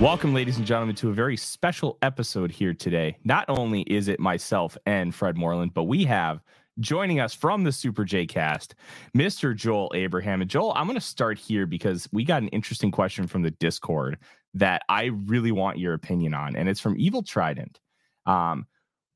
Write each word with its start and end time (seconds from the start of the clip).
Welcome, 0.00 0.32
ladies 0.32 0.56
and 0.56 0.66
gentlemen, 0.66 0.96
to 0.96 1.10
a 1.10 1.12
very 1.12 1.36
special 1.36 1.98
episode 2.00 2.50
here 2.50 2.72
today. 2.72 3.18
Not 3.22 3.44
only 3.48 3.82
is 3.82 4.08
it 4.08 4.18
myself 4.18 4.78
and 4.86 5.14
Fred 5.14 5.36
Moreland, 5.36 5.74
but 5.74 5.84
we 5.84 6.04
have 6.04 6.40
joining 6.78 7.20
us 7.20 7.34
from 7.34 7.64
the 7.64 7.70
Super 7.70 8.06
J 8.06 8.24
cast, 8.24 8.74
Mr. 9.14 9.54
Joel 9.54 9.92
Abraham. 9.94 10.40
And 10.40 10.50
Joel, 10.50 10.72
I'm 10.74 10.86
going 10.86 10.98
to 10.98 11.02
start 11.02 11.38
here 11.38 11.66
because 11.66 12.08
we 12.12 12.24
got 12.24 12.40
an 12.40 12.48
interesting 12.48 12.90
question 12.90 13.26
from 13.26 13.42
the 13.42 13.50
Discord 13.50 14.16
that 14.54 14.80
I 14.88 15.10
really 15.26 15.52
want 15.52 15.78
your 15.78 15.92
opinion 15.92 16.32
on. 16.32 16.56
And 16.56 16.66
it's 16.66 16.80
from 16.80 16.98
Evil 16.98 17.22
Trident. 17.22 17.78
Um, 18.24 18.66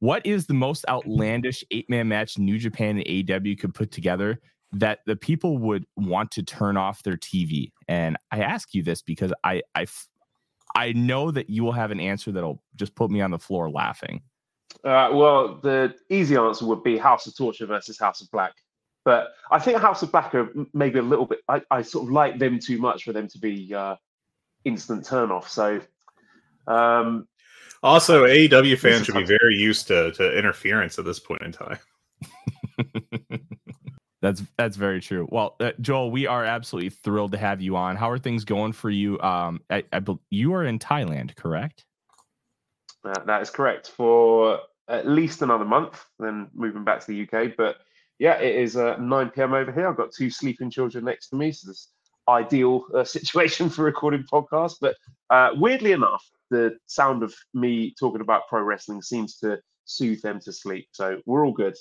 what 0.01 0.27
is 0.27 0.45
the 0.45 0.53
most 0.53 0.85
outlandish 0.87 1.65
eight 1.71 1.89
man 1.89 2.09
match 2.09 2.37
New 2.37 2.59
Japan 2.59 2.99
and 2.99 3.07
AEW 3.07 3.59
could 3.59 3.73
put 3.73 3.91
together 3.91 4.39
that 4.73 4.99
the 5.07 5.17
people 5.17 5.57
would 5.57 5.87
want 5.97 6.31
to 6.33 6.43
turn 6.43 6.77
off 6.77 7.03
their 7.03 7.17
TV? 7.17 7.73
And 7.89 8.19
I 8.31 8.41
ask 8.41 8.75
you 8.75 8.83
this 8.83 9.01
because 9.01 9.33
I, 9.45 9.63
I 9.75 9.87
I 10.75 10.93
know 10.93 11.31
that 11.31 11.49
you 11.49 11.63
will 11.65 11.73
have 11.73 11.91
an 11.91 12.01
answer 12.01 12.33
that'll 12.33 12.63
just 12.77 12.95
put 12.95 13.11
me 13.11 13.21
on 13.21 13.31
the 13.31 13.39
floor 13.39 13.71
laughing. 13.71 14.23
Uh, 14.85 15.11
well, 15.13 15.61
the 15.63 15.95
easy 16.11 16.37
answer 16.37 16.67
would 16.67 16.83
be 16.83 16.99
House 16.99 17.27
of 17.27 17.37
Torture 17.37 17.67
versus 17.67 17.99
House 17.99 18.21
of 18.21 18.31
Black. 18.31 18.53
But 19.05 19.29
I 19.51 19.59
think 19.59 19.79
House 19.79 20.03
of 20.03 20.11
Black 20.11 20.35
are 20.35 20.51
maybe 20.73 20.99
a 20.99 21.03
little 21.03 21.27
bit. 21.27 21.41
I, 21.49 21.63
I 21.71 21.83
sort 21.83 22.07
of 22.07 22.13
like 22.13 22.39
them 22.39 22.59
too 22.59 22.79
much 22.79 23.05
for 23.05 23.13
them 23.13 23.29
to 23.29 23.39
be 23.39 23.73
uh, 23.75 23.97
instant 24.65 25.07
turn 25.07 25.31
off. 25.31 25.49
So, 25.49 25.81
um, 26.67 27.29
also 27.83 28.25
AEW 28.25 28.79
fans 28.79 29.05
should 29.05 29.15
be 29.15 29.25
very 29.25 29.57
used 29.57 29.87
to 29.89 30.11
to 30.13 30.37
interference 30.37 30.99
at 30.99 31.05
this 31.05 31.19
point 31.19 31.43
in 31.43 31.53
time. 31.53 31.79
That's 34.25 34.43
that's 34.57 34.79
very 34.79 35.03
true. 35.03 35.29
Well, 35.31 35.55
uh, 35.61 35.73
Joel, 35.83 36.11
we 36.11 36.27
are 36.27 36.47
absolutely 36.47 36.89
thrilled 36.89 37.33
to 37.33 37.39
have 37.39 37.61
you 37.61 37.77
on. 37.77 37.95
How 37.95 38.09
are 38.09 38.19
things 38.19 38.43
going 38.43 38.73
for 38.73 38.89
you? 38.89 39.21
Um, 39.21 39.61
I, 39.69 39.85
I 39.93 40.01
you 40.31 40.55
are 40.55 40.65
in 40.65 40.79
Thailand, 40.79 41.37
correct? 41.37 41.85
Uh, 43.05 43.23
that 43.27 43.43
is 43.43 43.51
correct 43.51 43.91
for 43.91 44.61
at 44.89 45.07
least 45.07 45.43
another 45.43 45.67
month, 45.67 46.03
then 46.19 46.49
moving 46.55 46.85
back 46.85 47.01
to 47.01 47.07
the 47.07 47.23
UK. 47.25 47.53
But 47.55 47.77
yeah, 48.19 48.39
it 48.41 48.57
is 48.57 48.79
uh, 48.79 48.97
9 48.97 49.29
p.m. 49.29 49.53
over 49.53 49.71
here. 49.71 49.87
I've 49.87 49.97
got 49.99 50.11
two 50.11 50.31
sleeping 50.31 50.71
children 50.71 51.05
next 51.05 51.29
to 51.29 51.37
me, 51.37 51.53
so 51.53 51.69
this 51.69 51.91
ideal 52.27 52.87
uh, 52.95 53.05
situation 53.19 53.69
for 53.69 53.85
recording 53.85 54.23
podcasts. 54.23 54.77
But 54.81 54.97
uh, 55.29 55.51
weirdly 55.55 55.93
enough, 55.93 56.25
the 56.51 56.79
sound 56.87 57.23
of 57.23 57.35
me 57.53 57.95
talking 58.01 58.23
about 58.23 58.49
pro 58.49 58.63
wrestling 58.63 59.03
seems 59.03 59.37
to 59.41 59.59
soothe 59.85 60.23
them 60.23 60.41
to 60.41 60.53
sleep. 60.53 60.89
So 60.93 61.21
we're 61.27 61.45
all 61.45 61.53
good. 61.53 61.75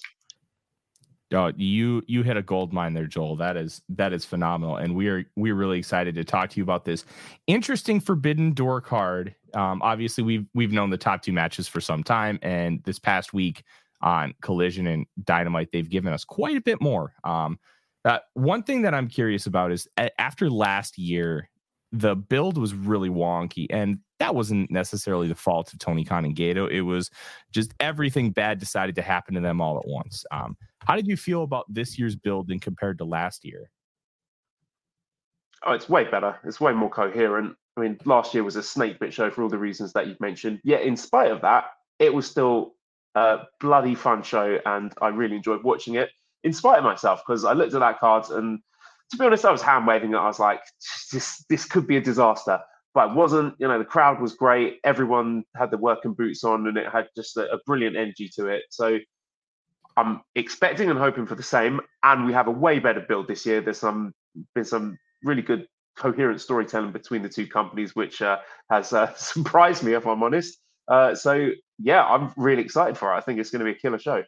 Oh, 1.33 1.51
you 1.57 2.03
you 2.07 2.21
hit 2.23 2.37
a 2.37 2.41
gold 2.41 2.73
mine 2.73 2.93
there, 2.93 3.07
Joel. 3.07 3.35
That 3.37 3.57
is 3.57 3.81
that 3.89 4.13
is 4.13 4.23
phenomenal, 4.23 4.77
and 4.77 4.95
we 4.95 5.07
are 5.07 5.25
we're 5.35 5.55
really 5.55 5.79
excited 5.79 6.15
to 6.15 6.23
talk 6.23 6.49
to 6.51 6.57
you 6.57 6.63
about 6.63 6.85
this 6.85 7.05
interesting 7.47 7.99
Forbidden 7.99 8.53
Door 8.53 8.81
card. 8.81 9.35
Um, 9.53 9.81
obviously, 9.81 10.23
we've 10.23 10.45
we've 10.53 10.71
known 10.71 10.89
the 10.89 10.97
top 10.97 11.23
two 11.23 11.33
matches 11.33 11.67
for 11.67 11.81
some 11.81 12.03
time, 12.03 12.39
and 12.41 12.83
this 12.83 12.99
past 12.99 13.33
week 13.33 13.63
on 14.01 14.33
Collision 14.41 14.87
and 14.87 15.05
Dynamite, 15.23 15.69
they've 15.71 15.89
given 15.89 16.13
us 16.13 16.23
quite 16.23 16.57
a 16.57 16.61
bit 16.61 16.81
more. 16.81 17.13
Um, 17.23 17.57
uh, 18.05 18.19
one 18.33 18.63
thing 18.63 18.81
that 18.81 18.93
I'm 18.93 19.07
curious 19.07 19.45
about 19.45 19.71
is 19.71 19.87
after 20.19 20.49
last 20.49 20.97
year, 20.97 21.49
the 21.93 22.15
build 22.15 22.57
was 22.57 22.73
really 22.73 23.09
wonky, 23.09 23.67
and 23.69 23.99
that 24.17 24.33
wasn't 24.33 24.71
necessarily 24.71 25.27
the 25.27 25.35
fault 25.35 25.71
of 25.71 25.79
Tony 25.79 26.03
Khan 26.03 26.25
and 26.25 26.35
Gedo. 26.35 26.69
It 26.69 26.81
was 26.81 27.11
just 27.51 27.73
everything 27.79 28.31
bad 28.31 28.59
decided 28.59 28.95
to 28.95 29.03
happen 29.03 29.35
to 29.35 29.41
them 29.41 29.61
all 29.61 29.77
at 29.77 29.87
once. 29.87 30.25
Um, 30.31 30.57
how 30.79 30.95
did 30.95 31.07
you 31.07 31.15
feel 31.15 31.43
about 31.43 31.71
this 31.71 31.99
year's 31.99 32.15
building 32.15 32.59
compared 32.59 32.97
to 32.97 33.05
last 33.05 33.45
year? 33.45 33.69
Oh, 35.65 35.73
it's 35.73 35.87
way 35.87 36.03
better. 36.05 36.35
It's 36.43 36.59
way 36.59 36.73
more 36.73 36.89
coherent. 36.89 37.55
I 37.77 37.81
mean, 37.81 37.99
last 38.05 38.33
year 38.33 38.43
was 38.43 38.55
a 38.55 38.63
snake 38.63 38.99
bit 38.99 39.13
show 39.13 39.29
for 39.29 39.43
all 39.43 39.49
the 39.49 39.57
reasons 39.57 39.93
that 39.93 40.07
you've 40.07 40.19
mentioned. 40.19 40.61
Yet, 40.63 40.81
in 40.81 40.97
spite 40.97 41.31
of 41.31 41.41
that, 41.41 41.65
it 41.99 42.13
was 42.13 42.25
still 42.29 42.73
a 43.13 43.41
bloody 43.59 43.93
fun 43.93 44.23
show, 44.23 44.57
and 44.65 44.91
I 44.99 45.09
really 45.09 45.35
enjoyed 45.35 45.63
watching 45.63 45.93
it. 45.93 46.09
In 46.43 46.53
spite 46.53 46.79
of 46.79 46.83
myself, 46.83 47.21
because 47.25 47.45
I 47.45 47.53
looked 47.53 47.75
at 47.75 47.81
that 47.81 47.99
card, 47.99 48.25
and 48.31 48.59
to 49.11 49.17
be 49.17 49.25
honest, 49.25 49.45
I 49.45 49.51
was 49.51 49.61
hand 49.61 49.87
waving 49.87 50.13
it. 50.13 50.17
I 50.17 50.27
was 50.27 50.39
like, 50.39 50.61
"This, 51.11 51.45
this 51.49 51.65
could 51.65 51.87
be 51.87 51.97
a 51.97 52.01
disaster," 52.01 52.59
but 52.93 53.09
it 53.09 53.15
wasn't. 53.15 53.55
You 53.59 53.67
know, 53.67 53.79
the 53.79 53.85
crowd 53.85 54.21
was 54.21 54.33
great. 54.33 54.79
Everyone 54.83 55.43
had 55.55 55.71
the 55.71 55.77
working 55.77 56.13
boots 56.13 56.43
on, 56.43 56.67
and 56.67 56.77
it 56.77 56.91
had 56.91 57.07
just 57.15 57.37
a, 57.37 57.51
a 57.51 57.59
brilliant 57.65 57.95
energy 57.95 58.29
to 58.35 58.47
it. 58.47 58.63
So 58.69 58.99
I'm 59.97 60.21
expecting 60.35 60.89
and 60.89 60.97
hoping 60.97 61.25
for 61.25 61.35
the 61.35 61.43
same, 61.43 61.81
and 62.03 62.25
we 62.25 62.33
have 62.33 62.47
a 62.47 62.51
way 62.51 62.79
better 62.79 63.01
build 63.01 63.27
this 63.27 63.45
year. 63.45 63.61
There's 63.61 63.79
some 63.79 64.13
been 64.55 64.65
some 64.65 64.97
really 65.23 65.41
good 65.41 65.67
coherent 65.95 66.41
storytelling 66.41 66.91
between 66.91 67.21
the 67.21 67.29
two 67.29 67.47
companies, 67.47 67.95
which 67.95 68.21
uh, 68.21 68.39
has 68.69 68.93
uh, 68.93 69.13
surprised 69.15 69.83
me, 69.83 69.93
if 69.93 70.05
I'm 70.07 70.23
honest. 70.23 70.57
Uh, 70.87 71.15
so 71.15 71.49
yeah, 71.79 72.03
I'm 72.03 72.33
really 72.35 72.61
excited 72.61 72.97
for 72.97 73.13
it. 73.13 73.17
I 73.17 73.21
think 73.21 73.39
it's 73.39 73.51
going 73.51 73.59
to 73.59 73.65
be 73.65 73.77
a 73.77 73.79
killer 73.79 73.99
show. 73.99 74.23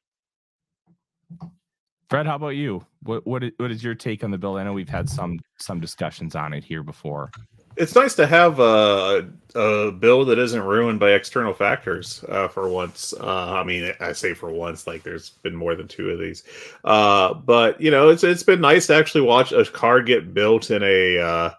Fred, 2.10 2.26
how 2.26 2.36
about 2.36 2.50
you? 2.50 2.86
What 3.04 3.26
what 3.26 3.44
is, 3.44 3.52
what 3.58 3.72
is 3.72 3.84
your 3.84 3.96
take 3.96 4.24
on 4.24 4.32
the 4.32 4.38
bill? 4.38 4.58
I 4.58 4.64
know 4.64 4.74
we've 4.74 4.90
had 4.90 5.10
some 5.10 5.40
some 5.58 5.80
discussions 5.80 6.36
on 6.36 6.54
it 6.54 6.64
here 6.64 6.84
before 6.84 7.32
it's 7.78 7.96
nice 7.96 8.16
to 8.16 8.26
have 8.26 8.60
a, 8.60 9.28
a 9.54 9.92
bill 9.92 10.24
that 10.26 10.40
isn't 10.40 10.62
ruined 10.62 11.00
by 11.00 11.12
external 11.12 11.54
factors 11.54 12.24
uh, 12.30 12.48
for 12.48 12.70
once. 12.70 13.14
Uh, 13.20 13.54
I 13.54 13.64
mean, 13.64 13.92
I 14.00 14.14
say 14.14 14.34
for 14.34 14.50
once, 14.50 14.88
like 14.88 15.04
there's 15.04 15.32
been 15.44 15.56
more 15.56 15.76
than 15.76 15.88
two 15.88 16.10
of 16.10 16.20
these, 16.20 16.44
uh, 16.86 17.34
but 17.34 17.80
you 17.82 17.92
know, 17.92 18.10
it's 18.10 18.24
it's 18.24 18.44
been 18.44 18.62
nice 18.62 18.88
to 18.88 18.96
actually 18.96 19.22
watch 19.22 19.52
a 19.52 19.66
card 19.66 20.06
get 20.06 20.34
built 20.34 20.72
in 20.72 20.84
a 20.84 21.18
uh, 21.18 21.52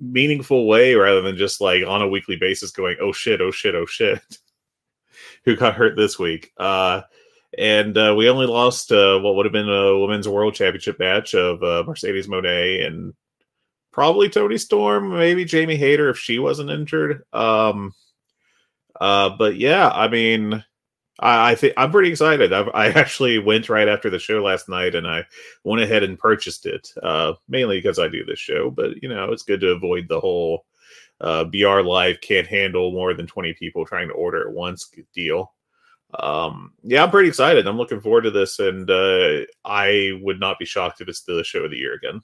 meaningful 0.00 0.66
way 0.66 0.94
rather 0.94 1.20
than 1.20 1.36
just 1.36 1.60
like 1.60 1.84
on 1.84 2.02
a 2.02 2.08
weekly 2.08 2.36
basis 2.36 2.70
going, 2.70 2.96
oh 3.00 3.12
shit, 3.12 3.40
oh 3.40 3.50
shit, 3.50 3.74
oh 3.74 3.86
shit, 3.86 4.20
who 5.44 5.56
got 5.56 5.74
hurt 5.74 5.96
this 5.96 6.18
week. 6.18 6.52
Uh, 7.58 7.62
and 7.62 7.98
uh, 7.98 8.14
we 8.16 8.28
only 8.28 8.46
lost 8.46 8.90
what 8.90 9.34
would 9.34 9.46
have 9.46 9.52
been 9.52 9.68
a 9.68 9.98
women's 9.98 10.28
world 10.28 10.54
championship 10.54 10.98
match 10.98 11.34
of 11.34 11.60
Mercedes 11.86 12.28
Moné 12.28 12.86
and 12.86 13.14
probably 13.92 14.28
Toni 14.28 14.58
Storm, 14.58 15.10
maybe 15.10 15.44
Jamie 15.44 15.76
Hayter 15.76 16.08
if 16.08 16.18
she 16.18 16.38
wasn't 16.38 16.70
injured. 16.70 17.24
Um, 17.32 17.92
uh, 19.00 19.30
but 19.30 19.56
yeah, 19.56 19.88
I 19.88 20.08
mean, 20.08 20.64
I, 21.18 21.52
I 21.52 21.54
think 21.54 21.74
I'm 21.76 21.90
pretty 21.90 22.10
excited. 22.10 22.52
I've, 22.52 22.68
i 22.74 22.88
actually 22.88 23.38
went 23.38 23.68
right 23.68 23.88
after 23.88 24.10
the 24.10 24.18
show 24.18 24.42
last 24.42 24.68
night, 24.68 24.94
and 24.94 25.06
I 25.06 25.24
went 25.64 25.82
ahead 25.82 26.02
and 26.02 26.18
purchased 26.18 26.66
it, 26.66 26.92
uh, 27.02 27.34
mainly 27.48 27.78
because 27.78 27.98
I 27.98 28.08
do 28.08 28.24
this 28.24 28.38
show. 28.38 28.70
But 28.70 29.02
you 29.02 29.08
know, 29.08 29.32
it's 29.32 29.42
good 29.42 29.60
to 29.60 29.70
avoid 29.72 30.08
the 30.08 30.20
whole 30.20 30.64
uh, 31.20 31.44
BR 31.44 31.80
Live 31.80 32.20
can't 32.20 32.46
handle 32.46 32.92
more 32.92 33.14
than 33.14 33.26
20 33.26 33.54
people 33.54 33.84
trying 33.84 34.08
to 34.08 34.14
order 34.14 34.48
at 34.48 34.54
once 34.54 34.90
deal. 35.12 35.52
Um, 36.18 36.72
yeah, 36.82 37.02
I'm 37.02 37.10
pretty 37.10 37.28
excited. 37.28 37.66
I'm 37.66 37.76
looking 37.76 38.00
forward 38.00 38.22
to 38.22 38.30
this, 38.30 38.58
and 38.58 38.90
uh, 38.90 39.40
I 39.64 40.12
would 40.22 40.40
not 40.40 40.58
be 40.58 40.64
shocked 40.64 41.00
if 41.00 41.08
it's 41.08 41.22
the 41.22 41.44
show 41.44 41.64
of 41.64 41.70
the 41.70 41.76
year 41.76 41.94
again 41.94 42.22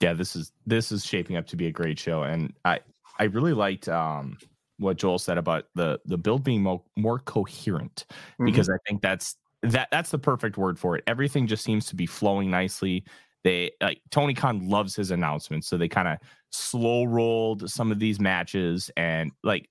yeah, 0.00 0.14
this 0.14 0.34
is 0.34 0.52
this 0.66 0.90
is 0.90 1.04
shaping 1.04 1.36
up 1.36 1.46
to 1.48 1.56
be 1.56 1.66
a 1.66 1.70
great 1.70 1.98
show, 1.98 2.22
and 2.22 2.54
I 2.64 2.80
I 3.18 3.24
really 3.24 3.52
liked 3.52 3.88
um, 3.88 4.38
what 4.78 4.96
Joel 4.96 5.18
said 5.18 5.38
about 5.38 5.66
the 5.74 6.00
the 6.06 6.16
build 6.16 6.42
being 6.42 6.62
more, 6.62 6.82
more 6.96 7.18
coherent 7.18 8.06
mm-hmm. 8.08 8.46
because 8.46 8.70
I 8.70 8.76
think 8.88 9.02
that's 9.02 9.36
that 9.62 9.88
that's 9.90 10.10
the 10.10 10.18
perfect 10.18 10.56
word 10.56 10.78
for 10.78 10.96
it. 10.96 11.04
Everything 11.06 11.46
just 11.46 11.62
seems 11.62 11.86
to 11.86 11.96
be 11.96 12.06
flowing 12.06 12.50
nicely. 12.50 13.04
they 13.44 13.72
like 13.82 14.00
Tony 14.10 14.32
Khan 14.32 14.68
loves 14.68 14.96
his 14.96 15.10
announcements, 15.10 15.68
so 15.68 15.76
they 15.76 15.88
kind 15.88 16.08
of 16.08 16.16
slow 16.50 17.04
rolled 17.04 17.70
some 17.70 17.92
of 17.92 17.98
these 17.98 18.18
matches. 18.18 18.90
And 18.96 19.32
like 19.44 19.68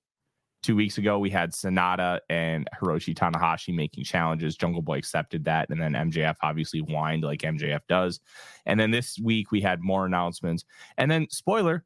two 0.62 0.76
weeks 0.76 0.98
ago, 0.98 1.18
we 1.18 1.30
had 1.30 1.52
Sanada 1.52 2.20
and 2.28 2.68
Hiroshi 2.80 3.14
Tanahashi 3.14 3.74
making 3.74 4.04
challenges. 4.04 4.56
Jungle 4.56 4.82
Boy 4.82 4.98
accepted 4.98 5.44
that, 5.44 5.70
and 5.70 5.80
then 5.80 5.92
MJF 5.92 6.36
obviously 6.42 6.80
whined 6.80 7.22
like 7.22 7.40
MJF 7.40 7.80
does. 7.88 8.20
And 8.66 8.78
then 8.78 8.90
this 8.90 9.18
week 9.18 9.50
we 9.52 9.60
had 9.60 9.80
more 9.80 10.06
announcements. 10.06 10.64
And 10.98 11.10
then 11.10 11.28
spoiler, 11.30 11.84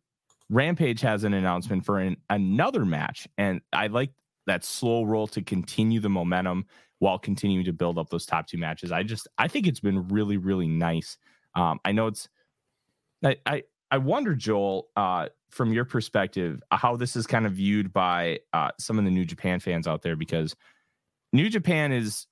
Rampage 0.50 1.00
has 1.00 1.24
an 1.24 1.34
announcement 1.34 1.84
for 1.84 1.98
an, 1.98 2.16
another 2.30 2.84
match, 2.84 3.28
and 3.38 3.60
I 3.72 3.86
like 3.86 4.10
that 4.46 4.64
slow 4.64 5.04
roll 5.04 5.26
to 5.28 5.42
continue 5.42 6.00
the 6.00 6.10
momentum 6.10 6.66
while 6.98 7.18
continuing 7.18 7.64
to 7.64 7.72
build 7.72 7.98
up 7.98 8.10
those 8.10 8.26
top 8.26 8.46
two 8.46 8.58
matches. 8.58 8.92
I 8.92 9.02
just 9.02 9.28
I 9.38 9.48
think 9.48 9.66
it's 9.66 9.80
been 9.80 10.08
really 10.08 10.36
really 10.36 10.68
nice. 10.68 11.16
Um, 11.54 11.80
I 11.84 11.92
know 11.92 12.08
it's 12.08 12.28
I 13.24 13.36
I, 13.46 13.62
I 13.90 13.98
wonder 13.98 14.34
Joel 14.34 14.88
uh, 14.96 15.28
from 15.54 15.72
your 15.72 15.84
perspective 15.84 16.60
how 16.72 16.96
this 16.96 17.14
is 17.14 17.28
kind 17.28 17.46
of 17.46 17.52
viewed 17.52 17.92
by 17.92 18.40
uh, 18.52 18.70
some 18.78 18.98
of 18.98 19.04
the 19.04 19.10
New 19.10 19.24
Japan 19.24 19.60
fans 19.60 19.86
out 19.86 20.02
there 20.02 20.16
because 20.16 20.56
New 21.32 21.48
Japan 21.48 21.92
is 21.92 22.26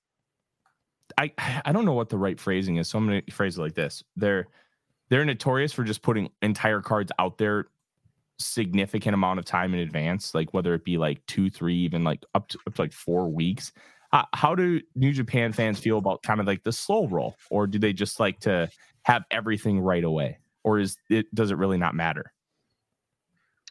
I 1.17 1.33
I 1.65 1.73
don't 1.73 1.85
know 1.85 1.93
what 1.93 2.09
the 2.09 2.19
right 2.19 2.39
phrasing 2.39 2.77
is, 2.77 2.89
so 2.89 2.99
I'm 2.99 3.09
to 3.09 3.23
phrase 3.33 3.59
it 3.59 3.63
like 3.63 3.75
this: 3.75 4.03
they're 4.17 4.49
they're 5.09 5.25
notorious 5.25 5.73
for 5.73 5.85
just 5.85 6.03
putting 6.03 6.31
entire 6.43 6.81
cards 6.81 7.13
out 7.19 7.39
there 7.39 7.67
significant 8.39 9.15
amount 9.15 9.39
of 9.39 9.45
time 9.45 9.73
in 9.73 9.81
advance, 9.81 10.35
like 10.35 10.53
whether 10.53 10.75
it 10.75 10.85
be 10.85 10.99
like 10.99 11.25
two, 11.27 11.49
three, 11.49 11.77
even 11.77 12.03
like 12.03 12.25
up 12.35 12.49
to, 12.49 12.59
up 12.67 12.75
to 12.75 12.83
like 12.83 12.93
four 12.93 13.29
weeks. 13.29 13.73
Uh, 14.13 14.25
how 14.35 14.55
do 14.55 14.81
New 14.97 15.13
Japan 15.13 15.53
fans 15.53 15.79
feel 15.79 15.99
about 15.99 16.23
kind 16.23 16.41
of 16.41 16.47
like 16.47 16.65
the 16.65 16.73
slow 16.73 17.07
roll, 17.07 17.37
or 17.51 17.69
do 17.69 17.79
they 17.79 17.93
just 17.93 18.19
like 18.19 18.41
to 18.41 18.69
have 19.05 19.23
everything 19.31 19.81
right 19.81 20.03
away, 20.03 20.39
or 20.65 20.81
is 20.81 20.97
it 21.09 21.33
does 21.35 21.53
it 21.53 21.57
really 21.57 21.79
not 21.79 21.95
matter? 21.95 22.33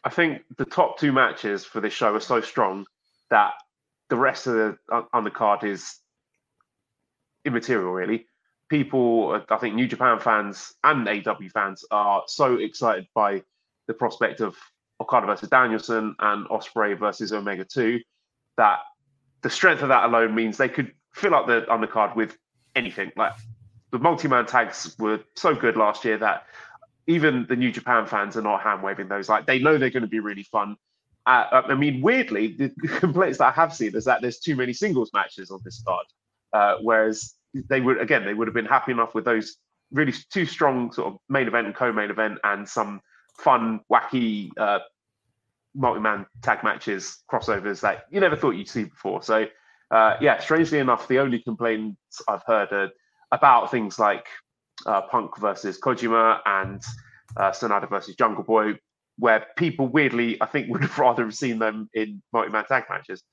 I 0.04 0.10
think 0.10 0.44
the 0.58 0.66
top 0.66 0.98
two 0.98 1.12
matches 1.12 1.64
for 1.64 1.80
this 1.80 1.94
show 1.94 2.16
are 2.16 2.20
so 2.20 2.42
strong 2.42 2.86
that 3.30 3.54
the 4.10 4.16
rest 4.16 4.48
of 4.48 4.54
the 4.56 4.78
undercard 5.14 5.64
is 5.64 6.00
immaterial, 7.46 7.92
really. 7.92 8.26
People, 8.70 9.42
I 9.50 9.58
think 9.58 9.76
New 9.76 9.88
Japan 9.88 10.20
fans 10.20 10.74
and 10.84 11.08
AW 11.08 11.36
fans 11.54 11.86
are 11.92 12.24
so 12.28 12.56
excited 12.56 13.08
by 13.14 13.44
the 13.88 13.94
prospect 13.94 14.42
of 14.42 14.56
Okada 15.02 15.28
versus 15.28 15.50
Danielson 15.50 16.16
and 16.20 16.48
Ospreay 16.48 16.98
versus 16.98 17.34
Omega 17.34 17.66
2, 17.66 18.00
that 18.58 18.80
the 19.42 19.50
strength 19.50 19.82
of 19.82 19.90
that 19.90 20.06
alone 20.06 20.34
means 20.36 20.58
they 20.58 20.70
could 20.70 20.94
fill 21.14 21.36
up 21.36 21.48
the 21.48 21.62
undercard 21.70 22.16
with 22.16 22.38
anything. 22.76 23.12
Like 23.16 23.34
the 23.92 24.00
multi-man 24.00 24.46
tags 24.46 24.96
were 24.98 25.20
so 25.36 25.54
good 25.54 25.76
last 25.76 26.06
year 26.06 26.18
that 26.20 26.46
even 27.08 27.46
the 27.50 27.56
New 27.56 27.72
Japan 27.72 28.06
fans 28.06 28.38
are 28.38 28.42
not 28.42 28.62
hand 28.62 28.84
waving 28.84 29.08
those. 29.08 29.30
Like 29.30 29.46
they 29.46 29.60
know 29.60 29.78
they're 29.78 29.90
going 29.90 30.02
to 30.04 30.10
be 30.10 30.20
really 30.20 30.44
fun. 30.44 30.76
Uh, 31.26 31.46
uh 31.52 31.62
I 31.68 31.76
mean, 31.76 32.02
weirdly, 32.02 32.48
the 32.48 32.70
complaints 33.00 33.38
that 33.40 33.46
I 33.46 33.52
have 33.52 33.74
seen 33.74 33.96
is 33.96 34.06
that 34.06 34.22
there's 34.22 34.40
too 34.40 34.56
many 34.56 34.74
singles 34.74 35.12
matches 35.14 35.52
on 35.52 35.60
this 35.64 35.84
card, 35.86 36.06
uh, 36.54 36.76
whereas 36.82 37.36
they 37.54 37.82
would 37.82 38.00
again 38.00 38.26
they 38.26 38.34
would 38.34 38.48
have 38.48 38.56
been 38.56 38.66
happy 38.66 38.92
enough 38.92 39.14
with 39.14 39.26
those 39.26 39.58
really 39.92 40.14
two 40.32 40.46
strong 40.46 40.92
sort 40.92 41.14
of 41.14 41.20
main 41.30 41.48
event 41.48 41.68
and 41.68 41.76
co-main 41.76 42.10
event 42.10 42.40
and 42.44 42.68
some 42.68 43.02
fun, 43.38 43.82
wacky 43.92 44.50
uh, 44.58 44.80
multi-man 45.76 46.26
tag 46.42 46.64
matches, 46.64 47.24
crossovers 47.32 47.82
that 47.82 48.06
you 48.10 48.20
never 48.20 48.36
thought 48.36 48.52
you'd 48.52 48.70
see 48.70 48.86
before. 48.86 49.22
So, 49.22 49.48
uh, 49.90 50.16
yeah, 50.22 50.40
strangely 50.40 50.80
enough, 50.80 51.08
the 51.08 51.20
only 51.20 51.40
complaints 51.40 52.22
I've 52.28 52.44
heard 52.46 52.72
are 52.72 52.90
about 53.32 53.72
things 53.72 54.00
like 54.00 54.26
uh, 54.86 55.02
Punk 55.02 55.38
versus 55.40 55.80
Kojima 55.80 56.40
and 56.46 56.82
uh, 57.38 57.52
Sanada 57.52 57.90
versus 57.90 58.16
Jungle 58.16 58.44
Boy, 58.44 58.74
where 59.18 59.46
people 59.58 59.88
weirdly, 59.88 60.42
I 60.42 60.46
think, 60.46 60.68
would 60.72 60.82
have 60.82 60.98
rather 60.98 61.24
have 61.24 61.36
seen 61.36 61.60
them 61.60 61.90
in 61.94 62.22
multi-man 62.34 62.66
tag 62.66 62.86
matches. 62.90 63.24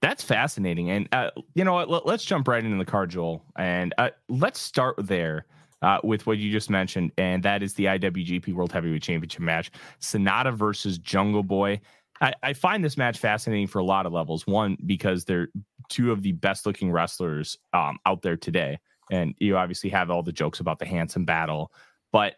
That's 0.00 0.22
fascinating, 0.22 0.90
and 0.90 1.08
uh, 1.12 1.30
you 1.54 1.64
know 1.64 1.72
what? 1.74 1.88
Let, 1.88 2.06
us 2.06 2.24
jump 2.24 2.46
right 2.46 2.62
into 2.62 2.76
the 2.76 2.84
card, 2.84 3.10
Joel, 3.10 3.42
and 3.56 3.94
uh, 3.96 4.10
let's 4.28 4.60
start 4.60 4.96
there 4.98 5.46
uh, 5.80 5.98
with 6.04 6.26
what 6.26 6.36
you 6.36 6.52
just 6.52 6.68
mentioned, 6.68 7.12
and 7.16 7.42
that 7.42 7.62
is 7.62 7.72
the 7.74 7.86
IWGP 7.86 8.52
World 8.52 8.70
Heavyweight 8.70 9.02
Championship 9.02 9.40
match 9.40 9.70
Sanada 10.00 10.52
versus 10.52 10.98
Jungle 10.98 11.42
Boy. 11.42 11.80
I, 12.20 12.34
I, 12.42 12.52
find 12.52 12.84
this 12.84 12.96
match 12.96 13.18
fascinating 13.18 13.66
for 13.66 13.78
a 13.80 13.84
lot 13.84 14.06
of 14.06 14.12
levels. 14.12 14.46
One, 14.46 14.76
because 14.86 15.24
they're 15.24 15.48
two 15.88 16.12
of 16.12 16.22
the 16.22 16.32
best 16.32 16.66
looking 16.66 16.92
wrestlers 16.92 17.58
um, 17.72 17.98
out 18.06 18.22
there 18.22 18.36
today. 18.36 18.78
And 19.10 19.34
you 19.38 19.56
obviously 19.56 19.90
have 19.90 20.10
all 20.10 20.22
the 20.22 20.32
jokes 20.32 20.60
about 20.60 20.78
the 20.78 20.86
handsome 20.86 21.24
battle. 21.24 21.72
But 22.12 22.34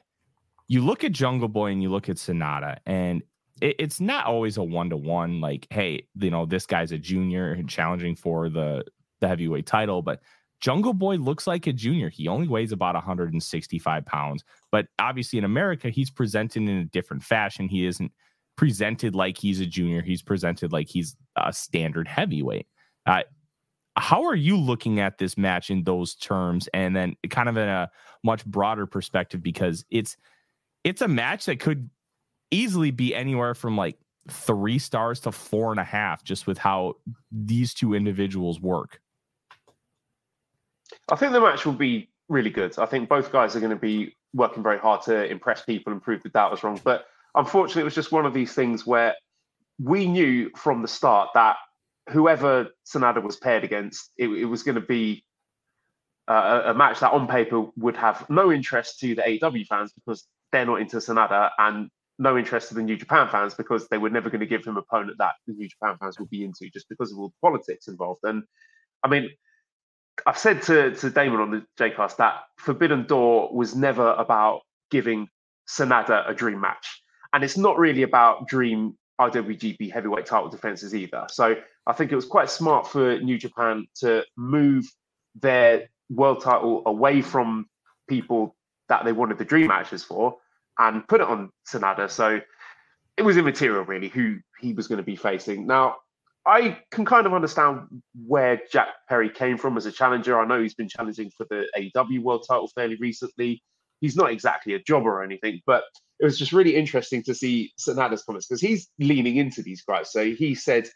you 0.68 0.82
look 0.82 1.04
at 1.04 1.12
Jungle 1.12 1.48
Boy 1.48 1.70
and 1.70 1.82
you 1.82 1.90
look 1.90 2.08
at 2.08 2.16
Sanada, 2.16 2.78
and 2.86 3.22
it, 3.60 3.76
it's 3.78 4.00
not 4.00 4.26
always 4.26 4.56
a 4.56 4.62
one 4.62 4.90
to 4.90 4.96
one, 4.96 5.40
like, 5.40 5.66
hey, 5.70 6.06
you 6.16 6.30
know, 6.30 6.46
this 6.46 6.66
guy's 6.66 6.92
a 6.92 6.98
junior 6.98 7.52
and 7.52 7.68
challenging 7.68 8.16
for 8.16 8.48
the, 8.48 8.84
the 9.20 9.28
heavyweight 9.28 9.66
title. 9.66 10.02
But 10.02 10.20
Jungle 10.60 10.94
Boy 10.94 11.16
looks 11.16 11.46
like 11.46 11.66
a 11.66 11.72
junior. 11.72 12.08
He 12.08 12.28
only 12.28 12.48
weighs 12.48 12.72
about 12.72 12.94
165 12.94 14.06
pounds, 14.06 14.44
but 14.72 14.86
obviously 14.98 15.38
in 15.38 15.44
America, 15.44 15.90
he's 15.90 16.10
presented 16.10 16.62
in 16.62 16.78
a 16.78 16.84
different 16.84 17.22
fashion. 17.22 17.68
He 17.68 17.86
isn't 17.86 18.10
presented 18.56 19.14
like 19.14 19.36
he's 19.38 19.60
a 19.60 19.66
junior. 19.66 20.02
He's 20.02 20.22
presented 20.22 20.72
like 20.72 20.88
he's 20.88 21.16
a 21.36 21.52
standard 21.52 22.08
heavyweight. 22.08 22.66
Uh, 23.04 23.22
how 23.96 24.24
are 24.24 24.34
you 24.34 24.56
looking 24.56 25.00
at 25.00 25.18
this 25.18 25.38
match 25.38 25.70
in 25.70 25.84
those 25.84 26.14
terms, 26.14 26.68
and 26.74 26.94
then 26.94 27.16
kind 27.30 27.48
of 27.48 27.56
in 27.56 27.68
a 27.68 27.90
much 28.22 28.44
broader 28.44 28.86
perspective? 28.86 29.42
Because 29.42 29.84
it's 29.90 30.16
it's 30.84 31.02
a 31.02 31.08
match 31.08 31.46
that 31.46 31.60
could 31.60 31.90
easily 32.50 32.90
be 32.90 33.14
anywhere 33.14 33.54
from 33.54 33.76
like 33.76 33.98
three 34.28 34.78
stars 34.78 35.20
to 35.20 35.32
four 35.32 35.70
and 35.70 35.80
a 35.80 35.84
half, 35.84 36.22
just 36.24 36.46
with 36.46 36.58
how 36.58 36.94
these 37.32 37.72
two 37.74 37.94
individuals 37.94 38.60
work. 38.60 39.00
I 41.10 41.16
think 41.16 41.32
the 41.32 41.40
match 41.40 41.64
will 41.64 41.72
be 41.72 42.08
really 42.28 42.50
good. 42.50 42.78
I 42.78 42.86
think 42.86 43.08
both 43.08 43.32
guys 43.32 43.56
are 43.56 43.60
going 43.60 43.70
to 43.70 43.76
be 43.76 44.14
working 44.34 44.62
very 44.62 44.78
hard 44.78 45.02
to 45.02 45.24
impress 45.30 45.62
people 45.62 45.92
and 45.92 46.02
prove 46.02 46.22
the 46.22 46.28
doubters 46.28 46.62
wrong. 46.62 46.80
But 46.84 47.06
unfortunately, 47.34 47.82
it 47.82 47.84
was 47.84 47.94
just 47.94 48.12
one 48.12 48.26
of 48.26 48.34
these 48.34 48.52
things 48.52 48.86
where 48.86 49.14
we 49.78 50.06
knew 50.06 50.50
from 50.56 50.82
the 50.82 50.88
start 50.88 51.30
that 51.34 51.56
whoever 52.08 52.68
Sanada 52.86 53.22
was 53.22 53.36
paired 53.36 53.64
against, 53.64 54.10
it, 54.16 54.28
it 54.28 54.44
was 54.44 54.62
going 54.62 54.76
to 54.76 54.80
be 54.80 55.24
uh, 56.28 56.62
a 56.66 56.74
match 56.74 57.00
that 57.00 57.12
on 57.12 57.28
paper 57.28 57.66
would 57.76 57.96
have 57.96 58.28
no 58.28 58.52
interest 58.52 59.00
to 59.00 59.14
the 59.14 59.22
AEW 59.22 59.66
fans 59.66 59.92
because 59.92 60.26
they're 60.52 60.66
not 60.66 60.80
into 60.80 60.96
Sanada 60.96 61.50
and 61.58 61.88
no 62.18 62.38
interest 62.38 62.68
to 62.68 62.74
the 62.74 62.82
New 62.82 62.96
Japan 62.96 63.28
fans 63.28 63.54
because 63.54 63.88
they 63.88 63.98
were 63.98 64.10
never 64.10 64.30
going 64.30 64.40
to 64.40 64.46
give 64.46 64.64
him 64.64 64.76
an 64.76 64.82
opponent 64.88 65.18
that 65.18 65.34
the 65.46 65.52
New 65.52 65.68
Japan 65.68 65.96
fans 66.00 66.18
would 66.18 66.30
be 66.30 66.44
into 66.44 66.70
just 66.72 66.88
because 66.88 67.12
of 67.12 67.18
all 67.18 67.28
the 67.28 67.34
politics 67.42 67.88
involved. 67.88 68.20
And 68.24 68.42
I 69.02 69.08
mean, 69.08 69.30
I've 70.26 70.38
said 70.38 70.62
to, 70.62 70.94
to 70.94 71.10
Damon 71.10 71.40
on 71.40 71.50
the 71.50 71.66
JCast 71.78 72.16
that 72.16 72.44
Forbidden 72.58 73.06
Door 73.06 73.54
was 73.54 73.76
never 73.76 74.12
about 74.12 74.62
giving 74.90 75.28
Sanada 75.68 76.28
a 76.28 76.34
dream 76.34 76.60
match. 76.60 77.02
And 77.32 77.44
it's 77.44 77.58
not 77.58 77.78
really 77.78 78.02
about 78.02 78.48
dream 78.48 78.96
IWGP 79.20 79.92
heavyweight 79.92 80.26
title 80.26 80.48
defenses 80.48 80.94
either. 80.94 81.26
So 81.30 81.56
I 81.86 81.92
think 81.92 82.12
it 82.12 82.16
was 82.16 82.26
quite 82.26 82.50
smart 82.50 82.86
for 82.86 83.18
New 83.20 83.38
Japan 83.38 83.86
to 84.00 84.24
move 84.36 84.84
their 85.34 85.88
world 86.10 86.42
title 86.42 86.82
away 86.86 87.22
from 87.22 87.66
people 88.08 88.54
that 88.88 89.04
they 89.04 89.12
wanted 89.12 89.38
the 89.38 89.44
dream 89.44 89.68
matches 89.68 90.04
for 90.04 90.36
and 90.78 91.06
put 91.08 91.20
it 91.20 91.26
on 91.26 91.50
Sanada. 91.68 92.10
So 92.10 92.40
it 93.16 93.22
was 93.22 93.36
immaterial, 93.36 93.84
really, 93.84 94.08
who 94.08 94.38
he 94.60 94.72
was 94.72 94.86
going 94.88 94.98
to 94.98 95.04
be 95.04 95.16
facing. 95.16 95.66
Now, 95.66 95.96
I 96.46 96.78
can 96.92 97.04
kind 97.04 97.26
of 97.26 97.34
understand 97.34 98.02
where 98.26 98.60
Jack 98.70 98.88
Perry 99.08 99.30
came 99.30 99.58
from 99.58 99.76
as 99.76 99.86
a 99.86 99.92
challenger. 99.92 100.38
I 100.38 100.46
know 100.46 100.62
he's 100.62 100.74
been 100.74 100.88
challenging 100.88 101.30
for 101.36 101.44
the 101.50 101.66
AEW 101.76 102.22
World 102.22 102.44
Title 102.48 102.68
fairly 102.68 102.96
recently. 103.00 103.62
He's 104.00 104.14
not 104.14 104.30
exactly 104.30 104.74
a 104.74 104.78
jobber 104.78 105.10
or 105.10 105.24
anything, 105.24 105.60
but 105.66 105.82
it 106.18 106.24
was 106.24 106.38
just 106.38 106.52
really 106.52 106.74
interesting 106.74 107.22
to 107.24 107.34
see 107.34 107.72
Sanada's 107.78 108.22
comments 108.22 108.46
because 108.46 108.60
he's 108.60 108.88
leaning 108.98 109.36
into 109.36 109.62
these 109.62 109.82
guys. 109.82 110.12
So 110.12 110.24
he 110.24 110.54
said, 110.54 110.88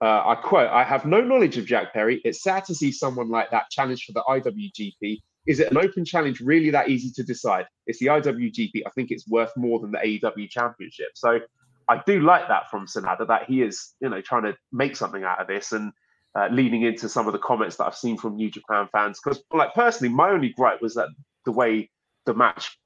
uh, 0.00 0.22
I 0.24 0.36
quote, 0.36 0.70
I 0.70 0.84
have 0.84 1.04
no 1.04 1.20
knowledge 1.20 1.58
of 1.58 1.66
Jack 1.66 1.92
Perry. 1.92 2.20
It's 2.24 2.42
sad 2.42 2.64
to 2.66 2.74
see 2.74 2.92
someone 2.92 3.28
like 3.28 3.50
that 3.50 3.70
challenge 3.70 4.04
for 4.04 4.12
the 4.12 4.22
IWGP. 4.28 5.18
Is 5.46 5.60
it 5.60 5.70
an 5.70 5.78
open 5.78 6.04
challenge 6.04 6.40
really 6.40 6.70
that 6.70 6.88
easy 6.88 7.10
to 7.16 7.24
decide? 7.24 7.66
It's 7.86 7.98
the 7.98 8.06
IWGP. 8.06 8.82
I 8.86 8.90
think 8.94 9.10
it's 9.10 9.26
worth 9.28 9.50
more 9.56 9.80
than 9.80 9.90
the 9.90 9.98
AEW 9.98 10.48
Championship. 10.48 11.08
So 11.14 11.40
I 11.88 12.02
do 12.06 12.20
like 12.20 12.46
that 12.48 12.70
from 12.70 12.86
Sanada 12.86 13.26
that 13.26 13.44
he 13.48 13.62
is, 13.62 13.94
you 14.00 14.10
know, 14.10 14.20
trying 14.20 14.42
to 14.42 14.54
make 14.72 14.94
something 14.94 15.24
out 15.24 15.40
of 15.40 15.46
this 15.48 15.72
and 15.72 15.90
uh, 16.38 16.48
leaning 16.52 16.82
into 16.82 17.08
some 17.08 17.26
of 17.26 17.32
the 17.32 17.38
comments 17.38 17.76
that 17.76 17.86
I've 17.86 17.96
seen 17.96 18.18
from 18.18 18.36
New 18.36 18.50
Japan 18.50 18.88
fans. 18.92 19.18
Because, 19.22 19.42
like 19.52 19.74
personally, 19.74 20.12
my 20.14 20.30
only 20.30 20.50
gripe 20.50 20.82
was 20.82 20.94
that 20.94 21.08
the 21.44 21.52
way 21.52 21.90
the 22.26 22.34
match, 22.34 22.78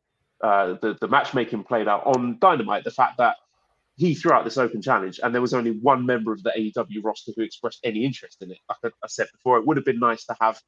uh, 0.42 0.74
the 0.82 0.96
the 1.00 1.08
matchmaking 1.08 1.64
played 1.64 1.88
out 1.88 2.06
on 2.06 2.38
Dynamite, 2.40 2.84
the 2.84 2.90
fact 2.90 3.18
that 3.18 3.36
he 3.96 4.14
threw 4.14 4.32
out 4.32 4.44
this 4.44 4.58
open 4.58 4.80
challenge 4.80 5.20
and 5.22 5.34
there 5.34 5.42
was 5.42 5.54
only 5.54 5.72
one 5.72 6.06
member 6.06 6.32
of 6.32 6.42
the 6.42 6.50
AEW 6.50 7.04
roster 7.04 7.32
who 7.36 7.42
expressed 7.42 7.78
any 7.84 8.04
interest 8.04 8.40
in 8.40 8.50
it. 8.50 8.58
Like 8.68 8.92
I, 9.04 9.06
said 9.06 9.28
before, 9.32 9.58
it 9.58 9.66
would 9.66 9.76
have 9.76 9.84
been 9.84 9.98
nice 9.98 10.24
to 10.26 10.36
have 10.40 10.60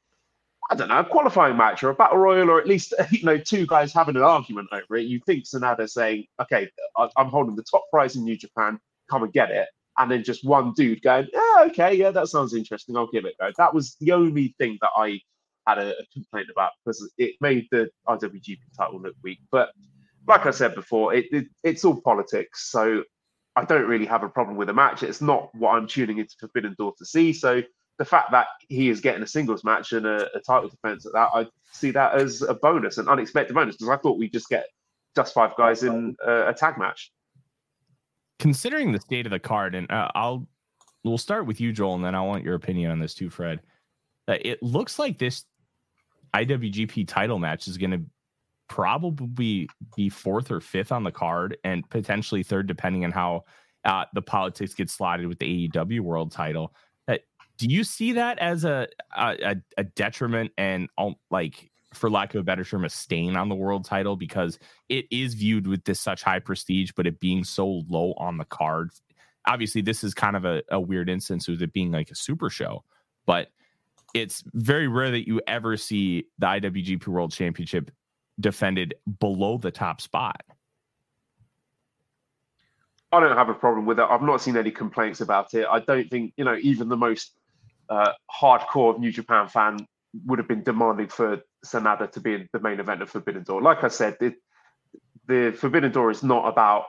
I 0.71 0.77
don't 0.77 0.89
know, 0.89 1.01
a 1.01 1.05
qualifying 1.05 1.57
match 1.59 1.83
or 1.83 1.91
a 1.91 1.95
battle 1.95 2.19
royal, 2.19 2.51
or 2.51 2.59
at 2.59 2.67
least 2.67 2.95
you 3.11 3.25
know 3.25 3.39
two 3.39 3.67
guys 3.67 3.93
having 3.93 4.17
an 4.17 4.23
argument 4.23 4.69
over 4.73 4.97
it. 4.97 5.07
You 5.07 5.21
think 5.27 5.45
Sanada 5.45 5.89
saying, 5.89 6.27
"Okay, 6.41 6.71
I'm 6.97 7.29
holding 7.29 7.57
the 7.57 7.65
top 7.65 7.85
prize 7.91 8.17
in 8.17 8.25
New 8.25 8.37
Japan, 8.37 8.79
come 9.11 9.23
and 9.25 9.33
get 9.33 9.51
it," 9.51 9.69
and 9.99 10.11
then 10.11 10.25
just 10.25 10.45
one 10.45 10.73
dude 10.75 11.03
going, 11.03 11.29
"Yeah, 11.33 11.67
okay, 11.67 11.95
yeah, 11.95 12.11
that 12.13 12.29
sounds 12.29 12.55
interesting. 12.55 12.97
I'll 12.97 13.11
give 13.11 13.27
it 13.27 13.35
a 13.41 13.45
go." 13.45 13.53
That 13.59 13.75
was 13.75 13.97
the 14.01 14.13
only 14.13 14.55
thing 14.59 14.79
that 14.81 14.91
I 14.97 15.21
had 15.67 15.79
a, 15.79 15.91
a 15.91 16.07
complaint 16.13 16.49
about 16.51 16.73
because 16.85 17.11
it 17.19 17.35
made 17.41 17.67
the 17.71 17.89
IWGP 18.09 18.59
title 18.77 19.01
look 19.01 19.15
weak. 19.23 19.39
But 19.51 19.71
like 20.27 20.47
I 20.47 20.51
said 20.51 20.75
before, 20.75 21.15
it, 21.15 21.27
it 21.33 21.47
it's 21.63 21.85
all 21.85 22.01
politics, 22.01 22.71
so 22.71 23.03
I 23.57 23.65
don't 23.65 23.87
really 23.87 24.07
have 24.07 24.23
a 24.23 24.29
problem 24.29 24.57
with 24.57 24.69
the 24.69 24.75
match. 24.75 25.03
It's 25.03 25.21
not 25.21 25.55
what 25.55 25.75
I'm 25.75 25.87
tuning 25.87 26.19
into 26.19 26.35
Forbidden 26.41 26.75
Door 26.79 26.95
to 26.99 27.07
see. 27.07 27.33
So 27.33 27.63
the 27.99 28.05
fact 28.05 28.33
that 28.33 28.47
he 28.69 28.89
is 28.89 29.01
getting 29.01 29.23
a 29.23 29.27
singles 29.27 29.63
match 29.63 29.93
and 29.93 30.07
a, 30.07 30.29
a 30.37 30.41
title 30.41 30.69
defense 30.69 31.07
at 31.07 31.13
that, 31.13 31.29
I 31.33 31.47
see 31.73 31.91
that 31.93 32.15
as 32.15 32.43
a 32.43 32.55
bonus, 32.55 32.99
an 32.99 33.09
unexpected 33.09 33.55
bonus, 33.55 33.77
because 33.77 33.91
I 33.91 33.97
thought 33.97 34.19
we'd 34.19 34.33
just 34.33 34.49
get 34.49 34.67
just 35.15 35.35
five 35.35 35.55
guys 35.57 35.85
in 35.85 36.17
a, 36.27 36.49
a 36.49 36.55
tag 36.55 36.79
match. 36.79 37.13
Considering 38.41 38.91
the 38.91 39.01
state 39.01 39.27
of 39.27 39.31
the 39.31 39.39
card, 39.39 39.77
and 39.77 39.91
uh, 39.91 40.11
I'll 40.15 40.47
we'll 41.05 41.19
start 41.19 41.47
with 41.47 41.61
you, 41.61 41.73
Joel, 41.73 41.95
and 41.95 42.05
then 42.05 42.17
I 42.17 42.23
want 42.23 42.45
your 42.45 42.55
opinion 42.55 42.91
on 42.91 42.99
this 42.99 43.15
too, 43.15 43.31
Fred. 43.31 43.61
Uh, 44.27 44.37
it 44.41 44.63
looks 44.63 44.99
like 44.99 45.19
this 45.19 45.45
IWGP 46.35 47.07
title 47.07 47.39
match 47.39 47.69
is 47.69 47.79
going 47.79 47.93
to 47.93 48.03
probably 48.69 49.69
be 49.95 50.09
fourth 50.09 50.51
or 50.51 50.61
fifth 50.61 50.93
on 50.93 51.05
the 51.05 51.13
card, 51.13 51.57
and 51.65 51.89
potentially 51.91 52.43
third, 52.43 52.67
depending 52.67 53.05
on 53.05 53.13
how 53.13 53.45
uh, 53.85 54.05
the 54.15 54.23
politics 54.23 54.75
get 54.75 54.91
slotted 54.91 55.27
with 55.27 55.39
the 55.39 55.69
AEW 55.69 56.01
World 56.01 56.33
Title. 56.33 56.75
Do 57.57 57.69
you 57.69 57.85
see 57.85 58.13
that 58.13 58.39
as 58.39 58.65
a 58.65 58.89
a, 59.17 59.57
a 59.77 59.85
detriment 59.85 60.53
and 60.59 60.89
like 61.31 61.71
for 61.93 62.11
lack 62.11 62.35
of 62.35 62.41
a 62.41 62.45
better 62.45 62.65
term 62.65 62.85
a 62.85 62.89
stain 62.89 63.37
on 63.37 63.49
the 63.49 63.55
world 63.55 63.85
title? 63.85 64.17
Because 64.17 64.59
it 64.89 65.07
is 65.11 65.35
viewed 65.35 65.67
with 65.67 65.85
this 65.85 66.01
such 66.01 66.23
high 66.23 66.41
prestige 66.41 66.91
but 66.97 67.07
it 67.07 67.21
being 67.21 67.45
so 67.45 67.83
low 67.89 68.13
on 68.17 68.39
the 68.39 68.45
card 68.45 68.91
obviously 69.47 69.83
this 69.83 70.03
is 70.03 70.15
kind 70.15 70.37
of 70.37 70.45
a, 70.45 70.63
a 70.71 70.81
weird 70.81 71.09
instance 71.09 71.47
with 71.47 71.61
it 71.63 71.73
being 71.73 71.93
like 71.93 72.11
a 72.11 72.15
super 72.15 72.51
show 72.51 72.83
but 73.27 73.49
it's 74.15 74.43
very 74.55 74.89
rare 74.89 75.11
that 75.11 75.27
you 75.27 75.41
ever 75.47 75.77
see 75.77 76.27
the 76.39 76.47
iwgp 76.47 77.07
world 77.07 77.33
championship 77.33 77.91
defended 78.41 78.95
below 79.21 79.59
the 79.59 79.71
top 79.71 80.01
spot 80.01 80.41
I 83.15 83.21
don't 83.21 83.37
have 83.37 83.49
a 83.49 83.55
problem 83.55 83.87
with 83.87 84.01
it. 84.01 84.07
I've 84.11 84.23
not 84.23 84.41
seen 84.41 84.57
any 84.57 84.73
complaints 84.73 85.21
about 85.21 85.55
it. 85.55 85.67
I 85.71 85.79
don't 85.79 86.11
think, 86.11 86.33
you 86.37 86.45
know, 86.45 86.57
even 86.61 86.89
the 86.89 86.97
most 86.97 87.33
uh, 87.89 88.13
hardcore 88.29 88.99
New 88.99 89.13
Japan 89.13 89.49
fan 89.49 89.87
would 90.27 90.41
have 90.41 90.49
been 90.49 90.65
demanding 90.65 91.09
for 91.09 91.41
Sanada 91.65 92.11
to 92.11 92.21
be 92.21 92.35
in 92.35 92.49
the 92.53 92.59
main 92.59 92.81
event 92.81 93.03
of 93.03 93.11
Forbidden 93.11 93.45
Door. 93.45 93.63
Like 93.63 93.85
I 93.85 93.89
said, 93.89 94.17
it, 94.21 94.35
the 95.27 95.55
Forbidden 95.57 95.93
Door 95.93 96.11
is 96.11 96.23
not 96.25 96.49
about 96.49 96.87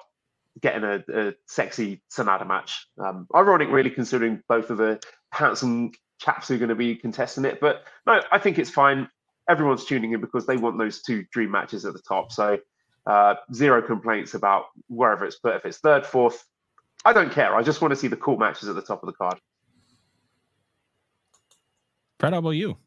getting 0.61 0.83
a, 0.83 1.03
a 1.13 1.33
sexy 1.47 2.01
Sanada 2.11 2.47
match. 2.47 2.87
Um, 2.97 3.27
ironic, 3.35 3.69
really, 3.69 3.91
considering 3.91 4.41
both 4.47 4.71
of 4.71 4.77
the 4.77 4.99
handsome 5.31 5.91
chaps 6.19 6.47
who 6.47 6.55
are 6.55 6.57
going 6.57 6.69
to 6.69 6.75
be 6.75 6.95
contesting 6.95 7.45
it. 7.45 7.59
But 7.59 7.83
no, 8.05 8.21
I 8.31 8.39
think 8.39 8.59
it's 8.59 8.69
fine. 8.69 9.09
Everyone's 9.49 9.85
tuning 9.85 10.13
in 10.13 10.21
because 10.21 10.45
they 10.45 10.57
want 10.57 10.77
those 10.77 11.01
two 11.01 11.25
dream 11.31 11.51
matches 11.51 11.85
at 11.85 11.93
the 11.93 12.01
top. 12.01 12.31
So 12.31 12.57
uh, 13.05 13.35
zero 13.53 13.81
complaints 13.81 14.33
about 14.33 14.65
wherever 14.87 15.25
it's 15.25 15.37
put. 15.37 15.55
If 15.55 15.65
it's 15.65 15.77
third, 15.77 16.05
fourth, 16.05 16.43
I 17.03 17.13
don't 17.13 17.31
care. 17.31 17.55
I 17.55 17.61
just 17.61 17.81
want 17.81 17.91
to 17.91 17.95
see 17.95 18.07
the 18.07 18.17
cool 18.17 18.37
matches 18.37 18.67
at 18.67 18.75
the 18.75 18.81
top 18.81 19.03
of 19.03 19.07
the 19.07 19.13
card. 19.13 19.39
Fred, 22.19 22.33
how 22.33 22.39
about 22.39 22.51
you? 22.51 22.77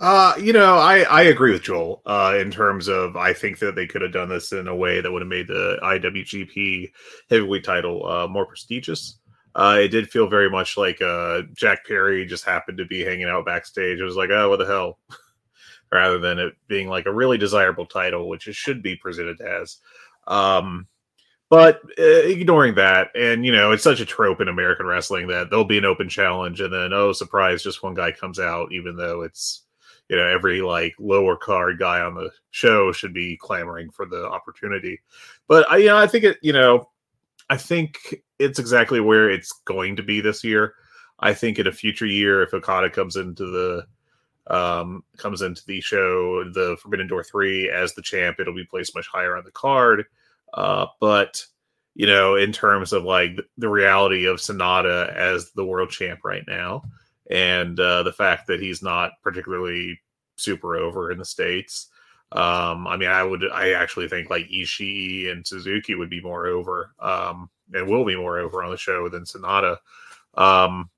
Uh, 0.00 0.34
you 0.40 0.54
know, 0.54 0.78
I, 0.78 1.00
I 1.02 1.22
agree 1.22 1.52
with 1.52 1.62
Joel 1.62 2.00
uh, 2.06 2.34
in 2.40 2.50
terms 2.50 2.88
of 2.88 3.16
I 3.16 3.34
think 3.34 3.58
that 3.58 3.74
they 3.74 3.86
could 3.86 4.00
have 4.00 4.12
done 4.12 4.30
this 4.30 4.50
in 4.50 4.66
a 4.66 4.74
way 4.74 5.02
that 5.02 5.12
would 5.12 5.20
have 5.20 5.28
made 5.28 5.46
the 5.46 5.78
IWGP 5.82 6.90
heavyweight 7.28 7.64
title 7.64 8.06
uh, 8.06 8.26
more 8.26 8.46
prestigious. 8.46 9.19
Uh, 9.54 9.78
it 9.80 9.88
did 9.88 10.10
feel 10.10 10.28
very 10.28 10.48
much 10.48 10.76
like 10.76 11.02
uh, 11.02 11.42
Jack 11.54 11.86
Perry 11.86 12.24
just 12.24 12.44
happened 12.44 12.78
to 12.78 12.84
be 12.84 13.04
hanging 13.04 13.28
out 13.28 13.44
backstage. 13.44 13.98
It 13.98 14.04
was 14.04 14.16
like, 14.16 14.30
oh, 14.30 14.48
what 14.48 14.58
the 14.58 14.66
hell? 14.66 14.98
Rather 15.92 16.18
than 16.18 16.38
it 16.38 16.54
being 16.68 16.88
like 16.88 17.06
a 17.06 17.12
really 17.12 17.36
desirable 17.36 17.86
title, 17.86 18.28
which 18.28 18.46
it 18.46 18.54
should 18.54 18.82
be 18.82 18.94
presented 18.94 19.40
as. 19.40 19.78
Um, 20.28 20.86
but 21.48 21.80
uh, 21.98 22.02
ignoring 22.02 22.76
that, 22.76 23.10
and 23.16 23.44
you 23.44 23.50
know, 23.50 23.72
it's 23.72 23.82
such 23.82 23.98
a 23.98 24.06
trope 24.06 24.40
in 24.40 24.46
American 24.46 24.86
wrestling 24.86 25.26
that 25.28 25.50
there'll 25.50 25.64
be 25.64 25.78
an 25.78 25.84
open 25.84 26.08
challenge, 26.08 26.60
and 26.60 26.72
then 26.72 26.92
oh, 26.92 27.12
surprise, 27.12 27.64
just 27.64 27.82
one 27.82 27.94
guy 27.94 28.12
comes 28.12 28.38
out, 28.38 28.72
even 28.72 28.96
though 28.96 29.22
it's 29.22 29.64
you 30.08 30.16
know 30.16 30.26
every 30.26 30.62
like 30.62 30.94
lower 31.00 31.36
card 31.36 31.80
guy 31.80 32.00
on 32.02 32.14
the 32.14 32.30
show 32.52 32.92
should 32.92 33.12
be 33.12 33.36
clamoring 33.36 33.90
for 33.90 34.06
the 34.06 34.26
opportunity. 34.28 35.00
But 35.48 35.68
I, 35.68 35.78
you 35.78 35.86
know, 35.86 35.96
I 35.96 36.06
think 36.06 36.22
it, 36.22 36.38
you 36.40 36.52
know, 36.52 36.88
I 37.50 37.58
think 37.58 37.98
it's 38.38 38.58
exactly 38.58 39.00
where 39.00 39.28
it's 39.28 39.52
going 39.66 39.96
to 39.96 40.02
be 40.02 40.22
this 40.22 40.42
year. 40.42 40.74
I 41.18 41.34
think 41.34 41.58
in 41.58 41.66
a 41.66 41.72
future 41.72 42.06
year, 42.06 42.42
if 42.42 42.54
Okada 42.54 42.88
comes 42.88 43.16
into 43.16 43.44
the 43.44 43.86
um, 44.54 45.04
comes 45.18 45.42
into 45.42 45.62
the 45.66 45.82
show, 45.82 46.44
the 46.44 46.78
Forbidden 46.80 47.08
Door 47.08 47.24
three 47.24 47.68
as 47.68 47.94
the 47.94 48.02
champ, 48.02 48.40
it'll 48.40 48.54
be 48.54 48.64
placed 48.64 48.94
much 48.94 49.06
higher 49.12 49.36
on 49.36 49.44
the 49.44 49.50
card 49.50 50.06
uh, 50.54 50.86
but 51.00 51.44
you 51.94 52.06
know, 52.06 52.36
in 52.36 52.52
terms 52.52 52.92
of 52.92 53.02
like 53.04 53.32
the 53.58 53.68
reality 53.68 54.26
of 54.26 54.38
Sanada 54.38 55.14
as 55.14 55.50
the 55.52 55.64
world 55.64 55.90
champ 55.90 56.20
right 56.24 56.44
now, 56.46 56.82
and 57.30 57.78
uh, 57.78 58.02
the 58.02 58.12
fact 58.12 58.46
that 58.46 58.60
he's 58.60 58.82
not 58.82 59.12
particularly 59.22 60.00
super 60.36 60.76
over 60.76 61.10
in 61.10 61.18
the 61.18 61.24
states. 61.24 61.89
Um, 62.32 62.86
I 62.86 62.96
mean, 62.96 63.08
I 63.08 63.22
would, 63.22 63.44
I 63.52 63.72
actually 63.72 64.08
think 64.08 64.30
like 64.30 64.48
Ishii 64.48 65.30
and 65.30 65.46
Suzuki 65.46 65.94
would 65.94 66.10
be 66.10 66.20
more 66.20 66.46
over, 66.46 66.94
um, 67.00 67.50
and 67.72 67.88
will 67.88 68.04
be 68.04 68.16
more 68.16 68.38
over 68.38 68.62
on 68.62 68.70
the 68.70 68.76
show 68.76 69.08
than 69.08 69.24
Sanada. 69.24 69.78
Um, 70.34 70.90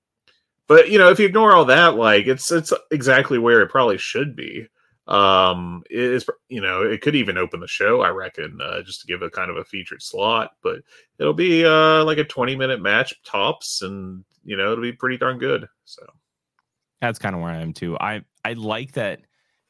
but 0.68 0.90
you 0.90 0.98
know, 0.98 1.10
if 1.10 1.18
you 1.18 1.26
ignore 1.26 1.54
all 1.54 1.64
that, 1.66 1.96
like 1.96 2.26
it's 2.26 2.50
it's 2.52 2.72
exactly 2.90 3.38
where 3.38 3.62
it 3.62 3.70
probably 3.70 3.98
should 3.98 4.36
be. 4.36 4.68
Um 5.08 5.82
is 5.90 6.24
you 6.48 6.60
know 6.60 6.82
it 6.82 7.00
could 7.00 7.16
even 7.16 7.36
open 7.36 7.58
the 7.58 7.66
show 7.66 8.02
i 8.02 8.08
reckon 8.08 8.60
uh, 8.62 8.82
just 8.82 9.00
to 9.00 9.06
give 9.08 9.20
a 9.20 9.28
kind 9.28 9.50
of 9.50 9.56
a 9.56 9.64
featured 9.64 10.00
slot 10.00 10.52
but 10.62 10.78
it'll 11.18 11.34
be 11.34 11.64
uh 11.64 12.04
like 12.04 12.18
a 12.18 12.24
20 12.24 12.54
minute 12.54 12.80
match 12.80 13.12
tops 13.24 13.82
and 13.82 14.24
you 14.44 14.56
know 14.56 14.70
it'll 14.70 14.82
be 14.82 14.92
pretty 14.92 15.16
darn 15.16 15.38
good 15.38 15.68
so. 15.84 16.06
That's 17.00 17.18
kind 17.18 17.34
of 17.34 17.42
where 17.42 17.50
i 17.50 17.60
am 17.60 17.72
too. 17.72 17.98
I 17.98 18.22
i 18.44 18.52
like 18.52 18.92
that 18.92 19.22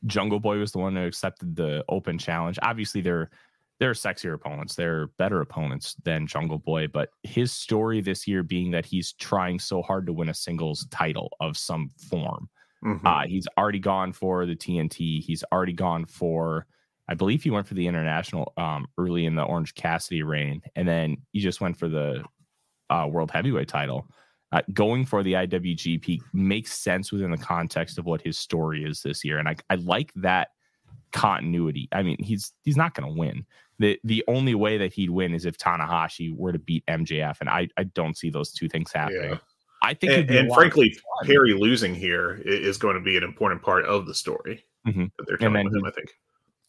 jungle 0.07 0.41
boy 0.41 0.59
was 0.59 0.73
the 0.73 0.79
one 0.79 0.97
who 0.97 1.07
accepted 1.07 1.57
the 1.57 1.85
open 1.89 2.19
challenge 2.19 2.59
obviously 2.63 3.01
they're 3.01 3.31
they're 3.79 3.93
sexier 3.93 4.35
opponents 4.35 4.75
they're 4.75 5.09
better 5.19 5.41
opponents 5.41 5.95
than 6.05 6.27
jungle 6.27 6.59
boy 6.59 6.87
but 6.87 7.11
his 7.23 7.53
story 7.53 8.01
this 8.01 8.27
year 8.27 8.43
being 8.43 8.71
that 8.71 8.87
he's 8.87 9.13
trying 9.15 9.59
so 9.59 9.83
hard 9.83 10.07
to 10.07 10.13
win 10.13 10.29
a 10.29 10.35
singles 10.35 10.87
title 10.91 11.31
of 11.41 11.57
some 11.57 11.89
form 12.11 12.49
Mm-hmm. 12.85 13.07
Uh, 13.07 13.27
he's 13.27 13.47
already 13.57 13.79
gone 13.79 14.13
for 14.13 14.45
the 14.47 14.57
TNT. 14.57 15.23
He's 15.23 15.45
already 15.53 15.73
gone 15.73 16.05
for, 16.05 16.67
I 17.09 17.15
believe 17.15 17.43
he 17.43 17.51
went 17.51 17.67
for 17.67 17.75
the 17.75 17.87
international 17.87 18.53
um, 18.57 18.87
early 18.99 19.27
in 19.27 19.35
the 19.35 19.43
Orange 19.43 19.75
Cassidy 19.75 20.23
reign, 20.23 20.63
and 20.75 20.87
then 20.87 21.19
he 21.33 21.41
just 21.41 21.61
went 21.61 21.77
for 21.77 21.89
the 21.89 22.25
uh, 22.91 23.07
world 23.09 23.31
heavyweight 23.31 23.69
title. 23.69 24.09
Uh, 24.53 24.61
going 24.75 25.07
for 25.07 25.23
the 25.23 25.33
IWGP 25.33 26.21
makes 26.35 26.75
sense 26.79 27.11
within 27.11 27.31
the 27.31 27.39
context 27.39 27.99
of 27.99 28.05
what 28.05 28.21
his 28.21 28.39
story 28.39 28.85
is 28.85 29.03
this 29.03 29.25
year, 29.25 29.39
and 29.39 29.49
I, 29.49 29.57
I 29.71 29.77
like 29.77 30.13
that 30.17 30.49
continuity. 31.13 31.89
I 31.93 32.03
mean, 32.03 32.23
he's 32.23 32.53
he's 32.63 32.77
not 32.77 32.95
going 32.95 33.09
to 33.09 33.19
win. 33.19 33.47
the 33.79 33.99
The 34.05 34.25
only 34.29 34.55
way 34.55 34.77
that 34.79 34.93
he'd 34.93 35.11
win 35.11 35.35
is 35.35 35.47
if 35.47 35.57
Tanahashi 35.57 36.37
were 36.37 36.53
to 36.53 36.59
beat 36.59 36.85
MJF, 36.87 37.37
and 37.41 37.49
I 37.49 37.69
I 37.77 37.85
don't 37.85 38.17
see 38.17 38.31
those 38.31 38.53
two 38.53 38.69
things 38.69 38.93
happening. 38.93 39.31
Yeah. 39.31 39.39
I 39.85 39.95
think, 39.95 40.13
and, 40.13 40.31
and 40.31 40.55
frankly, 40.55 40.97
Perry 41.25 41.55
losing 41.55 41.93
here 41.93 42.41
is 42.45 42.79
going 42.79 42.95
to 42.95 43.01
be 43.01 43.17
an 43.17 43.25
important 43.25 43.63
part 43.63 43.85
of 43.85 44.07
the 44.07 44.15
story 44.15 44.65
mm-hmm. 44.87 45.07
that 45.19 45.27
they're 45.27 45.37
telling 45.37 45.67
him. 45.67 45.85
I 45.85 45.91
think. 45.91 46.09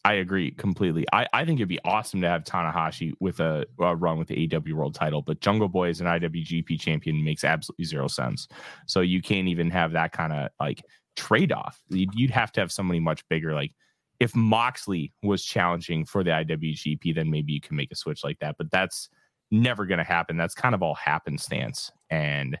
I 0.04 0.14
agree 0.14 0.50
completely. 0.50 1.06
I, 1.12 1.26
I 1.32 1.44
think 1.44 1.58
it'd 1.58 1.68
be 1.68 1.80
awesome 1.84 2.20
to 2.20 2.28
have 2.28 2.44
Tanahashi 2.44 3.12
with 3.20 3.40
a, 3.40 3.64
a 3.80 3.96
run 3.96 4.18
with 4.18 4.28
the 4.28 4.50
AW 4.54 4.76
World 4.76 4.94
Title, 4.94 5.22
but 5.22 5.40
Jungle 5.40 5.68
Boy 5.68 5.88
as 5.88 6.00
an 6.02 6.06
IWGP 6.06 6.78
champion 6.78 7.24
makes 7.24 7.42
absolutely 7.42 7.86
zero 7.86 8.06
sense. 8.06 8.46
So 8.86 9.00
you 9.00 9.22
can't 9.22 9.48
even 9.48 9.70
have 9.70 9.92
that 9.92 10.12
kind 10.12 10.32
of 10.32 10.50
like 10.60 10.82
trade 11.16 11.52
off. 11.52 11.80
You'd, 11.88 12.14
you'd 12.14 12.30
have 12.30 12.52
to 12.52 12.60
have 12.60 12.70
somebody 12.70 13.00
much 13.00 13.26
bigger. 13.28 13.54
Like 13.54 13.72
if 14.20 14.36
Moxley 14.36 15.12
was 15.22 15.42
challenging 15.42 16.04
for 16.04 16.22
the 16.22 16.30
IWGP, 16.30 17.14
then 17.14 17.30
maybe 17.30 17.54
you 17.54 17.60
can 17.62 17.76
make 17.76 17.90
a 17.90 17.96
switch 17.96 18.22
like 18.22 18.38
that. 18.40 18.56
But 18.58 18.70
that's 18.70 19.08
never 19.50 19.86
going 19.86 19.98
to 19.98 20.04
happen. 20.04 20.36
That's 20.36 20.54
kind 20.54 20.74
of 20.74 20.82
all 20.82 20.94
happenstance. 20.94 21.90
And 22.10 22.58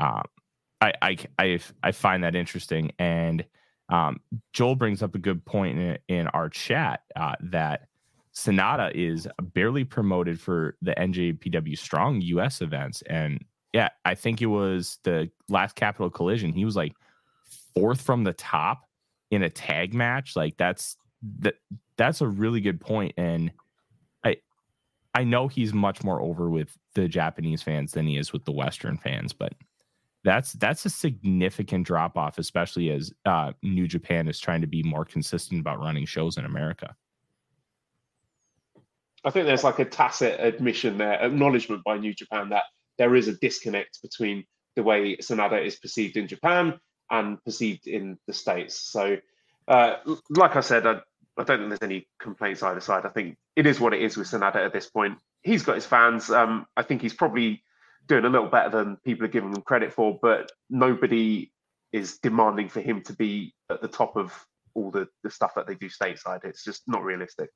um, 0.00 0.24
I, 0.80 0.92
I, 1.00 1.16
I 1.38 1.60
I 1.82 1.92
find 1.92 2.24
that 2.24 2.34
interesting. 2.34 2.90
And 2.98 3.44
um, 3.92 4.20
Joel 4.54 4.74
brings 4.74 5.02
up 5.02 5.14
a 5.14 5.18
good 5.18 5.44
point 5.44 5.78
in, 5.78 5.98
in 6.08 6.26
our 6.28 6.48
chat 6.48 7.02
uh, 7.14 7.34
that 7.40 7.88
Sanada 8.34 8.90
is 8.94 9.28
barely 9.38 9.84
promoted 9.84 10.40
for 10.40 10.76
the 10.80 10.94
NJPW 10.94 11.76
Strong 11.76 12.22
US 12.22 12.62
events. 12.62 13.02
And 13.02 13.44
yeah, 13.74 13.90
I 14.06 14.14
think 14.14 14.40
it 14.40 14.46
was 14.46 14.98
the 15.02 15.30
last 15.50 15.76
Capital 15.76 16.08
Collision. 16.08 16.54
He 16.54 16.64
was 16.64 16.74
like 16.74 16.94
fourth 17.74 18.00
from 18.00 18.24
the 18.24 18.32
top 18.32 18.88
in 19.30 19.42
a 19.42 19.50
tag 19.50 19.92
match, 19.92 20.36
like 20.36 20.56
that's 20.56 20.96
that 21.40 21.54
that's 21.98 22.22
a 22.22 22.28
really 22.28 22.62
good 22.62 22.80
point. 22.80 23.12
And 23.18 23.52
I 24.24 24.36
I 25.14 25.24
know 25.24 25.48
he's 25.48 25.74
much 25.74 26.02
more 26.02 26.22
over 26.22 26.48
with 26.48 26.78
the 26.94 27.08
Japanese 27.08 27.62
fans 27.62 27.92
than 27.92 28.06
he 28.06 28.16
is 28.16 28.32
with 28.32 28.46
the 28.46 28.52
Western 28.52 28.96
fans, 28.96 29.34
but 29.34 29.52
that's 30.24 30.52
that's 30.54 30.84
a 30.86 30.90
significant 30.90 31.86
drop 31.86 32.16
off, 32.16 32.38
especially 32.38 32.90
as 32.90 33.12
uh, 33.24 33.52
New 33.62 33.88
Japan 33.88 34.28
is 34.28 34.38
trying 34.38 34.60
to 34.60 34.66
be 34.66 34.82
more 34.82 35.04
consistent 35.04 35.60
about 35.60 35.80
running 35.80 36.06
shows 36.06 36.36
in 36.36 36.44
America. 36.44 36.94
I 39.24 39.30
think 39.30 39.46
there's 39.46 39.64
like 39.64 39.78
a 39.78 39.84
tacit 39.84 40.40
admission 40.40 40.98
there, 40.98 41.14
acknowledgement 41.14 41.84
by 41.84 41.98
New 41.98 42.14
Japan 42.14 42.48
that 42.50 42.64
there 42.98 43.14
is 43.14 43.28
a 43.28 43.34
disconnect 43.34 44.00
between 44.02 44.44
the 44.76 44.82
way 44.82 45.16
Sanada 45.16 45.64
is 45.64 45.76
perceived 45.76 46.16
in 46.16 46.26
Japan 46.26 46.78
and 47.10 47.42
perceived 47.44 47.86
in 47.86 48.18
the 48.26 48.32
States. 48.32 48.74
So, 48.90 49.18
uh, 49.68 49.96
like 50.30 50.56
I 50.56 50.60
said, 50.60 50.86
I, 50.86 51.00
I, 51.36 51.44
don't 51.44 51.58
think 51.58 51.68
there's 51.68 51.82
any 51.82 52.08
complaints 52.18 52.62
either 52.62 52.80
side. 52.80 53.06
I 53.06 53.10
think 53.10 53.36
it 53.54 53.66
is 53.66 53.78
what 53.78 53.94
it 53.94 54.02
is 54.02 54.16
with 54.16 54.28
Sanada 54.28 54.56
at 54.56 54.72
this 54.72 54.88
point. 54.88 55.18
He's 55.42 55.62
got 55.62 55.76
his 55.76 55.86
fans. 55.86 56.30
Um, 56.30 56.66
I 56.76 56.82
think 56.82 57.02
he's 57.02 57.14
probably 57.14 57.62
doing 58.06 58.24
a 58.24 58.28
little 58.28 58.48
better 58.48 58.70
than 58.70 58.96
people 59.04 59.24
are 59.24 59.30
giving 59.30 59.54
him 59.54 59.62
credit 59.62 59.92
for, 59.92 60.18
but 60.20 60.50
nobody 60.70 61.50
is 61.92 62.18
demanding 62.18 62.68
for 62.68 62.80
him 62.80 63.02
to 63.02 63.12
be 63.12 63.54
at 63.70 63.82
the 63.82 63.88
top 63.88 64.16
of 64.16 64.32
all 64.74 64.90
the, 64.90 65.06
the 65.22 65.30
stuff 65.30 65.54
that 65.54 65.66
they 65.66 65.74
do 65.74 65.88
stateside. 65.88 66.44
It's 66.44 66.64
just 66.64 66.82
not 66.86 67.04
realistic. 67.04 67.50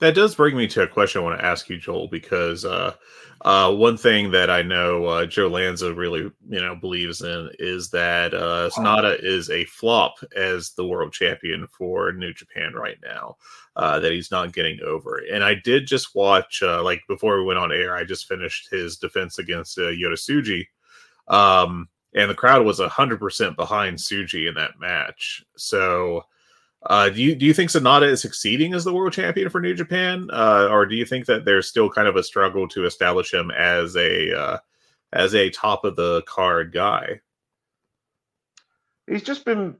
That 0.00 0.14
does 0.14 0.34
bring 0.34 0.56
me 0.56 0.66
to 0.68 0.82
a 0.82 0.88
question 0.88 1.20
I 1.20 1.24
want 1.24 1.38
to 1.38 1.44
ask 1.44 1.68
you, 1.68 1.76
Joel, 1.76 2.08
because 2.08 2.64
uh, 2.64 2.94
uh, 3.42 3.74
one 3.74 3.96
thing 3.96 4.30
that 4.30 4.50
I 4.50 4.62
know 4.62 5.06
uh, 5.06 5.26
Joe 5.26 5.48
Lanza 5.48 5.94
really, 5.94 6.20
you 6.20 6.60
know, 6.60 6.74
believes 6.74 7.22
in 7.22 7.50
is 7.58 7.90
that 7.90 8.34
uh, 8.34 8.70
Sanada 8.70 9.22
is 9.22 9.50
a 9.50 9.64
flop 9.66 10.14
as 10.36 10.72
the 10.72 10.86
world 10.86 11.12
champion 11.12 11.66
for 11.66 12.12
New 12.12 12.32
Japan 12.32 12.74
right 12.74 12.98
now. 13.02 13.36
Uh, 13.76 13.98
that 14.00 14.12
he's 14.12 14.30
not 14.30 14.52
getting 14.52 14.78
over, 14.84 15.22
and 15.32 15.44
I 15.44 15.54
did 15.54 15.86
just 15.86 16.14
watch, 16.14 16.60
uh, 16.62 16.82
like 16.82 17.02
before 17.08 17.38
we 17.38 17.44
went 17.44 17.58
on 17.58 17.72
air, 17.72 17.94
I 17.94 18.04
just 18.04 18.26
finished 18.26 18.68
his 18.70 18.96
defense 18.96 19.38
against 19.38 19.78
uh, 19.78 19.82
Yota 19.82 20.14
Tsuji, 20.14 20.66
um, 21.32 21.88
and 22.14 22.28
the 22.28 22.34
crowd 22.34 22.66
was 22.66 22.80
hundred 22.80 23.20
percent 23.20 23.56
behind 23.56 23.96
Tsuji 23.96 24.48
in 24.48 24.54
that 24.56 24.80
match. 24.80 25.44
So 25.56 26.24
uh, 26.84 27.10
do 27.10 27.22
you 27.22 27.34
do 27.34 27.44
you 27.44 27.52
think 27.52 27.70
Sanada 27.70 28.08
is 28.08 28.22
succeeding 28.22 28.72
as 28.72 28.84
the 28.84 28.92
world 28.92 29.12
champion 29.12 29.50
for 29.50 29.60
New 29.60 29.74
Japan, 29.74 30.28
uh, 30.32 30.68
or 30.70 30.86
do 30.86 30.96
you 30.96 31.04
think 31.04 31.26
that 31.26 31.44
there's 31.44 31.68
still 31.68 31.90
kind 31.90 32.08
of 32.08 32.16
a 32.16 32.22
struggle 32.22 32.66
to 32.68 32.86
establish 32.86 33.34
him 33.34 33.50
as 33.50 33.96
a 33.96 34.32
uh, 34.38 34.58
as 35.12 35.34
a 35.34 35.50
top 35.50 35.84
of 35.84 35.96
the 35.96 36.22
card 36.22 36.72
guy? 36.72 37.20
He's 39.06 39.22
just 39.22 39.44
been 39.44 39.76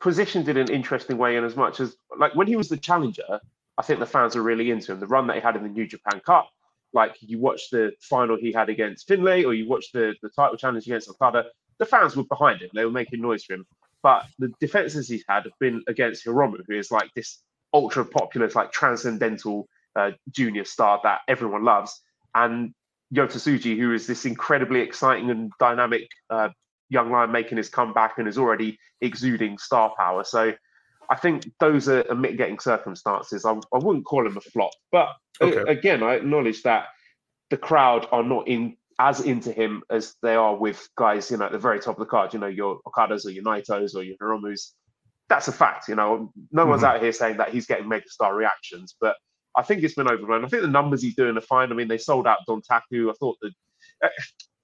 positioned 0.00 0.48
in 0.48 0.56
an 0.56 0.70
interesting 0.70 1.18
way, 1.18 1.36
in 1.36 1.44
as 1.44 1.56
much 1.56 1.78
as 1.78 1.96
like 2.18 2.34
when 2.34 2.46
he 2.46 2.56
was 2.56 2.70
the 2.70 2.78
challenger, 2.78 3.40
I 3.76 3.82
think 3.82 4.00
the 4.00 4.06
fans 4.06 4.34
were 4.34 4.42
really 4.42 4.70
into 4.70 4.92
him. 4.92 5.00
The 5.00 5.06
run 5.06 5.26
that 5.26 5.36
he 5.36 5.42
had 5.42 5.56
in 5.56 5.62
the 5.62 5.68
New 5.68 5.86
Japan 5.86 6.22
Cup, 6.24 6.48
like 6.94 7.16
you 7.20 7.38
watch 7.38 7.68
the 7.70 7.92
final 8.00 8.38
he 8.38 8.50
had 8.50 8.70
against 8.70 9.06
Finlay, 9.06 9.44
or 9.44 9.52
you 9.52 9.68
watch 9.68 9.92
the 9.92 10.14
the 10.22 10.30
title 10.30 10.56
challenge 10.56 10.86
against 10.86 11.10
Okada, 11.10 11.46
the 11.78 11.84
fans 11.84 12.16
were 12.16 12.24
behind 12.24 12.62
him. 12.62 12.70
They 12.72 12.86
were 12.86 12.90
making 12.90 13.20
noise 13.20 13.44
for 13.44 13.54
him. 13.54 13.66
But 14.02 14.26
the 14.38 14.52
defenses 14.60 15.08
he's 15.08 15.24
had 15.28 15.44
have 15.44 15.52
been 15.60 15.82
against 15.88 16.24
Hiromu, 16.24 16.60
who 16.66 16.78
is 16.78 16.90
like 16.90 17.10
this 17.14 17.42
ultra 17.72 18.04
popular, 18.04 18.48
like 18.54 18.72
transcendental 18.72 19.68
uh, 19.96 20.12
junior 20.30 20.64
star 20.64 21.00
that 21.02 21.20
everyone 21.28 21.64
loves, 21.64 22.00
and 22.34 22.72
Yota 23.14 23.36
Tsuji, 23.36 23.76
who 23.76 23.92
is 23.92 24.06
this 24.06 24.24
incredibly 24.24 24.80
exciting 24.80 25.30
and 25.30 25.52
dynamic 25.58 26.08
uh, 26.30 26.48
young 26.88 27.10
lion 27.10 27.32
making 27.32 27.58
his 27.58 27.68
comeback 27.68 28.18
and 28.18 28.28
is 28.28 28.38
already 28.38 28.78
exuding 29.00 29.58
star 29.58 29.92
power. 29.98 30.24
So 30.24 30.52
I 31.10 31.16
think 31.16 31.50
those 31.58 31.88
are, 31.88 32.04
are 32.08 32.14
mitigating 32.14 32.60
circumstances. 32.60 33.44
I, 33.44 33.52
I, 33.52 33.78
wouldn't 33.78 34.04
call 34.04 34.26
him 34.26 34.36
a 34.36 34.40
flop, 34.40 34.70
but 34.92 35.08
okay. 35.40 35.70
again, 35.70 36.02
I 36.02 36.14
acknowledge 36.14 36.62
that 36.62 36.86
the 37.50 37.56
crowd 37.56 38.06
are 38.12 38.22
not 38.22 38.46
in 38.46 38.76
as 39.00 39.20
into 39.22 39.50
him 39.50 39.82
as 39.90 40.14
they 40.22 40.34
are 40.34 40.54
with 40.54 40.86
guys, 40.96 41.30
you 41.30 41.38
know, 41.38 41.46
at 41.46 41.52
the 41.52 41.58
very 41.58 41.80
top 41.80 41.96
of 41.96 42.00
the 42.00 42.04
card, 42.04 42.34
you 42.34 42.38
know, 42.38 42.46
your 42.46 42.80
Okadas 42.86 43.24
or 43.24 43.30
your 43.30 43.42
Naitos 43.42 43.94
or 43.94 44.02
your 44.02 44.16
Hiromus. 44.18 44.72
That's 45.30 45.48
a 45.48 45.52
fact, 45.52 45.88
you 45.88 45.94
know. 45.94 46.30
No 46.52 46.62
mm-hmm. 46.62 46.70
one's 46.70 46.84
out 46.84 47.00
here 47.00 47.12
saying 47.12 47.38
that 47.38 47.48
he's 47.48 47.66
getting 47.66 47.86
megastar 47.86 48.36
reactions, 48.36 48.94
but 49.00 49.16
I 49.56 49.62
think 49.62 49.82
it's 49.82 49.94
been 49.94 50.10
overblown. 50.10 50.44
I 50.44 50.48
think 50.48 50.62
the 50.62 50.68
numbers 50.68 51.02
he's 51.02 51.16
doing 51.16 51.36
are 51.38 51.40
fine. 51.40 51.72
I 51.72 51.74
mean, 51.74 51.88
they 51.88 51.96
sold 51.96 52.26
out 52.26 52.40
Dontaku. 52.46 53.08
I 53.08 53.14
thought 53.18 53.38
that 53.40 53.52
uh, 54.04 54.08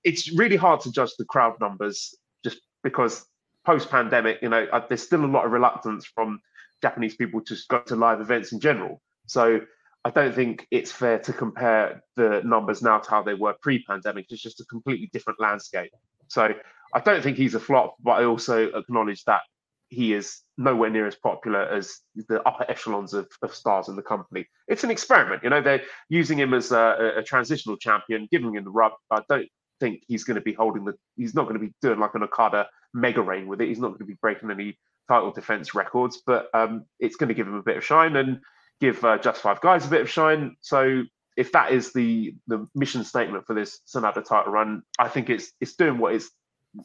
it's 0.05 0.31
really 0.33 0.57
hard 0.57 0.81
to 0.81 0.92
judge 0.92 1.12
the 1.18 1.25
crowd 1.25 1.55
numbers 1.59 2.14
just 2.44 2.61
because 2.85 3.25
post 3.64 3.88
pandemic, 3.90 4.40
you 4.42 4.51
know, 4.51 4.66
uh, 4.70 4.85
there's 4.87 5.03
still 5.03 5.25
a 5.25 5.27
lot 5.27 5.46
of 5.46 5.53
reluctance 5.53 6.05
from 6.05 6.40
Japanese 6.83 7.16
people 7.16 7.40
to 7.40 7.57
go 7.70 7.81
to 7.87 7.96
live 7.96 8.20
events 8.20 8.53
in 8.53 8.61
general. 8.61 9.01
So 9.27 9.61
I 10.07 10.11
don't 10.11 10.33
think 10.33 10.69
it's 10.71 10.92
fair 10.92 11.19
to 11.19 11.33
compare 11.33 12.01
the 12.14 12.40
numbers 12.45 12.81
now 12.81 12.99
to 12.99 13.11
how 13.11 13.25
they 13.25 13.35
were 13.35 13.57
pre-pandemic. 13.61 14.27
It's 14.31 14.40
just 14.40 14.61
a 14.61 14.64
completely 14.66 15.11
different 15.12 15.40
landscape. 15.40 15.90
So 16.29 16.55
I 16.95 17.01
don't 17.01 17.25
think 17.25 17.37
he's 17.37 17.57
a 17.57 17.61
flop, 17.61 17.97
but 18.01 18.12
I 18.12 18.25
also 18.25 18.69
acknowledge 18.69 19.25
that 19.25 19.40
he 19.88 20.12
is 20.12 20.42
nowhere 20.59 20.90
near 20.90 21.09
as 21.09 21.16
popular 21.16 21.62
as 21.62 21.99
the 22.29 22.40
upper 22.47 22.64
echelons 22.71 23.14
of, 23.14 23.27
of 23.42 23.53
stars 23.53 23.88
in 23.88 23.97
the 23.97 24.03
company. 24.03 24.47
It's 24.69 24.85
an 24.85 24.92
experiment, 24.92 25.42
you 25.42 25.51
know. 25.51 25.61
They're 25.61 25.83
using 26.09 26.38
him 26.38 26.55
as 26.55 26.71
a, 26.71 27.14
a 27.16 27.23
transitional 27.25 27.77
champion, 27.77 28.29
giving 28.31 28.55
him 28.55 28.62
the 28.62 28.71
rub. 28.71 28.92
I 29.11 29.23
don't 29.29 29.49
think 29.81 30.05
he's 30.07 30.23
going 30.23 30.37
to 30.37 30.40
be 30.40 30.53
holding 30.53 30.85
the. 30.85 30.95
He's 31.16 31.35
not 31.35 31.49
going 31.49 31.59
to 31.59 31.66
be 31.66 31.73
doing 31.83 31.99
like 31.99 32.14
an 32.14 32.23
Okada 32.23 32.69
mega 32.95 33.23
reign 33.23 33.49
with 33.49 33.61
it. 33.61 33.66
He's 33.66 33.81
not 33.81 33.88
going 33.88 33.99
to 33.99 34.05
be 34.05 34.19
breaking 34.23 34.53
any 34.53 34.79
title 35.09 35.33
defense 35.33 35.75
records, 35.75 36.23
but 36.25 36.49
um, 36.55 36.85
it's 37.01 37.16
going 37.16 37.29
to 37.29 37.35
give 37.35 37.49
him 37.49 37.55
a 37.55 37.62
bit 37.62 37.77
of 37.77 37.85
shine. 37.85 38.14
And 38.14 38.38
give 38.80 39.04
uh, 39.04 39.18
Just 39.18 39.42
Five 39.42 39.60
Guys 39.60 39.86
a 39.86 39.90
bit 39.90 40.02
of 40.02 40.10
shine. 40.10 40.56
So 40.60 41.02
if 41.36 41.52
that 41.52 41.72
is 41.72 41.92
the 41.92 42.34
the 42.46 42.66
mission 42.74 43.04
statement 43.04 43.46
for 43.46 43.54
this 43.54 43.80
Sanada 43.86 44.24
title 44.24 44.52
run, 44.52 44.82
I 44.98 45.08
think 45.08 45.30
it's 45.30 45.52
it's 45.60 45.76
doing 45.76 45.98
what 45.98 46.14
it's 46.14 46.30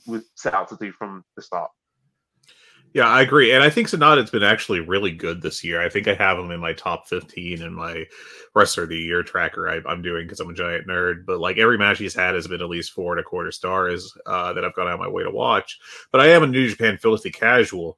was 0.08 0.30
set 0.36 0.54
out 0.54 0.69
to 0.69 0.77
do 0.80 0.91
from 0.91 1.23
the 1.36 1.41
start. 1.41 1.71
Yeah, 2.93 3.08
I 3.08 3.21
agree, 3.21 3.54
and 3.54 3.63
I 3.63 3.69
think 3.69 3.88
Sanada's 3.88 4.32
been 4.32 4.43
actually 4.43 4.82
really 4.82 5.12
good 5.12 5.41
this 5.41 5.63
year. 5.63 5.82
I 5.82 5.88
think 5.88 6.10
I 6.10 6.13
have 6.13 6.38
him 6.38 6.51
in 6.51 6.60
my 6.60 6.73
top 6.73 7.08
fifteen 7.08 7.62
in 7.62 7.73
my 7.73 8.06
rest 8.54 8.77
of 8.77 8.89
the 8.89 8.97
year 8.97 9.23
tracker 9.23 9.69
I, 9.69 9.80
am 9.89 10.01
doing 10.01 10.25
because 10.25 10.41
I'm 10.41 10.49
a 10.49 10.54
giant 10.54 10.88
nerd. 10.88 11.25
But 11.25 11.39
like 11.39 11.58
every 11.58 11.77
match 11.77 11.99
he's 11.99 12.13
had 12.13 12.36
has 12.36 12.47
been 12.47 12.62
at 12.62 12.67
least 12.67 12.91
four 12.91 13.13
and 13.13 13.21
a 13.21 13.23
quarter 13.23 13.51
stars 13.51 14.13
uh, 14.25 14.51
that 14.51 14.65
I've 14.65 14.75
gone 14.75 14.89
out 14.89 14.99
my 14.99 15.08
way 15.08 15.23
to 15.23 15.32
watch. 15.32 15.80
But 16.12 16.19
I 16.19 16.27
am 16.27 16.43
a 16.43 16.47
New 16.47 16.67
Japan 16.67 16.97
filthy 16.97 17.30
casual, 17.30 17.97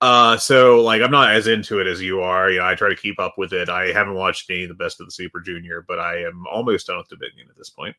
uh, 0.00 0.36
so 0.36 0.82
like 0.82 1.02
I'm 1.02 1.10
not 1.10 1.32
as 1.32 1.46
into 1.46 1.80
it 1.80 1.86
as 1.86 2.00
you 2.00 2.20
are. 2.20 2.50
You 2.50 2.60
know, 2.60 2.66
I 2.66 2.74
try 2.74 2.88
to 2.88 2.96
keep 2.96 3.18
up 3.18 3.34
with 3.36 3.52
it. 3.52 3.68
I 3.68 3.92
haven't 3.92 4.14
watched 4.14 4.50
any 4.50 4.62
of 4.62 4.68
the 4.68 4.74
best 4.74 5.00
of 5.00 5.06
the 5.06 5.12
Super 5.12 5.40
Junior, 5.40 5.84
but 5.86 5.98
I 5.98 6.22
am 6.22 6.46
almost 6.50 6.86
done 6.86 6.98
with 6.98 7.08
Dominion 7.08 7.48
at 7.50 7.56
this 7.56 7.70
point. 7.70 7.96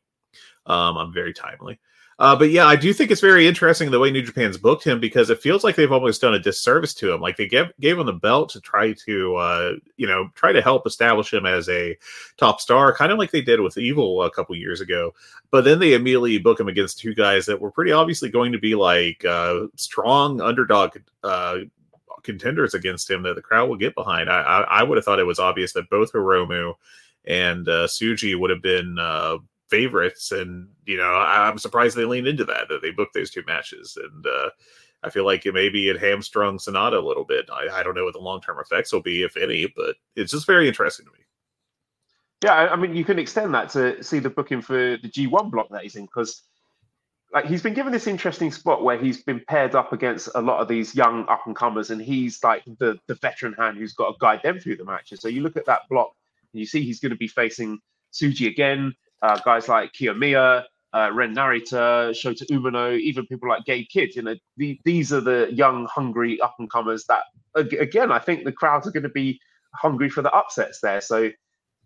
Um, 0.66 0.96
I'm 0.96 1.12
very 1.12 1.32
timely. 1.32 1.78
Uh, 2.18 2.36
but 2.36 2.50
yeah, 2.50 2.66
I 2.66 2.76
do 2.76 2.92
think 2.92 3.10
it's 3.10 3.20
very 3.20 3.48
interesting 3.48 3.90
the 3.90 3.98
way 3.98 4.10
New 4.10 4.22
Japan's 4.22 4.58
booked 4.58 4.84
him 4.84 5.00
because 5.00 5.30
it 5.30 5.40
feels 5.40 5.64
like 5.64 5.76
they've 5.76 5.90
almost 5.90 6.20
done 6.20 6.34
a 6.34 6.38
disservice 6.38 6.94
to 6.94 7.12
him. 7.12 7.20
Like 7.20 7.36
they 7.36 7.48
gave 7.48 7.72
gave 7.80 7.98
him 7.98 8.06
the 8.06 8.12
belt 8.12 8.50
to 8.50 8.60
try 8.60 8.92
to, 9.06 9.36
uh, 9.36 9.72
you 9.96 10.06
know, 10.06 10.28
try 10.34 10.52
to 10.52 10.62
help 10.62 10.86
establish 10.86 11.32
him 11.32 11.46
as 11.46 11.68
a 11.68 11.96
top 12.36 12.60
star, 12.60 12.94
kind 12.94 13.10
of 13.12 13.18
like 13.18 13.30
they 13.30 13.40
did 13.40 13.60
with 13.60 13.78
Evil 13.78 14.22
a 14.22 14.30
couple 14.30 14.54
years 14.54 14.80
ago. 14.80 15.12
But 15.50 15.64
then 15.64 15.78
they 15.78 15.94
immediately 15.94 16.38
book 16.38 16.60
him 16.60 16.68
against 16.68 16.98
two 16.98 17.14
guys 17.14 17.46
that 17.46 17.60
were 17.60 17.72
pretty 17.72 17.92
obviously 17.92 18.28
going 18.28 18.52
to 18.52 18.58
be 18.58 18.74
like 18.74 19.24
uh, 19.24 19.66
strong 19.76 20.40
underdog 20.40 20.96
contenders 22.22 22.74
against 22.74 23.10
him 23.10 23.22
that 23.22 23.34
the 23.34 23.42
crowd 23.42 23.68
will 23.68 23.76
get 23.76 23.94
behind. 23.94 24.30
I 24.30 24.40
I, 24.40 24.60
I 24.80 24.82
would 24.82 24.96
have 24.96 25.04
thought 25.04 25.18
it 25.18 25.24
was 25.24 25.38
obvious 25.38 25.72
that 25.72 25.90
both 25.90 26.12
Hiromu 26.12 26.74
and 27.24 27.68
uh, 27.68 27.86
Tsuji 27.86 28.38
would 28.38 28.50
have 28.50 28.62
been 28.62 28.98
uh, 28.98 29.38
favorites, 29.68 30.32
and 30.32 30.68
you 30.86 30.96
know 30.96 31.12
I, 31.12 31.48
am 31.48 31.58
surprised 31.58 31.96
they 31.96 32.04
leaned 32.04 32.26
into 32.26 32.44
that 32.44 32.68
that 32.68 32.82
they 32.82 32.90
booked 32.90 33.14
those 33.14 33.30
two 33.30 33.42
matches, 33.46 33.98
and 34.02 34.26
uh, 34.26 34.50
I 35.02 35.10
feel 35.10 35.24
like 35.24 35.46
it 35.46 35.54
maybe 35.54 35.88
it 35.88 36.00
hamstrung 36.00 36.58
Sanada 36.58 37.02
a 37.02 37.06
little 37.06 37.24
bit. 37.24 37.48
I, 37.52 37.68
I 37.80 37.82
don't 37.82 37.94
know 37.94 38.04
what 38.04 38.14
the 38.14 38.20
long 38.20 38.40
term 38.40 38.58
effects 38.60 38.92
will 38.92 39.02
be, 39.02 39.22
if 39.22 39.36
any, 39.36 39.72
but 39.74 39.96
it's 40.16 40.32
just 40.32 40.46
very 40.46 40.68
interesting 40.68 41.06
to 41.06 41.12
me. 41.12 41.18
Yeah, 42.44 42.54
I 42.54 42.76
mean, 42.76 42.94
you 42.94 43.04
can 43.04 43.20
extend 43.20 43.54
that 43.54 43.68
to 43.70 44.02
see 44.02 44.18
the 44.18 44.30
booking 44.30 44.62
for 44.62 44.98
the 45.00 45.08
G1 45.08 45.50
block 45.50 45.68
that 45.70 45.82
he's 45.82 45.94
in 45.94 46.06
because 46.06 46.42
like 47.32 47.46
he's 47.46 47.62
been 47.62 47.74
given 47.74 47.92
this 47.92 48.06
interesting 48.06 48.52
spot 48.52 48.84
where 48.84 48.98
he's 48.98 49.22
been 49.22 49.40
paired 49.48 49.74
up 49.74 49.92
against 49.92 50.28
a 50.34 50.40
lot 50.42 50.60
of 50.60 50.68
these 50.68 50.94
young 50.94 51.26
up 51.28 51.42
and 51.46 51.56
comers, 51.56 51.90
and 51.90 52.00
he's 52.00 52.42
like 52.44 52.64
the 52.78 52.98
the 53.08 53.14
veteran 53.16 53.54
hand 53.54 53.78
who's 53.78 53.94
got 53.94 54.12
to 54.12 54.16
guide 54.20 54.40
them 54.42 54.58
through 54.58 54.76
the 54.76 54.84
matches. 54.84 55.20
So 55.20 55.28
you 55.28 55.42
look 55.42 55.56
at 55.56 55.66
that 55.66 55.82
block, 55.88 56.12
and 56.52 56.60
you 56.60 56.66
see 56.66 56.82
he's 56.82 57.00
going 57.00 57.10
to 57.10 57.16
be 57.16 57.28
facing 57.28 57.78
Tsuji 58.12 58.48
again, 58.48 58.94
uh, 59.22 59.38
guys 59.44 59.68
like 59.68 59.92
Kiyomiya, 59.92 60.64
uh, 60.92 61.10
Ren 61.12 61.34
Narita, 61.34 62.10
Shota 62.10 62.44
Umino, 62.50 62.98
even 62.98 63.26
people 63.26 63.48
like 63.48 63.64
Gabe 63.64 63.86
Kidd. 63.90 64.14
You 64.14 64.22
know, 64.22 64.34
the, 64.56 64.78
these 64.84 65.12
are 65.12 65.20
the 65.20 65.48
young, 65.52 65.86
hungry 65.86 66.40
up 66.40 66.56
and 66.58 66.70
comers 66.70 67.04
that, 67.08 67.22
again, 67.54 68.12
I 68.12 68.18
think 68.18 68.44
the 68.44 68.52
crowds 68.52 68.86
are 68.86 68.92
going 68.92 69.02
to 69.04 69.08
be 69.08 69.40
hungry 69.74 70.10
for 70.10 70.22
the 70.22 70.30
upsets 70.30 70.80
there. 70.80 71.00
So, 71.00 71.30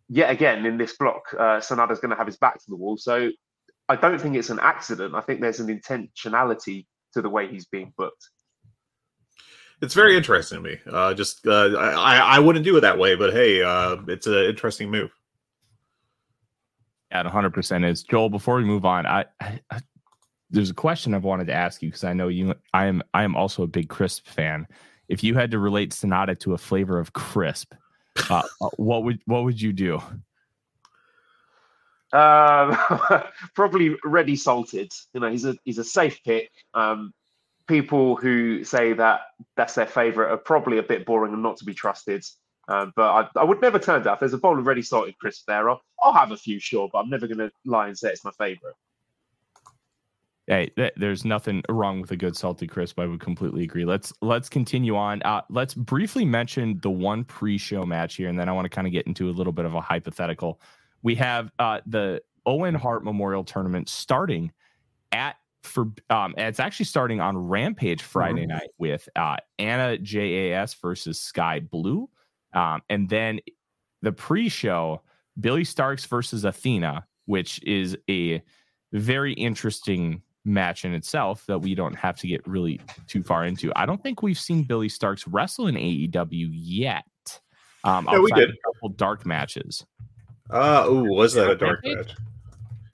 yet 0.08 0.30
again, 0.30 0.66
in 0.66 0.76
this 0.76 0.96
block, 0.96 1.22
uh, 1.38 1.60
Sanada's 1.60 2.00
going 2.00 2.10
to 2.10 2.16
have 2.16 2.26
his 2.26 2.36
back 2.36 2.54
to 2.54 2.64
the 2.68 2.76
wall. 2.76 2.96
So 2.96 3.30
I 3.88 3.96
don't 3.96 4.20
think 4.20 4.36
it's 4.36 4.50
an 4.50 4.58
accident. 4.60 5.14
I 5.14 5.20
think 5.20 5.40
there's 5.40 5.60
an 5.60 5.68
intentionality 5.68 6.86
to 7.14 7.22
the 7.22 7.30
way 7.30 7.46
he's 7.48 7.66
being 7.66 7.92
booked. 7.96 8.28
it's 9.80 9.94
very 9.94 10.16
interesting 10.16 10.62
to 10.62 10.62
me. 10.62 10.78
Uh, 10.90 11.14
just 11.14 11.46
uh, 11.46 11.76
I 11.76 12.18
I 12.18 12.38
wouldn't 12.38 12.64
do 12.64 12.76
it 12.76 12.80
that 12.80 12.98
way, 12.98 13.14
but 13.14 13.32
hey, 13.32 13.62
uh, 13.62 13.96
it's 14.08 14.26
an 14.26 14.44
interesting 14.44 14.90
move. 14.90 15.10
Yeah, 17.10 17.22
100 17.22 17.54
percent 17.54 17.84
is 17.84 18.02
Joel. 18.02 18.28
Before 18.28 18.56
we 18.56 18.64
move 18.64 18.84
on, 18.84 19.06
I, 19.06 19.26
I, 19.40 19.60
I 19.70 19.80
there's 20.50 20.70
a 20.70 20.74
question 20.74 21.14
I've 21.14 21.24
wanted 21.24 21.46
to 21.48 21.54
ask 21.54 21.82
you 21.82 21.88
because 21.88 22.04
I 22.04 22.12
know 22.12 22.28
you. 22.28 22.54
I 22.74 22.86
am 22.86 23.02
I 23.14 23.24
am 23.24 23.36
also 23.36 23.62
a 23.62 23.68
big 23.68 23.88
crisp 23.88 24.26
fan. 24.26 24.66
If 25.08 25.22
you 25.22 25.34
had 25.34 25.52
to 25.52 25.58
relate 25.58 25.92
Sanada 25.92 26.38
to 26.40 26.54
a 26.54 26.58
flavor 26.58 26.98
of 26.98 27.12
crisp, 27.12 27.74
uh, 28.30 28.42
uh 28.60 28.68
what 28.76 29.04
would 29.04 29.20
what 29.26 29.44
would 29.44 29.60
you 29.60 29.72
do? 29.72 30.00
Um, 32.12 32.76
probably 33.54 33.96
ready 34.04 34.36
salted. 34.36 34.92
You 35.12 35.20
know, 35.20 35.30
he's 35.30 35.44
a 35.44 35.56
he's 35.64 35.78
a 35.78 35.84
safe 35.84 36.22
pick. 36.24 36.50
Um, 36.74 37.12
people 37.66 38.16
who 38.16 38.64
say 38.64 38.92
that 38.92 39.20
that's 39.56 39.74
their 39.74 39.86
favorite 39.86 40.30
are 40.30 40.36
probably 40.36 40.78
a 40.78 40.82
bit 40.82 41.04
boring 41.04 41.32
and 41.32 41.42
not 41.42 41.56
to 41.58 41.64
be 41.64 41.74
trusted. 41.74 42.24
Um, 42.68 42.92
but 42.96 43.30
I, 43.36 43.40
I, 43.40 43.44
would 43.44 43.60
never 43.60 43.78
turn 43.78 44.02
down. 44.02 44.14
If 44.14 44.20
there's 44.20 44.32
a 44.32 44.38
bowl 44.38 44.58
of 44.58 44.66
ready 44.66 44.82
salted 44.82 45.16
crisp 45.18 45.44
there, 45.46 45.70
I'll, 45.70 45.80
I'll 46.02 46.12
have 46.12 46.32
a 46.32 46.36
few, 46.36 46.58
sure, 46.58 46.88
but 46.92 46.98
I'm 46.98 47.10
never 47.10 47.28
going 47.28 47.38
to 47.38 47.50
lie 47.64 47.86
and 47.86 47.96
say 47.96 48.10
it's 48.10 48.24
my 48.24 48.32
favorite. 48.32 48.74
Hey, 50.48 50.70
th- 50.76 50.94
there's 50.96 51.24
nothing 51.24 51.62
wrong 51.68 52.00
with 52.00 52.10
a 52.10 52.16
good 52.16 52.36
salted 52.36 52.70
crisp. 52.70 52.98
I 52.98 53.06
would 53.06 53.20
completely 53.20 53.64
agree. 53.64 53.84
Let's 53.84 54.12
let's 54.20 54.48
continue 54.48 54.96
on. 54.96 55.22
Uh, 55.22 55.42
let's 55.50 55.74
briefly 55.74 56.24
mention 56.24 56.78
the 56.82 56.90
one 56.90 57.24
pre-show 57.24 57.84
match 57.84 58.14
here, 58.14 58.28
and 58.28 58.38
then 58.38 58.48
I 58.48 58.52
want 58.52 58.64
to 58.64 58.68
kind 58.68 58.86
of 58.86 58.92
get 58.92 59.08
into 59.08 59.28
a 59.28 59.32
little 59.32 59.52
bit 59.52 59.64
of 59.64 59.74
a 59.74 59.80
hypothetical. 59.80 60.60
We 61.06 61.14
have 61.14 61.52
uh, 61.60 61.82
the 61.86 62.20
Owen 62.46 62.74
Hart 62.74 63.04
Memorial 63.04 63.44
Tournament 63.44 63.88
starting 63.88 64.50
at 65.12 65.36
for 65.62 65.92
um, 66.10 66.34
it's 66.36 66.58
actually 66.58 66.86
starting 66.86 67.20
on 67.20 67.38
Rampage 67.38 68.02
Friday 68.02 68.40
mm-hmm. 68.40 68.56
night 68.56 68.70
with 68.78 69.08
uh, 69.14 69.36
Anna 69.60 69.98
JAS 69.98 70.74
versus 70.74 71.20
Skye 71.20 71.60
Blue, 71.60 72.10
um, 72.54 72.82
and 72.90 73.08
then 73.08 73.38
the 74.02 74.10
pre-show 74.10 75.00
Billie 75.38 75.62
Starkz 75.62 76.08
versus 76.08 76.44
Athena, 76.44 77.06
which 77.26 77.62
is 77.62 77.96
a 78.10 78.42
very 78.92 79.32
interesting 79.34 80.22
match 80.44 80.84
in 80.84 80.92
itself 80.92 81.46
that 81.46 81.60
we 81.60 81.76
don't 81.76 81.94
have 81.94 82.16
to 82.16 82.26
get 82.26 82.44
really 82.48 82.80
too 83.06 83.22
far 83.22 83.44
into. 83.44 83.70
I 83.76 83.86
don't 83.86 84.02
think 84.02 84.24
we've 84.24 84.36
seen 84.36 84.64
Billie 84.64 84.88
Starkz 84.88 85.24
wrestle 85.30 85.68
in 85.68 85.76
AEW 85.76 86.48
yet. 86.50 87.04
Um, 87.84 88.08
yeah, 88.10 88.18
we 88.18 88.32
did 88.32 88.50
a 88.50 88.54
couple 88.64 88.88
dark 88.88 89.24
matches. 89.24 89.86
Uh, 90.50 90.84
oh, 90.86 91.02
was 91.04 91.34
that 91.34 91.50
a 91.50 91.56
dark 91.56 91.80
match? 91.84 92.14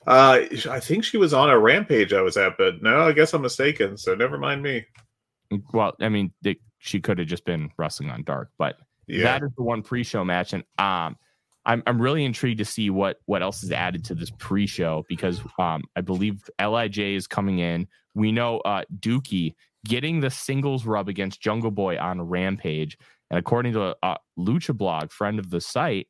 Uh, 0.07 0.41
I 0.71 0.81
think 0.81 1.05
she 1.05 1.17
was 1.17 1.33
on 1.33 1.51
a 1.51 1.59
rampage 1.59 2.13
I 2.13 2.23
was 2.23 2.37
at, 2.37 2.59
but 2.59 2.83
no, 2.83 3.03
I 3.03 3.13
guess 3.13 3.33
I'm 3.35 3.43
mistaken. 3.43 3.97
So 3.97 4.15
never 4.15 4.37
mind 4.37 4.63
me. 4.63 4.85
Well, 5.73 5.95
I 6.01 6.09
mean, 6.09 6.33
they, 6.43 6.57
she 6.79 7.01
could 7.01 7.19
have 7.19 7.29
just 7.29 7.45
been 7.45 7.71
wrestling 7.77 8.11
on 8.11 8.25
dark, 8.25 8.51
but 8.59 8.77
yeah. 9.07 9.25
that 9.25 9.43
is 9.43 9.51
the 9.57 9.63
one 9.63 9.83
pre-show 9.83 10.25
match, 10.25 10.55
and 10.55 10.65
um, 10.79 11.17
I'm 11.65 11.83
I'm 11.87 12.01
really 12.01 12.25
intrigued 12.25 12.59
to 12.59 12.65
see 12.65 12.91
what 12.91 13.19
what 13.27 13.43
else 13.43 13.63
is 13.63 13.73
added 13.73 14.05
to 14.07 14.15
this 14.15 14.31
pre-show 14.31 15.05
because 15.09 15.41
um 15.59 15.85
I 15.97 16.01
believe 16.01 16.43
LIJ 16.61 16.99
is 16.99 17.27
coming 17.27 17.61
in. 17.61 17.87
We 18.15 18.33
know 18.33 18.59
uh 18.61 18.83
Douki 18.99 19.55
getting 19.85 20.21
the 20.21 20.31
singles 20.31 20.87
rub 20.87 21.09
against 21.09 21.41
Jungle 21.41 21.71
Boy 21.71 21.99
on 21.99 22.21
Rampage, 22.21 22.99
and 23.31 23.39
according 23.39 23.75
to 23.75 23.97
a, 24.03 24.17
Lucha 24.39 24.77
Blog 24.77 25.11
friend 25.11 25.39
of 25.39 25.51
the 25.51 25.61
site, 25.61 26.09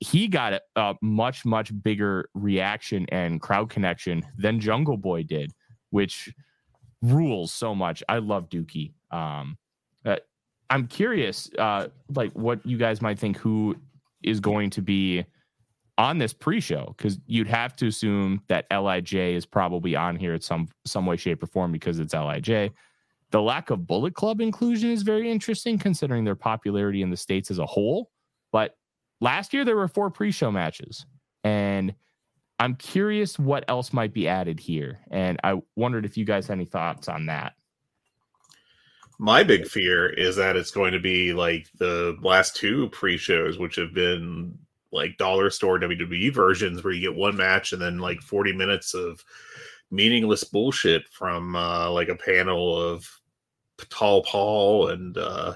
he 0.00 0.28
got 0.28 0.60
a, 0.76 0.94
much 1.02 1.44
much 1.44 1.70
bigger 1.82 2.28
reaction 2.34 3.06
and 3.10 3.40
crowd 3.40 3.70
connection 3.70 4.22
than 4.36 4.60
Jungle 4.60 4.96
Boy 4.96 5.22
did, 5.22 5.52
which 5.90 6.32
rules 7.02 7.52
so 7.52 7.74
much. 7.74 8.02
I 8.08 8.18
love 8.18 8.48
Douki. 8.48 8.92
Um, 9.10 9.56
uh, 10.04 10.16
I'm 10.70 10.86
curious, 10.86 11.50
uh, 11.58 11.88
like 12.14 12.32
what 12.32 12.64
you 12.66 12.76
guys 12.76 13.00
might 13.00 13.18
think 13.18 13.36
who 13.36 13.76
is 14.22 14.40
going 14.40 14.70
to 14.70 14.82
be 14.82 15.24
on 15.98 16.18
this 16.18 16.32
pre-show 16.32 16.94
because 16.96 17.18
you'd 17.26 17.46
have 17.46 17.74
to 17.76 17.86
assume 17.86 18.42
that 18.48 18.66
LIJ 18.70 19.14
is 19.14 19.46
probably 19.46 19.96
on 19.96 20.16
here 20.16 20.34
at 20.34 20.42
some 20.42 20.68
some 20.84 21.06
way, 21.06 21.16
shape, 21.16 21.42
or 21.42 21.46
form 21.46 21.72
because 21.72 21.98
it's 21.98 22.14
LIJ. 22.14 22.72
The 23.30 23.42
lack 23.42 23.70
of 23.70 23.86
Bullet 23.86 24.14
Club 24.14 24.40
inclusion 24.40 24.90
is 24.90 25.02
very 25.02 25.30
interesting 25.30 25.78
considering 25.78 26.24
their 26.24 26.36
popularity 26.36 27.02
in 27.02 27.10
the 27.10 27.16
states 27.16 27.50
as 27.50 27.58
a 27.58 27.66
whole. 27.66 28.10
But 28.52 28.76
last 29.20 29.52
year 29.52 29.64
there 29.64 29.76
were 29.76 29.88
four 29.88 30.10
pre-show 30.10 30.50
matches, 30.50 31.06
and 31.44 31.94
I'm 32.58 32.74
curious 32.74 33.38
what 33.38 33.64
else 33.68 33.92
might 33.92 34.12
be 34.12 34.28
added 34.28 34.60
here. 34.60 35.00
And 35.10 35.38
I 35.44 35.60
wondered 35.74 36.04
if 36.04 36.16
you 36.16 36.24
guys 36.24 36.46
had 36.46 36.54
any 36.54 36.64
thoughts 36.64 37.08
on 37.08 37.26
that. 37.26 37.54
My 39.18 39.42
big 39.42 39.66
fear 39.66 40.08
is 40.08 40.36
that 40.36 40.56
it's 40.56 40.70
going 40.70 40.92
to 40.92 40.98
be 40.98 41.32
like 41.32 41.68
the 41.78 42.16
last 42.22 42.56
two 42.56 42.88
pre-shows, 42.90 43.58
which 43.58 43.76
have 43.76 43.94
been 43.94 44.58
like 44.92 45.16
dollar 45.16 45.50
store 45.50 45.78
WWE 45.78 46.32
versions, 46.32 46.82
where 46.82 46.92
you 46.92 47.00
get 47.00 47.18
one 47.18 47.36
match 47.36 47.72
and 47.72 47.80
then 47.80 47.98
like 47.98 48.20
40 48.20 48.52
minutes 48.52 48.94
of 48.94 49.24
meaningless 49.90 50.44
bullshit 50.44 51.08
from 51.08 51.56
uh, 51.56 51.90
like 51.90 52.08
a 52.08 52.16
panel 52.16 52.76
of 52.76 53.08
Tall 53.90 54.22
Paul 54.22 54.88
and 54.88 55.16
uh, 55.16 55.54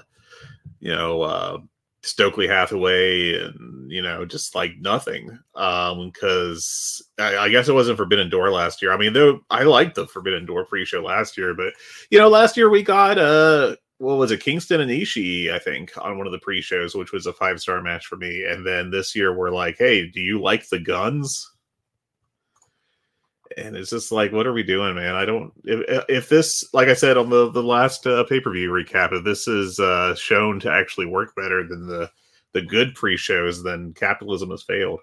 you 0.79 0.93
know 0.93 1.21
uh, 1.21 1.57
Stokely 2.03 2.47
Hathaway 2.47 3.35
and 3.35 3.91
you 3.91 4.01
know 4.01 4.25
just 4.25 4.55
like 4.55 4.73
nothing 4.79 5.37
um 5.55 6.09
because 6.09 7.01
I, 7.19 7.37
I, 7.37 7.49
guess 7.49 7.69
it 7.69 7.73
wasn't 7.73 7.97
Forbidden 7.97 8.29
Door 8.29 8.51
last 8.51 8.81
year. 8.81 8.91
I 8.91 8.97
mean 8.97 9.13
though 9.13 9.41
I 9.51 9.63
liked 9.63 9.95
the 9.95 10.07
Forbidden 10.07 10.45
Door 10.45 10.65
pre-show 10.65 11.03
last 11.03 11.37
year, 11.37 11.53
but 11.53 11.73
you 12.09 12.17
know 12.17 12.27
last 12.27 12.57
year 12.57 12.69
we 12.69 12.81
got 12.81 13.19
uh 13.19 13.75
what 13.99 14.17
was 14.17 14.31
it 14.31 14.41
Kingston 14.41 14.81
and 14.81 14.89
Ishii 14.89 15.51
I 15.53 15.59
think 15.59 15.91
on 15.95 16.17
one 16.17 16.25
of 16.25 16.33
the 16.33 16.39
pre-shows 16.39 16.95
which 16.95 17.11
was 17.11 17.27
a 17.27 17.33
five-star 17.33 17.81
match 17.83 18.07
for 18.07 18.15
me 18.15 18.45
and 18.45 18.65
then 18.65 18.89
this 18.89 19.15
year 19.15 19.35
we're 19.37 19.51
like 19.51 19.75
hey 19.77 20.07
do 20.09 20.21
you 20.21 20.41
like 20.41 20.67
the 20.69 20.79
guns 20.79 21.50
and 23.57 23.75
it's 23.75 23.89
just 23.89 24.11
like 24.11 24.31
what 24.31 24.47
are 24.47 24.53
we 24.53 24.63
doing 24.63 24.95
man? 24.95 25.15
I 25.15 25.25
don't 25.25 25.51
if, 25.63 26.05
if 26.09 26.29
this 26.29 26.63
like 26.73 26.87
i 26.87 26.93
said 26.93 27.17
on 27.17 27.29
the 27.29 27.51
the 27.51 27.63
last 27.63 28.05
uh, 28.07 28.23
pay-per-view 28.25 28.69
recap 28.69 29.13
if 29.13 29.23
this 29.23 29.47
is 29.47 29.79
uh 29.79 30.15
shown 30.15 30.59
to 30.61 30.71
actually 30.71 31.05
work 31.05 31.35
better 31.35 31.67
than 31.67 31.87
the 31.87 32.09
the 32.53 32.61
good 32.61 32.95
pre-shows 32.95 33.63
then 33.63 33.93
capitalism 33.93 34.49
has 34.49 34.63
failed. 34.63 34.99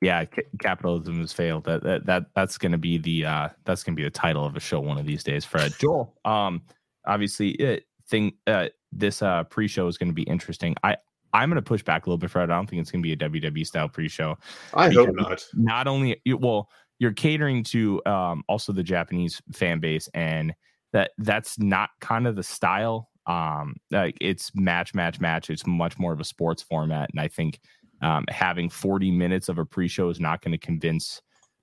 Yeah 0.00 0.24
c- 0.34 0.42
capitalism 0.58 1.20
has 1.20 1.32
failed. 1.32 1.64
That 1.64 1.82
that, 1.84 2.06
that 2.06 2.26
that's 2.34 2.58
going 2.58 2.72
to 2.72 2.78
be 2.78 2.98
the 2.98 3.24
uh 3.26 3.48
that's 3.64 3.82
going 3.82 3.94
to 3.94 4.00
be 4.00 4.04
the 4.04 4.10
title 4.10 4.44
of 4.44 4.56
a 4.56 4.60
show 4.60 4.80
one 4.80 4.98
of 4.98 5.06
these 5.06 5.22
days 5.22 5.44
fred. 5.44 5.72
Joel 5.78 6.14
um 6.24 6.62
obviously 7.06 7.50
it 7.50 7.86
thing 8.08 8.32
uh 8.46 8.68
this 8.90 9.22
uh 9.22 9.44
pre-show 9.44 9.86
is 9.86 9.96
going 9.96 10.10
to 10.10 10.14
be 10.14 10.24
interesting. 10.24 10.74
I 10.82 10.96
I'm 11.32 11.48
going 11.48 11.56
to 11.56 11.62
push 11.62 11.82
back 11.82 12.06
a 12.06 12.10
little 12.10 12.18
bit, 12.18 12.30
Fred. 12.30 12.50
I 12.50 12.56
don't 12.56 12.68
think 12.68 12.82
it's 12.82 12.90
going 12.90 13.02
to 13.02 13.06
be 13.06 13.12
a 13.12 13.28
WWE 13.28 13.66
style 13.66 13.88
pre-show. 13.88 14.36
I 14.74 14.90
hope 14.90 15.10
not. 15.12 15.44
Not 15.54 15.86
only 15.86 16.20
well, 16.26 16.68
you're 16.98 17.12
catering 17.12 17.64
to 17.64 18.00
um, 18.06 18.44
also 18.48 18.72
the 18.72 18.82
Japanese 18.82 19.40
fan 19.52 19.80
base, 19.80 20.08
and 20.14 20.54
that 20.92 21.12
that's 21.18 21.58
not 21.58 21.90
kind 22.00 22.26
of 22.26 22.36
the 22.36 22.42
style. 22.42 23.08
Um, 23.26 23.76
like 23.90 24.18
it's 24.20 24.50
match, 24.54 24.94
match, 24.94 25.20
match. 25.20 25.48
It's 25.48 25.66
much 25.66 25.98
more 25.98 26.12
of 26.12 26.20
a 26.20 26.24
sports 26.24 26.62
format, 26.62 27.10
and 27.10 27.20
I 27.20 27.28
think 27.28 27.60
um, 28.02 28.24
having 28.28 28.68
40 28.68 29.10
minutes 29.10 29.48
of 29.48 29.58
a 29.58 29.64
pre-show 29.64 30.10
is 30.10 30.20
not 30.20 30.42
going 30.42 30.52
to 30.52 30.58
convince, 30.58 31.22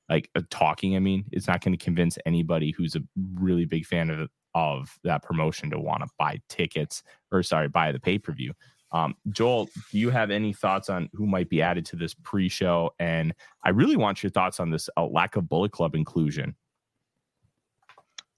like 0.09 0.29
uh, 0.35 0.41
talking. 0.49 0.95
I 0.95 0.99
mean, 0.99 1.25
it's 1.31 1.47
not 1.47 1.61
going 1.61 1.77
to 1.77 1.83
convince 1.83 2.17
anybody 2.25 2.71
who's 2.71 2.95
a 2.95 3.01
really 3.35 3.65
big 3.65 3.85
fan 3.85 4.09
of 4.09 4.29
of 4.55 4.97
that 5.03 5.21
promotion 5.21 5.69
to 5.69 5.79
want 5.79 6.01
to 6.01 6.09
buy 6.17 6.39
tickets 6.49 7.03
or 7.31 7.43
sorry, 7.43 7.67
buy 7.67 7.91
the 7.91 7.99
pay 7.99 8.17
per 8.17 8.33
view. 8.33 8.53
Um, 8.91 9.15
Joel, 9.29 9.69
do 9.91 9.99
you 9.99 10.09
have 10.09 10.31
any 10.31 10.53
thoughts 10.53 10.89
on 10.89 11.09
who 11.13 11.27
might 11.27 11.49
be 11.49 11.61
added 11.61 11.85
to 11.87 11.95
this 11.95 12.13
pre-show? 12.13 12.93
And 12.99 13.33
I 13.63 13.69
really 13.69 13.95
want 13.95 14.23
your 14.23 14.31
thoughts 14.31 14.59
on 14.59 14.71
this 14.71 14.89
uh, 14.97 15.05
lack 15.05 15.35
of 15.35 15.47
Bullet 15.47 15.71
Club 15.71 15.95
inclusion. 15.95 16.55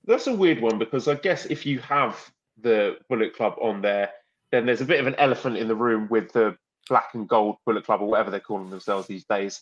That's 0.06 0.28
a 0.28 0.36
weird 0.36 0.62
one 0.62 0.78
because 0.78 1.08
I 1.08 1.16
guess 1.16 1.46
if 1.46 1.66
you 1.66 1.80
have 1.80 2.32
the 2.60 2.98
Bullet 3.10 3.36
Club 3.36 3.56
on 3.62 3.82
there, 3.82 4.12
then 4.52 4.66
there's 4.66 4.82
a 4.82 4.86
bit 4.86 5.00
of 5.00 5.08
an 5.08 5.16
elephant 5.16 5.58
in 5.58 5.68
the 5.68 5.76
room 5.76 6.08
with 6.10 6.32
the 6.34 6.58
black 6.90 7.14
and 7.14 7.28
gold 7.28 7.56
Bullet 7.66 7.86
Club 7.86 8.02
or 8.02 8.10
whatever 8.10 8.32
they're 8.32 8.40
calling 8.40 8.70
themselves 8.70 9.08
these 9.08 9.26
days. 9.26 9.62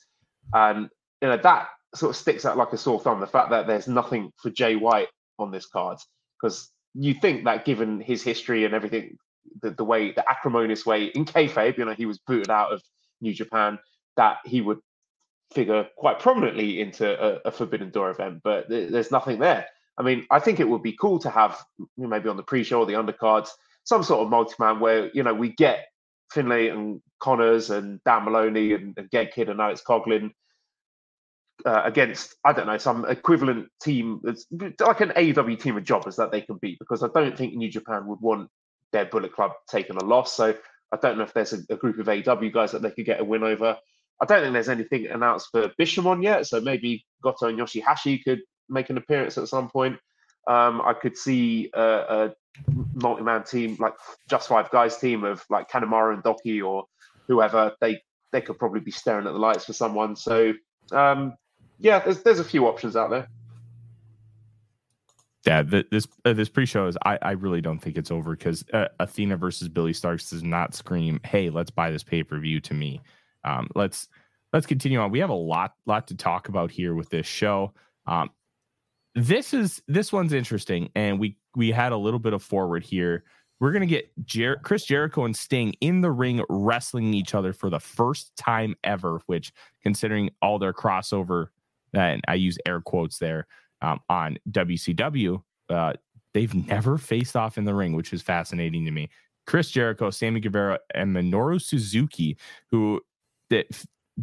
And 0.53 0.89
you 1.21 1.27
know 1.27 1.37
that 1.37 1.67
sort 1.93 2.11
of 2.11 2.15
sticks 2.15 2.45
out 2.45 2.57
like 2.57 2.73
a 2.73 2.77
sore 2.77 2.99
thumb. 2.99 3.19
The 3.19 3.27
fact 3.27 3.49
that 3.51 3.67
there's 3.67 3.87
nothing 3.87 4.31
for 4.37 4.49
Jay 4.49 4.75
White 4.75 5.09
on 5.37 5.51
this 5.51 5.65
card 5.65 5.97
because 6.41 6.71
you 6.95 7.13
think 7.13 7.43
that 7.43 7.65
given 7.65 7.99
his 8.01 8.23
history 8.23 8.65
and 8.65 8.73
everything 8.73 9.17
the, 9.61 9.71
the 9.71 9.83
way 9.83 10.11
the 10.11 10.29
acrimonious 10.29 10.85
way 10.85 11.05
in 11.05 11.25
kayfabe, 11.25 11.77
you 11.77 11.85
know, 11.85 11.93
he 11.93 12.05
was 12.05 12.19
booted 12.19 12.49
out 12.49 12.71
of 12.73 12.81
New 13.21 13.33
Japan, 13.33 13.79
that 14.17 14.37
he 14.45 14.61
would 14.61 14.79
figure 15.53 15.87
quite 15.97 16.19
prominently 16.19 16.81
into 16.81 17.07
a, 17.21 17.41
a 17.45 17.51
Forbidden 17.51 17.89
Door 17.89 18.11
event, 18.11 18.41
but 18.43 18.69
th- 18.69 18.91
there's 18.91 19.11
nothing 19.11 19.39
there. 19.39 19.65
I 19.97 20.03
mean, 20.03 20.25
I 20.31 20.39
think 20.39 20.59
it 20.59 20.69
would 20.69 20.83
be 20.83 20.97
cool 20.99 21.19
to 21.19 21.29
have 21.29 21.57
maybe 21.97 22.29
on 22.29 22.37
the 22.37 22.43
pre-show 22.43 22.79
or 22.79 22.85
the 22.85 22.93
undercards 22.93 23.49
some 23.83 24.03
sort 24.03 24.21
of 24.21 24.29
multi-man 24.29 24.79
where 24.79 25.09
you 25.13 25.23
know 25.23 25.33
we 25.33 25.49
get 25.49 25.87
Finlay 26.31 26.69
and 26.69 27.01
Connors 27.19 27.69
and 27.69 27.99
Dan 28.05 28.25
Maloney 28.25 28.73
and, 28.73 28.93
and 28.97 29.09
Gabe 29.09 29.31
Kidd 29.33 29.49
and 29.49 29.59
Alex 29.59 29.81
Coughlin 29.85 30.31
uh, 31.65 31.81
against 31.83 32.35
I 32.45 32.53
don't 32.53 32.67
know 32.67 32.77
some 32.77 33.05
equivalent 33.05 33.69
team 33.81 34.21
that's 34.23 34.45
like 34.79 35.01
an 35.01 35.09
AEW 35.09 35.59
team 35.59 35.77
of 35.77 35.83
jobbers 35.83 36.15
that 36.17 36.31
they 36.31 36.41
can 36.41 36.57
beat 36.57 36.79
because 36.79 37.03
I 37.03 37.07
don't 37.13 37.37
think 37.37 37.53
New 37.55 37.69
Japan 37.69 38.05
would 38.07 38.21
want 38.21 38.49
their 38.91 39.05
Bullet 39.05 39.33
Club 39.33 39.51
taking 39.69 39.97
a 39.97 40.03
loss. 40.03 40.35
So 40.35 40.55
I 40.91 40.97
don't 40.97 41.17
know 41.17 41.23
if 41.23 41.33
there's 41.33 41.53
a, 41.53 41.59
a 41.69 41.75
group 41.75 41.99
of 41.99 42.09
AW 42.09 42.49
guys 42.49 42.71
that 42.71 42.81
they 42.81 42.91
could 42.91 43.05
get 43.05 43.19
a 43.19 43.23
win 43.23 43.43
over. 43.43 43.77
I 44.21 44.25
don't 44.25 44.41
think 44.41 44.53
there's 44.53 44.69
anything 44.69 45.07
announced 45.07 45.49
for 45.51 45.71
Bishamon 45.79 46.23
yet, 46.23 46.45
so 46.45 46.59
maybe 46.59 47.05
Goto 47.23 47.47
and 47.47 47.57
Yoshihashi 47.57 48.23
could 48.23 48.41
make 48.67 48.89
an 48.89 48.97
appearance 48.97 49.37
at 49.37 49.47
some 49.47 49.69
point. 49.69 49.97
Um, 50.47 50.81
I 50.81 50.93
could 50.93 51.17
see 51.17 51.69
a, 51.73 51.81
a 51.81 52.33
multi-man 52.95 53.43
team 53.43 53.77
like 53.79 53.93
just 54.29 54.49
five 54.49 54.69
guys 54.71 54.97
team 54.97 55.23
of 55.23 55.43
like 55.49 55.69
Kanemaru 55.69 56.13
and 56.13 56.23
Douki 56.23 56.65
or 56.65 56.85
whoever. 57.27 57.73
They 57.79 58.01
they 58.31 58.41
could 58.41 58.59
probably 58.59 58.81
be 58.81 58.91
staring 58.91 59.27
at 59.27 59.33
the 59.33 59.39
lights 59.39 59.65
for 59.65 59.73
someone. 59.73 60.15
So 60.15 60.53
um, 60.91 61.35
yeah, 61.77 61.99
there's 61.99 62.23
there's 62.23 62.39
a 62.39 62.43
few 62.43 62.67
options 62.67 62.95
out 62.95 63.09
there. 63.09 63.27
Yeah, 65.45 65.61
this 65.63 66.05
uh, 66.25 66.33
this 66.33 66.49
pre-show 66.49 66.87
is 66.87 66.97
I, 67.05 67.17
I 67.21 67.31
really 67.31 67.61
don't 67.61 67.79
think 67.79 67.97
it's 67.97 68.11
over 68.11 68.35
because 68.35 68.65
uh, 68.73 68.89
Athena 68.99 69.37
versus 69.37 69.69
Billie 69.69 69.93
Starkz 69.93 70.29
does 70.29 70.43
not 70.43 70.75
scream, 70.75 71.21
"Hey, 71.23 71.49
let's 71.49 71.71
buy 71.71 71.91
this 71.91 72.03
pay 72.03 72.23
per 72.23 72.37
view." 72.39 72.59
To 72.59 72.73
me, 72.73 72.99
um, 73.45 73.69
let's 73.73 74.09
let's 74.51 74.65
continue 74.65 74.99
on. 74.99 75.11
We 75.11 75.19
have 75.19 75.29
a 75.29 75.33
lot 75.33 75.75
lot 75.85 76.07
to 76.07 76.15
talk 76.15 76.49
about 76.49 76.71
here 76.71 76.93
with 76.93 77.09
this 77.09 77.25
show. 77.25 77.73
Um, 78.05 78.31
this 79.15 79.53
is 79.53 79.81
this 79.87 80.11
one's 80.11 80.33
interesting, 80.33 80.89
and 80.93 81.19
we 81.19 81.37
we 81.55 81.71
had 81.71 81.93
a 81.93 81.97
little 81.97 82.19
bit 82.19 82.33
of 82.33 82.43
forward 82.43 82.83
here. 82.83 83.23
We're 83.61 83.71
gonna 83.71 83.85
get 83.85 84.11
Jer- 84.25 84.59
Chris 84.63 84.83
Jericho 84.83 85.23
and 85.23 85.35
Sting 85.35 85.73
in 85.79 86.01
the 86.01 86.11
ring 86.11 86.43
wrestling 86.49 87.13
each 87.13 87.33
other 87.33 87.53
for 87.53 87.69
the 87.69 87.79
first 87.79 88.35
time 88.35 88.75
ever. 88.83 89.21
Which, 89.27 89.53
considering 89.83 90.31
all 90.41 90.59
their 90.59 90.73
crossover, 90.73 91.47
and 91.93 92.21
I 92.27 92.33
use 92.33 92.57
air 92.65 92.81
quotes 92.81 93.19
there 93.19 93.47
um, 93.81 93.99
on 94.09 94.37
WCW, 94.49 95.41
uh, 95.69 95.93
they've 96.33 96.53
never 96.67 96.97
faced 96.97 97.35
off 97.35 97.57
in 97.57 97.65
the 97.65 97.73
ring, 97.73 97.93
which 97.93 98.13
is 98.13 98.21
fascinating 98.21 98.85
to 98.85 98.91
me. 98.91 99.09
Chris 99.47 99.71
Jericho, 99.71 100.09
Sammy 100.09 100.39
Guevara, 100.39 100.79
and 100.93 101.15
Minoru 101.15 101.61
Suzuki, 101.61 102.37
who 102.71 103.01
that 103.49 103.65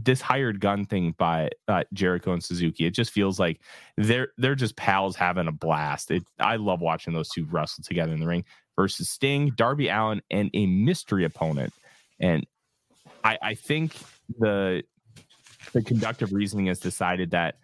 this 0.04 0.20
hired 0.20 0.60
gun 0.60 0.84
thing 0.84 1.14
by 1.16 1.50
uh, 1.68 1.84
Jericho 1.92 2.32
and 2.32 2.44
Suzuki. 2.44 2.84
It 2.84 2.90
just 2.90 3.10
feels 3.10 3.40
like 3.40 3.60
they're 3.96 4.28
they're 4.36 4.54
just 4.54 4.76
pals 4.76 5.16
having 5.16 5.48
a 5.48 5.52
blast. 5.52 6.10
It, 6.10 6.24
I 6.38 6.56
love 6.56 6.80
watching 6.80 7.14
those 7.14 7.28
two 7.28 7.44
wrestle 7.46 7.82
together 7.82 8.12
in 8.12 8.20
the 8.20 8.26
ring 8.26 8.44
versus 8.76 9.08
Sting, 9.08 9.52
Darby 9.56 9.88
Allin, 9.88 10.22
and 10.30 10.50
a 10.54 10.66
mystery 10.66 11.24
opponent. 11.24 11.72
And 12.20 12.46
I, 13.24 13.38
I 13.42 13.54
think 13.54 13.96
the 14.38 14.82
the 15.72 15.82
conductive 15.82 16.32
reasoning 16.32 16.66
has 16.66 16.78
decided 16.78 17.30
that 17.32 17.56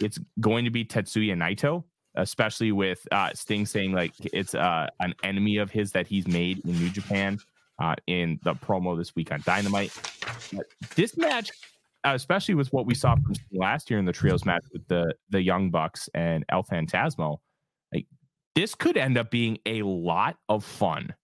it's 0.00 0.18
going 0.40 0.64
to 0.64 0.70
be 0.70 0.84
Tetsuya 0.84 1.34
Naito, 1.34 1.84
especially 2.16 2.72
with 2.72 3.06
uh, 3.12 3.30
Sting 3.34 3.66
saying 3.66 3.92
like 3.92 4.12
it's 4.32 4.54
uh, 4.54 4.88
an 5.00 5.14
enemy 5.22 5.58
of 5.58 5.70
his 5.70 5.92
that 5.92 6.06
he's 6.06 6.26
made 6.26 6.64
in 6.64 6.72
New 6.72 6.90
Japan 6.90 7.38
uh, 7.78 7.94
in 8.06 8.38
the 8.42 8.54
promo 8.54 8.96
this 8.96 9.14
week 9.14 9.32
on 9.32 9.42
Dynamite. 9.44 9.92
But 10.52 10.66
this 10.94 11.16
match, 11.16 11.50
especially 12.04 12.54
with 12.54 12.72
what 12.72 12.86
we 12.86 12.94
saw 12.94 13.14
from 13.14 13.34
last 13.52 13.90
year 13.90 13.98
in 13.98 14.04
the 14.04 14.12
trios 14.12 14.44
match 14.44 14.64
with 14.72 14.86
the 14.88 15.14
the 15.30 15.42
Young 15.42 15.70
Bucks 15.70 16.08
and 16.14 16.44
El 16.48 16.62
Phantasmo, 16.62 17.38
like 17.92 18.06
this 18.54 18.74
could 18.74 18.96
end 18.96 19.18
up 19.18 19.30
being 19.30 19.58
a 19.66 19.82
lot 19.82 20.36
of 20.48 20.64
fun. 20.64 21.14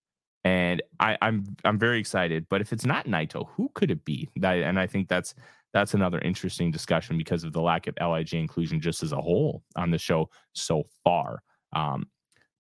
And 0.43 0.83
I, 0.99 1.19
I'm 1.21 1.45
I'm 1.65 1.79
very 1.79 2.01
excited. 2.01 2.47
But 2.49 2.63
if 2.63 2.73
it's 2.73 2.87
not 2.87 3.07
Naito, 3.07 3.47
who 3.51 3.71
could 3.75 3.91
it 3.91 4.05
be? 4.05 4.29
That, 4.37 4.57
and 4.57 4.79
I 4.79 4.87
think 4.87 5.09
that's 5.09 5.35
that's 5.73 5.95
another 5.95 6.19
interesting 6.21 6.71
discussion 6.71 7.17
because 7.17 7.45
of 7.45 7.53
the 7.53 7.61
lack 7.61 7.87
of 7.87 7.95
LIJ 8.01 8.35
inclusion 8.35 8.81
just 8.81 9.03
as 9.03 9.13
a 9.13 9.21
whole 9.21 9.63
on 9.77 9.91
the 9.91 9.99
show 9.99 10.29
so 10.53 10.85
far. 11.05 11.43
Um, 11.75 12.09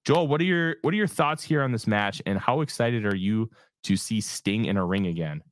Joel, 0.04 0.28
what 0.28 0.40
are 0.40 0.44
your 0.44 0.76
what 0.82 0.94
are 0.94 0.96
your 0.96 1.06
thoughts 1.06 1.42
here 1.42 1.62
on 1.62 1.72
this 1.72 1.86
match, 1.86 2.22
and 2.24 2.38
how 2.38 2.62
excited 2.62 3.04
are 3.04 3.16
you 3.16 3.50
to 3.84 3.96
see 3.96 4.20
Sting 4.20 4.66
in 4.66 4.76
a 4.76 4.84
ring 4.84 5.06
again? 5.06 5.42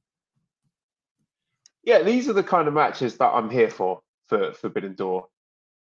Yeah, 1.85 2.03
these 2.03 2.29
are 2.29 2.33
the 2.33 2.43
kind 2.43 2.69
of 2.69 2.75
matches 2.75 3.17
that 3.19 3.29
I'm 3.29 3.51
here 3.51 3.71
for 3.71 4.01
for 4.27 4.53
Forbidden 4.53 4.95
Door. 4.95 5.29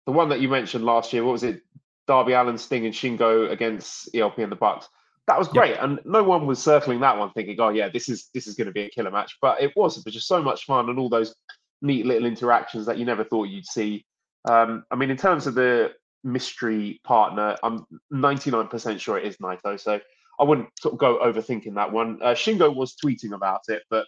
The 0.06 0.12
one 0.12 0.30
that 0.30 0.40
you 0.40 0.50
mentioned 0.50 0.84
last 0.84 1.14
year, 1.14 1.24
what 1.24 1.34
was 1.34 1.44
it? 1.44 1.62
Darby 2.08 2.34
Allin, 2.34 2.58
Sting, 2.58 2.86
and 2.86 2.94
Shingo 2.94 3.52
against 3.52 4.10
ELP 4.16 4.40
and 4.40 4.52
the 4.52 4.56
Bucks. 4.56 4.90
That 5.30 5.38
was 5.38 5.48
great, 5.48 5.76
yep. 5.76 5.84
and 5.84 6.00
no 6.06 6.24
one 6.24 6.48
was 6.48 6.58
circling 6.58 7.02
that 7.02 7.16
one 7.16 7.30
thinking, 7.34 7.56
"Oh 7.60 7.70
yeah, 7.70 7.88
this 7.88 8.10
is 8.10 8.32
this 8.34 8.48
is 8.48 8.56
going 8.56 8.66
to 8.66 8.74
be 8.74 8.82
a 8.82 8.90
killer 8.90 9.12
match." 9.12 9.38
But 9.40 9.62
it 9.62 9.72
was. 9.76 9.96
It 9.96 10.04
was 10.04 10.16
just 10.16 10.28
so 10.28 10.42
much 10.42 10.66
fun, 10.66 10.90
and 10.90 10.98
all 10.98 11.08
those 11.08 11.36
neat 11.84 12.08
little 12.08 12.26
interactions 12.26 12.88
that 12.88 12.98
you 12.98 13.06
never 13.06 13.24
thought 13.24 13.44
you'd 13.44 13.68
see. 13.68 14.04
Um, 14.50 14.86
I 14.90 14.96
mean, 14.96 15.12
in 15.12 15.18
terms 15.18 15.46
of 15.46 15.54
the 15.54 15.94
mystery 16.24 17.00
partner, 17.04 17.56
I'm 17.62 17.86
99% 18.12 19.00
sure 19.00 19.20
it 19.20 19.26
is 19.26 19.38
Naito. 19.38 19.80
So 19.80 20.00
I 20.40 20.44
wouldn't 20.44 20.68
sort 20.80 20.94
of 20.94 21.00
go 21.00 21.20
overthinking 21.20 21.76
that 21.76 21.92
one. 21.92 22.18
Uh, 22.24 22.34
Shingo 22.34 22.76
was 22.76 22.96
tweeting 22.96 23.34
about 23.34 23.62
it, 23.68 23.84
but 23.92 24.08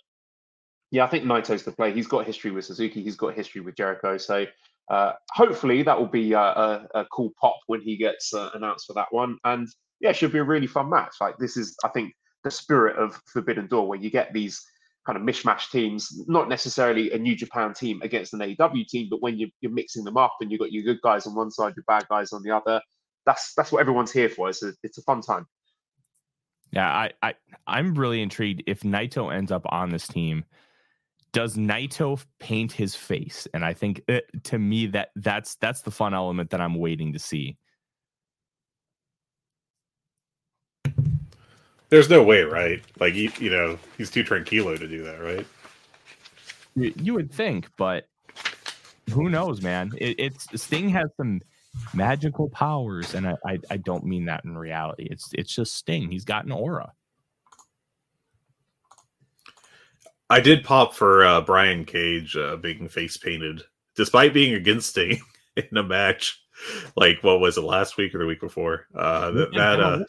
yeah, 0.89 1.05
I 1.05 1.07
think 1.07 1.25
Naito's 1.25 1.61
the 1.61 1.71
play. 1.71 1.93
He's 1.93 2.07
got 2.07 2.25
history 2.25 2.49
with 2.49 2.65
Suzuki. 2.65 3.03
He's 3.03 3.15
got 3.15 3.35
history 3.35 3.61
with 3.61 3.75
Jericho. 3.75 4.17
So 4.17 4.47
uh, 4.89 5.13
hopefully 5.29 5.83
that 5.83 5.99
will 5.99 6.07
be 6.07 6.33
a, 6.33 6.39
a, 6.39 6.87
a, 6.95 7.05
cool 7.13 7.31
pop 7.39 7.59
when 7.67 7.79
he 7.79 7.95
gets 7.95 8.33
uh, 8.33 8.49
announced 8.55 8.87
for 8.87 8.93
that 8.93 9.07
one. 9.11 9.37
And 9.43 9.69
yeah, 10.01 10.09
it 10.09 10.15
should 10.15 10.31
be 10.31 10.39
a 10.39 10.43
really 10.43 10.67
fun 10.67 10.89
match. 10.89 11.15
Like 11.21 11.37
this 11.37 11.55
is, 11.55 11.75
I 11.85 11.89
think, 11.89 12.13
the 12.43 12.51
spirit 12.51 12.97
of 12.97 13.21
Forbidden 13.31 13.67
Door, 13.67 13.87
where 13.87 13.99
you 13.99 14.09
get 14.09 14.33
these 14.33 14.61
kind 15.05 15.17
of 15.17 15.23
mishmash 15.23 15.69
teams, 15.71 16.23
not 16.27 16.49
necessarily 16.49 17.11
a 17.11 17.17
New 17.17 17.35
Japan 17.35 17.73
team 17.73 18.01
against 18.01 18.33
an 18.33 18.39
AEW 18.39 18.87
team, 18.87 19.07
but 19.09 19.21
when 19.21 19.37
you're, 19.37 19.49
you're 19.61 19.71
mixing 19.71 20.03
them 20.03 20.17
up 20.17 20.35
and 20.41 20.51
you've 20.51 20.59
got 20.59 20.71
your 20.71 20.83
good 20.83 21.01
guys 21.01 21.25
on 21.25 21.35
one 21.35 21.51
side, 21.51 21.73
your 21.75 21.85
bad 21.87 22.05
guys 22.09 22.33
on 22.33 22.43
the 22.43 22.51
other, 22.51 22.81
that's 23.25 23.53
that's 23.53 23.71
what 23.71 23.79
everyone's 23.79 24.11
here 24.11 24.29
for. 24.29 24.49
It's 24.49 24.63
a, 24.63 24.73
it's 24.83 24.97
a 24.97 25.03
fun 25.03 25.21
time. 25.21 25.47
Yeah, 26.71 26.87
I, 26.87 27.11
I 27.21 27.33
I'm 27.67 27.93
really 27.93 28.21
intrigued 28.21 28.63
if 28.65 28.81
Naito 28.81 29.33
ends 29.33 29.51
up 29.51 29.63
on 29.69 29.89
this 29.89 30.07
team. 30.07 30.45
Does 31.33 31.55
Naito 31.55 32.23
paint 32.39 32.71
his 32.71 32.95
face? 32.95 33.47
And 33.53 33.63
I 33.63 33.73
think 33.73 34.01
it, 34.07 34.25
to 34.45 34.59
me 34.59 34.87
that 34.87 35.09
that's 35.15 35.55
that's 35.55 35.81
the 35.81 35.91
fun 35.91 36.13
element 36.13 36.49
that 36.49 36.61
I'm 36.61 36.75
waiting 36.75 37.13
to 37.13 37.19
see. 37.19 37.57
There's 41.91 42.09
no 42.09 42.23
way, 42.23 42.43
right? 42.43 42.81
Like 42.99 43.13
you, 43.13 43.31
you 43.37 43.49
know, 43.49 43.77
he's 43.97 44.09
too 44.09 44.23
tranquilo 44.23 44.79
to 44.79 44.87
do 44.87 45.03
that, 45.03 45.21
right? 45.21 45.45
You, 46.73 47.13
would 47.13 47.33
think, 47.33 47.67
but 47.75 48.07
who 49.11 49.29
knows, 49.29 49.61
man? 49.61 49.91
It, 49.97 50.15
it's 50.17 50.61
Sting 50.61 50.87
has 50.89 51.09
some 51.17 51.41
magical 51.93 52.47
powers, 52.49 53.13
and 53.13 53.27
I, 53.27 53.35
I, 53.45 53.59
I 53.71 53.77
don't 53.77 54.05
mean 54.05 54.25
that 54.25 54.45
in 54.45 54.57
reality. 54.57 55.05
It's 55.11 55.29
it's 55.33 55.53
just 55.53 55.75
Sting. 55.75 56.09
He's 56.09 56.23
got 56.23 56.45
an 56.45 56.53
aura. 56.53 56.93
I 60.29 60.39
did 60.39 60.63
pop 60.63 60.93
for 60.93 61.25
uh, 61.25 61.41
Brian 61.41 61.83
Cage 61.83 62.37
uh, 62.37 62.55
being 62.55 62.87
face 62.87 63.17
painted, 63.17 63.63
despite 63.97 64.33
being 64.33 64.53
against 64.53 64.91
Sting 64.91 65.19
in 65.57 65.75
a 65.75 65.83
match. 65.83 66.41
Like 66.95 67.21
what 67.21 67.41
was 67.41 67.57
it 67.57 67.65
last 67.65 67.97
week 67.97 68.15
or 68.15 68.19
the 68.19 68.27
week 68.27 68.39
before? 68.39 68.87
Uh, 68.95 69.31
that, 69.31 69.51
that 69.55 69.79
uh, 69.81 70.03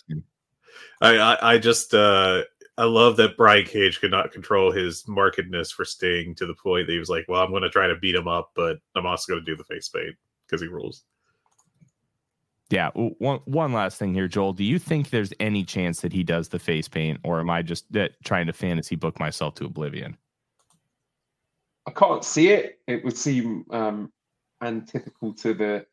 I, 1.02 1.18
I, 1.18 1.54
I 1.54 1.58
just 1.58 1.94
uh, 1.94 2.42
I 2.78 2.84
love 2.84 3.16
that 3.16 3.36
Brian 3.36 3.66
Cage 3.66 4.00
could 4.00 4.12
not 4.12 4.32
control 4.32 4.70
his 4.70 5.02
markedness 5.08 5.72
for 5.72 5.84
Sting 5.84 6.34
to 6.36 6.46
the 6.46 6.54
point 6.54 6.86
that 6.86 6.92
he 6.92 6.98
was 6.98 7.10
like, 7.10 7.26
"Well, 7.28 7.42
I'm 7.42 7.50
going 7.50 7.62
to 7.62 7.70
try 7.70 7.88
to 7.88 7.96
beat 7.96 8.14
him 8.14 8.28
up, 8.28 8.52
but 8.54 8.78
I'm 8.94 9.04
also 9.04 9.32
going 9.32 9.44
to 9.44 9.50
do 9.50 9.56
the 9.56 9.64
face 9.64 9.88
paint 9.88 10.14
because 10.46 10.62
he 10.62 10.68
rules." 10.68 11.04
Yeah. 12.70 12.90
One 12.94 13.40
one 13.44 13.72
last 13.72 13.98
thing 13.98 14.14
here, 14.14 14.28
Joel. 14.28 14.52
Do 14.52 14.64
you 14.64 14.78
think 14.78 15.10
there's 15.10 15.32
any 15.40 15.64
chance 15.64 16.00
that 16.00 16.12
he 16.12 16.22
does 16.22 16.48
the 16.48 16.58
face 16.58 16.88
paint, 16.88 17.20
or 17.24 17.40
am 17.40 17.50
I 17.50 17.62
just 17.62 17.94
uh, 17.96 18.08
trying 18.24 18.46
to 18.46 18.52
fantasy 18.52 18.94
book 18.94 19.18
myself 19.18 19.56
to 19.56 19.66
oblivion? 19.66 20.16
I 21.86 21.90
can't 21.90 22.24
see 22.24 22.50
it. 22.50 22.78
It 22.86 23.04
would 23.04 23.18
seem 23.18 23.66
um, 23.70 24.12
antithetical 24.62 25.34
to 25.34 25.52
the, 25.52 25.86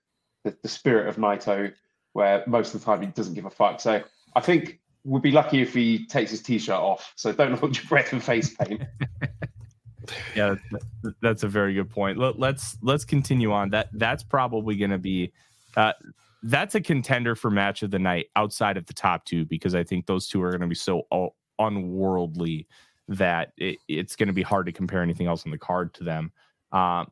the 0.43 0.55
the 0.61 0.69
spirit 0.69 1.09
of 1.09 1.17
Naito, 1.17 1.73
where 2.13 2.43
most 2.45 2.75
of 2.75 2.79
the 2.79 2.85
time 2.85 3.01
he 3.01 3.07
doesn't 3.07 3.33
give 3.33 3.45
a 3.45 3.49
fuck. 3.49 3.81
So 3.81 4.03
I 4.35 4.39
think 4.39 4.79
would 5.03 5.21
be 5.21 5.31
lucky 5.31 5.61
if 5.61 5.73
he 5.73 6.05
takes 6.05 6.31
his 6.31 6.41
t-shirt 6.41 6.75
off. 6.75 7.13
So 7.15 7.31
don't 7.31 7.53
hold 7.53 7.77
your 7.77 7.85
breath 7.85 8.11
and 8.13 8.23
face 8.23 8.53
paint. 8.53 8.83
yeah, 10.35 10.55
that's 11.21 11.43
a 11.43 11.47
very 11.47 11.73
good 11.73 11.89
point. 11.89 12.17
Let, 12.17 12.33
us 12.33 12.39
let's, 12.39 12.77
let's 12.81 13.05
continue 13.05 13.51
on. 13.51 13.69
That 13.69 13.89
that's 13.93 14.23
probably 14.23 14.75
going 14.75 14.91
to 14.91 14.97
be 14.97 15.31
uh, 15.77 15.93
that's 16.43 16.75
a 16.75 16.81
contender 16.81 17.35
for 17.35 17.49
match 17.49 17.83
of 17.83 17.91
the 17.91 17.99
night 17.99 18.27
outside 18.35 18.77
of 18.77 18.85
the 18.85 18.93
top 18.93 19.25
two 19.25 19.45
because 19.45 19.75
I 19.75 19.83
think 19.83 20.05
those 20.05 20.27
two 20.27 20.41
are 20.41 20.51
going 20.51 20.61
to 20.61 20.67
be 20.67 20.75
so 20.75 21.05
unworldly 21.57 22.67
that 23.09 23.53
it, 23.57 23.77
it's 23.87 24.15
going 24.15 24.27
to 24.27 24.33
be 24.33 24.41
hard 24.41 24.65
to 24.67 24.71
compare 24.71 25.01
anything 25.01 25.27
else 25.27 25.45
on 25.45 25.51
the 25.51 25.57
card 25.57 25.93
to 25.95 26.03
them. 26.03 26.31
Um, 26.71 27.11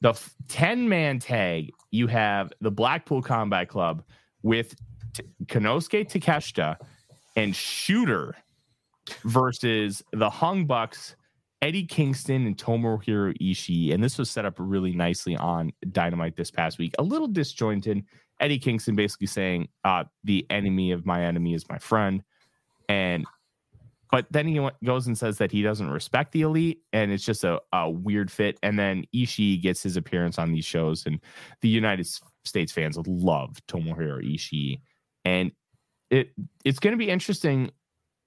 the 0.00 0.14
10 0.48 0.88
man 0.88 1.18
tag, 1.18 1.72
you 1.90 2.06
have 2.06 2.52
the 2.60 2.70
Blackpool 2.70 3.22
Combat 3.22 3.68
Club 3.68 4.02
with 4.42 4.74
T- 5.12 5.22
Konosuke 5.46 6.10
Takeshita 6.10 6.76
and 7.36 7.54
Shooter 7.54 8.36
versus 9.24 10.02
the 10.12 10.30
Hung 10.30 10.66
Bucks 10.66 11.16
Eddie 11.62 11.84
Kingston 11.84 12.46
and 12.46 12.56
Tomohiro 12.56 13.36
Ishii, 13.38 13.92
and 13.92 14.02
this 14.02 14.16
was 14.16 14.30
set 14.30 14.46
up 14.46 14.54
really 14.58 14.92
nicely 14.92 15.36
on 15.36 15.72
Dynamite 15.92 16.36
this 16.36 16.50
past 16.50 16.78
week. 16.78 16.94
A 16.98 17.02
little 17.02 17.28
disjointed. 17.28 18.02
Eddie 18.40 18.58
Kingston 18.58 18.96
basically 18.96 19.26
saying, 19.26 19.68
uh, 19.84 20.04
"The 20.24 20.46
enemy 20.48 20.92
of 20.92 21.04
my 21.04 21.24
enemy 21.24 21.52
is 21.52 21.68
my 21.68 21.76
friend," 21.76 22.22
and 22.88 23.26
but 24.10 24.26
then 24.30 24.48
he 24.48 24.68
goes 24.84 25.06
and 25.06 25.16
says 25.16 25.38
that 25.38 25.52
he 25.52 25.62
doesn't 25.62 25.90
respect 25.90 26.32
the 26.32 26.42
elite, 26.42 26.80
and 26.92 27.12
it's 27.12 27.24
just 27.24 27.44
a, 27.44 27.60
a 27.72 27.88
weird 27.88 28.30
fit. 28.30 28.58
And 28.62 28.78
then 28.78 29.04
Ishii 29.14 29.62
gets 29.62 29.82
his 29.82 29.96
appearance 29.96 30.38
on 30.38 30.52
these 30.52 30.64
shows, 30.64 31.04
and 31.06 31.20
the 31.60 31.68
United 31.68 32.08
States 32.44 32.72
fans 32.72 32.98
love 33.06 33.58
Tomohiro 33.68 34.24
Ishii, 34.24 34.80
and 35.24 35.52
it 36.10 36.30
it's 36.64 36.78
going 36.78 36.92
to 36.92 36.98
be 36.98 37.10
interesting 37.10 37.70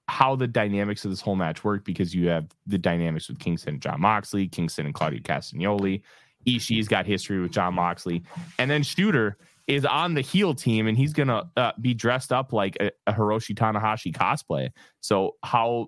how 0.10 0.36
the 0.36 0.48
dynamics 0.48 1.06
of 1.06 1.12
this 1.12 1.22
whole 1.22 1.36
match 1.36 1.64
work 1.64 1.86
because 1.86 2.14
you 2.14 2.28
have 2.28 2.48
the 2.68 2.78
dynamics 2.78 3.30
with 3.30 3.40
Kingston 3.40 3.76
and 3.76 3.82
Jon 3.82 4.02
Moxley, 4.02 4.48
Kingston 4.48 4.86
and 4.86 4.94
Claudio 4.94 5.20
Castagnoli. 5.22 6.02
Ishii's 6.46 6.90
got 6.90 7.06
history 7.06 7.40
with 7.40 7.52
Jon 7.52 7.74
Moxley, 7.74 8.24
and 8.60 8.70
then 8.70 8.84
Shooter 8.84 9.38
is 9.68 9.86
on 9.86 10.14
the 10.14 10.22
heel 10.22 10.54
team, 10.54 10.88
and 10.88 10.98
he's 10.98 11.14
gonna 11.14 11.50
uh, 11.56 11.72
be 11.80 11.94
dressed 11.94 12.34
up 12.34 12.52
like 12.52 12.76
a, 12.82 12.92
a 13.08 13.14
Hiroshi 13.14 13.56
Tanahashi 13.56 14.14
cosplay. 14.14 14.70
So 15.00 15.36
how 15.44 15.88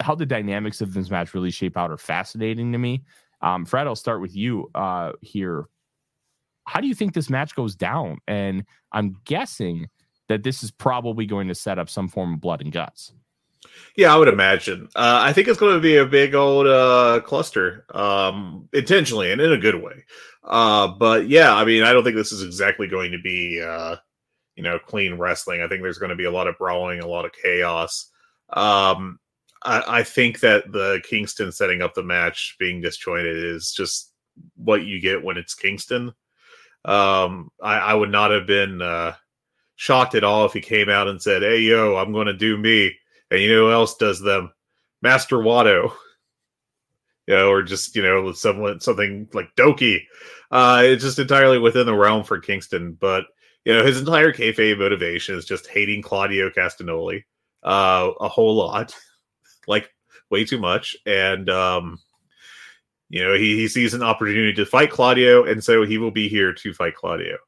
how 0.00 0.14
the 0.14 0.26
dynamics 0.26 0.80
of 0.80 0.92
this 0.92 1.10
match 1.10 1.34
really 1.34 1.50
shape 1.50 1.76
out 1.76 1.90
are 1.90 1.96
fascinating 1.96 2.72
to 2.72 2.78
me. 2.78 3.04
Um, 3.40 3.64
Fred, 3.64 3.86
I'll 3.86 3.96
start 3.96 4.20
with 4.20 4.34
you 4.36 4.70
uh, 4.74 5.12
here. 5.22 5.64
How 6.66 6.80
do 6.80 6.88
you 6.88 6.94
think 6.94 7.14
this 7.14 7.30
match 7.30 7.54
goes 7.54 7.74
down? 7.74 8.18
And 8.26 8.64
I'm 8.92 9.16
guessing 9.24 9.88
that 10.28 10.42
this 10.42 10.62
is 10.62 10.70
probably 10.70 11.26
going 11.26 11.48
to 11.48 11.54
set 11.54 11.78
up 11.78 11.88
some 11.88 12.08
form 12.08 12.34
of 12.34 12.40
blood 12.40 12.60
and 12.60 12.72
guts. 12.72 13.12
Yeah, 13.96 14.14
I 14.14 14.18
would 14.18 14.28
imagine. 14.28 14.88
Uh, 14.94 15.20
I 15.22 15.32
think 15.32 15.48
it's 15.48 15.58
going 15.58 15.74
to 15.74 15.80
be 15.80 15.96
a 15.96 16.06
big 16.06 16.34
old 16.34 16.66
uh, 16.66 17.20
cluster, 17.24 17.84
um, 17.94 18.68
intentionally 18.72 19.32
and 19.32 19.40
in 19.40 19.52
a 19.52 19.58
good 19.58 19.82
way. 19.82 20.04
Uh, 20.44 20.88
but 20.88 21.28
yeah, 21.28 21.54
I 21.54 21.64
mean, 21.64 21.82
I 21.82 21.92
don't 21.92 22.04
think 22.04 22.16
this 22.16 22.32
is 22.32 22.42
exactly 22.42 22.86
going 22.86 23.12
to 23.12 23.18
be, 23.18 23.60
uh, 23.60 23.96
you 24.54 24.62
know, 24.62 24.78
clean 24.78 25.14
wrestling. 25.14 25.62
I 25.62 25.68
think 25.68 25.82
there's 25.82 25.98
going 25.98 26.10
to 26.10 26.16
be 26.16 26.24
a 26.24 26.30
lot 26.30 26.46
of 26.46 26.58
brawling, 26.58 27.00
a 27.00 27.08
lot 27.08 27.24
of 27.24 27.32
chaos. 27.32 28.10
Um, 28.50 29.18
I, 29.64 29.82
I 30.00 30.02
think 30.02 30.40
that 30.40 30.70
the 30.70 31.02
Kingston 31.08 31.50
setting 31.52 31.82
up 31.82 31.94
the 31.94 32.02
match 32.02 32.56
being 32.58 32.80
disjointed 32.80 33.36
is 33.36 33.72
just 33.72 34.12
what 34.54 34.84
you 34.84 35.00
get 35.00 35.24
when 35.24 35.36
it's 35.36 35.54
Kingston. 35.54 36.12
Um, 36.84 37.50
I, 37.60 37.78
I 37.78 37.94
would 37.94 38.10
not 38.10 38.30
have 38.30 38.46
been 38.46 38.80
uh, 38.80 39.14
shocked 39.76 40.14
at 40.14 40.24
all 40.24 40.44
if 40.46 40.52
he 40.52 40.60
came 40.60 40.88
out 40.88 41.08
and 41.08 41.22
said, 41.22 41.42
"Hey, 41.42 41.60
yo, 41.60 41.96
I'm 41.96 42.12
going 42.12 42.26
to 42.26 42.32
do 42.32 42.56
me." 42.56 42.92
And 43.30 43.40
you 43.40 43.48
know 43.48 43.66
who 43.66 43.72
else 43.72 43.96
does 43.96 44.20
them? 44.20 44.52
Master 45.02 45.36
Wato. 45.36 45.92
You 47.26 47.34
know, 47.34 47.50
or 47.50 47.62
just, 47.62 47.96
you 47.96 48.02
know, 48.02 48.30
someone 48.32 48.80
something 48.80 49.28
like 49.32 49.54
Douki. 49.56 50.02
Uh, 50.50 50.82
it's 50.84 51.02
just 51.02 51.18
entirely 51.18 51.58
within 51.58 51.86
the 51.86 51.94
realm 51.94 52.22
for 52.22 52.38
Kingston. 52.38 52.96
But, 53.00 53.24
you 53.64 53.74
know, 53.74 53.84
his 53.84 53.98
entire 53.98 54.32
kayfabe 54.32 54.78
motivation 54.78 55.34
is 55.34 55.44
just 55.44 55.66
hating 55.66 56.02
Claudio 56.02 56.50
Castagnoli 56.50 57.24
uh, 57.64 58.12
a 58.20 58.28
whole 58.28 58.54
lot, 58.54 58.94
like 59.66 59.90
way 60.30 60.44
too 60.44 60.60
much. 60.60 60.96
And, 61.04 61.50
um, 61.50 61.98
you 63.08 63.24
know, 63.24 63.34
he, 63.34 63.56
he 63.56 63.68
sees 63.68 63.92
an 63.92 64.04
opportunity 64.04 64.52
to 64.54 64.64
fight 64.64 64.90
Claudio, 64.90 65.44
and 65.44 65.62
so 65.62 65.84
he 65.84 65.98
will 65.98 66.10
be 66.10 66.28
here 66.28 66.52
to 66.52 66.72
fight 66.72 66.94
Claudio. 66.94 67.38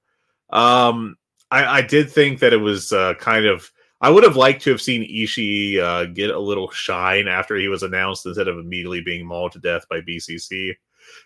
Um, 0.50 1.16
I, 1.50 1.78
I 1.78 1.82
did 1.82 2.10
think 2.10 2.40
that 2.40 2.52
it 2.52 2.58
was 2.58 2.92
uh, 2.92 3.14
kind 3.14 3.46
of 3.46 3.70
I 4.00 4.10
would 4.10 4.22
have 4.22 4.36
liked 4.36 4.62
to 4.62 4.70
have 4.70 4.80
seen 4.80 5.02
Ishii 5.02 5.78
uh, 5.78 6.04
get 6.06 6.30
a 6.30 6.38
little 6.38 6.70
shine 6.70 7.26
after 7.26 7.56
he 7.56 7.68
was 7.68 7.82
announced 7.82 8.26
instead 8.26 8.46
of 8.46 8.58
immediately 8.58 9.00
being 9.00 9.26
mauled 9.26 9.52
to 9.52 9.58
death 9.58 9.86
by 9.90 10.00
BCC. 10.00 10.70
It 10.70 10.76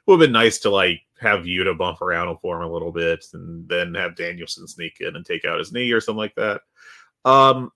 would 0.07 0.15
have 0.15 0.27
been 0.27 0.33
nice 0.33 0.59
to 0.61 0.71
like 0.71 1.01
have 1.21 1.41
Yuta 1.41 1.77
bump 1.77 2.01
around 2.01 2.35
for 2.41 2.57
him 2.57 2.69
a 2.69 2.73
little 2.73 2.93
bit 2.93 3.25
and 3.35 3.69
then 3.69 3.95
have 3.95 4.17
Danielson 4.17 4.67
sneak 4.67 5.01
in 5.01 5.17
and 5.17 5.27
take 5.27 5.45
out 5.45 5.59
his 5.59 5.73
knee 5.73 5.93
or 5.93 6.01
something 6.01 6.19
like 6.19 6.35
that. 6.37 6.63
Um, 7.25 7.71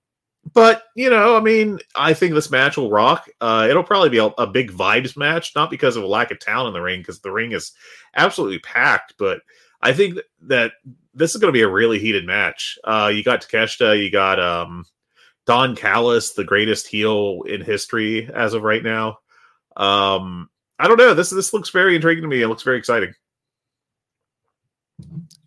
but 0.54 0.84
you 0.94 1.10
know, 1.10 1.36
I 1.36 1.40
mean, 1.40 1.80
I 1.94 2.14
think 2.14 2.32
this 2.32 2.50
match 2.50 2.76
will 2.76 2.90
rock. 2.90 3.28
Uh, 3.40 3.66
it'll 3.68 3.82
probably 3.82 4.10
be 4.10 4.18
a, 4.18 4.26
a, 4.26 4.46
big 4.46 4.70
vibes 4.70 5.16
match, 5.16 5.52
not 5.56 5.70
because 5.70 5.96
of 5.96 6.04
a 6.04 6.06
lack 6.06 6.30
of 6.30 6.38
talent 6.38 6.68
in 6.68 6.74
the 6.74 6.84
ring, 6.84 7.00
because 7.00 7.20
the 7.20 7.32
ring 7.32 7.52
is 7.52 7.72
absolutely 8.14 8.60
packed. 8.60 9.14
But 9.18 9.40
I 9.82 9.92
think 9.92 10.18
that 10.42 10.72
this 11.16 11.34
is 11.34 11.40
going 11.40 11.52
to 11.52 11.56
be 11.56 11.62
a 11.62 11.68
really 11.68 11.98
heated 11.98 12.26
match. 12.26 12.78
Uh, 12.84 13.10
you 13.12 13.24
got 13.24 13.42
Takeshita, 13.42 14.02
you 14.02 14.10
got 14.10 14.38
um, 14.38 14.84
Don 15.46 15.74
Callis, 15.74 16.34
the 16.34 16.44
greatest 16.44 16.86
heel 16.86 17.42
in 17.48 17.62
history 17.62 18.30
as 18.34 18.54
of 18.54 18.62
right 18.62 18.82
now. 18.82 19.18
Um, 19.76 20.48
I 20.78 20.88
don't 20.88 20.98
know. 20.98 21.14
This 21.14 21.30
this 21.30 21.52
looks 21.52 21.70
very 21.70 21.96
intriguing 21.96 22.22
to 22.22 22.28
me. 22.28 22.42
It 22.42 22.48
looks 22.48 22.62
very 22.62 22.78
exciting. 22.78 23.14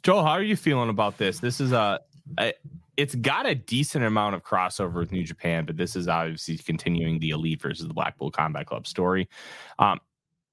Joel, 0.04 0.24
how 0.24 0.32
are 0.32 0.44
you 0.44 0.56
feeling 0.56 0.90
about 0.90 1.18
this? 1.18 1.40
This 1.40 1.62
is 1.62 1.72
a, 1.72 2.00
a 2.40 2.54
it's 2.98 3.16
got 3.16 3.46
a 3.46 3.56
decent 3.56 4.04
amount 4.04 4.36
of 4.36 4.44
crossover 4.44 4.96
with 4.96 5.12
New 5.12 5.24
Japan, 5.24 5.66
but 5.66 5.78
this 5.78 5.96
is 5.96 6.08
obviously 6.08 6.58
continuing 6.58 7.20
the 7.20 7.30
Elite 7.30 7.62
versus 7.62 7.88
the 7.88 7.94
Blackpool 7.94 8.32
Combat 8.32 8.66
Club 8.66 8.88
story. 8.88 9.30
Um, 9.78 10.00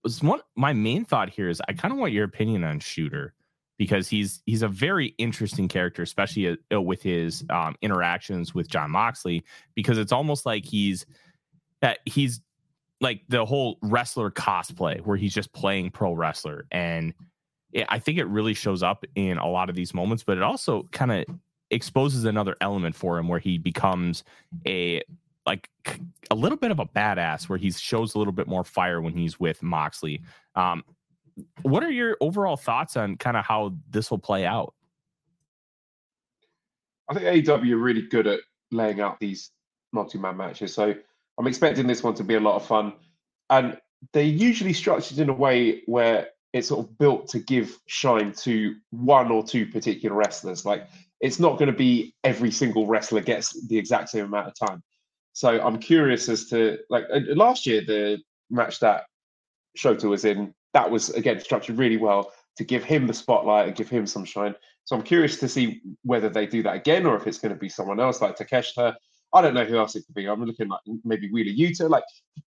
was 0.04 0.22
one 0.22 0.40
my 0.56 0.72
main 0.72 1.04
thought 1.04 1.30
here 1.30 1.48
is 1.48 1.60
I 1.68 1.72
kind 1.72 1.92
of 1.92 1.98
want 1.98 2.12
your 2.12 2.24
opinion 2.24 2.64
on 2.64 2.80
Shooter 2.80 3.34
because 3.78 4.08
he's 4.08 4.42
he's 4.46 4.62
a 4.62 4.68
very 4.68 5.14
interesting 5.18 5.68
character, 5.68 6.02
especially 6.02 6.56
uh, 6.72 6.80
with 6.80 7.02
his 7.02 7.44
um, 7.50 7.76
interactions 7.82 8.54
with 8.54 8.68
Jon 8.68 8.90
Moxley, 8.90 9.44
because 9.74 9.98
it's 9.98 10.12
almost 10.12 10.46
like 10.46 10.64
he's 10.64 11.06
that 11.80 11.98
he's 12.06 12.40
like 13.00 13.22
the 13.28 13.44
whole 13.44 13.78
wrestler 13.82 14.30
cosplay 14.30 15.00
where 15.00 15.16
he's 15.16 15.34
just 15.34 15.52
playing 15.52 15.90
pro 15.90 16.12
wrestler, 16.12 16.66
and 16.70 17.14
it, 17.72 17.86
I 17.88 17.98
think 17.98 18.18
it 18.18 18.26
really 18.26 18.54
shows 18.54 18.82
up 18.82 19.04
in 19.14 19.38
a 19.38 19.48
lot 19.48 19.68
of 19.68 19.76
these 19.76 19.92
moments, 19.92 20.22
but 20.24 20.36
it 20.36 20.42
also 20.42 20.88
kind 20.92 21.12
of 21.12 21.24
exposes 21.70 22.24
another 22.24 22.56
element 22.60 22.94
for 22.94 23.18
him 23.18 23.28
where 23.28 23.40
he 23.40 23.58
becomes 23.58 24.24
a 24.66 25.02
like 25.46 25.70
a 26.30 26.34
little 26.34 26.58
bit 26.58 26.70
of 26.72 26.80
a 26.80 26.86
badass 26.86 27.48
where 27.48 27.58
he 27.58 27.70
shows 27.70 28.14
a 28.14 28.18
little 28.18 28.32
bit 28.32 28.48
more 28.48 28.64
fire 28.64 29.00
when 29.00 29.14
he's 29.14 29.38
with 29.38 29.62
Moxley. 29.62 30.22
Um, 30.56 30.82
what 31.62 31.82
are 31.84 31.90
your 31.90 32.16
overall 32.20 32.56
thoughts 32.56 32.96
on 32.96 33.16
kind 33.16 33.36
of 33.36 33.44
how 33.44 33.74
this 33.90 34.10
will 34.10 34.18
play 34.18 34.46
out? 34.46 34.74
I 37.08 37.14
think 37.14 37.46
AEW 37.46 37.72
are 37.72 37.76
really 37.76 38.02
good 38.02 38.26
at 38.26 38.40
laying 38.72 39.00
out 39.00 39.20
these 39.20 39.50
multi-man 39.92 40.36
matches. 40.36 40.74
So 40.74 40.94
I'm 41.38 41.46
expecting 41.46 41.86
this 41.86 42.02
one 42.02 42.14
to 42.14 42.24
be 42.24 42.34
a 42.34 42.40
lot 42.40 42.56
of 42.56 42.66
fun. 42.66 42.94
And 43.50 43.78
they're 44.12 44.24
usually 44.24 44.72
structured 44.72 45.18
in 45.18 45.28
a 45.28 45.34
way 45.34 45.82
where 45.86 46.28
it's 46.52 46.68
sort 46.68 46.86
of 46.86 46.98
built 46.98 47.28
to 47.28 47.38
give 47.38 47.78
shine 47.86 48.32
to 48.32 48.74
one 48.90 49.30
or 49.30 49.44
two 49.44 49.66
particular 49.66 50.16
wrestlers. 50.16 50.64
Like 50.64 50.88
it's 51.20 51.38
not 51.38 51.58
going 51.58 51.70
to 51.70 51.76
be 51.76 52.14
every 52.24 52.50
single 52.50 52.86
wrestler 52.86 53.20
gets 53.20 53.66
the 53.68 53.78
exact 53.78 54.08
same 54.08 54.24
amount 54.24 54.48
of 54.48 54.54
time. 54.68 54.82
So 55.32 55.60
I'm 55.60 55.78
curious 55.78 56.28
as 56.28 56.46
to 56.46 56.78
like 56.88 57.04
last 57.34 57.66
year 57.66 57.82
the 57.86 58.18
match 58.50 58.80
that 58.80 59.04
Shota 59.78 60.04
was 60.04 60.24
in 60.24 60.54
that 60.76 60.90
was 60.90 61.08
again 61.10 61.40
structured 61.40 61.78
really 61.78 61.96
well 61.96 62.30
to 62.58 62.62
give 62.62 62.84
him 62.84 63.06
the 63.06 63.14
spotlight 63.14 63.66
and 63.66 63.74
give 63.74 63.88
him 63.88 64.06
some 64.06 64.26
shine. 64.26 64.54
So 64.84 64.94
I'm 64.94 65.02
curious 65.02 65.38
to 65.40 65.48
see 65.48 65.80
whether 66.02 66.28
they 66.28 66.46
do 66.46 66.62
that 66.64 66.76
again 66.76 67.06
or 67.06 67.16
if 67.16 67.26
it's 67.26 67.38
going 67.38 67.54
to 67.54 67.58
be 67.58 67.70
someone 67.70 67.98
else 67.98 68.20
like 68.20 68.36
Takeshita. 68.36 68.94
I 69.32 69.40
don't 69.40 69.54
know 69.54 69.64
who 69.64 69.78
else 69.78 69.96
it 69.96 70.04
could 70.04 70.14
be. 70.14 70.28
I'm 70.28 70.44
looking 70.44 70.68
like 70.68 70.80
maybe 71.02 71.30
Wheeler 71.30 71.52
Yuta. 71.52 71.88
Like 71.88 72.04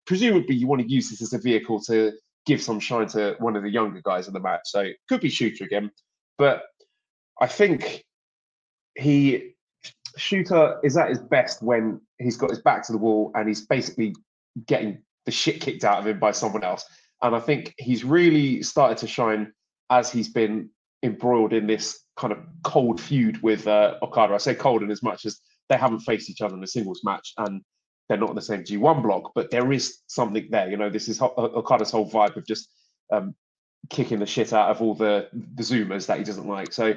presumably 0.07 0.57
you 0.57 0.67
want 0.67 0.83
to 0.83 0.89
use 0.89 1.09
this 1.09 1.23
as 1.23 1.35
a 1.35 1.39
vehicle 1.39 1.81
to 1.83 2.13
give 2.47 2.61
some 2.61 2.81
shine 2.81 3.07
to 3.09 3.37
one 3.39 3.55
of 3.55 3.63
the 3.63 3.71
younger 3.71 4.01
guys 4.05 4.27
in 4.27 4.35
the 4.35 4.41
match. 4.41 4.63
So 4.65 4.81
it 4.81 4.97
could 5.09 5.21
be 5.21 5.31
Shooter 5.31 5.63
again. 5.63 5.93
But 6.37 6.65
I 7.41 7.47
think 7.47 8.05
he 8.97 9.55
Shooter 10.17 10.81
is 10.83 10.97
at 10.97 11.11
his 11.11 11.21
best 11.21 11.63
when 11.63 12.01
he's 12.19 12.37
got 12.37 12.51
his 12.51 12.61
back 12.61 12.85
to 12.87 12.93
the 12.93 12.99
wall 12.99 13.31
and 13.37 13.47
he's 13.47 13.67
basically 13.67 14.17
getting 14.67 14.99
the 15.27 15.33
shit 15.33 15.61
kicked 15.61 15.85
out 15.85 16.01
of 16.01 16.09
him 16.09 16.19
by 16.19 16.33
someone 16.33 16.65
else. 16.65 16.85
And 17.23 17.35
I 17.35 17.41
think 17.41 17.75
he's 17.79 18.05
really 18.05 18.63
started 18.63 18.99
to 18.99 19.07
shine 19.07 19.53
as 19.91 20.11
he's 20.11 20.29
been 20.29 20.71
embroiled 21.03 21.53
in 21.53 21.67
this 21.67 22.01
kind 22.17 22.33
of 22.33 22.39
cold 22.63 23.01
feud 23.01 23.43
with 23.43 23.67
uh, 23.67 23.97
Okada. 24.03 24.35
I 24.35 24.39
say 24.39 24.55
cold 24.55 24.83
in 24.83 24.91
as 24.91 25.03
much 25.03 25.25
as 25.25 25.41
they 25.69 25.77
haven't 25.77 26.01
faced 26.01 26.31
each 26.31 26.41
other 26.41 26.57
in 26.57 26.63
a 26.63 26.67
singles 26.67 27.03
match 27.05 27.33
and 27.39 27.63
they're 28.09 28.19
not 28.19 28.31
in 28.31 28.37
the 28.37 28.43
same 28.43 28.63
G1 28.63 29.03
block, 29.03 29.33
but 29.35 29.51
there 29.51 29.73
is 29.73 29.99
something 30.07 30.47
there. 30.51 30.71
You 30.71 30.77
know, 30.77 30.91
this 30.91 31.09
is 31.09 31.21
Okada's 31.21 31.91
whole 31.91 32.09
vibe 32.09 32.37
of 32.37 32.47
just 32.47 32.69
um, 33.13 33.35
kicking 33.91 34.19
the 34.19 34.27
shit 34.27 34.53
out 34.53 34.71
of 34.71 34.81
all 34.81 34.95
the, 34.95 35.29
the 35.33 35.63
Zoomers 35.63 36.07
that 36.07 36.19
he 36.19 36.25
doesn't 36.25 36.47
like. 36.47 36.73
So 36.73 36.95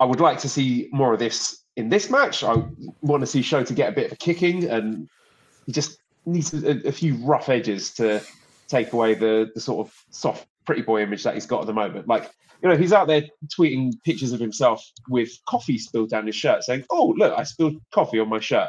I 0.00 0.04
would 0.04 0.20
like 0.20 0.38
to 0.40 0.48
see 0.48 0.88
more 0.92 1.12
of 1.12 1.18
this 1.18 1.62
in 1.76 1.88
this 1.88 2.10
match. 2.10 2.42
I 2.42 2.56
want 3.02 3.20
to 3.20 3.26
see 3.26 3.40
Shota 3.40 3.74
get 3.74 3.90
a 3.90 3.94
bit 3.94 4.06
of 4.06 4.12
a 4.12 4.16
kicking 4.16 4.68
and 4.68 5.08
he 5.66 5.72
just 5.72 5.98
needs 6.26 6.52
a, 6.52 6.88
a 6.88 6.92
few 6.92 7.14
rough 7.16 7.48
edges 7.48 7.94
to 7.94 8.20
take 8.70 8.92
away 8.92 9.14
the 9.14 9.50
the 9.54 9.60
sort 9.60 9.86
of 9.86 9.94
soft 10.10 10.46
pretty 10.64 10.82
boy 10.82 11.02
image 11.02 11.24
that 11.24 11.34
he's 11.34 11.46
got 11.46 11.60
at 11.60 11.66
the 11.66 11.72
moment. 11.72 12.06
Like, 12.06 12.30
you 12.62 12.68
know, 12.68 12.76
he's 12.76 12.92
out 12.92 13.08
there 13.08 13.24
tweeting 13.58 13.92
pictures 14.04 14.32
of 14.32 14.40
himself 14.40 14.84
with 15.08 15.30
coffee 15.48 15.78
spilled 15.78 16.10
down 16.10 16.26
his 16.26 16.36
shirt, 16.36 16.62
saying, 16.64 16.84
"Oh, 16.90 17.14
look, 17.16 17.36
I 17.36 17.42
spilled 17.42 17.76
coffee 17.90 18.20
on 18.20 18.28
my 18.28 18.40
shirt." 18.40 18.68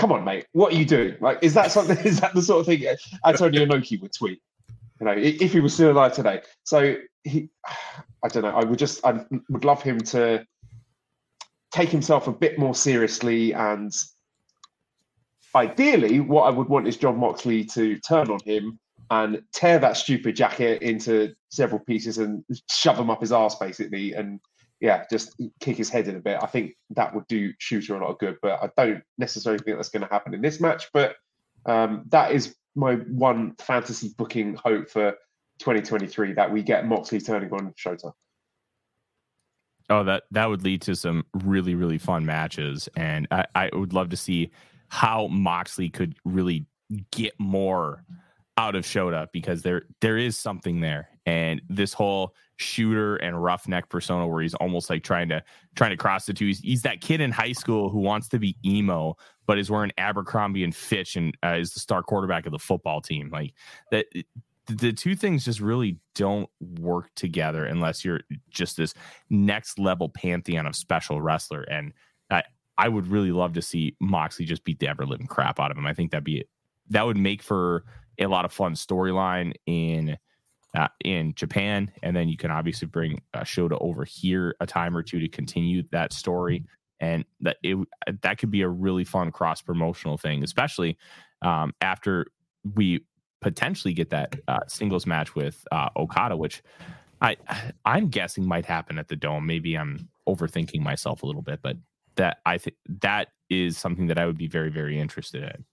come 0.00 0.12
on, 0.12 0.24
mate, 0.24 0.46
what 0.52 0.72
are 0.72 0.76
you 0.76 0.86
doing? 0.86 1.16
Like, 1.20 1.38
is 1.42 1.54
that 1.54 1.70
something? 1.70 1.98
Is 2.06 2.20
that 2.20 2.34
the 2.34 2.42
sort 2.42 2.60
of 2.60 2.66
thing 2.66 2.86
uh, 2.86 2.96
Antonio 3.28 3.64
Inoki 3.66 4.00
would 4.00 4.12
tweet? 4.12 4.40
You 4.98 5.06
know, 5.06 5.14
if 5.16 5.52
he 5.52 5.60
was 5.60 5.74
still 5.74 5.92
alive 5.92 6.14
today. 6.14 6.40
So 6.64 6.96
he, 7.22 7.50
I 8.24 8.28
don't 8.28 8.42
know. 8.42 8.50
I 8.50 8.64
would 8.64 8.78
just, 8.78 9.04
I 9.04 9.24
would 9.48 9.64
love 9.64 9.82
him 9.82 9.98
to 9.98 10.44
take 11.70 11.88
himself 11.88 12.26
a 12.26 12.32
bit 12.32 12.58
more 12.58 12.74
seriously 12.74 13.54
and 13.54 13.92
ideally 15.54 16.20
what 16.20 16.42
i 16.42 16.50
would 16.50 16.68
want 16.68 16.86
is 16.86 16.96
Jon 16.96 17.18
moxley 17.18 17.64
to 17.64 17.98
turn 18.00 18.30
on 18.30 18.38
him 18.44 18.78
and 19.10 19.42
tear 19.52 19.78
that 19.78 19.96
stupid 19.96 20.36
jacket 20.36 20.82
into 20.82 21.34
several 21.50 21.80
pieces 21.80 22.18
and 22.18 22.44
shove 22.70 22.98
him 22.98 23.10
up 23.10 23.20
his 23.20 23.32
ass 23.32 23.56
basically 23.56 24.12
and 24.12 24.40
yeah 24.80 25.04
just 25.10 25.34
kick 25.60 25.76
his 25.76 25.90
head 25.90 26.06
in 26.06 26.16
a 26.16 26.20
bit. 26.20 26.38
I 26.40 26.46
think 26.46 26.74
that 26.90 27.14
would 27.14 27.26
do 27.26 27.52
shooter 27.58 27.96
a 27.96 28.00
lot 28.00 28.12
of 28.12 28.18
good 28.18 28.36
but 28.40 28.62
i 28.62 28.84
don't 28.84 29.02
necessarily 29.18 29.62
think 29.62 29.76
that's 29.76 29.88
going 29.88 30.06
to 30.06 30.12
happen 30.12 30.34
in 30.34 30.42
this 30.42 30.60
match 30.60 30.88
but 30.92 31.16
um, 31.66 32.04
that 32.08 32.32
is 32.32 32.54
my 32.74 32.94
one 32.94 33.54
fantasy 33.58 34.14
booking 34.16 34.54
hope 34.54 34.88
for 34.88 35.12
2023 35.58 36.32
that 36.34 36.50
we 36.50 36.62
get 36.62 36.86
moxley 36.86 37.20
turning 37.20 37.52
on 37.52 37.74
shota 37.74 38.12
Oh, 39.90 40.04
that 40.04 40.22
that 40.30 40.48
would 40.48 40.62
lead 40.62 40.82
to 40.82 40.94
some 40.94 41.26
really 41.34 41.74
really 41.74 41.98
fun 41.98 42.24
matches, 42.24 42.88
and 42.96 43.26
I, 43.32 43.44
I 43.56 43.70
would 43.72 43.92
love 43.92 44.10
to 44.10 44.16
see 44.16 44.52
how 44.90 45.28
Moxley 45.28 45.88
could 45.88 46.14
really 46.24 46.66
get 47.12 47.32
more 47.38 48.04
out 48.58 48.74
of 48.74 48.84
Shota 48.84 49.28
because 49.32 49.62
there 49.62 49.82
there 50.00 50.18
is 50.18 50.36
something 50.36 50.80
there, 50.80 51.08
and 51.24 51.62
this 51.68 51.92
whole 51.92 52.34
shooter 52.56 53.16
and 53.16 53.42
roughneck 53.42 53.88
persona 53.88 54.26
where 54.26 54.42
he's 54.42 54.54
almost 54.54 54.90
like 54.90 55.02
trying 55.02 55.28
to 55.28 55.42
trying 55.76 55.90
to 55.90 55.96
cross 55.96 56.26
the 56.26 56.34
two. 56.34 56.46
He's, 56.46 56.58
he's 56.58 56.82
that 56.82 57.00
kid 57.00 57.20
in 57.20 57.30
high 57.30 57.52
school 57.52 57.88
who 57.88 58.00
wants 58.00 58.28
to 58.28 58.38
be 58.38 58.56
emo, 58.64 59.16
but 59.46 59.58
is 59.58 59.70
wearing 59.70 59.92
Abercrombie 59.96 60.64
and 60.64 60.74
Fitch 60.74 61.16
and 61.16 61.34
uh, 61.42 61.56
is 61.58 61.72
the 61.72 61.80
star 61.80 62.02
quarterback 62.02 62.44
of 62.44 62.52
the 62.52 62.58
football 62.58 63.00
team. 63.00 63.30
Like 63.32 63.54
that, 63.92 64.06
the 64.66 64.92
two 64.92 65.16
things 65.16 65.44
just 65.44 65.60
really 65.60 65.98
don't 66.14 66.50
work 66.60 67.10
together 67.14 67.64
unless 67.64 68.04
you're 68.04 68.20
just 68.50 68.76
this 68.76 68.92
next 69.30 69.78
level 69.78 70.08
pantheon 70.08 70.66
of 70.66 70.76
special 70.76 71.22
wrestler. 71.22 71.62
And 71.62 71.92
I, 72.84 72.88
would 72.88 73.06
really 73.06 73.32
love 73.32 73.52
to 73.54 73.62
see 73.62 73.96
Moxley 74.00 74.44
just 74.44 74.64
beat 74.64 74.78
the 74.78 74.88
ever 74.88 75.06
living 75.06 75.26
crap 75.26 75.60
out 75.60 75.70
of 75.70 75.76
him. 75.76 75.86
I 75.86 75.94
think 75.94 76.10
that'd 76.10 76.24
be 76.24 76.44
that 76.90 77.06
would 77.06 77.16
make 77.16 77.42
for 77.42 77.84
a 78.18 78.26
lot 78.26 78.44
of 78.44 78.52
fun 78.52 78.74
storyline 78.74 79.52
in 79.66 80.16
uh, 80.74 80.88
in 81.04 81.34
Japan, 81.34 81.90
and 82.02 82.14
then 82.14 82.28
you 82.28 82.36
can 82.36 82.50
obviously 82.50 82.86
bring 82.86 83.20
a 83.34 83.40
Shota 83.40 83.76
over 83.80 84.04
here 84.04 84.54
a 84.60 84.66
time 84.66 84.96
or 84.96 85.02
two 85.02 85.18
to 85.20 85.28
continue 85.28 85.82
that 85.90 86.12
story, 86.12 86.64
and 87.00 87.24
that 87.40 87.56
it 87.62 87.76
that 88.22 88.38
could 88.38 88.50
be 88.50 88.62
a 88.62 88.68
really 88.68 89.04
fun 89.04 89.32
cross 89.32 89.60
promotional 89.60 90.16
thing, 90.16 90.44
especially 90.44 90.96
um, 91.42 91.72
after 91.80 92.26
we 92.74 93.04
potentially 93.40 93.94
get 93.94 94.10
that 94.10 94.36
uh, 94.48 94.60
singles 94.68 95.06
match 95.06 95.34
with 95.34 95.64
uh, 95.72 95.88
Okada, 95.96 96.36
which 96.36 96.62
I 97.20 97.36
I'm 97.84 98.08
guessing 98.08 98.46
might 98.46 98.66
happen 98.66 98.98
at 98.98 99.08
the 99.08 99.16
Dome. 99.16 99.46
Maybe 99.46 99.76
I'm 99.76 100.08
overthinking 100.28 100.80
myself 100.80 101.22
a 101.22 101.26
little 101.26 101.42
bit, 101.42 101.60
but 101.62 101.76
that 102.20 102.38
I 102.46 102.58
think 102.58 102.76
that 103.02 103.28
is 103.48 103.76
something 103.76 104.06
that 104.06 104.18
I 104.18 104.26
would 104.26 104.38
be 104.38 104.46
very 104.46 104.70
very 104.70 105.00
interested 105.00 105.42
in. 105.42 105.64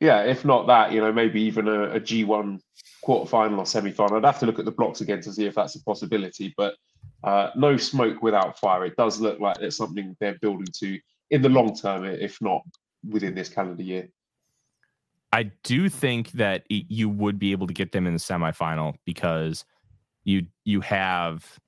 Yeah, 0.00 0.22
if 0.22 0.44
not 0.44 0.66
that, 0.66 0.92
you 0.92 1.00
know, 1.00 1.12
maybe 1.12 1.40
even 1.42 1.68
a 1.68 1.96
a 1.96 2.00
G1 2.00 2.60
quarterfinal 3.04 3.58
or 3.58 3.66
semi-final. 3.66 4.16
I'd 4.16 4.24
have 4.24 4.40
to 4.40 4.46
look 4.46 4.58
at 4.58 4.64
the 4.64 4.72
blocks 4.72 5.00
again 5.00 5.20
to 5.22 5.32
see 5.32 5.46
if 5.46 5.54
that's 5.54 5.76
a 5.76 5.82
possibility, 5.82 6.54
but 6.56 6.74
uh, 7.22 7.50
no 7.56 7.76
smoke 7.76 8.22
without 8.22 8.58
fire. 8.58 8.84
It 8.84 8.96
does 8.96 9.20
look 9.20 9.40
like 9.40 9.58
it's 9.60 9.76
something 9.76 10.16
they're 10.20 10.38
building 10.40 10.66
to 10.80 10.98
in 11.30 11.42
the 11.42 11.48
long 11.48 11.74
term, 11.74 12.04
if 12.04 12.40
not 12.40 12.62
within 13.08 13.34
this 13.34 13.48
calendar 13.48 13.82
year. 13.82 14.08
I 15.32 15.50
do 15.64 15.88
think 15.88 16.30
that 16.32 16.64
you 16.68 17.08
would 17.08 17.38
be 17.38 17.52
able 17.52 17.66
to 17.66 17.74
get 17.74 17.92
them 17.92 18.06
in 18.06 18.12
the 18.12 18.20
semifinal 18.20 18.94
because 19.04 19.64
you 20.22 20.46
you 20.64 20.80
have 20.80 21.58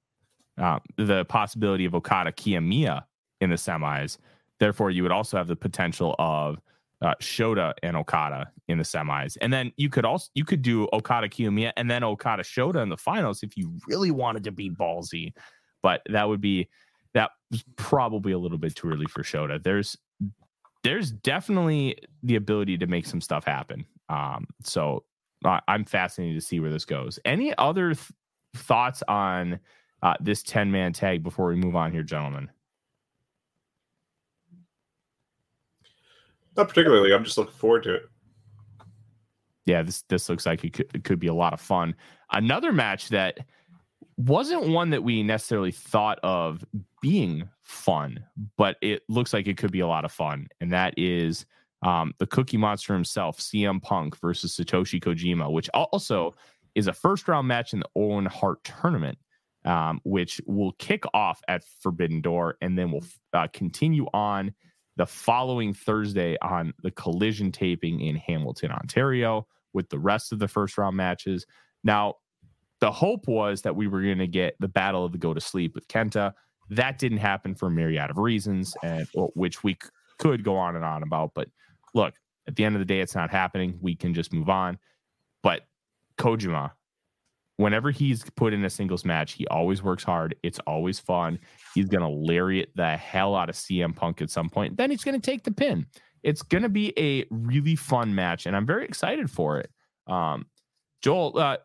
uh, 0.58 0.78
the 0.96 1.24
possibility 1.26 1.84
of 1.84 1.94
Okada 1.94 2.32
Kiyomiya 2.32 3.04
in 3.40 3.50
the 3.50 3.56
semis. 3.56 4.18
Therefore, 4.58 4.90
you 4.90 5.02
would 5.02 5.12
also 5.12 5.36
have 5.36 5.48
the 5.48 5.56
potential 5.56 6.14
of 6.18 6.58
uh, 7.02 7.14
Shota 7.20 7.74
and 7.82 7.96
Okada 7.96 8.50
in 8.68 8.78
the 8.78 8.84
semis, 8.84 9.36
and 9.40 9.52
then 9.52 9.72
you 9.76 9.90
could 9.90 10.04
also 10.04 10.30
you 10.34 10.44
could 10.44 10.62
do 10.62 10.88
Okada 10.92 11.28
Kiyomiya 11.28 11.72
and 11.76 11.90
then 11.90 12.02
Okada 12.02 12.42
Shota 12.42 12.82
in 12.82 12.88
the 12.88 12.96
finals 12.96 13.42
if 13.42 13.56
you 13.56 13.78
really 13.86 14.10
wanted 14.10 14.44
to 14.44 14.52
be 14.52 14.70
ballsy. 14.70 15.32
But 15.82 16.02
that 16.08 16.28
would 16.28 16.40
be 16.40 16.68
that 17.12 17.30
was 17.50 17.64
probably 17.76 18.32
a 18.32 18.38
little 18.38 18.58
bit 18.58 18.74
too 18.74 18.88
early 18.88 19.06
for 19.06 19.22
Shota. 19.22 19.62
There's 19.62 19.96
there's 20.82 21.10
definitely 21.10 21.96
the 22.22 22.36
ability 22.36 22.78
to 22.78 22.86
make 22.86 23.06
some 23.06 23.20
stuff 23.20 23.44
happen. 23.44 23.84
Um, 24.08 24.46
so 24.62 25.04
uh, 25.44 25.60
I'm 25.68 25.84
fascinated 25.84 26.40
to 26.40 26.46
see 26.46 26.60
where 26.60 26.70
this 26.70 26.84
goes. 26.84 27.18
Any 27.24 27.56
other 27.58 27.94
th- 27.94 28.10
thoughts 28.54 29.02
on 29.08 29.58
uh, 30.06 30.14
this 30.20 30.40
10 30.44 30.70
man 30.70 30.92
tag 30.92 31.24
before 31.24 31.48
we 31.48 31.56
move 31.56 31.74
on 31.74 31.90
here, 31.90 32.04
gentlemen? 32.04 32.48
Not 36.56 36.68
particularly. 36.68 37.12
I'm 37.12 37.24
just 37.24 37.36
looking 37.36 37.54
forward 37.54 37.82
to 37.82 37.94
it. 37.94 38.02
Yeah, 39.64 39.82
this 39.82 40.02
this 40.02 40.28
looks 40.28 40.46
like 40.46 40.62
it 40.62 40.74
could, 40.74 40.88
it 40.94 41.02
could 41.02 41.18
be 41.18 41.26
a 41.26 41.34
lot 41.34 41.52
of 41.52 41.60
fun. 41.60 41.96
Another 42.30 42.72
match 42.72 43.08
that 43.08 43.40
wasn't 44.16 44.68
one 44.68 44.90
that 44.90 45.02
we 45.02 45.24
necessarily 45.24 45.72
thought 45.72 46.20
of 46.22 46.64
being 47.02 47.48
fun, 47.62 48.24
but 48.56 48.76
it 48.82 49.02
looks 49.08 49.32
like 49.32 49.48
it 49.48 49.56
could 49.56 49.72
be 49.72 49.80
a 49.80 49.88
lot 49.88 50.04
of 50.04 50.12
fun. 50.12 50.46
And 50.60 50.72
that 50.72 50.94
is 50.96 51.46
um, 51.82 52.14
the 52.18 52.28
Cookie 52.28 52.56
Monster 52.56 52.94
himself, 52.94 53.38
CM 53.38 53.82
Punk 53.82 54.16
versus 54.20 54.56
Satoshi 54.56 55.02
Kojima, 55.02 55.50
which 55.50 55.68
also 55.74 56.36
is 56.76 56.86
a 56.86 56.92
first 56.92 57.26
round 57.26 57.48
match 57.48 57.72
in 57.72 57.80
the 57.80 57.88
Owen 57.96 58.26
Hart 58.26 58.62
tournament, 58.62 59.18
um, 59.66 60.00
which 60.04 60.40
will 60.46 60.72
kick 60.78 61.04
off 61.12 61.40
at 61.48 61.64
Forbidden 61.80 62.20
Door 62.20 62.56
and 62.60 62.78
then 62.78 62.90
will 62.92 63.04
uh, 63.34 63.48
continue 63.52 64.06
on 64.14 64.54
the 64.96 65.06
following 65.06 65.74
Thursday 65.74 66.36
on 66.40 66.72
the 66.82 66.90
collision 66.92 67.52
taping 67.52 68.00
in 68.00 68.16
Hamilton, 68.16 68.70
Ontario, 68.70 69.46
with 69.74 69.90
the 69.90 69.98
rest 69.98 70.32
of 70.32 70.38
the 70.38 70.48
first 70.48 70.78
round 70.78 70.96
matches. 70.96 71.44
Now, 71.84 72.14
the 72.80 72.90
hope 72.90 73.26
was 73.28 73.62
that 73.62 73.76
we 73.76 73.88
were 73.88 74.02
going 74.02 74.18
to 74.18 74.26
get 74.26 74.54
the 74.60 74.68
battle 74.68 75.04
of 75.04 75.12
the 75.12 75.18
go 75.18 75.34
to 75.34 75.40
sleep 75.40 75.74
with 75.74 75.88
Kenta. 75.88 76.32
That 76.70 76.98
didn't 76.98 77.18
happen 77.18 77.54
for 77.54 77.66
a 77.66 77.70
myriad 77.70 78.10
of 78.10 78.18
reasons, 78.18 78.74
and 78.82 79.06
which 79.34 79.62
we 79.62 79.72
c- 79.72 79.88
could 80.18 80.44
go 80.44 80.56
on 80.56 80.76
and 80.76 80.84
on 80.84 81.02
about. 81.02 81.32
But 81.34 81.48
look, 81.94 82.14
at 82.46 82.56
the 82.56 82.64
end 82.64 82.74
of 82.74 82.80
the 82.80 82.86
day, 82.86 83.00
it's 83.00 83.14
not 83.14 83.30
happening. 83.30 83.78
We 83.80 83.96
can 83.96 84.14
just 84.14 84.32
move 84.32 84.48
on. 84.48 84.78
But 85.42 85.62
Kojima, 86.18 86.72
whenever 87.56 87.90
he's 87.90 88.22
put 88.36 88.52
in 88.52 88.64
a 88.64 88.70
singles 88.70 89.04
match, 89.04 89.32
he 89.32 89.46
always 89.48 89.82
works 89.82 90.04
hard. 90.04 90.34
It's 90.42 90.58
always 90.66 90.98
fun. 90.98 91.38
He's 91.74 91.86
going 91.86 92.02
to 92.02 92.08
lariat 92.08 92.70
the 92.76 92.96
hell 92.96 93.34
out 93.34 93.48
of 93.48 93.54
CM 93.54 93.94
Punk 93.94 94.20
at 94.22 94.30
some 94.30 94.48
point. 94.50 94.76
Then 94.76 94.90
he's 94.90 95.04
going 95.04 95.18
to 95.20 95.30
take 95.30 95.44
the 95.44 95.52
pin. 95.52 95.86
It's 96.22 96.42
going 96.42 96.62
to 96.62 96.68
be 96.68 96.92
a 96.98 97.24
really 97.30 97.76
fun 97.76 98.14
match, 98.14 98.46
and 98.46 98.56
I'm 98.56 98.66
very 98.66 98.84
excited 98.84 99.30
for 99.30 99.58
it. 99.58 99.70
Um, 100.06 100.46
Joel, 101.02 101.38
uh, 101.38 101.56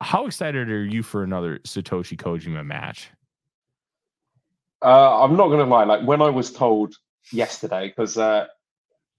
how 0.00 0.26
excited 0.26 0.68
are 0.68 0.84
you 0.84 1.02
for 1.02 1.22
another 1.22 1.58
Satoshi 1.60 2.16
Kojima 2.16 2.64
match? 2.64 3.10
Uh, 4.84 5.22
I'm 5.22 5.36
not 5.36 5.48
going 5.48 5.60
to 5.60 5.64
lie. 5.64 5.84
Like 5.84 6.06
when 6.06 6.20
I 6.20 6.28
was 6.28 6.52
told 6.52 6.94
yesterday, 7.32 7.88
because 7.88 8.18
uh, 8.18 8.46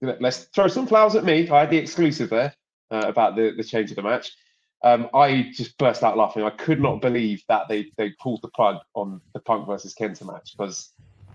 let's 0.00 0.44
throw 0.54 0.68
some 0.68 0.86
flowers 0.86 1.16
at 1.16 1.24
me. 1.24 1.48
I 1.50 1.60
had 1.60 1.70
the 1.70 1.76
exclusive 1.76 2.30
there 2.30 2.54
uh, 2.90 3.02
about 3.06 3.34
the, 3.34 3.52
the 3.56 3.64
change 3.64 3.90
of 3.90 3.96
the 3.96 4.02
match. 4.02 4.32
Um, 4.84 5.08
I 5.12 5.50
just 5.52 5.76
burst 5.78 6.04
out 6.04 6.16
laughing. 6.16 6.44
I 6.44 6.50
could 6.50 6.80
not 6.80 7.00
believe 7.00 7.42
that 7.48 7.68
they 7.68 7.90
they 7.96 8.10
pulled 8.20 8.42
the 8.42 8.48
plug 8.48 8.76
on 8.94 9.20
the 9.34 9.40
Punk 9.40 9.66
versus 9.66 9.94
Kenta 9.94 10.24
match 10.24 10.54
because 10.56 10.92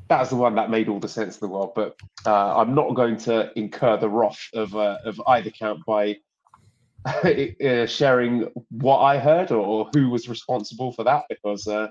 that's 0.07 0.29
the 0.29 0.35
one 0.35 0.55
that 0.55 0.69
made 0.69 0.87
all 0.89 0.99
the 0.99 1.09
sense 1.09 1.37
in 1.37 1.47
the 1.47 1.53
world. 1.53 1.73
But 1.75 1.97
uh, 2.25 2.57
I'm 2.57 2.73
not 2.73 2.93
going 2.95 3.17
to 3.17 3.51
incur 3.57 3.97
the 3.97 4.09
wrath 4.09 4.49
of 4.53 4.75
uh, 4.75 4.99
of 5.03 5.21
either 5.27 5.49
camp 5.49 5.81
by 5.85 6.17
uh, 7.05 7.85
sharing 7.85 8.49
what 8.69 8.99
I 8.99 9.17
heard 9.17 9.51
or 9.51 9.89
who 9.93 10.09
was 10.09 10.29
responsible 10.29 10.93
for 10.93 11.03
that 11.03 11.25
because 11.29 11.67
uh, 11.67 11.87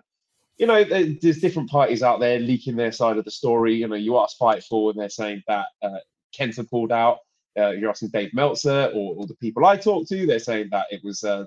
you 0.57 0.67
know 0.67 0.85
there's 0.85 1.41
different 1.41 1.69
parties 1.69 2.03
out 2.03 2.21
there 2.21 2.39
leaking 2.39 2.77
their 2.77 2.93
side 2.93 3.19
of 3.19 3.25
the 3.25 3.31
story. 3.31 3.75
You 3.75 3.89
know, 3.89 3.97
you 3.97 4.19
ask 4.19 4.39
Fightful 4.39 4.91
and 4.91 4.99
they're 4.99 5.11
saying 5.11 5.43
that 5.49 5.67
uh, 5.83 5.99
Kenta 6.39 6.69
pulled 6.69 6.93
out. 6.93 7.19
Uh, 7.59 7.71
you're 7.71 7.91
asking 7.91 8.09
Dave 8.09 8.33
Meltzer 8.33 8.91
or, 8.95 9.15
or, 9.17 9.27
the 9.27 9.35
people 9.35 9.67
I 9.67 9.77
talk 9.77 10.09
to, 10.09 10.27
they're 10.27 10.39
saying 10.39 10.69
that 10.71 10.87
it 10.91 11.03
was 11.05 11.23
uh, 11.23 11.45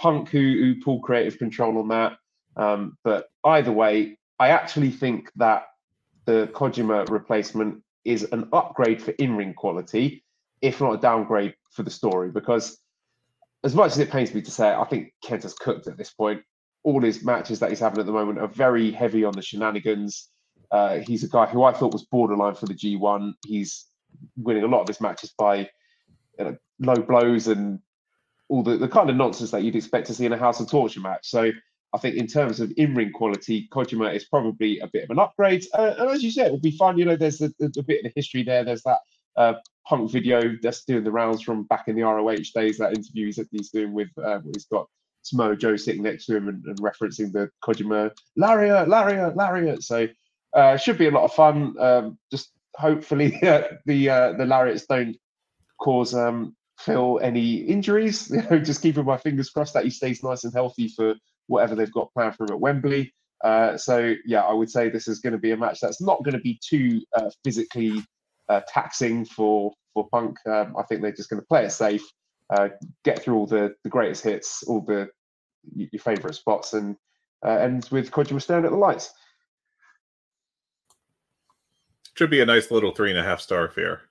Punk 0.00 0.28
who, 0.30 0.38
who 0.38 0.80
pulled 0.80 1.02
creative 1.02 1.38
control 1.38 1.78
on 1.78 1.88
that. 1.88 2.16
Um, 2.56 2.98
but 3.04 3.28
either 3.44 3.72
way, 3.72 4.18
I 4.38 4.48
actually 4.48 4.90
think 4.90 5.30
that 5.36 5.66
the 6.24 6.48
Kojima 6.52 7.08
replacement 7.08 7.82
is 8.04 8.24
an 8.32 8.48
upgrade 8.52 9.02
for 9.02 9.12
in-ring 9.12 9.54
quality, 9.54 10.24
if 10.60 10.80
not 10.80 10.94
a 10.94 10.98
downgrade 10.98 11.54
for 11.72 11.82
the 11.82 11.90
story, 11.90 12.30
because 12.30 12.78
as 13.64 13.74
much 13.74 13.92
as 13.92 13.98
it 13.98 14.10
pains 14.10 14.34
me 14.34 14.42
to 14.42 14.50
say, 14.50 14.70
it, 14.70 14.76
I 14.76 14.84
think 14.84 15.12
Kenta's 15.24 15.54
cooked 15.54 15.86
at 15.86 15.96
this 15.96 16.10
point. 16.10 16.42
All 16.82 17.00
his 17.00 17.24
matches 17.24 17.58
that 17.60 17.70
he's 17.70 17.80
having 17.80 18.00
at 18.00 18.06
the 18.06 18.12
moment 18.12 18.38
are 18.38 18.46
very 18.46 18.90
heavy 18.90 19.24
on 19.24 19.32
the 19.32 19.40
shenanigans. 19.40 20.28
Uh, 20.70 20.98
he's 20.98 21.24
a 21.24 21.28
guy 21.28 21.46
who 21.46 21.62
I 21.62 21.72
thought 21.72 21.94
was 21.94 22.04
borderline 22.04 22.54
for 22.54 22.66
the 22.66 22.74
G1. 22.74 23.32
He's 23.46 23.86
winning 24.36 24.64
a 24.64 24.68
lot 24.68 24.82
of 24.82 24.88
his 24.88 25.00
matches 25.00 25.32
by 25.38 25.68
you 26.38 26.44
know, 26.44 26.56
low 26.80 26.96
blows 26.96 27.48
and 27.48 27.78
all 28.48 28.62
the, 28.62 28.76
the 28.76 28.88
kind 28.88 29.10
of 29.10 29.16
nonsense 29.16 29.50
that 29.50 29.62
you'd 29.62 29.76
expect 29.76 30.06
to 30.06 30.14
see 30.14 30.26
in 30.26 30.32
a 30.32 30.38
House 30.38 30.60
of 30.60 30.70
Torture 30.70 31.00
match. 31.00 31.26
So 31.28 31.50
I 31.94 31.98
think 31.98 32.16
in 32.16 32.26
terms 32.26 32.60
of 32.60 32.72
in-ring 32.76 33.12
quality, 33.12 33.68
Kojima 33.70 34.14
is 34.14 34.24
probably 34.24 34.80
a 34.80 34.86
bit 34.88 35.04
of 35.04 35.10
an 35.10 35.18
upgrade. 35.18 35.64
Uh, 35.72 35.94
and 35.98 36.10
as 36.10 36.22
you 36.22 36.30
said, 36.30 36.48
it 36.48 36.50
will 36.50 36.58
be 36.58 36.76
fun. 36.76 36.98
You 36.98 37.04
know, 37.04 37.16
there's 37.16 37.40
a, 37.40 37.46
a, 37.60 37.82
bit 37.82 38.04
of 38.04 38.04
the 38.04 38.12
history 38.14 38.42
there. 38.42 38.64
There's 38.64 38.82
that 38.82 38.98
uh, 39.36 39.54
punk 39.86 40.10
video 40.10 40.56
that's 40.60 40.84
doing 40.84 41.04
the 41.04 41.12
rounds 41.12 41.42
from 41.42 41.64
back 41.64 41.86
in 41.86 41.94
the 41.94 42.02
ROH 42.02 42.36
days. 42.54 42.78
That 42.78 42.96
interview 42.96 43.26
he's, 43.26 43.40
he's 43.50 43.70
doing 43.70 43.92
with 43.92 44.08
uh, 44.22 44.40
he's 44.52 44.66
got 44.66 44.88
Samoa 45.22 45.56
Joe 45.56 45.76
sitting 45.76 46.02
next 46.02 46.26
to 46.26 46.36
him 46.36 46.48
and, 46.48 46.64
and 46.64 46.76
referencing 46.78 47.32
the 47.32 47.48
Kojima 47.64 48.10
lariat, 48.36 48.88
lariat, 48.88 49.36
lariat. 49.36 49.82
So 49.82 50.08
uh, 50.52 50.76
should 50.76 50.98
be 50.98 51.06
a 51.06 51.10
lot 51.10 51.24
of 51.24 51.32
fun. 51.32 51.74
Um, 51.78 52.18
just 52.30 52.50
hopefully 52.76 53.38
the 53.86 54.10
uh, 54.10 54.32
the 54.32 54.46
lariats 54.46 54.86
don't 54.86 55.16
cause 55.80 56.14
um, 56.14 56.54
Phil 56.78 57.20
any 57.22 57.56
injuries. 57.56 58.30
You 58.34 58.42
know, 58.42 58.58
just 58.58 58.82
keeping 58.82 59.04
my 59.04 59.16
fingers 59.16 59.50
crossed 59.50 59.74
that 59.74 59.84
he 59.84 59.90
stays 59.90 60.22
nice 60.22 60.44
and 60.44 60.52
healthy 60.52 60.88
for 60.88 61.14
whatever 61.46 61.74
they've 61.74 61.92
got 61.92 62.12
planned 62.14 62.36
for 62.36 62.44
him 62.44 62.52
at 62.52 62.60
Wembley. 62.60 63.12
Uh, 63.42 63.76
so 63.76 64.14
yeah, 64.24 64.40
I 64.42 64.52
would 64.52 64.70
say 64.70 64.88
this 64.88 65.08
is 65.08 65.20
going 65.20 65.34
to 65.34 65.38
be 65.38 65.50
a 65.50 65.56
match 65.56 65.80
that's 65.80 66.00
not 66.00 66.24
going 66.24 66.34
to 66.34 66.40
be 66.40 66.58
too 66.66 67.02
uh, 67.16 67.30
physically 67.44 68.02
uh, 68.48 68.60
taxing 68.68 69.24
for 69.24 69.72
for 69.92 70.08
Punk. 70.08 70.38
Um, 70.46 70.74
I 70.78 70.82
think 70.84 71.02
they're 71.02 71.12
just 71.12 71.30
going 71.30 71.40
to 71.40 71.46
play 71.46 71.64
it 71.64 71.70
safe, 71.70 72.02
uh, 72.50 72.68
get 73.04 73.22
through 73.22 73.36
all 73.36 73.46
the 73.46 73.74
the 73.84 73.90
greatest 73.90 74.24
hits, 74.24 74.62
all 74.64 74.80
the 74.80 75.08
your 75.74 76.00
favourite 76.00 76.34
spots, 76.34 76.72
and 76.72 76.96
uh, 77.44 77.50
ends 77.50 77.90
with 77.90 78.10
Kojima 78.10 78.40
staring 78.40 78.64
at 78.64 78.70
the 78.70 78.76
lights. 78.76 79.12
Should 82.14 82.30
be 82.30 82.40
a 82.40 82.46
nice 82.46 82.70
little 82.70 82.92
three 82.92 83.10
and 83.10 83.18
a 83.18 83.24
half 83.24 83.40
star 83.40 83.64
affair. 83.64 84.02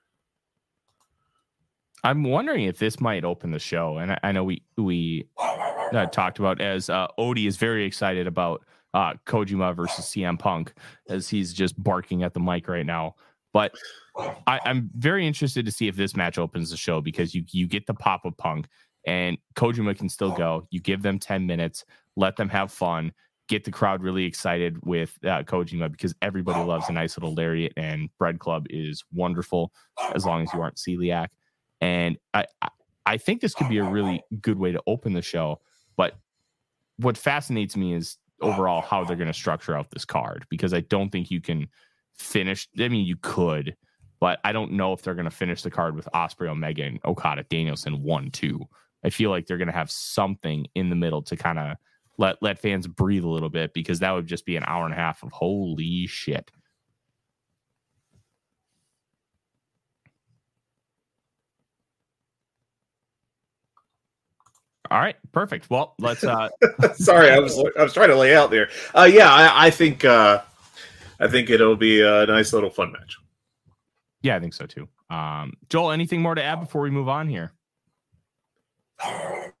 I'm 2.02 2.22
wondering 2.22 2.64
if 2.64 2.78
this 2.78 3.00
might 3.00 3.24
open 3.24 3.50
the 3.50 3.58
show, 3.58 3.96
and 3.96 4.12
I, 4.12 4.18
I 4.22 4.32
know 4.32 4.44
we 4.44 4.62
we 4.76 5.26
uh, 5.38 6.06
talked 6.06 6.38
about 6.38 6.60
as 6.60 6.90
uh, 6.90 7.08
Odie 7.18 7.46
is 7.46 7.56
very 7.56 7.84
excited 7.84 8.26
about 8.26 8.62
uh, 8.92 9.14
Kojima 9.26 9.74
versus 9.74 10.04
CM 10.04 10.38
Punk 10.38 10.74
as 11.08 11.28
he's 11.28 11.52
just 11.52 11.82
barking 11.82 12.22
at 12.22 12.34
the 12.34 12.40
mic 12.40 12.68
right 12.68 12.86
now. 12.86 13.14
But 13.54 13.74
I, 14.46 14.60
am 14.64 14.90
very 14.96 15.26
interested 15.26 15.64
to 15.64 15.72
see 15.72 15.88
if 15.88 15.96
this 15.96 16.14
match 16.14 16.38
opens 16.38 16.70
the 16.70 16.76
show 16.76 17.00
because 17.00 17.34
you 17.34 17.44
you 17.52 17.66
get 17.66 17.86
the 17.86 17.94
pop 17.94 18.24
of 18.24 18.36
Punk 18.36 18.68
and 19.06 19.38
Kojima 19.54 19.96
can 19.96 20.08
still 20.08 20.32
go. 20.32 20.66
You 20.70 20.80
give 20.80 21.02
them 21.02 21.18
10 21.18 21.46
minutes, 21.46 21.84
let 22.16 22.36
them 22.36 22.48
have 22.48 22.72
fun, 22.72 23.12
get 23.48 23.64
the 23.64 23.70
crowd 23.70 24.02
really 24.02 24.24
excited 24.24 24.78
with 24.84 25.18
uh, 25.24 25.42
Kojima 25.42 25.90
because 25.90 26.14
everybody 26.22 26.62
loves 26.62 26.88
a 26.88 26.92
nice 26.92 27.16
little 27.16 27.34
lariat 27.34 27.72
and 27.76 28.08
Bread 28.18 28.38
Club 28.38 28.66
is 28.70 29.04
wonderful 29.12 29.72
as 30.14 30.24
long 30.24 30.42
as 30.42 30.52
you 30.52 30.60
aren't 30.60 30.76
celiac. 30.76 31.28
And 31.80 32.16
I, 32.32 32.46
I 33.04 33.18
think 33.18 33.40
this 33.40 33.54
could 33.54 33.68
be 33.68 33.78
a 33.78 33.84
really 33.84 34.22
good 34.40 34.58
way 34.58 34.72
to 34.72 34.82
open 34.86 35.12
the 35.12 35.22
show. 35.22 35.60
But 35.96 36.14
what 36.96 37.18
fascinates 37.18 37.76
me 37.76 37.92
is 37.92 38.16
overall 38.40 38.80
how 38.80 39.04
they're 39.04 39.16
going 39.16 39.26
to 39.26 39.34
structure 39.34 39.76
out 39.76 39.90
this 39.90 40.04
card 40.04 40.46
because 40.48 40.72
I 40.72 40.80
don't 40.80 41.10
think 41.10 41.30
you 41.30 41.40
can 41.40 41.68
finish. 42.16 42.66
I 42.78 42.88
mean, 42.88 43.04
you 43.04 43.16
could, 43.20 43.76
but 44.20 44.40
I 44.44 44.52
don't 44.52 44.72
know 44.72 44.92
if 44.94 45.02
they're 45.02 45.14
going 45.14 45.24
to 45.24 45.30
finish 45.30 45.62
the 45.62 45.70
card 45.70 45.94
with 45.94 46.08
Ospreay, 46.14 46.48
Omega, 46.48 46.84
and 46.84 47.00
Okada 47.04 47.44
Danielson 47.50 48.02
one 48.02 48.30
two. 48.30 48.60
I 49.04 49.10
feel 49.10 49.28
like 49.28 49.46
they're 49.46 49.58
going 49.58 49.68
to 49.68 49.74
have 49.74 49.90
something 49.90 50.66
in 50.74 50.88
the 50.88 50.96
middle 50.96 51.20
to 51.24 51.36
kind 51.36 51.58
of 51.58 51.76
let 52.18 52.36
let 52.42 52.58
fans 52.58 52.86
breathe 52.86 53.24
a 53.24 53.28
little 53.28 53.50
bit 53.50 53.72
because 53.74 54.00
that 54.00 54.12
would 54.12 54.26
just 54.26 54.46
be 54.46 54.56
an 54.56 54.64
hour 54.66 54.84
and 54.84 54.94
a 54.94 54.96
half 54.96 55.22
of 55.22 55.32
holy 55.32 56.06
shit. 56.06 56.50
All 64.90 65.00
right, 65.00 65.16
perfect. 65.32 65.70
Well, 65.70 65.94
let's. 65.98 66.22
uh 66.24 66.50
Sorry, 66.94 67.30
I 67.30 67.38
was 67.38 67.58
I 67.78 67.82
was 67.82 67.94
trying 67.94 68.10
to 68.10 68.16
lay 68.16 68.34
out 68.36 68.50
there. 68.50 68.68
Uh 68.94 69.08
Yeah, 69.10 69.32
I, 69.32 69.66
I 69.66 69.70
think 69.70 70.04
uh 70.04 70.42
I 71.18 71.28
think 71.28 71.50
it'll 71.50 71.76
be 71.76 72.00
a 72.02 72.26
nice 72.26 72.52
little 72.52 72.70
fun 72.70 72.92
match. 72.92 73.16
Yeah, 74.22 74.36
I 74.36 74.40
think 74.40 74.54
so 74.54 74.66
too. 74.66 74.88
Um 75.10 75.54
Joel, 75.68 75.90
anything 75.92 76.22
more 76.22 76.34
to 76.34 76.42
add 76.42 76.60
before 76.60 76.82
we 76.82 76.90
move 76.90 77.08
on 77.08 77.28
here? 77.28 77.52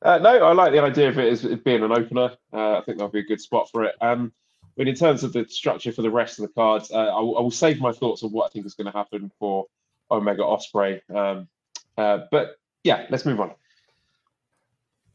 Uh, 0.00 0.18
no, 0.18 0.44
I 0.44 0.52
like 0.52 0.72
the 0.72 0.82
idea 0.82 1.08
of 1.08 1.18
it 1.18 1.32
as 1.32 1.42
being 1.60 1.82
an 1.82 1.92
opener. 1.92 2.36
Uh, 2.52 2.78
I 2.78 2.82
think 2.82 2.98
that'll 2.98 3.08
be 3.08 3.20
a 3.20 3.24
good 3.24 3.40
spot 3.40 3.68
for 3.70 3.84
it. 3.84 3.96
Um, 4.00 4.32
but 4.76 4.86
in 4.86 4.94
terms 4.94 5.24
of 5.24 5.32
the 5.32 5.44
structure 5.48 5.90
for 5.90 6.02
the 6.02 6.10
rest 6.10 6.38
of 6.38 6.46
the 6.46 6.52
cards, 6.52 6.92
uh, 6.92 6.98
I, 6.98 7.20
will, 7.20 7.50
save 7.50 7.80
my 7.80 7.90
thoughts 7.90 8.22
on 8.22 8.30
what 8.30 8.46
I 8.46 8.48
think 8.50 8.64
is 8.64 8.74
going 8.74 8.90
to 8.90 8.96
happen 8.96 9.32
for 9.40 9.66
Omega 10.08 10.42
Ospreay. 10.42 11.00
Um, 11.14 11.48
uh, 11.96 12.20
but 12.30 12.56
yeah, 12.84 13.06
let's 13.10 13.26
move 13.26 13.40
on. 13.40 13.50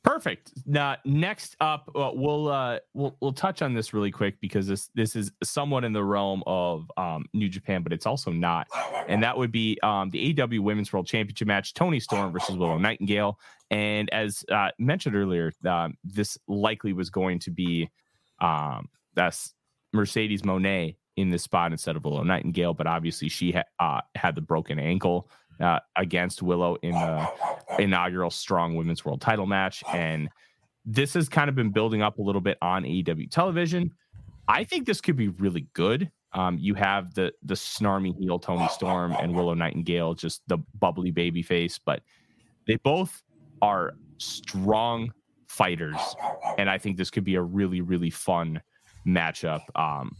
Perfect. 0.03 0.51
Now, 0.65 0.97
next 1.05 1.55
up, 1.61 1.89
uh, 1.95 2.11
we'll 2.13 2.49
uh, 2.49 2.79
we'll 2.93 3.15
we'll 3.21 3.31
touch 3.31 3.61
on 3.61 3.73
this 3.73 3.93
really 3.93 4.11
quick 4.11 4.35
because 4.41 4.67
this 4.67 4.89
this 4.93 5.15
is 5.15 5.31
somewhat 5.43 5.85
in 5.85 5.93
the 5.93 6.03
realm 6.03 6.43
of 6.45 6.91
um, 6.97 7.25
New 7.33 7.47
Japan, 7.47 7.83
but 7.83 7.93
it's 7.93 8.05
also 8.05 8.29
not, 8.29 8.67
and 9.07 9.23
that 9.23 9.37
would 9.37 9.51
be 9.51 9.79
um, 9.81 10.09
the 10.09 10.33
AEW 10.33 10.59
Women's 10.59 10.91
World 10.91 11.07
Championship 11.07 11.47
match: 11.47 11.73
Toni 11.73 12.01
Storm 12.01 12.33
versus 12.33 12.57
Willow 12.57 12.77
Nightingale. 12.77 13.39
And 13.71 14.09
as 14.11 14.43
uh, 14.51 14.69
mentioned 14.77 15.15
earlier, 15.15 15.53
um, 15.65 15.95
this 16.03 16.37
likely 16.49 16.91
was 16.91 17.09
going 17.09 17.39
to 17.39 17.51
be 17.51 17.89
um, 18.41 18.89
that's 19.15 19.53
Mercedes 19.93 20.41
Moné 20.41 20.97
in 21.15 21.29
this 21.29 21.43
spot 21.43 21.71
instead 21.71 21.95
of 21.95 22.03
Willow 22.03 22.23
Nightingale, 22.23 22.73
but 22.73 22.87
obviously 22.87 23.29
she 23.29 23.51
ha- 23.51 23.63
uh, 23.79 24.01
had 24.15 24.35
the 24.35 24.41
broken 24.41 24.79
ankle 24.79 25.29
uh, 25.59 25.79
against 25.95 26.41
Willow 26.41 26.75
in 26.81 26.91
the 26.91 27.27
inaugural 27.79 28.29
Strong 28.29 28.75
Women's 28.75 29.03
World 29.05 29.21
Title 29.21 29.45
match, 29.45 29.83
and 29.93 30.29
this 30.85 31.13
has 31.13 31.29
kind 31.29 31.49
of 31.49 31.55
been 31.55 31.71
building 31.71 32.01
up 32.01 32.19
a 32.19 32.21
little 32.21 32.41
bit 32.41 32.57
on 32.61 32.83
AEW 32.83 33.29
television. 33.29 33.91
I 34.47 34.63
think 34.63 34.85
this 34.85 35.01
could 35.01 35.15
be 35.15 35.29
really 35.29 35.67
good. 35.73 36.11
Um, 36.33 36.57
you 36.59 36.73
have 36.73 37.13
the 37.13 37.31
the 37.43 37.53
snarmy 37.53 38.17
heel 38.17 38.39
Toni 38.39 38.67
Storm 38.69 39.15
and 39.19 39.35
Willow 39.35 39.53
Nightingale, 39.53 40.15
just 40.15 40.41
the 40.47 40.57
bubbly 40.79 41.11
baby 41.11 41.43
face, 41.43 41.79
but 41.79 42.01
they 42.67 42.75
both 42.77 43.21
are 43.61 43.93
strong 44.17 45.13
fighters, 45.47 46.15
and 46.57 46.69
I 46.69 46.77
think 46.77 46.97
this 46.97 47.11
could 47.11 47.23
be 47.23 47.35
a 47.35 47.41
really 47.41 47.81
really 47.81 48.09
fun 48.09 48.61
matchup. 49.05 49.61
Um, 49.75 50.15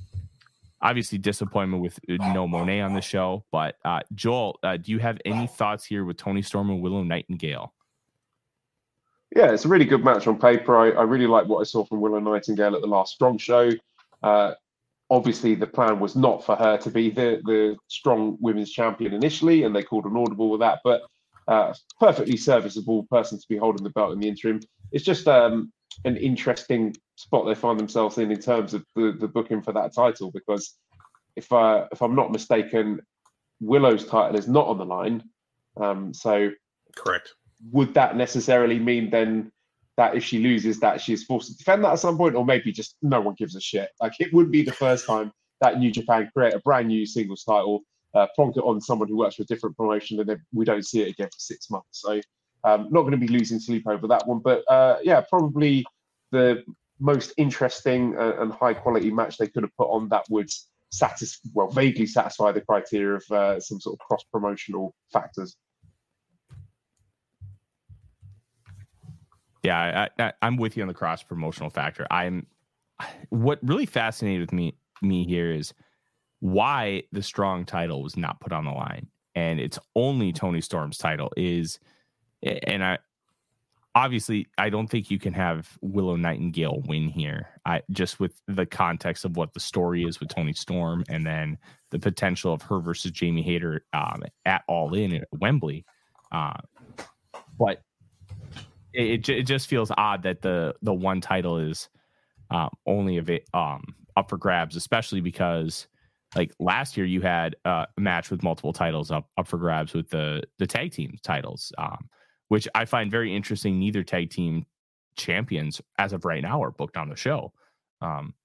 obviously 0.84 1.18
disappointment 1.18 1.82
with 1.82 2.00
uh, 2.10 2.34
no 2.34 2.48
Moné 2.48 2.86
on 2.86 2.94
the 2.94 3.02
show. 3.02 3.44
But 3.52 3.78
uh, 3.84 4.02
Joel, 4.14 4.60
uh, 4.62 4.78
do 4.78 4.92
you 4.92 5.00
have 5.00 5.18
any 5.26 5.48
thoughts 5.48 5.86
here 5.86 6.06
with 6.06 6.18
Toni 6.18 6.42
Storm 6.42 6.70
and 6.70 6.82
Willow 6.82 7.04
Nightingale? 7.04 7.74
Yeah, 9.36 9.52
it's 9.52 9.66
a 9.66 9.68
really 9.70 9.86
good 9.86 10.04
match 10.04 10.28
on 10.28 10.38
paper. 10.38 10.78
I, 10.78 10.92
I 10.92 11.04
really 11.04 11.26
like 11.26 11.48
what 11.48 11.60
I 11.60 11.64
saw 11.64 11.84
from 11.86 12.02
Willow 12.02 12.20
Nightingale 12.20 12.76
at 12.76 12.82
the 12.82 12.88
last 12.88 13.16
Strong 13.16 13.40
show. 13.40 13.72
Uh, 14.22 14.54
obviously, 15.10 15.56
the 15.56 15.66
plan 15.66 16.00
was 16.00 16.16
not 16.16 16.46
for 16.46 16.56
her 16.56 16.78
to 16.78 16.90
be 16.92 17.10
the, 17.10 17.42
the 17.46 17.76
strong 17.88 18.38
women's 18.40 18.72
champion 18.72 19.14
initially, 19.14 19.64
and 19.64 19.76
they 19.76 19.82
called 19.82 20.06
an 20.06 20.16
audible 20.16 20.50
with 20.50 20.60
that. 20.60 20.82
But 20.84 21.02
uh, 21.48 21.74
perfectly 22.00 22.38
serviceable 22.38 23.04
person 23.10 23.40
to 23.40 23.46
be 23.50 23.58
holding 23.58 23.84
the 23.84 23.90
belt 23.90 24.14
in 24.14 24.20
the 24.20 24.28
interim. 24.28 24.60
It's 24.92 25.04
just 25.04 25.28
um, 25.28 25.72
an 26.06 26.18
interesting 26.18 26.96
spot 27.16 27.46
they 27.46 27.56
find 27.56 27.80
themselves 27.80 28.18
in 28.18 28.32
in 28.32 28.39
terms 28.39 28.74
of 28.74 28.86
the, 28.96 29.16
the 29.20 29.28
booking 29.28 29.62
for 29.62 29.72
that 29.74 29.94
title 29.94 30.32
because 30.32 30.78
if 31.36 31.52
I 31.52 31.86
if 31.91 32.02
I'm 32.02 32.16
not 32.16 32.32
mistaken, 32.32 33.02
Willow's 33.60 34.06
title 34.06 34.38
is 34.38 34.48
not 34.48 34.68
on 34.68 34.78
the 34.78 34.86
line. 34.86 35.24
Um, 35.78 36.14
so 36.14 36.52
correct. 36.96 37.34
Would 37.72 37.94
that 37.94 38.16
necessarily 38.16 38.78
mean 38.78 39.10
then 39.10 39.52
that 39.98 40.16
if 40.16 40.24
she 40.24 40.39
loses, 40.39 40.80
that 40.80 41.02
she's 41.02 41.24
forced 41.24 41.52
to 41.52 41.58
defend 41.58 41.84
that 41.84 41.94
at 41.94 42.00
some 42.00 42.18
point, 42.18 42.36
or 42.36 42.46
maybe 42.46 42.72
just 42.72 42.96
no 43.02 43.22
one 43.22 43.36
gives 43.36 43.56
a 43.56 43.62
shit? 43.62 43.89
Like 44.02 44.14
it 44.20 44.34
would 44.34 44.52
be 44.52 44.64
the 44.64 44.72
first 44.72 45.06
time 45.06 45.32
that 45.62 45.80
New 45.80 45.91
Japan 45.91 46.30
create 46.36 46.54
a 46.54 46.60
brand 46.60 46.88
new 46.88 47.06
singles 47.06 47.44
title, 47.44 47.84
uh, 48.14 48.28
plonk 48.36 48.58
it 48.58 48.62
on 48.62 48.82
someone 48.82 49.08
who 49.08 49.18
works 49.18 49.36
for 49.36 49.44
a 49.44 49.46
different 49.46 49.78
promotion, 49.78 50.20
and 50.20 50.28
then 50.28 50.41
we 50.54 50.66
don't 50.66 50.86
see 50.86 51.02
it 51.02 51.10
again 51.10 51.28
for 51.28 51.39
six 51.39 51.70
months. 51.70 52.02
So 52.02 52.22
um, 52.64 52.88
not 52.91 53.01
going 53.01 53.11
to 53.11 53.18
be 53.18 53.28
losing 53.28 53.59
sleep 53.59 53.88
over 53.88 54.07
that 54.07 54.28
one, 54.28 54.39
but 54.39 54.64
uh, 54.70 54.97
yeah, 55.03 55.22
probably 55.30 55.86
the 56.32 56.64
most 56.99 57.34
interesting 57.38 58.18
uh, 58.18 58.36
and 58.39 58.51
high 58.53 58.74
quality 58.74 59.11
match 59.11 59.38
they 59.38 59.47
could 59.47 59.64
have 59.64 59.76
put 59.78 59.89
on 59.89 60.09
that 60.09 60.26
would 60.30 60.49
satisfy, 60.91 61.49
well, 61.53 61.68
vaguely 61.68 62.05
satisfy 62.05 62.51
the 62.51 62.61
criteria 62.61 63.16
of 63.16 63.32
uh, 63.32 63.59
some 63.59 63.80
sort 63.80 63.95
of 63.95 63.99
cross 64.05 64.24
promotional 64.32 64.95
factors. 65.11 65.55
Yeah, 69.64 70.07
I, 70.20 70.34
am 70.41 70.57
with 70.57 70.76
you 70.76 70.84
on 70.84 70.88
the 70.88 70.93
cross 70.93 71.24
promotional 71.24 71.70
factor. 71.70 72.05
I'm 72.11 72.45
what 73.30 73.59
really 73.64 73.86
fascinated 73.86 74.41
with 74.41 74.53
me 74.53 74.76
me 75.01 75.26
here 75.26 75.51
is 75.51 75.74
why 76.39 77.03
the 77.11 77.24
strong 77.24 77.66
title 77.66 78.03
was 78.03 78.18
not 78.18 78.39
put 78.41 78.51
on 78.51 78.66
the 78.66 78.72
line, 78.72 79.07
and 79.36 79.59
it's 79.59 79.80
only 79.95 80.34
Toni 80.34 80.61
Storm's 80.61 80.97
title 80.97 81.32
is, 81.38 81.80
and 82.44 82.84
I 82.84 82.98
obviously, 83.96 84.48
I 84.58 84.70
don't 84.70 84.88
think 84.88 85.12
you 85.12 85.20
can 85.20 85.34
have 85.34 85.78
Willow 85.82 86.16
Nightingale 86.16 86.82
win 86.86 87.10
here. 87.10 87.48
I 87.66 87.82
just 87.91 88.20
with 88.20 88.41
the 88.48 88.66
context 88.66 89.26
of 89.26 89.38
what 89.38 89.54
the 89.54 89.60
story 89.60 90.04
is 90.04 90.20
with 90.20 90.30
Toni 90.30 90.54
Storm, 90.54 91.04
and 91.10 91.26
then 91.26 91.58
the 91.91 92.00
potential 92.00 92.54
of 92.54 92.62
her 92.64 92.80
versus 92.80 93.12
Jamie 93.12 93.44
Hayter 93.44 93.86
um, 93.94 94.24
at 94.46 94.64
All 94.68 94.94
In 94.94 95.14
at 95.16 95.28
Wembley. 95.39 95.86
Uh, 96.32 96.58
but 97.58 97.82
it, 98.94 99.28
it 99.30 99.44
just 99.44 99.68
feels 99.68 99.91
odd 99.98 100.24
that 100.24 100.41
the 100.41 100.76
the 100.82 100.94
one 100.94 101.22
title 101.22 101.58
is 101.60 101.89
um, 102.50 102.70
only 102.86 103.18
of 103.18 103.30
it 103.30 103.48
um, 103.54 103.84
up 104.18 104.30
for 104.30 104.38
grabs, 104.38 104.76
especially 104.76 105.22
because 105.22 105.88
like 106.36 106.52
last 106.60 106.98
year 106.98 107.06
you 107.06 107.22
had 107.22 107.56
uh, 107.66 107.86
a 107.96 108.02
match 108.02 108.32
with 108.32 108.44
multiple 108.44 108.74
titles 108.74 109.12
up 109.12 109.30
up 109.38 109.48
for 109.48 109.58
grabs 109.58 109.94
with 109.94 110.10
the 110.10 110.44
the 110.60 110.68
tag 110.68 110.91
team 110.91 111.16
titles. 111.24 111.72
Um, 111.78 112.10
which 112.54 112.68
I 112.76 112.86
find 112.86 113.10
very 113.10 113.36
interesting. 113.36 113.80
Neither 113.80 114.04
tag 114.04 114.30
team 114.30 114.68
champions, 115.16 115.82
as 115.97 116.14
of 116.14 116.24
right 116.24 116.43
now, 116.43 116.62
are 116.62 116.70
booked 116.70 116.97
on 116.97 117.10
the 117.10 117.16
show. 117.16 117.51
Um, 117.99 118.36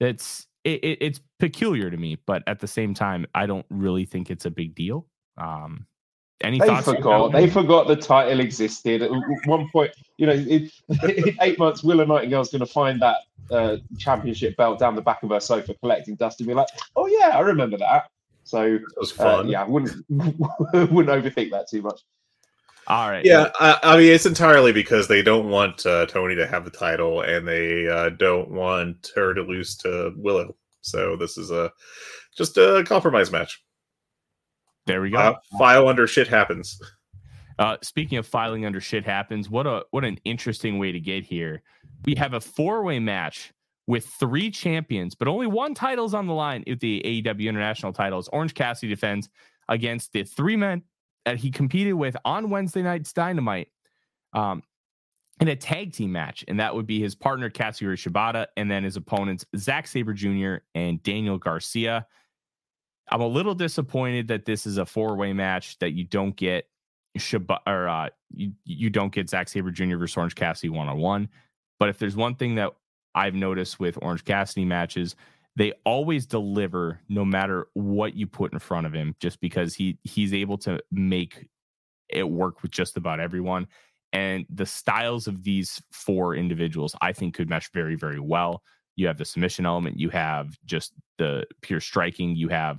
it's 0.00 0.46
it, 0.64 0.82
it, 0.82 0.98
it's 1.02 1.20
peculiar 1.38 1.90
to 1.90 1.96
me, 1.98 2.16
but 2.24 2.42
at 2.46 2.58
the 2.58 2.66
same 2.66 2.94
time, 2.94 3.26
I 3.34 3.44
don't 3.44 3.66
really 3.68 4.06
think 4.06 4.30
it's 4.30 4.46
a 4.46 4.50
big 4.50 4.74
deal. 4.74 5.06
Um, 5.36 5.86
any 6.40 6.58
they 6.58 6.68
thoughts? 6.68 6.86
forgot. 6.86 7.32
They 7.32 7.50
forgot 7.50 7.86
the 7.86 7.96
title 7.96 8.40
existed 8.40 9.02
at 9.02 9.10
one 9.44 9.68
point. 9.74 9.90
You 10.16 10.28
know, 10.28 10.32
in, 10.32 10.70
in 10.88 11.36
eight 11.42 11.58
months, 11.58 11.84
Willow 11.84 12.06
Nightingale's 12.06 12.50
going 12.50 12.60
to 12.60 12.66
find 12.66 12.98
that 13.02 13.18
uh, 13.50 13.76
championship 13.98 14.56
belt 14.56 14.78
down 14.78 14.94
the 14.94 15.02
back 15.02 15.22
of 15.22 15.28
her 15.28 15.40
sofa, 15.40 15.74
collecting 15.82 16.14
dust, 16.14 16.40
and 16.40 16.46
be 16.46 16.54
like, 16.54 16.68
"Oh 16.96 17.06
yeah, 17.06 17.36
I 17.36 17.40
remember 17.40 17.76
that." 17.76 18.08
So 18.44 18.78
that 18.78 18.96
was 18.96 19.12
uh, 19.20 19.22
fun. 19.22 19.48
yeah, 19.48 19.64
I 19.64 19.68
wouldn't 19.68 20.02
wouldn't 20.08 21.12
overthink 21.12 21.50
that 21.50 21.68
too 21.68 21.82
much. 21.82 22.00
All 22.88 23.10
right. 23.10 23.24
Yeah, 23.24 23.50
I, 23.60 23.78
I 23.82 23.96
mean 23.98 24.12
it's 24.12 24.24
entirely 24.24 24.72
because 24.72 25.08
they 25.08 25.22
don't 25.22 25.50
want 25.50 25.84
uh, 25.84 26.06
Toni 26.06 26.34
to 26.36 26.46
have 26.46 26.64
the 26.64 26.70
title, 26.70 27.20
and 27.20 27.46
they 27.46 27.86
uh, 27.86 28.08
don't 28.10 28.50
want 28.50 29.10
her 29.14 29.34
to 29.34 29.42
lose 29.42 29.76
to 29.78 30.12
Willow. 30.16 30.56
So 30.80 31.14
this 31.16 31.36
is 31.36 31.50
a 31.50 31.70
just 32.34 32.56
a 32.56 32.82
compromise 32.86 33.30
match. 33.30 33.62
There 34.86 35.02
we 35.02 35.10
go. 35.10 35.18
Uh, 35.18 35.34
file 35.58 35.86
under 35.86 36.06
shit 36.06 36.28
happens. 36.28 36.80
Uh, 37.58 37.76
speaking 37.82 38.16
of 38.16 38.26
filing 38.26 38.64
under 38.64 38.80
shit 38.80 39.04
happens, 39.04 39.50
what 39.50 39.66
a 39.66 39.82
what 39.90 40.04
an 40.04 40.18
interesting 40.24 40.78
way 40.78 40.90
to 40.90 41.00
get 41.00 41.24
here. 41.24 41.62
We 42.06 42.14
have 42.14 42.32
a 42.32 42.40
four 42.40 42.82
way 42.84 43.00
match 43.00 43.52
with 43.86 44.06
three 44.06 44.50
champions, 44.50 45.14
but 45.14 45.28
only 45.28 45.46
one 45.46 45.74
title's 45.74 46.14
on 46.14 46.26
the 46.26 46.32
line 46.32 46.64
with 46.66 46.80
the 46.80 47.02
AEW 47.04 47.48
International 47.48 47.92
titles. 47.92 48.28
Orange 48.28 48.54
Cassidy 48.54 48.88
defends 48.88 49.28
against 49.68 50.12
the 50.12 50.24
three 50.24 50.56
men 50.56 50.82
that 51.28 51.36
he 51.36 51.50
competed 51.50 51.92
with 51.92 52.16
on 52.24 52.48
Wednesday 52.48 52.80
night's 52.80 53.12
Dynamite 53.12 53.68
um, 54.32 54.62
in 55.42 55.48
a 55.48 55.56
tag 55.56 55.92
team 55.92 56.10
match, 56.10 56.42
and 56.48 56.58
that 56.58 56.74
would 56.74 56.86
be 56.86 57.00
his 57.00 57.14
partner 57.14 57.50
Katsuyori 57.50 57.96
Shibata, 57.96 58.46
and 58.56 58.70
then 58.70 58.82
his 58.82 58.96
opponents 58.96 59.44
Zack 59.54 59.86
Sabre 59.86 60.14
Jr. 60.14 60.64
and 60.74 61.02
Daniel 61.02 61.36
Garcia. 61.36 62.06
I'm 63.10 63.20
a 63.20 63.26
little 63.26 63.54
disappointed 63.54 64.28
that 64.28 64.46
this 64.46 64.64
is 64.64 64.78
a 64.78 64.86
four 64.86 65.16
way 65.16 65.34
match 65.34 65.78
that 65.80 65.90
you 65.90 66.04
don't 66.04 66.34
get 66.34 66.66
Shibata 67.18 67.60
or 67.66 67.88
uh, 67.88 68.08
you 68.30 68.52
you 68.64 68.88
don't 68.88 69.12
get 69.12 69.28
Zack 69.28 69.48
Sabre 69.48 69.70
Jr. 69.70 69.98
versus 69.98 70.16
Orange 70.16 70.34
Cassidy 70.34 70.70
one 70.70 70.88
on 70.88 70.96
one. 70.96 71.28
But 71.78 71.90
if 71.90 71.98
there's 71.98 72.16
one 72.16 72.36
thing 72.36 72.54
that 72.54 72.72
I've 73.14 73.34
noticed 73.34 73.78
with 73.78 73.98
Orange 74.00 74.24
Cassidy 74.24 74.64
matches, 74.64 75.14
they 75.58 75.72
always 75.84 76.24
deliver 76.24 77.00
no 77.08 77.24
matter 77.24 77.66
what 77.74 78.14
you 78.14 78.28
put 78.28 78.52
in 78.52 78.60
front 78.60 78.86
of 78.86 78.92
him 78.92 79.16
just 79.18 79.40
because 79.40 79.74
he 79.74 79.98
he's 80.04 80.32
able 80.32 80.56
to 80.56 80.80
make 80.92 81.48
it 82.08 82.30
work 82.30 82.62
with 82.62 82.70
just 82.70 82.96
about 82.96 83.18
everyone. 83.18 83.66
And 84.12 84.46
the 84.48 84.64
styles 84.64 85.26
of 85.26 85.42
these 85.42 85.82
four 85.90 86.34
individuals 86.34 86.94
i 87.02 87.12
think 87.12 87.34
could 87.34 87.50
mesh 87.50 87.70
very 87.72 87.96
very 87.96 88.20
well. 88.20 88.62
You 88.94 89.08
have 89.08 89.18
the 89.18 89.24
submission 89.24 89.66
element 89.66 89.98
you 89.98 90.10
have 90.10 90.56
just 90.64 90.92
the 91.18 91.44
pure 91.60 91.80
striking 91.80 92.36
you 92.36 92.48
have 92.48 92.78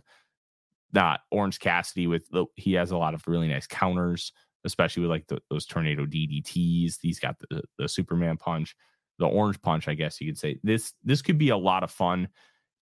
that 0.93 1.19
orange 1.31 1.59
cassidy 1.59 2.07
with 2.07 2.27
the, 2.31 2.45
he 2.55 2.73
has 2.73 2.91
a 2.91 2.97
lot 2.97 3.13
of 3.13 3.27
really 3.27 3.47
nice 3.47 3.67
counters 3.67 4.31
especially 4.65 5.01
with 5.01 5.11
like 5.11 5.27
the, 5.27 5.39
those 5.49 5.65
tornado 5.65 6.05
ddts 6.05 6.97
he's 7.01 7.19
got 7.19 7.35
the, 7.39 7.61
the 7.77 7.87
superman 7.87 8.37
punch 8.37 8.75
the 9.19 9.25
orange 9.27 9.61
punch 9.61 9.87
i 9.87 9.93
guess 9.93 10.19
you 10.19 10.27
could 10.27 10.37
say. 10.39 10.57
This 10.63 10.93
this 11.03 11.21
could 11.21 11.37
be 11.37 11.49
a 11.49 11.57
lot 11.57 11.83
of 11.83 11.91
fun 11.91 12.29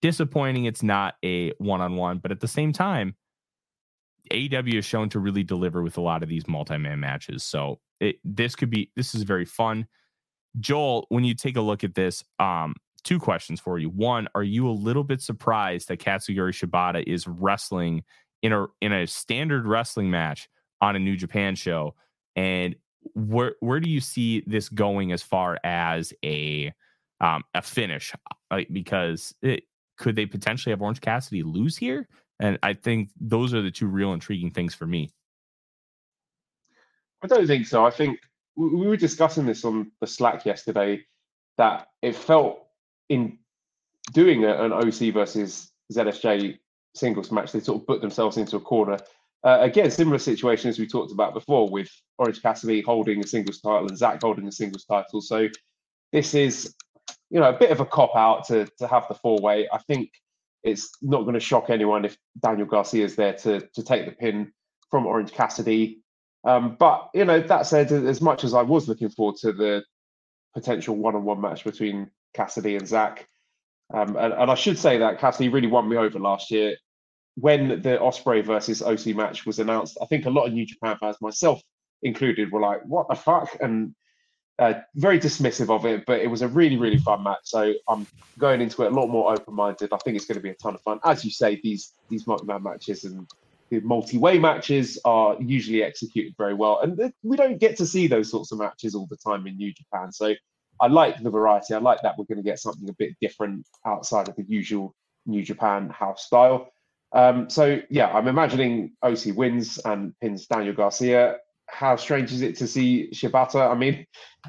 disappointing 0.04 0.66
it's 0.66 0.84
not 0.84 1.16
a 1.24 1.51
one-on-one 1.58 2.20
but 2.20 2.30
at 2.30 2.41
the 2.41 2.47
same 2.47 2.72
time 2.72 3.16
AEW 4.32 4.76
is 4.76 4.86
shown 4.86 5.10
to 5.10 5.20
really 5.20 5.43
deliver 5.43 5.82
with 5.84 5.97
a 5.97 6.01
lot 6.01 6.24
of 6.24 6.30
these 6.30 6.47
multi-man 6.47 6.99
matches. 6.99 7.43
So 7.43 7.80
it, 7.99 8.18
this 8.24 8.56
could 8.56 8.70
be 8.70 8.91
this 8.95 9.16
is 9.16 9.24
very 9.24 9.45
fun. 9.45 9.88
Joel 10.60 11.06
when 11.10 11.24
you 11.24 11.34
take 11.34 11.58
a 11.58 11.62
look 11.62 11.84
at 11.84 11.95
this 11.95 12.24
um 12.39 12.76
two 13.04 13.20
questions 13.20 13.60
for 13.60 13.80
you. 13.80 13.89
One 13.89 14.28
are 14.36 14.43
you 14.43 14.70
a 14.70 14.72
little 14.72 15.04
bit 15.04 15.22
surprised 15.22 15.88
that 15.88 15.99
katsuyori 15.99 16.51
shibata 16.51 17.04
is 17.06 17.28
wrestling 17.28 18.04
in 18.41 18.54
a 18.54 18.68
in 18.82 18.93
a 18.93 19.08
standard 19.08 19.68
wrestling 19.68 20.10
match 20.10 20.47
on 20.82 20.95
a 20.95 20.99
new 20.99 21.16
japan 21.16 21.56
show? 21.56 21.95
And 22.36 22.76
where 23.14 23.56
where 23.60 23.80
do 23.80 23.89
you 23.89 23.99
see 23.99 24.43
this 24.47 24.70
going 24.70 25.12
as 25.12 25.22
far 25.22 25.60
as 25.64 26.14
a 26.24 26.74
um 27.20 27.43
a 27.54 27.62
finish? 27.62 28.14
Like 28.49 28.70
because 28.72 29.34
it, 29.41 29.64
could 29.98 30.16
they 30.16 30.26
potentially 30.26 30.72
have 30.72 30.82
Orange 30.82 31.02
Cassidy 31.02 31.44
lose 31.44 31.78
here? 31.78 32.08
And 32.39 32.58
I 32.64 32.74
think 32.74 33.10
those 33.20 33.54
are 33.54 33.62
the 33.62 33.72
two 33.72 33.88
real 33.88 34.14
intriguing 34.14 34.52
things 34.52 34.74
for 34.74 34.86
me. 34.86 35.12
I 37.24 37.28
don't 37.28 37.48
think 37.48 37.68
so. 37.68 37.86
I 37.86 37.91
think 37.91 38.20
we 38.56 38.70
we 38.70 38.88
were 38.88 38.98
discussing 38.98 39.46
this 39.46 39.64
on 39.64 39.91
the 40.02 40.08
Slack 40.08 40.46
yesterday 40.46 41.06
that 41.58 41.88
it 42.02 42.16
felt 42.16 42.66
in 43.10 43.38
doing 44.12 44.44
an 44.44 44.74
OC 44.74 45.14
versus 45.14 45.72
ZSJ 45.91 46.58
singles 46.96 47.32
match, 47.32 47.52
they 47.52 47.60
sort 47.60 47.82
of 47.82 47.88
put 47.88 48.02
themselves 48.02 48.38
into 48.38 48.58
a 48.58 48.62
corner. 48.62 48.98
Uh, 49.44 49.60
again, 49.62 49.91
similar 49.91 50.20
situation 50.20 50.70
as 50.70 50.80
we 50.80 50.88
talked 50.88 51.12
about 51.12 51.34
before 51.34 51.70
with 51.70 51.89
Orange 52.18 52.41
Cassidy 52.41 52.82
holding 52.82 53.24
a 53.24 53.28
singles 53.28 53.60
title 53.60 53.88
and 53.88 53.98
Zack 53.98 54.22
holding 54.22 54.48
a 54.48 54.52
singles 54.52 54.86
title. 54.86 55.22
So 55.22 55.50
this 56.12 56.34
is, 56.34 56.74
you 57.34 57.40
know, 57.40 57.50
a 57.50 57.58
bit 57.58 57.72
of 57.72 57.80
a 57.80 57.86
cop 57.86 58.16
out 58.16 58.46
to 58.46 58.68
to 58.78 58.88
have 58.88 59.08
the 59.08 59.16
four 59.16 59.40
way. 59.40 59.68
I 59.74 59.80
think 59.80 60.12
it's 60.64 60.90
not 61.02 61.24
going 61.24 61.34
to 61.34 61.40
shock 61.40 61.72
anyone 61.72 62.06
if 62.06 62.16
Daniel 62.40 62.68
Garcia 62.68 63.04
is 63.04 63.16
there 63.16 63.34
to 63.34 63.68
to 63.74 63.84
take 63.84 64.06
the 64.06 64.12
pin 64.12 64.54
from 64.92 65.08
Orange 65.08 65.32
Cassidy. 65.32 66.04
Um, 66.46 66.78
but 66.80 67.10
you 67.16 67.26
know, 67.26 67.42
that 67.42 67.66
said, 67.66 67.92
as 67.92 68.22
much 68.22 68.44
as 68.44 68.54
I 68.54 68.62
was 68.62 68.88
looking 68.88 69.10
forward 69.10 69.38
to 69.38 69.52
the 69.52 69.84
potential 70.54 70.96
one-on-one 70.96 71.42
match 71.42 71.64
between 71.64 72.12
Cassidy 72.36 72.76
and 72.76 72.88
Zack, 72.88 73.28
um, 73.92 74.16
and, 74.16 74.34
and 74.34 74.52
I 74.52 74.56
should 74.56 74.78
say 74.78 75.00
that 75.00 75.20
Cassidy 75.20 75.50
really 75.50 75.68
won 75.68 75.90
me 75.90 75.98
over 75.98 76.20
last 76.20 76.52
year 76.52 76.76
when 77.34 77.82
the 77.82 77.98
Ospreay 77.98 78.46
versus 78.46 78.84
OC 78.84 79.16
match 79.16 79.48
was 79.48 79.58
announced. 79.58 79.98
I 80.00 80.06
think 80.06 80.28
a 80.28 80.30
lot 80.30 80.46
of 80.46 80.54
New 80.54 80.68
Japan 80.68 80.98
fans, 81.00 81.18
myself 81.20 81.60
included, 82.04 82.52
were 82.52 82.62
like, 82.62 82.82
"What 82.86 83.08
the 83.10 83.16
fuck?" 83.16 83.58
and 83.60 83.96
uh, 84.60 84.74
very 84.95 85.20
dismissive 85.20 85.70
of 85.70 85.86
it. 85.86 86.06
But 86.06 86.22
it 86.22 86.28
was 86.28 86.41
a 86.41 86.47
really, 86.47 86.78
really 86.78 86.97
fun 86.97 87.24
match. 87.24 87.41
So 87.43 87.74
I'm 87.88 88.08
going 88.38 88.62
into 88.62 88.84
it 88.84 88.91
a 88.91 88.95
lot 88.95 89.08
more 89.08 89.34
open-minded. 89.34 89.91
I 89.91 89.97
think 89.97 90.16
it's 90.16 90.26
going 90.26 90.38
to 90.38 90.43
be 90.43 90.49
a 90.49 90.56
ton 90.56 90.76
of 90.76 90.82
fun. 90.82 90.99
As 91.04 91.24
you 91.26 91.32
say, 91.32 91.60
these 91.62 91.93
these 92.10 92.28
multi-man 92.28 92.64
matches 92.64 93.04
and 93.04 93.28
the 93.70 93.80
multi-way 93.80 94.38
matches 94.38 94.99
are 95.06 95.36
usually 95.41 95.84
executed 95.84 96.36
very 96.38 96.54
well, 96.54 96.80
and 96.82 97.14
we 97.24 97.38
don't 97.38 97.60
get 97.60 97.78
to 97.78 97.86
see 97.86 98.08
those 98.08 98.30
sorts 98.30 98.51
of 98.51 98.60
matches 98.60 98.93
all 98.95 99.08
the 99.08 99.18
time 99.18 99.47
in 99.47 99.58
New 99.58 99.74
Japan. 99.74 100.12
So 100.12 100.34
I 100.80 100.88
like 100.88 101.22
the 101.22 101.30
variety. 101.30 101.74
I 101.74 101.80
like 101.80 102.01
that 102.01 102.18
we're 102.18 102.26
going 102.26 102.38
to 102.38 102.43
get 102.43 102.60
something 102.60 102.89
a 102.89 102.93
bit 102.93 103.14
different 103.22 103.66
outside 103.86 104.28
of 104.28 104.36
the 104.36 104.43
usual 104.47 104.95
New 105.26 105.43
Japan 105.43 105.89
house 105.89 106.26
style. 106.26 106.72
Um, 107.14 107.49
so 107.49 107.80
yeah, 107.89 108.08
I'm 108.08 108.28
imagining 108.28 108.93
OC 109.04 109.36
wins 109.36 109.78
and 109.78 110.14
pins 110.20 110.47
Daniel 110.47 110.74
Garcia. 110.74 111.38
How 111.74 111.95
strange 111.95 112.32
is 112.32 112.41
it 112.41 112.55
to 112.57 112.67
see 112.67 113.09
Shibata? 113.13 113.69
I 113.69 113.76
mean, 113.76 114.05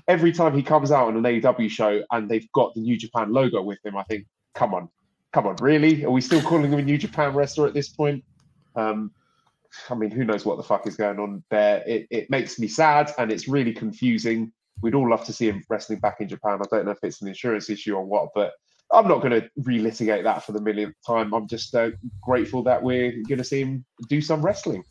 every 0.09 0.31
time 0.31 0.55
he 0.55 0.63
comes 0.63 0.93
out 0.93 1.09
on 1.09 1.17
an 1.17 1.23
AEW 1.23 1.71
show 1.71 2.03
and 2.13 2.29
they've 2.29 2.51
got 2.53 2.75
the 2.75 2.81
New 2.81 2.97
Japan 2.97 3.33
logo 3.33 3.63
with 3.63 3.79
him, 3.85 3.97
I 3.97 4.03
think, 4.05 4.27
come 4.55 4.75
on, 4.75 4.89
come 5.33 5.47
on, 5.47 5.57
really? 5.57 6.05
Are 6.05 6.11
we 6.11 6.21
still 6.21 6.43
calling 6.43 6.73
him 6.73 6.79
a 6.79 6.83
New 6.83 6.99
Japan 6.99 7.35
wrestler 7.35 7.67
at 7.67 7.75
this 7.75 7.89
point? 7.89 8.23
Um, 8.77 9.11
I 9.91 9.95
mean, 9.95 10.11
who 10.11 10.25
knows 10.25 10.45
what 10.45 10.57
the 10.57 10.63
fuck 10.63 10.87
is 10.87 10.97
going 10.97 11.19
on 11.19 11.43
there? 11.51 11.83
It, 11.87 12.07
it 12.11 12.31
makes 12.31 12.59
me 12.59 12.69
sad 12.69 13.13
and 13.19 13.33
it's 13.33 13.49
really 13.49 13.73
confusing. 13.73 14.53
We'd 14.83 14.95
all 14.95 15.09
love 15.09 15.25
to 15.25 15.33
see 15.33 15.49
him 15.49 15.65
wrestling 15.69 16.01
back 16.01 16.21
in 16.21 16.29
Japan. 16.29 16.61
I 16.61 16.67
don't 16.71 16.85
know 16.85 16.93
if 16.93 16.99
it's 17.03 17.23
an 17.23 17.29
insurance 17.29 17.71
issue 17.71 17.95
or 17.95 18.05
what, 18.05 18.29
but 18.35 18.53
I'm 18.93 19.09
not 19.09 19.23
going 19.23 19.41
to 19.41 19.49
relitigate 19.61 20.25
that 20.25 20.45
for 20.45 20.53
the 20.53 20.61
millionth 20.61 20.95
time. 21.07 21.33
I'm 21.33 21.49
just 21.49 21.75
uh, 21.75 21.91
grateful 22.23 22.63
that 22.65 22.83
we're 22.83 23.13
going 23.29 23.39
to 23.39 23.45
see 23.45 23.63
him 23.63 23.85
do 24.09 24.21
some 24.21 24.43
wrestling. 24.43 24.85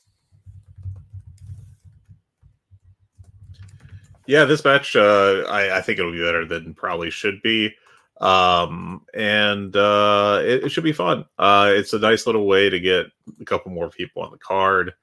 Yeah, 4.26 4.46
this 4.46 4.64
match, 4.64 4.96
uh, 4.96 5.46
I, 5.50 5.78
I 5.78 5.82
think 5.82 6.00
it'll 6.00 6.12
be 6.12 6.22
better 6.24 6.46
than 6.46 6.74
probably 6.74 7.10
should 7.10 7.42
be. 7.42 7.74
Um, 8.22 9.06
and 9.14 9.76
uh, 9.76 10.42
it, 10.44 10.66
it 10.66 10.70
should 10.70 10.84
be 10.86 10.94
fun. 10.94 11.26
Uh, 11.38 11.72
it's 11.76 11.94
a 11.94 12.00
nice 12.00 12.26
little 12.26 12.48
way 12.48 12.70
to 12.70 12.80
get 12.80 13.08
a 13.42 13.46
couple 13.46 13.72
more 13.72 13.90
people 13.90 14.22
on 14.24 14.32
the 14.32 14.38
card. 14.38 14.94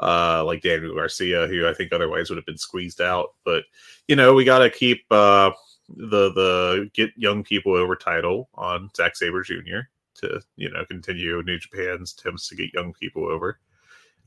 uh, 0.00 0.44
like 0.44 0.62
Daniel 0.62 0.94
Garcia, 0.94 1.46
who 1.46 1.68
I 1.68 1.74
think 1.74 1.92
otherwise 1.92 2.30
would 2.30 2.36
have 2.38 2.46
been 2.46 2.58
squeezed 2.58 3.00
out. 3.00 3.34
But 3.44 3.64
you 4.08 4.16
know, 4.16 4.34
we 4.34 4.44
got 4.44 4.60
to 4.60 4.70
keep 4.70 5.04
uh, 5.10 5.52
the 5.88 6.32
the 6.32 6.90
get 6.94 7.12
young 7.16 7.44
people 7.44 7.74
over 7.74 7.96
title 7.96 8.48
on 8.54 8.90
Zack 8.96 9.16
Sabre 9.16 9.42
Jr. 9.42 9.80
to 10.16 10.40
you 10.56 10.70
know 10.70 10.84
continue 10.86 11.42
New 11.42 11.58
Japan's 11.58 12.14
attempts 12.18 12.48
to 12.48 12.56
get 12.56 12.74
young 12.74 12.92
people 12.94 13.26
over. 13.26 13.60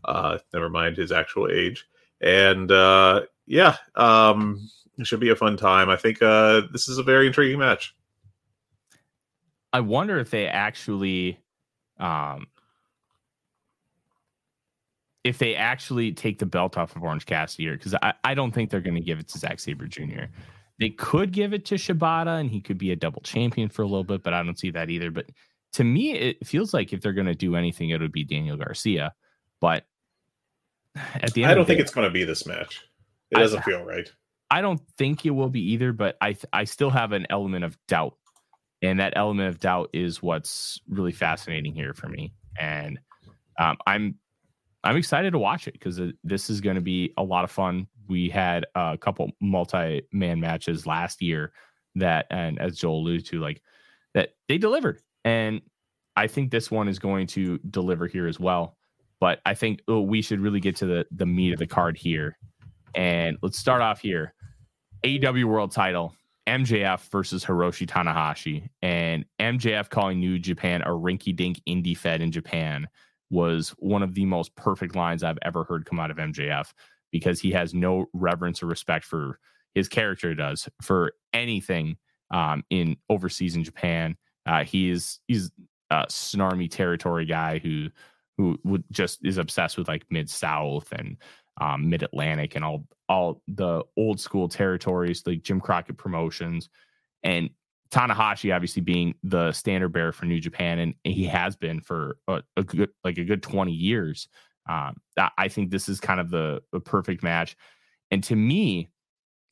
Uh, 0.06 0.38
never 0.54 0.70
mind 0.70 0.98
his 0.98 1.12
actual 1.12 1.50
age, 1.52 1.86
and 2.24 2.72
uh, 2.72 3.22
yeah, 3.46 3.76
um, 3.96 4.68
it 4.98 5.06
should 5.06 5.20
be 5.20 5.30
a 5.30 5.36
fun 5.36 5.58
time. 5.58 5.90
I 5.90 5.98
think 5.98 6.22
uh, 6.22 6.62
this 6.72 6.88
is 6.88 6.98
a 6.98 7.04
very 7.04 7.28
intriguing 7.28 7.60
match. 7.60 7.96
I 9.74 9.82
wonder 9.82 10.18
if 10.20 10.30
they 10.30 10.48
actually 10.48 11.40
um, 12.00 12.48
if 15.24 15.38
they 15.38 15.56
actually 15.56 16.12
take 16.12 16.40
the 16.40 16.46
belt 16.46 16.78
off 16.78 16.96
of 16.96 17.04
Orange 17.04 17.26
Cassidy 17.26 17.64
here, 17.64 17.78
because 17.78 17.96
I, 17.96 18.14
I 18.24 18.34
don't 18.34 18.52
think 18.52 18.70
they're 18.70 18.82
going 18.82 18.96
to 18.96 19.02
give 19.02 19.20
it 19.20 19.28
to 19.30 19.40
Zack 19.40 19.60
Sabre 19.60 19.88
Jr. 19.88 20.26
They 20.80 20.90
could 20.90 21.32
give 21.32 21.54
it 21.54 21.66
to 21.66 21.76
Shibata 21.76 22.40
and 22.40 22.50
he 22.50 22.60
could 22.62 22.78
be 22.78 22.92
a 22.92 22.96
double 22.96 23.22
champion 23.22 23.70
for 23.70 23.84
a 23.84 23.86
little 23.86 24.04
bit, 24.04 24.24
but 24.24 24.34
I 24.34 24.44
don't 24.44 24.60
see 24.60 24.72
that 24.72 24.90
either. 24.90 25.12
But 25.12 25.30
to 25.74 25.84
me, 25.84 26.14
it 26.14 26.46
feels 26.46 26.74
like 26.74 26.94
if 26.94 27.02
they're 27.02 27.14
going 27.14 27.28
to 27.28 27.36
do 27.36 27.56
anything, 27.56 27.90
it 27.90 28.02
would 28.02 28.12
be 28.12 28.24
Daniel 28.24 28.58
Garcia. 28.58 29.14
But 29.62 29.86
at 30.96 31.34
the 31.34 31.44
end, 31.44 31.52
I 31.52 31.56
don't 31.56 31.66
think 31.66 31.78
day, 31.78 31.84
it's 31.84 31.94
going 31.94 32.08
to 32.08 32.14
be 32.14 32.24
this 32.24 32.46
match. 32.46 32.82
It 33.32 33.36
doesn't 33.36 33.64
feel 33.64 33.84
right. 33.84 34.12
I 34.52 34.62
don't 34.62 34.82
think 34.98 35.26
it 35.26 35.32
will 35.32 35.50
be 35.50 35.72
either, 35.72 35.94
but 35.94 36.18
I 36.22 36.36
I 36.52 36.66
still 36.66 36.92
have 36.92 37.12
an 37.12 37.26
element 37.30 37.66
of 37.66 37.78
doubt, 37.88 38.16
and 38.82 39.00
that 39.00 39.14
element 39.16 39.50
of 39.50 39.60
doubt 39.60 39.90
is 39.94 40.22
what's 40.22 40.80
really 40.88 41.12
fascinating 41.12 41.74
here 41.74 41.94
for 41.94 42.08
me. 42.08 42.34
And 42.60 43.00
um, 43.60 43.78
I'm 43.88 44.16
I'm 44.84 44.98
excited 44.98 45.32
to 45.32 45.40
watch 45.40 45.68
it 45.68 45.74
because 45.74 46.00
this 46.24 46.50
is 46.50 46.62
going 46.62 46.76
to 46.76 46.82
be 46.82 47.14
a 47.18 47.24
lot 47.24 47.44
of 47.44 47.52
fun. 47.52 47.88
We 48.08 48.30
had 48.30 48.66
a 48.76 48.98
couple 49.00 49.32
multi 49.42 50.04
man 50.12 50.40
matches 50.40 50.86
last 50.86 51.22
year 51.22 51.54
that, 51.96 52.28
and 52.30 52.60
as 52.60 52.78
Joel 52.78 53.00
alluded 53.00 53.26
to, 53.28 53.40
like 53.40 53.62
that 54.14 54.36
they 54.50 54.58
delivered. 54.58 55.00
And 55.26 55.62
I 56.16 56.28
think 56.28 56.52
this 56.52 56.70
one 56.70 56.88
is 56.88 57.00
going 57.00 57.28
to 57.28 57.58
deliver 57.70 58.08
here 58.08 58.28
as 58.28 58.40
well. 58.40 58.78
But 59.24 59.40
I 59.46 59.54
think 59.54 59.82
oh, 59.88 60.02
we 60.02 60.22
should 60.22 60.42
really 60.42 60.60
get 60.60 60.76
to 60.76 60.86
the, 60.86 61.06
the 61.10 61.26
meat 61.26 61.54
of 61.54 61.60
the 61.60 61.66
card 61.66 61.98
here. 61.98 62.38
And 62.94 63.38
let's 63.42 63.58
start 63.58 63.82
off 63.82 64.02
here 64.02 64.34
AEW 65.06 65.46
World 65.46 65.72
title, 65.72 66.14
MJF 66.46 67.10
versus 67.10 67.46
Hiroshi 67.46 67.88
Tanahashi. 67.88 68.68
And 68.82 69.24
MJF 69.40 69.90
calling 69.90 70.20
New 70.20 70.40
Japan 70.40 70.82
a 70.82 70.90
rinky 70.90 71.34
dink 71.34 71.62
indie 71.66 71.96
fed 71.96 72.20
in 72.20 72.34
Japan 72.34 72.86
was 73.30 73.70
one 73.78 74.04
of 74.04 74.14
the 74.14 74.26
most 74.26 74.54
perfect 74.58 74.94
lines 74.94 75.24
I've 75.24 75.40
ever 75.42 75.64
heard 75.64 75.86
come 75.86 76.02
out 76.02 76.12
of 76.12 76.18
MJF 76.18 76.74
because 77.10 77.40
he 77.40 77.52
has 77.52 77.74
no 77.74 78.08
reverence 78.12 78.62
or 78.62 78.66
respect 78.66 79.06
for 79.06 79.40
his 79.74 79.88
character 79.88 80.36
does 80.36 80.68
for 80.82 81.14
anything 81.32 81.96
um, 82.32 82.66
in 82.70 82.98
overseas 83.10 83.56
in 83.56 83.64
Japan. 83.64 84.18
Uh, 84.46 84.66
he 84.66 84.90
is 84.90 85.22
he's 85.30 85.50
a 85.92 86.08
snarmy 86.10 86.70
territory 86.70 87.26
guy 87.26 87.60
who 87.60 87.88
who 88.38 88.58
would 88.64 88.84
just 88.92 89.20
is 89.24 89.38
obsessed 89.38 89.78
with 89.78 89.88
like 89.88 90.06
mid 90.10 90.30
South 90.30 90.92
and 90.92 91.18
um, 91.62 91.90
mid 91.90 92.04
Atlantic 92.04 92.56
and 92.56 92.66
all 92.66 92.86
all 93.10 93.42
the 93.48 93.84
old 93.98 94.20
school 94.20 94.48
territories 94.48 95.24
like 95.26 95.44
Jim 95.44 95.60
Crockett 95.60 95.98
promotions. 95.98 96.70
And 97.24 97.50
Tanahashi 97.92 98.54
obviously 98.54 98.82
being 98.82 99.14
the 99.24 99.52
standard 99.52 99.90
bearer 99.90 100.12
for 100.12 100.26
New 100.26 100.40
Japan, 100.40 100.80
and 100.80 100.96
he 101.04 101.26
has 101.26 101.56
been 101.56 101.80
for 101.80 102.18
a, 102.28 102.42
a 102.58 102.64
good 102.64 102.90
like 103.04 103.18
a 103.18 103.24
good 103.24 103.44
twenty 103.44 103.74
years. 103.74 104.28
Um, 104.68 104.96
I 105.38 105.50
think 105.50 105.72
this 105.72 105.90
is 105.90 106.00
kind 106.00 106.22
of 106.22 106.30
the, 106.30 106.62
the 106.72 106.80
perfect 106.80 107.22
match, 107.22 107.58
and 108.10 108.24
to 108.24 108.36
me, 108.36 108.90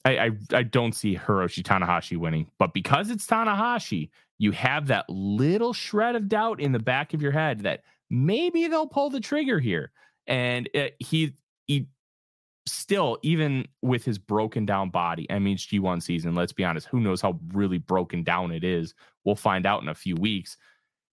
I, 0.06 0.18
I, 0.18 0.30
I 0.54 0.64
don't 0.64 0.96
see 0.96 1.16
Hiroshi 1.16 1.64
Tanahashi 1.64 2.18
winning, 2.18 2.50
but 2.58 2.74
because 2.74 3.10
it's 3.10 3.28
Tanahashi, 3.28 4.10
you 4.40 4.52
have 4.52 4.88
that 4.88 5.06
little 5.10 5.74
shred 5.74 6.16
of 6.16 6.28
doubt 6.30 6.60
in 6.60 6.72
the 6.72 6.80
back 6.80 7.14
of 7.14 7.22
your 7.22 7.32
head 7.32 7.60
that 7.60 7.84
maybe 8.12 8.68
they'll 8.68 8.88
pull 8.88 9.10
the 9.10 9.20
trigger 9.20 9.60
here, 9.60 9.92
and 10.28 10.70
it, 10.74 10.96
he 11.00 11.34
he 11.66 11.88
still, 12.68 13.18
even 13.24 13.68
with 13.82 14.06
his 14.06 14.18
broken 14.18 14.66
down 14.66 14.90
body, 14.90 15.26
mean, 15.40 15.58
G1 15.58 16.04
season, 16.04 16.36
let's 16.36 16.54
be 16.54 16.64
honest, 16.64 16.88
who 16.88 17.00
knows 17.00 17.22
how 17.22 17.40
really 17.54 17.80
broken 17.80 18.24
down 18.24 18.52
it 18.52 18.64
is? 18.64 18.94
We'll 19.24 19.36
find 19.36 19.66
out 19.66 19.82
in 19.82 19.90
a 19.90 19.96
few 19.96 20.16
weeks. 20.16 20.58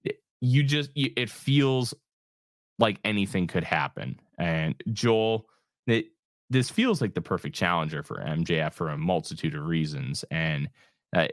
Eh, 0.05 0.11
you 0.41 0.63
just, 0.63 0.89
it 0.95 1.29
feels 1.29 1.93
like 2.79 2.99
anything 3.05 3.47
could 3.47 3.63
happen. 3.63 4.19
And 4.37 4.75
Joel, 4.91 5.47
it, 5.87 6.07
this 6.49 6.69
feels 6.69 7.01
like 7.01 7.13
the 7.13 7.21
perfect 7.21 7.55
challenger 7.55 8.03
for 8.03 8.17
MJF 8.17 8.73
for 8.73 8.89
a 8.89 8.97
multitude 8.97 9.55
of 9.55 9.65
reasons. 9.65 10.23
And 10.29 10.69
uh, 11.15 11.27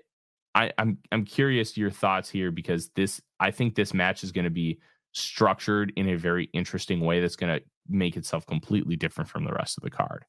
I, 0.54 0.72
I'm 0.78 0.98
I'm 1.10 1.24
curious 1.24 1.76
your 1.76 1.90
thoughts 1.90 2.30
here 2.30 2.50
because 2.50 2.88
this 2.90 3.20
I 3.40 3.50
think 3.50 3.74
this 3.74 3.92
match 3.92 4.22
is 4.22 4.32
going 4.32 4.44
to 4.44 4.50
be 4.50 4.78
structured 5.14 5.92
in 5.96 6.08
a 6.10 6.16
very 6.16 6.50
interesting 6.52 7.00
way 7.00 7.20
that's 7.20 7.36
going 7.36 7.56
to 7.58 7.64
make 7.88 8.16
itself 8.16 8.46
completely 8.46 8.96
different 8.96 9.30
from 9.30 9.44
the 9.44 9.52
rest 9.52 9.78
of 9.78 9.82
the 9.82 9.90
card. 9.90 10.24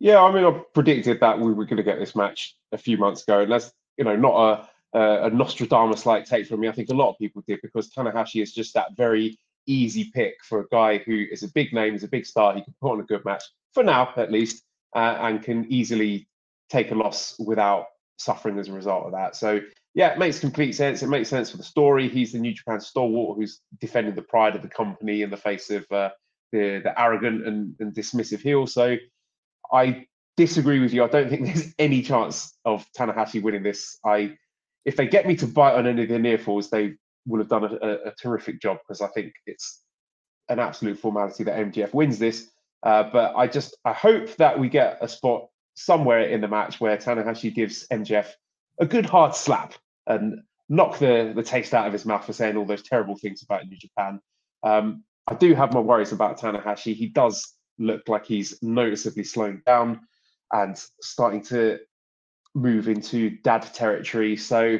Yeah, 0.00 0.22
I 0.22 0.32
mean, 0.32 0.44
I 0.44 0.50
predicted 0.74 1.20
that 1.20 1.40
we 1.40 1.52
were 1.52 1.64
going 1.64 1.78
to 1.78 1.82
get 1.82 1.98
this 1.98 2.14
match 2.14 2.56
a 2.72 2.78
few 2.78 2.98
months 2.98 3.22
ago, 3.22 3.40
and 3.40 3.50
that's 3.50 3.72
you 3.96 4.04
know 4.04 4.14
not 4.14 4.36
a 4.36 4.68
a, 4.94 5.26
a 5.26 5.30
Nostradamus-like 5.30 6.24
take 6.24 6.46
from 6.46 6.60
me. 6.60 6.68
I 6.68 6.72
think 6.72 6.88
a 6.88 6.94
lot 6.94 7.10
of 7.10 7.18
people 7.18 7.42
did 7.46 7.60
because 7.62 7.90
Tanahashi 7.90 8.42
is 8.42 8.54
just 8.54 8.74
that 8.74 8.96
very 8.96 9.38
easy 9.66 10.10
pick 10.14 10.36
for 10.42 10.60
a 10.60 10.68
guy 10.68 10.98
who 10.98 11.26
is 11.30 11.42
a 11.42 11.48
big 11.48 11.72
name, 11.72 11.94
is 11.94 12.04
a 12.04 12.08
big 12.08 12.24
star. 12.26 12.54
He 12.54 12.62
can 12.62 12.74
put 12.80 12.92
on 12.92 13.00
a 13.00 13.04
good 13.04 13.24
match 13.24 13.44
for 13.74 13.82
now, 13.82 14.12
at 14.16 14.32
least, 14.32 14.64
uh, 14.96 15.18
and 15.20 15.42
can 15.42 15.70
easily 15.70 16.26
take 16.70 16.90
a 16.90 16.94
loss 16.94 17.36
without 17.38 17.86
suffering 18.16 18.58
as 18.58 18.68
a 18.68 18.72
result 18.72 19.06
of 19.06 19.12
that. 19.12 19.36
So 19.36 19.60
yeah, 19.94 20.12
it 20.12 20.18
makes 20.18 20.38
complete 20.38 20.72
sense. 20.72 21.02
It 21.02 21.08
makes 21.08 21.28
sense 21.28 21.50
for 21.50 21.56
the 21.56 21.62
story. 21.62 22.08
He's 22.08 22.32
the 22.32 22.38
New 22.38 22.52
Japan 22.52 22.80
stalwart 22.80 23.38
who's 23.38 23.60
defending 23.80 24.14
the 24.14 24.22
pride 24.22 24.56
of 24.56 24.62
the 24.62 24.68
company 24.68 25.22
in 25.22 25.30
the 25.30 25.36
face 25.36 25.70
of 25.70 25.84
uh, 25.90 26.10
the 26.52 26.80
the 26.82 27.00
arrogant 27.00 27.46
and, 27.46 27.74
and 27.80 27.94
dismissive 27.94 28.40
heel. 28.40 28.66
So 28.66 28.96
I 29.72 30.06
disagree 30.36 30.80
with 30.80 30.92
you. 30.92 31.04
I 31.04 31.08
don't 31.08 31.28
think 31.28 31.44
there's 31.46 31.74
any 31.78 32.02
chance 32.02 32.56
of 32.64 32.86
Tanahashi 32.96 33.42
winning 33.42 33.62
this. 33.62 33.98
I 34.04 34.36
if 34.84 34.96
they 34.96 35.06
get 35.06 35.26
me 35.26 35.36
to 35.36 35.46
bite 35.46 35.74
on 35.74 35.86
any 35.86 36.04
of 36.04 36.08
the 36.08 36.18
near 36.18 36.38
falls, 36.38 36.70
they 36.70 36.94
will 37.26 37.40
have 37.40 37.48
done 37.48 37.64
a, 37.64 37.86
a, 37.86 37.94
a 38.08 38.14
terrific 38.14 38.60
job 38.60 38.78
because 38.86 39.00
I 39.00 39.08
think 39.08 39.32
it's 39.46 39.82
an 40.48 40.58
absolute 40.58 40.98
formality 40.98 41.44
that 41.44 41.56
MJF 41.56 41.92
wins 41.92 42.18
this. 42.18 42.50
Uh, 42.82 43.04
but 43.12 43.34
I 43.36 43.46
just 43.46 43.76
I 43.84 43.92
hope 43.92 44.34
that 44.36 44.58
we 44.58 44.68
get 44.68 44.98
a 45.00 45.08
spot 45.08 45.48
somewhere 45.74 46.22
in 46.22 46.40
the 46.40 46.48
match 46.48 46.80
where 46.80 46.96
Tanahashi 46.96 47.54
gives 47.54 47.86
MJF 47.88 48.28
a 48.80 48.86
good 48.86 49.06
hard 49.06 49.34
slap 49.34 49.74
and 50.06 50.40
knock 50.68 50.98
the, 50.98 51.32
the 51.34 51.42
taste 51.42 51.74
out 51.74 51.86
of 51.86 51.92
his 51.92 52.04
mouth 52.04 52.24
for 52.24 52.32
saying 52.32 52.56
all 52.56 52.64
those 52.64 52.82
terrible 52.82 53.16
things 53.16 53.42
about 53.42 53.66
New 53.66 53.76
Japan. 53.76 54.20
Um, 54.62 55.04
I 55.26 55.34
do 55.34 55.54
have 55.54 55.72
my 55.72 55.80
worries 55.80 56.12
about 56.12 56.38
Tanahashi. 56.38 56.94
He 56.94 57.08
does 57.08 57.54
look 57.78 58.08
like 58.08 58.26
he's 58.26 58.58
noticeably 58.62 59.24
slowing 59.24 59.62
down 59.66 60.00
and 60.52 60.80
starting 61.00 61.42
to 61.42 61.78
move 62.54 62.88
into 62.88 63.30
dad 63.42 63.62
territory. 63.74 64.36
So 64.36 64.78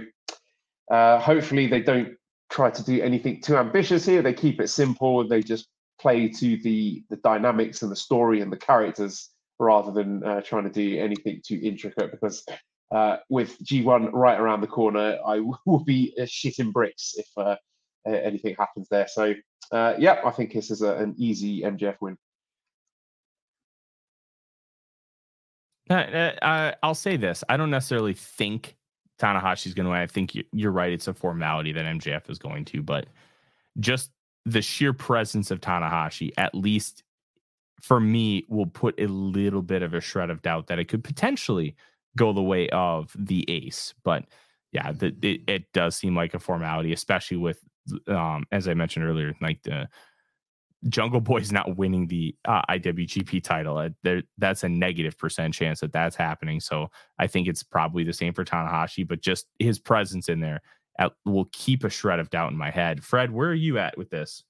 uh, 0.90 1.18
hopefully 1.18 1.66
they 1.66 1.80
don't 1.80 2.16
try 2.50 2.70
to 2.70 2.84
do 2.84 3.02
anything 3.02 3.40
too 3.40 3.56
ambitious 3.56 4.06
here. 4.06 4.22
They 4.22 4.32
keep 4.32 4.60
it 4.60 4.68
simple. 4.68 5.26
They 5.26 5.42
just 5.42 5.68
play 6.00 6.28
to 6.28 6.56
the 6.58 7.04
the 7.10 7.16
dynamics 7.16 7.82
and 7.82 7.90
the 7.90 7.96
story 7.96 8.40
and 8.40 8.52
the 8.52 8.56
characters 8.56 9.30
rather 9.58 9.90
than 9.90 10.24
uh, 10.24 10.40
trying 10.40 10.64
to 10.64 10.70
do 10.70 10.98
anything 10.98 11.42
too 11.44 11.60
intricate 11.62 12.12
because 12.12 12.44
uh, 12.90 13.18
with 13.28 13.58
G1 13.64 14.10
right 14.12 14.38
around 14.38 14.60
the 14.60 14.66
corner, 14.66 15.18
I 15.26 15.40
will 15.66 15.84
be 15.84 16.14
shitting 16.20 16.72
bricks 16.72 17.14
if 17.16 17.28
uh, 17.36 17.56
anything 18.06 18.56
happens 18.58 18.88
there. 18.90 19.08
So, 19.08 19.34
uh, 19.72 19.94
yeah, 19.98 20.20
I 20.24 20.30
think 20.30 20.52
this 20.52 20.70
is 20.70 20.82
a, 20.82 20.94
an 20.96 21.14
easy 21.18 21.62
MJF 21.62 21.96
win. 22.00 22.16
Uh, 25.90 25.94
uh, 26.42 26.74
I'll 26.82 26.94
say 26.94 27.16
this: 27.16 27.42
I 27.48 27.56
don't 27.56 27.70
necessarily 27.70 28.12
think 28.12 28.76
Tanahashi's 29.18 29.74
going 29.74 29.84
to 29.84 29.90
win. 29.90 30.00
I 30.00 30.06
think 30.06 30.36
you're 30.52 30.72
right; 30.72 30.92
it's 30.92 31.08
a 31.08 31.14
formality 31.14 31.72
that 31.72 31.84
MJF 31.84 32.28
is 32.28 32.38
going 32.38 32.64
to, 32.66 32.82
but 32.82 33.06
just 33.80 34.10
the 34.44 34.62
sheer 34.62 34.92
presence 34.92 35.50
of 35.50 35.60
Tanahashi, 35.60 36.30
at 36.36 36.54
least 36.54 37.04
for 37.80 38.00
me, 38.00 38.44
will 38.48 38.66
put 38.66 38.98
a 39.00 39.06
little 39.06 39.62
bit 39.62 39.82
of 39.82 39.94
a 39.94 40.00
shred 40.00 40.30
of 40.30 40.42
doubt 40.42 40.66
that 40.66 40.78
it 40.78 40.86
could 40.86 41.04
potentially 41.04 41.74
go 42.18 42.32
the 42.34 42.42
way 42.42 42.68
of 42.70 43.12
the 43.18 43.44
ace. 43.48 43.94
But 44.04 44.24
yeah, 44.72 44.92
the, 44.92 45.14
it, 45.22 45.42
it 45.48 45.72
does 45.72 45.96
seem 45.96 46.16
like 46.16 46.34
a 46.34 46.38
formality, 46.38 46.92
especially 46.92 47.38
with, 47.38 47.60
um, 48.08 48.44
as 48.52 48.68
I 48.68 48.74
mentioned 48.74 49.06
earlier, 49.06 49.34
like 49.40 49.62
the 49.62 49.88
Jungle 50.88 51.20
Boy's 51.20 51.52
not 51.58 51.76
winning 51.76 52.06
the 52.06 52.34
uh, 52.46 52.62
IWGP 52.70 53.42
title. 53.42 53.78
Uh, 53.78 53.90
there, 54.02 54.22
that's 54.38 54.64
a 54.64 54.68
negative 54.68 55.18
percent 55.18 55.54
chance 55.54 55.80
that 55.80 55.92
that's 55.92 56.16
happening. 56.16 56.60
So 56.60 56.88
I 57.18 57.26
think 57.26 57.48
it's 57.48 57.62
probably 57.62 58.04
the 58.04 58.12
same 58.12 58.34
for 58.34 58.44
Tanahashi, 58.44 59.06
but 59.06 59.22
just 59.22 59.46
his 59.58 59.78
presence 59.78 60.28
in 60.28 60.40
there 60.40 60.60
at, 60.98 61.12
will 61.24 61.48
keep 61.52 61.84
a 61.84 61.90
shred 61.90 62.20
of 62.20 62.30
doubt 62.30 62.52
in 62.52 62.58
my 62.58 62.70
head. 62.70 63.04
Fred, 63.04 63.32
where 63.32 63.50
are 63.50 63.54
you 63.54 63.78
at 63.78 63.96
with 63.98 64.10
this? 64.10 64.44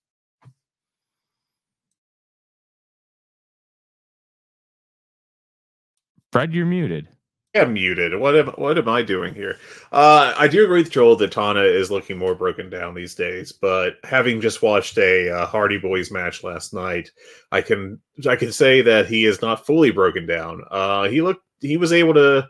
Fred, 6.33 6.53
you're 6.55 6.67
muted. 6.67 7.09
I'm 7.55 7.73
muted. 7.73 8.19
What 8.19 8.37
am 8.37 8.49
what 8.49 8.77
am 8.77 8.89
I 8.89 9.03
doing 9.03 9.35
here? 9.35 9.57
Uh, 9.91 10.35
I 10.37 10.49
do 10.49 10.65
agree 10.65 10.83
with 10.83 10.91
Joel 10.91 11.17
that 11.17 11.33
Tana 11.33 11.63
is 11.63 11.91
looking 11.91 12.19
more 12.19 12.35
broken 12.35 12.69
down 12.69 12.95
these 12.95 13.15
days. 13.15 13.53
But 13.53 13.97
having 14.05 14.41
just 14.41 14.63
watched 14.63 14.99
a 14.99 15.31
uh, 15.31 15.47
Hardy 15.47 15.79
Boys 15.79 16.11
match 16.11 16.45
last 16.45 16.75
night, 16.75 17.11
I 17.51 17.63
can 17.63 18.01
I 18.29 18.37
can 18.37 18.53
say 18.53 18.83
that 18.83 19.07
he 19.07 19.25
is 19.25 19.41
not 19.41 19.65
fully 19.65 19.91
broken 19.91 20.27
down. 20.27 20.63
Uh, 20.71 21.09
he 21.09 21.23
looked 21.23 21.43
he 21.61 21.79
was 21.79 21.93
able 21.93 22.15
to 22.15 22.47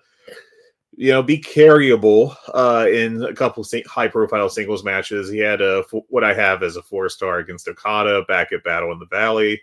you 0.97 1.13
know 1.13 1.23
be 1.23 1.39
carryable 1.39 2.35
uh, 2.53 2.89
in 2.91 3.23
a 3.23 3.35
couple 3.35 3.65
high 3.87 4.09
profile 4.09 4.49
singles 4.49 4.83
matches. 4.83 5.31
He 5.31 5.39
had 5.39 5.61
a 5.61 5.85
what 6.09 6.25
I 6.25 6.35
have 6.35 6.65
as 6.65 6.77
a 6.77 6.83
four 6.83 7.09
star 7.09 7.39
against 7.39 7.69
Okada 7.69 8.25
back 8.27 8.51
at 8.51 8.65
Battle 8.65 8.91
in 8.91 8.99
the 8.99 9.07
Valley. 9.07 9.63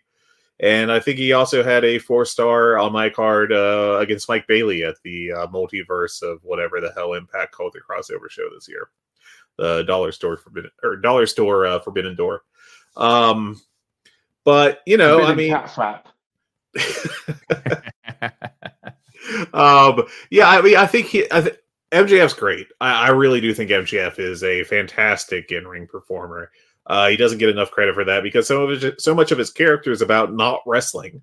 And 0.59 0.91
I 0.91 0.99
think 0.99 1.17
he 1.17 1.33
also 1.33 1.63
had 1.63 1.83
a 1.83 1.99
four 1.99 2.23
star 2.23 2.77
on 2.77 2.93
my 2.93 3.09
card 3.09 3.51
uh, 3.51 3.97
against 3.99 4.29
Mike 4.29 4.47
Bailey 4.47 4.83
at 4.83 4.95
the 5.03 5.31
uh, 5.31 5.47
multiverse 5.47 6.21
of 6.21 6.39
whatever 6.43 6.79
the 6.79 6.93
hell 6.95 7.13
Impact 7.13 7.51
called 7.51 7.73
the 7.73 7.81
crossover 7.81 8.29
show 8.29 8.47
this 8.53 8.69
year, 8.69 8.89
the 9.57 9.83
Dollar 9.83 10.13
Store 10.13 10.37
Forbidden 10.37 10.71
or 10.81 10.95
Dollar 10.95 11.25
Store 11.25 11.65
uh, 11.65 11.79
Forbidden 11.79 12.15
Door. 12.15 12.43
Um, 12.95 13.59
but 14.45 14.81
you 14.85 14.95
know, 14.95 15.23
I 15.23 15.35
mean, 15.35 15.51
cat 15.51 15.69
flap. 15.69 16.07
um, 19.53 20.03
yeah, 20.29 20.49
I 20.49 20.61
mean, 20.61 20.77
I 20.77 20.85
think 20.85 21.07
he, 21.07 21.25
I 21.31 21.41
th- 21.41 21.59
MJF's 21.91 22.33
great. 22.33 22.67
I, 22.79 23.07
I 23.07 23.09
really 23.09 23.41
do 23.41 23.53
think 23.53 23.71
MJF 23.71 24.19
is 24.19 24.43
a 24.43 24.63
fantastic 24.63 25.51
in 25.51 25.67
ring 25.67 25.87
performer. 25.87 26.51
Uh, 26.87 27.09
he 27.09 27.17
doesn't 27.17 27.39
get 27.39 27.49
enough 27.49 27.71
credit 27.71 27.95
for 27.95 28.03
that 28.03 28.23
because 28.23 28.47
so 28.47 28.63
of 28.63 28.81
his, 28.81 29.03
so 29.03 29.15
much 29.15 29.31
of 29.31 29.37
his 29.37 29.49
character 29.49 29.91
is 29.91 30.01
about 30.01 30.33
not 30.33 30.61
wrestling. 30.65 31.21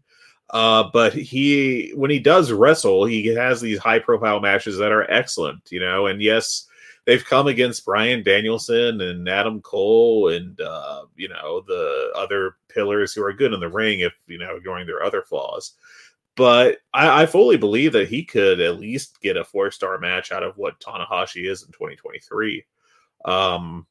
Uh, 0.50 0.90
but 0.92 1.14
he, 1.14 1.92
when 1.94 2.10
he 2.10 2.18
does 2.18 2.52
wrestle, 2.52 3.04
he 3.04 3.26
has 3.26 3.60
these 3.60 3.78
high 3.78 3.98
profile 3.98 4.40
matches 4.40 4.76
that 4.76 4.92
are 4.92 5.10
excellent, 5.10 5.62
you 5.70 5.80
know. 5.80 6.06
And 6.06 6.20
yes, 6.20 6.66
they've 7.06 7.24
come 7.24 7.46
against 7.46 7.84
Bryan 7.84 8.22
Danielson 8.22 9.00
and 9.00 9.28
Adam 9.28 9.60
Cole 9.60 10.28
and 10.28 10.60
uh, 10.60 11.04
you 11.16 11.28
know 11.28 11.62
the 11.66 12.12
other 12.14 12.56
pillars 12.68 13.12
who 13.12 13.24
are 13.24 13.32
good 13.32 13.52
in 13.52 13.60
the 13.60 13.68
ring, 13.68 14.00
if 14.00 14.12
you 14.26 14.38
know 14.38 14.56
ignoring 14.56 14.86
their 14.86 15.02
other 15.02 15.22
flaws. 15.22 15.72
But 16.34 16.78
I, 16.94 17.22
I 17.22 17.26
fully 17.26 17.56
believe 17.56 17.92
that 17.92 18.08
he 18.08 18.24
could 18.24 18.60
at 18.60 18.80
least 18.80 19.20
get 19.20 19.36
a 19.36 19.44
four 19.44 19.70
star 19.70 19.98
match 19.98 20.32
out 20.32 20.42
of 20.42 20.56
what 20.56 20.80
Tanahashi 20.80 21.48
is 21.48 21.62
in 21.62 21.72
2023. 21.72 22.64
Um, 23.24 23.86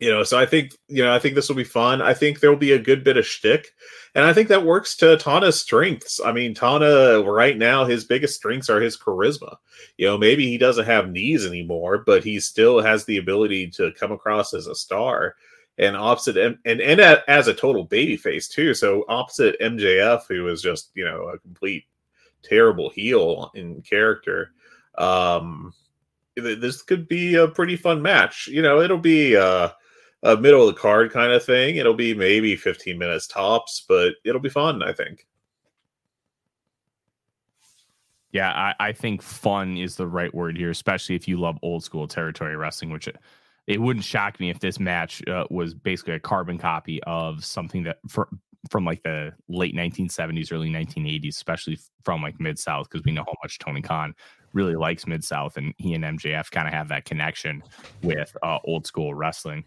you 0.00 0.10
know, 0.10 0.22
so 0.22 0.38
I 0.38 0.46
think 0.46 0.76
you 0.88 1.02
know, 1.02 1.12
I 1.12 1.18
think 1.18 1.34
this 1.34 1.48
will 1.48 1.56
be 1.56 1.64
fun. 1.64 2.00
I 2.00 2.14
think 2.14 2.38
there 2.38 2.50
will 2.50 2.56
be 2.56 2.72
a 2.72 2.78
good 2.78 3.02
bit 3.02 3.16
of 3.16 3.26
shtick, 3.26 3.72
and 4.14 4.24
I 4.24 4.32
think 4.32 4.48
that 4.48 4.64
works 4.64 4.96
to 4.96 5.16
Tana's 5.16 5.60
strengths. 5.60 6.20
I 6.24 6.30
mean, 6.32 6.54
Tana 6.54 7.22
right 7.22 7.56
now, 7.56 7.84
his 7.84 8.04
biggest 8.04 8.36
strengths 8.36 8.70
are 8.70 8.80
his 8.80 8.96
charisma. 8.96 9.56
You 9.96 10.06
know, 10.06 10.16
maybe 10.16 10.46
he 10.48 10.56
doesn't 10.56 10.84
have 10.84 11.10
knees 11.10 11.44
anymore, 11.44 12.04
but 12.06 12.22
he 12.22 12.38
still 12.38 12.80
has 12.80 13.04
the 13.04 13.16
ability 13.16 13.70
to 13.70 13.92
come 13.92 14.12
across 14.12 14.54
as 14.54 14.66
a 14.66 14.74
star. 14.74 15.34
And 15.78 15.96
opposite, 15.96 16.36
and 16.36 16.58
and, 16.64 16.80
and 16.80 17.00
as 17.00 17.46
a 17.48 17.54
total 17.54 17.84
baby 17.84 18.16
face 18.16 18.48
too. 18.48 18.74
So 18.74 19.04
opposite 19.08 19.60
MJF, 19.60 20.22
who 20.28 20.48
is 20.48 20.62
just 20.62 20.90
you 20.94 21.04
know 21.04 21.28
a 21.28 21.38
complete 21.38 21.84
terrible 22.42 22.90
heel 22.90 23.50
in 23.54 23.82
character. 23.82 24.52
Um, 24.96 25.72
this 26.36 26.82
could 26.82 27.08
be 27.08 27.34
a 27.34 27.48
pretty 27.48 27.76
fun 27.76 28.00
match. 28.02 28.48
You 28.48 28.62
know, 28.62 28.80
it'll 28.80 28.98
be 28.98 29.36
uh 29.36 29.70
a 30.22 30.36
middle 30.36 30.68
of 30.68 30.74
the 30.74 30.80
card 30.80 31.12
kind 31.12 31.32
of 31.32 31.44
thing. 31.44 31.76
It'll 31.76 31.94
be 31.94 32.14
maybe 32.14 32.56
15 32.56 32.98
minutes 32.98 33.26
tops, 33.26 33.84
but 33.88 34.14
it'll 34.24 34.40
be 34.40 34.48
fun, 34.48 34.82
I 34.82 34.92
think. 34.92 35.26
Yeah, 38.32 38.50
I, 38.50 38.74
I 38.88 38.92
think 38.92 39.22
fun 39.22 39.76
is 39.76 39.96
the 39.96 40.06
right 40.06 40.34
word 40.34 40.56
here, 40.56 40.70
especially 40.70 41.14
if 41.14 41.26
you 41.26 41.38
love 41.38 41.56
old 41.62 41.82
school 41.82 42.06
territory 42.06 42.56
wrestling, 42.56 42.90
which 42.90 43.08
it, 43.08 43.16
it 43.66 43.80
wouldn't 43.80 44.04
shock 44.04 44.38
me 44.38 44.50
if 44.50 44.60
this 44.60 44.78
match 44.78 45.26
uh, 45.28 45.44
was 45.50 45.72
basically 45.72 46.14
a 46.14 46.20
carbon 46.20 46.58
copy 46.58 47.02
of 47.04 47.44
something 47.44 47.84
that 47.84 47.98
for, 48.06 48.28
from 48.70 48.84
like 48.84 49.02
the 49.02 49.32
late 49.48 49.74
1970s, 49.74 50.52
early 50.52 50.68
1980s, 50.68 51.28
especially 51.28 51.78
from 52.04 52.22
like 52.22 52.38
Mid 52.38 52.58
South, 52.58 52.88
because 52.90 53.04
we 53.04 53.12
know 53.12 53.24
how 53.26 53.34
much 53.42 53.58
Tony 53.58 53.80
Khan 53.80 54.14
really 54.52 54.76
likes 54.76 55.06
Mid 55.06 55.24
South, 55.24 55.56
and 55.56 55.72
he 55.78 55.94
and 55.94 56.04
MJF 56.04 56.50
kind 56.50 56.66
of 56.66 56.74
have 56.74 56.88
that 56.88 57.04
connection 57.04 57.62
with 58.02 58.36
uh, 58.42 58.58
old 58.64 58.86
school 58.86 59.14
wrestling. 59.14 59.64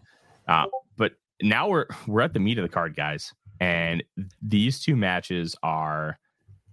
Uh, 0.48 0.66
but 0.96 1.12
now 1.40 1.68
we're 1.68 1.86
we're 2.06 2.20
at 2.22 2.32
the 2.32 2.40
meat 2.40 2.58
of 2.58 2.62
the 2.62 2.68
card, 2.68 2.96
guys, 2.96 3.32
and 3.60 4.02
these 4.40 4.80
two 4.80 4.96
matches 4.96 5.54
are 5.62 6.18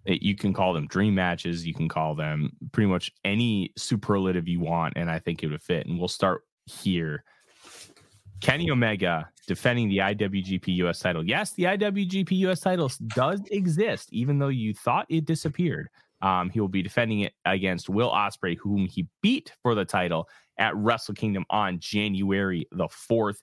eh, 0.08 0.18
you 0.22 0.36
can 0.36 0.54
call 0.54 0.74
them 0.74 0.88
dream 0.88 1.16
matches, 1.16 1.66
you 1.66 1.74
can 1.74 1.88
call 1.88 2.16
them 2.16 2.52
pretty 2.72 2.88
much 2.88 3.12
any 3.24 3.72
superlative 3.78 4.48
you 4.48 4.60
want, 4.60 4.94
and 4.96 5.10
I 5.10 5.20
think 5.20 5.44
it 5.44 5.48
would 5.48 5.62
fit. 5.62 5.86
And 5.88 6.00
we'll 6.00 6.08
start 6.08 6.44
here. 6.66 7.24
Kenny 8.42 8.72
Omega 8.72 9.30
defending 9.48 9.90
the 9.90 9.98
IWGP 9.98 10.68
US 10.86 11.00
title. 11.00 11.28
Yes, 11.28 11.54
the 11.54 11.64
IWGP 11.64 12.32
US 12.48 12.62
title 12.62 12.90
does 13.08 13.42
exist, 13.52 14.10
even 14.12 14.40
though 14.40 14.50
you 14.50 14.74
thought 14.74 15.06
it 15.10 15.26
disappeared. 15.26 15.90
Um, 16.22 16.50
he 16.50 16.60
will 16.60 16.68
be 16.68 16.82
defending 16.82 17.22
it 17.22 17.34
against 17.46 17.90
Will 17.90 18.12
Ospreay, 18.12 18.58
whom 18.58 18.88
he 18.88 19.08
beat 19.22 19.54
for 19.62 19.76
the 19.76 19.86
title 19.86 20.28
at 20.58 20.76
Wrestle 20.76 21.14
Kingdom 21.14 21.46
on 21.50 21.80
January 21.80 22.68
the 22.72 22.88
4th. 22.88 23.38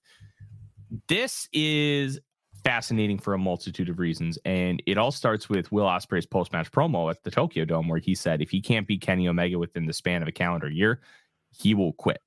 This 1.08 1.48
is 1.52 2.20
fascinating 2.66 3.18
for 3.18 3.32
a 3.32 3.38
multitude 3.38 3.88
of 3.88 3.98
reasons. 3.98 4.38
And 4.44 4.82
it 4.86 4.98
all 4.98 5.12
starts 5.12 5.48
with 5.48 5.70
Will 5.72 5.86
Ospreay's 5.86 6.26
post 6.26 6.52
match 6.52 6.70
promo 6.70 7.10
at 7.10 7.22
the 7.22 7.30
Tokyo 7.30 7.64
Dome, 7.64 7.88
where 7.88 8.00
he 8.00 8.14
said 8.14 8.42
if 8.42 8.50
he 8.50 8.60
can't 8.60 8.86
beat 8.86 9.02
Kenny 9.02 9.28
Omega 9.28 9.58
within 9.58 9.86
the 9.86 9.92
span 9.92 10.20
of 10.20 10.28
a 10.28 10.32
calendar 10.32 10.68
year, 10.68 11.00
he 11.50 11.74
will 11.74 11.92
quit. 11.92 12.20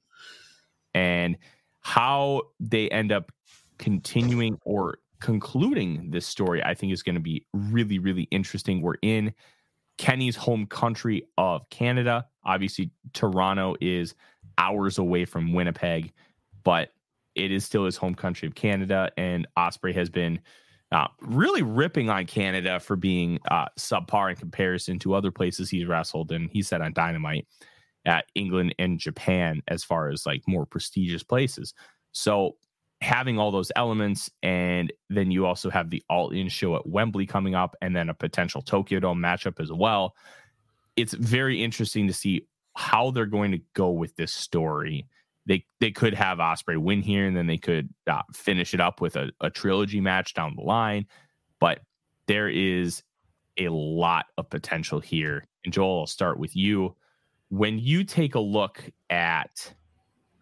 And 0.94 1.38
how 1.82 2.44
they 2.60 2.90
end 2.90 3.12
up 3.12 3.32
continuing 3.78 4.58
or 4.66 5.00
concluding 5.20 6.12
this 6.12 6.26
story, 6.26 6.64
I 6.64 6.74
think 6.74 6.94
is 6.94 7.04
going 7.04 7.16
to 7.16 7.22
be 7.22 7.46
really, 7.54 8.00
really 8.00 8.24
interesting. 8.32 8.82
We're 8.82 8.96
in 9.02 9.34
Kenny's 10.00 10.38
home 10.38 10.66
country 10.66 11.28
of 11.38 11.70
Canada. 11.70 12.26
Obviously, 12.46 12.90
Toronto 13.14 13.76
is 13.82 14.16
hours 14.58 14.98
away 14.98 15.26
from 15.26 15.52
Winnipeg, 15.52 16.14
but 16.64 16.94
it 17.36 17.52
is 17.52 17.66
still 17.66 17.84
his 17.84 17.98
home 17.98 18.16
country 18.16 18.48
of 18.48 18.56
Canada. 18.56 19.12
And 19.18 19.46
Ospreay 19.58 19.94
has 19.94 20.10
been 20.10 20.40
uh, 20.94 21.08
really 21.20 21.64
ripping 21.64 22.10
on 22.10 22.26
Canada 22.28 22.80
for 22.80 22.96
being 22.96 23.40
uh, 23.52 23.66
subpar 23.78 24.30
in 24.30 24.38
comparison 24.38 25.00
to 25.00 25.14
other 25.14 25.32
places 25.32 25.70
he's 25.70 25.86
wrestled. 25.86 26.32
And 26.32 26.50
he 26.50 26.62
said 26.62 26.82
on 26.82 26.94
Dynamite 26.94 27.46
at 28.06 28.24
England 28.36 28.74
and 28.80 29.00
Japan 29.00 29.62
as 29.68 29.84
far 29.84 30.10
as 30.10 30.26
like 30.26 30.44
more 30.48 30.66
prestigious 30.66 31.24
places. 31.24 31.74
So 32.14 32.56
having 33.02 33.40
all 33.40 33.52
those 33.52 33.72
elements, 33.76 34.30
and 34.44 34.92
then 35.10 35.32
you 35.32 35.46
also 35.46 35.70
have 35.70 35.90
the 35.90 36.04
all 36.10 36.30
in 36.32 36.50
show 36.50 36.76
at 36.76 36.88
Wembley 36.88 37.26
coming 37.26 37.56
up, 37.56 37.76
and 37.82 37.96
then 37.96 38.10
a 38.10 38.14
potential 38.14 38.62
Tokyo 38.62 39.00
Dome 39.00 39.20
matchup 39.20 39.60
as 39.60 39.72
well. 39.72 40.16
It's 40.96 41.14
very 41.14 41.64
interesting 41.64 42.08
to 42.08 42.14
see 42.14 42.48
how 42.76 43.12
they're 43.12 43.26
going 43.26 43.52
to 43.52 43.62
go 43.74 43.92
with 43.92 44.16
this 44.16 44.34
story. 44.34 45.08
They 45.46 45.66
they 45.80 45.92
could 45.92 46.14
have 46.14 46.40
Ospreay 46.40 46.78
win 46.78 47.02
here, 47.02 47.26
and 47.26 47.36
then 47.36 47.48
they 47.48 47.58
could 47.58 47.90
uh, 48.08 48.22
finish 48.34 48.74
it 48.74 48.82
up 48.82 49.02
with 49.02 49.16
a, 49.16 49.32
a 49.42 49.50
trilogy 49.50 50.02
match 50.02 50.34
down 50.34 50.56
the 50.56 50.64
line. 50.64 51.06
But 51.60 51.80
there 52.28 52.50
is 52.50 53.02
a 53.58 53.70
lot 53.70 54.28
of 54.38 54.50
potential 54.50 55.00
here. 55.00 55.46
And 55.64 55.74
Joel, 55.74 56.02
I'll 56.02 56.08
start 56.08 56.40
with 56.40 56.56
you. 56.56 56.96
When 57.50 57.80
you 57.80 58.04
take 58.04 58.36
a 58.36 58.40
look 58.40 58.84
at 59.10 59.74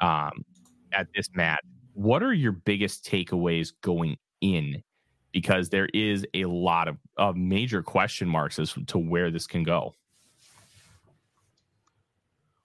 um, 0.02 0.44
at 0.92 1.08
this 1.16 1.30
match, 1.34 1.64
what 1.98 2.22
are 2.22 2.34
your 2.34 2.52
biggest 2.52 3.04
takeaways 3.04 3.74
going 3.82 4.18
in? 4.40 4.84
Because 5.32 5.70
there 5.70 5.90
is 5.96 6.26
a 6.36 6.46
lot 6.46 6.88
of, 6.88 6.98
of 7.18 7.36
major 7.36 7.82
question 7.82 8.28
marks 8.28 8.60
as 8.60 8.76
to 8.86 9.00
where 9.00 9.32
this 9.32 9.48
can 9.48 9.64
go. 9.64 9.96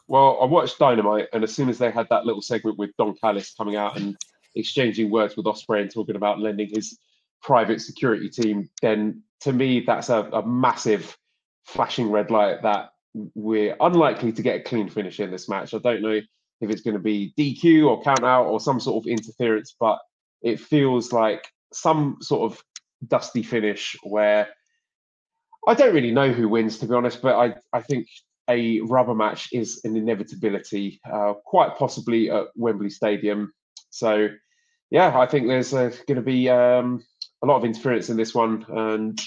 Well, 0.06 0.38
I 0.42 0.44
watched 0.44 0.78
Dynamite, 0.78 1.28
and 1.32 1.42
as 1.42 1.54
soon 1.54 1.70
as 1.70 1.78
they 1.78 1.90
had 1.90 2.08
that 2.10 2.26
little 2.26 2.42
segment 2.42 2.78
with 2.78 2.90
Don 2.98 3.14
Callis 3.14 3.54
coming 3.54 3.76
out 3.76 3.96
and 3.96 4.18
exchanging 4.54 5.10
words 5.10 5.34
with 5.34 5.46
Ospreay 5.46 5.80
and 5.80 5.90
talking 5.90 6.16
about 6.16 6.38
lending 6.38 6.68
his 6.68 6.98
private 7.40 7.80
security 7.80 8.28
team, 8.28 8.68
then 8.82 9.22
to 9.40 9.54
me 9.54 9.80
that's 9.80 10.10
a, 10.10 10.28
a 10.34 10.46
massive 10.46 11.16
flashing 11.64 12.10
red 12.10 12.30
light 12.30 12.62
that 12.62 12.90
we're 13.34 13.76
unlikely 13.80 14.32
to 14.32 14.42
get 14.42 14.60
a 14.60 14.62
clean 14.62 14.90
finish 14.90 15.20
in 15.20 15.30
this 15.30 15.48
match. 15.48 15.72
I 15.72 15.78
don't 15.78 16.02
know 16.02 16.20
if 16.62 16.70
it's 16.70 16.82
going 16.82 16.94
to 16.94 17.00
be 17.00 17.34
DQ 17.38 17.88
or 17.88 18.02
count 18.02 18.24
out 18.24 18.46
or 18.46 18.60
some 18.60 18.80
sort 18.80 19.04
of 19.04 19.10
interference, 19.10 19.74
but 19.78 19.98
it 20.42 20.60
feels 20.60 21.12
like 21.12 21.46
some 21.72 22.18
sort 22.20 22.52
of 22.52 22.62
dusty 23.06 23.42
finish 23.42 23.96
where 24.02 24.48
I 25.66 25.74
don't 25.74 25.94
really 25.94 26.10
know 26.12 26.32
who 26.32 26.48
wins, 26.48 26.78
to 26.78 26.86
be 26.86 26.94
honest, 26.94 27.22
but 27.22 27.36
I, 27.36 27.54
I 27.72 27.82
think 27.82 28.08
a 28.48 28.80
rubber 28.80 29.14
match 29.14 29.48
is 29.52 29.80
an 29.84 29.96
inevitability, 29.96 31.00
uh, 31.10 31.34
quite 31.44 31.76
possibly 31.76 32.30
at 32.30 32.46
Wembley 32.56 32.90
Stadium. 32.90 33.52
So, 33.90 34.28
yeah, 34.90 35.18
I 35.18 35.26
think 35.26 35.46
there's 35.46 35.72
uh, 35.72 35.92
going 36.08 36.16
to 36.16 36.22
be 36.22 36.48
um, 36.48 37.04
a 37.42 37.46
lot 37.46 37.56
of 37.56 37.64
interference 37.64 38.10
in 38.10 38.16
this 38.16 38.34
one, 38.34 38.66
and 38.68 39.20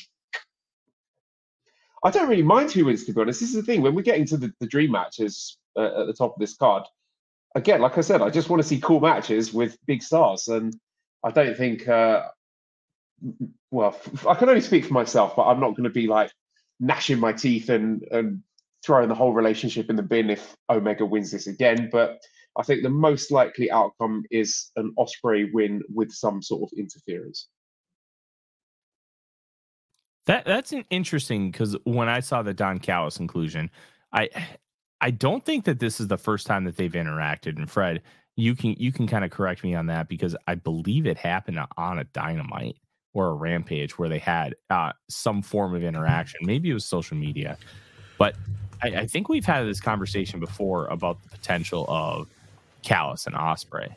I 2.04 2.12
don't 2.12 2.30
really 2.30 2.44
mind 2.44 2.72
who 2.72 2.86
wins, 2.86 3.06
to 3.06 3.14
be 3.14 3.22
honest. 3.22 3.40
This 3.40 3.50
is 3.50 3.56
the 3.56 3.64
thing 3.64 3.82
when 3.82 3.96
we're 3.96 4.02
getting 4.02 4.28
to 4.28 4.38
the, 4.38 4.54
the 4.60 4.68
dream 4.68 4.92
matches 4.92 5.58
uh, 5.78 6.02
at 6.02 6.08
the 6.08 6.14
top 6.14 6.34
of 6.34 6.40
this 6.40 6.56
card. 6.56 6.84
Again, 7.56 7.82
like 7.82 7.98
I 7.98 8.02
said, 8.02 8.22
I 8.22 8.30
just 8.30 8.50
want 8.50 8.62
to 8.62 8.68
see 8.68 8.80
cool 8.80 9.00
matches 9.00 9.54
with 9.54 9.78
big 9.86 10.04
stars, 10.04 10.48
and 10.48 10.76
I 11.24 11.32
don't 11.32 11.58
think. 11.58 11.88
Uh, 11.88 12.24
well, 13.72 14.00
I 14.28 14.36
can 14.36 14.50
only 14.50 14.62
speak 14.62 14.86
for 14.86 14.94
myself, 14.94 15.36
but 15.36 15.44
I'm 15.44 15.60
not 15.60 15.72
going 15.72 15.86
to 15.86 15.90
be 15.90 16.08
like 16.08 16.32
gnashing 16.80 17.20
my 17.20 17.32
teeth 17.34 17.70
and 17.70 18.04
and 18.12 18.44
throwing 18.86 19.10
the 19.10 19.16
whole 19.16 19.34
relationship 19.34 19.90
in 19.90 19.96
the 19.96 20.04
bin 20.04 20.30
if 20.30 20.56
Omega 20.70 21.06
wins 21.06 21.32
this 21.32 21.48
again. 21.48 21.90
But 21.92 22.20
I 22.58 22.64
think 22.64 22.84
the 22.84 22.90
most 22.90 23.32
likely 23.32 23.72
outcome 23.72 24.24
is 24.32 24.72
an 24.76 24.94
Ospreay 24.98 25.52
win 25.52 25.82
with 25.94 26.12
some 26.12 26.42
sort 26.42 26.64
of 26.64 26.78
interference. 26.78 27.48
That 30.26 30.46
that's 30.46 30.72
an 30.72 30.86
interesting 30.90 31.52
because 31.52 31.76
when 31.84 32.10
I 32.10 32.20
saw 32.20 32.42
the 32.42 32.54
Don 32.54 32.80
Callis 32.80 33.20
inclusion, 33.20 33.70
I 34.12 34.30
I 35.06 35.12
don't 35.12 35.46
think 35.46 35.66
that 35.66 35.80
this 35.80 36.00
is 36.00 36.08
the 36.08 36.18
first 36.18 36.48
time 36.48 36.64
that 36.64 36.78
they've 36.78 36.92
interacted. 36.92 37.58
And 37.58 37.70
Fred, 37.70 38.02
you 38.36 38.56
can 38.56 38.72
you 38.80 38.92
can 38.92 39.06
kind 39.06 39.24
of 39.24 39.30
correct 39.30 39.64
me 39.64 39.76
on 39.76 39.86
that 39.86 40.10
because 40.10 40.36
I 40.48 40.56
believe 40.56 41.06
it 41.06 41.16
happened 41.16 41.60
on 41.78 42.00
a 42.00 42.06
Dynamite 42.06 42.78
or 43.14 43.28
a 43.28 43.34
Rampage 43.34 44.00
where 44.00 44.10
they 44.10 44.18
had 44.18 44.56
uh, 44.72 44.94
some 45.08 45.44
form 45.44 45.76
of 45.76 45.84
interaction. 45.84 46.40
Maybe 46.42 46.72
it 46.72 46.74
was 46.74 46.86
social 46.86 47.16
media, 47.16 47.56
but 48.18 48.36
I, 48.82 48.88
I 48.88 49.06
think 49.06 49.30
we've 49.30 49.46
had 49.46 49.68
this 49.68 49.80
conversation 49.80 50.40
before 50.40 50.88
about 50.88 51.22
the 51.22 51.30
potential 51.30 51.86
of 51.88 52.28
Callis 52.82 53.28
and 53.28 53.36
Ospreay. 53.36 53.94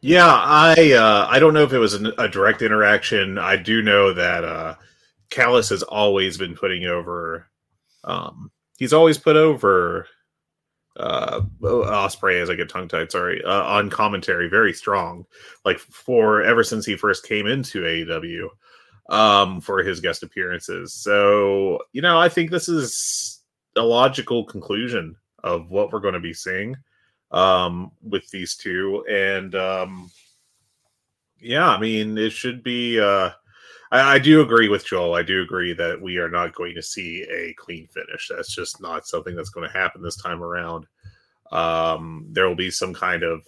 Yeah, 0.00 0.26
I 0.26 0.90
uh, 0.98 1.28
I 1.30 1.38
don't 1.38 1.54
know 1.54 1.62
if 1.62 1.72
it 1.72 1.78
was 1.78 1.94
a 1.94 2.28
direct 2.28 2.62
interaction. 2.62 3.38
I 3.38 3.54
do 3.54 3.80
know 3.80 4.12
that 4.12 4.42
uh, 4.42 4.74
Callis 5.30 5.68
has 5.68 5.84
always 5.84 6.36
been 6.36 6.56
putting 6.56 6.86
over. 6.86 7.46
Um, 8.02 8.50
he's 8.80 8.92
always 8.92 9.18
put 9.18 9.36
over 9.36 10.08
uh, 10.96 11.42
Ospreay 11.62 12.42
as 12.42 12.50
I 12.50 12.56
get 12.56 12.68
tongue 12.68 12.88
tied. 12.88 13.12
Sorry, 13.12 13.44
uh, 13.44 13.62
on 13.62 13.88
commentary, 13.90 14.48
very 14.48 14.72
strong. 14.72 15.24
Like 15.64 15.78
for 15.78 16.42
ever 16.42 16.64
since 16.64 16.84
he 16.84 16.96
first 16.96 17.24
came 17.24 17.46
into 17.46 17.82
AEW, 17.82 18.48
um, 19.14 19.60
for 19.60 19.84
his 19.84 20.00
guest 20.00 20.24
appearances. 20.24 20.92
So 20.92 21.80
you 21.92 22.02
know, 22.02 22.18
I 22.18 22.28
think 22.28 22.50
this 22.50 22.68
is 22.68 23.40
a 23.76 23.82
logical 23.82 24.44
conclusion 24.44 25.14
of 25.44 25.70
what 25.70 25.92
we're 25.92 26.00
going 26.00 26.14
to 26.14 26.20
be 26.20 26.34
seeing 26.34 26.76
um, 27.30 27.92
with 28.02 28.28
these 28.30 28.56
two. 28.56 29.04
And 29.08 29.54
um, 29.54 30.10
yeah, 31.38 31.68
I 31.68 31.78
mean, 31.78 32.18
it 32.18 32.30
should 32.30 32.64
be. 32.64 32.98
Uh, 32.98 33.30
I, 33.90 34.14
I, 34.14 34.18
do 34.18 34.40
agree 34.40 34.68
with 34.68 34.86
Joel. 34.86 35.14
I 35.14 35.22
do 35.22 35.42
agree 35.42 35.72
that 35.74 36.00
we 36.00 36.18
are 36.18 36.28
not 36.28 36.54
going 36.54 36.74
to 36.74 36.82
see 36.82 37.22
a 37.30 37.54
clean 37.54 37.88
finish. 37.88 38.28
That's 38.28 38.54
just 38.54 38.80
not 38.80 39.06
something 39.06 39.34
that's 39.34 39.50
going 39.50 39.68
to 39.68 39.78
happen 39.78 40.02
this 40.02 40.16
time 40.16 40.42
around. 40.42 40.86
Um, 41.50 42.26
there 42.30 42.48
will 42.48 42.56
be 42.56 42.70
some 42.70 42.94
kind 42.94 43.22
of. 43.22 43.42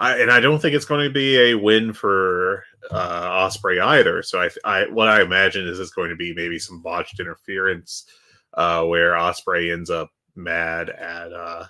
I, 0.00 0.18
and 0.18 0.30
I 0.30 0.38
don't 0.38 0.60
think 0.62 0.76
it's 0.76 0.84
going 0.84 1.04
to 1.04 1.12
be 1.12 1.36
a 1.36 1.54
win 1.56 1.92
for 1.92 2.62
uh, 2.90 3.48
Ospreay 3.48 3.82
either. 3.82 4.22
So 4.22 4.40
I, 4.40 4.48
I, 4.64 4.88
what 4.90 5.08
I 5.08 5.22
imagine 5.22 5.66
is 5.66 5.80
it's 5.80 5.90
going 5.90 6.10
to 6.10 6.16
be 6.16 6.32
maybe 6.32 6.58
some 6.58 6.80
botched 6.80 7.18
interference 7.18 8.06
uh, 8.54 8.84
where 8.84 9.14
Ospreay 9.14 9.72
ends 9.72 9.90
up 9.90 10.10
mad 10.36 10.88
at 10.88 11.32
uh, 11.32 11.64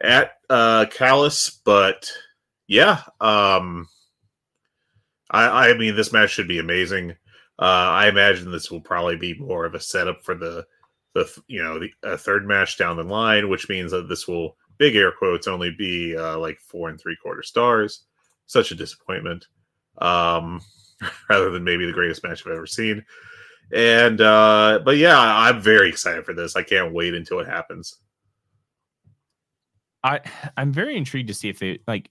at 0.00 0.32
uh 0.50 0.86
Callis, 0.90 1.60
but 1.64 2.10
yeah, 2.66 3.02
um 3.20 3.88
I 5.36 5.70
I 5.70 5.74
mean 5.76 5.96
this 5.96 6.12
match 6.12 6.30
should 6.30 6.48
be 6.48 6.58
amazing. 6.58 7.12
Uh 7.58 7.90
I 7.92 8.08
imagine 8.08 8.50
this 8.50 8.70
will 8.70 8.80
probably 8.80 9.16
be 9.16 9.34
more 9.34 9.64
of 9.64 9.74
a 9.74 9.80
setup 9.80 10.22
for 10.22 10.34
the 10.34 10.66
the 11.14 11.30
you 11.46 11.62
know 11.62 11.78
the 11.78 11.90
a 12.02 12.16
third 12.16 12.46
match 12.46 12.78
down 12.78 12.96
the 12.96 13.02
line, 13.02 13.48
which 13.48 13.68
means 13.68 13.90
that 13.92 14.08
this 14.08 14.26
will 14.26 14.56
big 14.78 14.96
air 14.96 15.12
quotes 15.12 15.46
only 15.46 15.70
be 15.70 16.14
uh, 16.16 16.38
like 16.38 16.58
four 16.60 16.90
and 16.90 17.00
three 17.00 17.16
quarter 17.22 17.42
stars. 17.42 18.04
Such 18.46 18.70
a 18.70 18.74
disappointment. 18.74 19.46
Um 19.98 20.60
rather 21.30 21.50
than 21.50 21.64
maybe 21.64 21.86
the 21.86 21.92
greatest 21.92 22.22
match 22.22 22.42
I've 22.46 22.52
ever 22.52 22.66
seen. 22.66 23.04
And 23.72 24.20
uh 24.20 24.80
but 24.84 24.96
yeah, 24.96 25.18
I'm 25.18 25.60
very 25.60 25.88
excited 25.88 26.24
for 26.24 26.34
this. 26.34 26.56
I 26.56 26.62
can't 26.62 26.94
wait 26.94 27.14
until 27.14 27.40
it 27.40 27.46
happens. 27.46 27.98
I 30.04 30.20
I'm 30.56 30.72
very 30.72 30.96
intrigued 30.96 31.28
to 31.28 31.34
see 31.34 31.48
if 31.48 31.58
they 31.58 31.80
like 31.86 32.10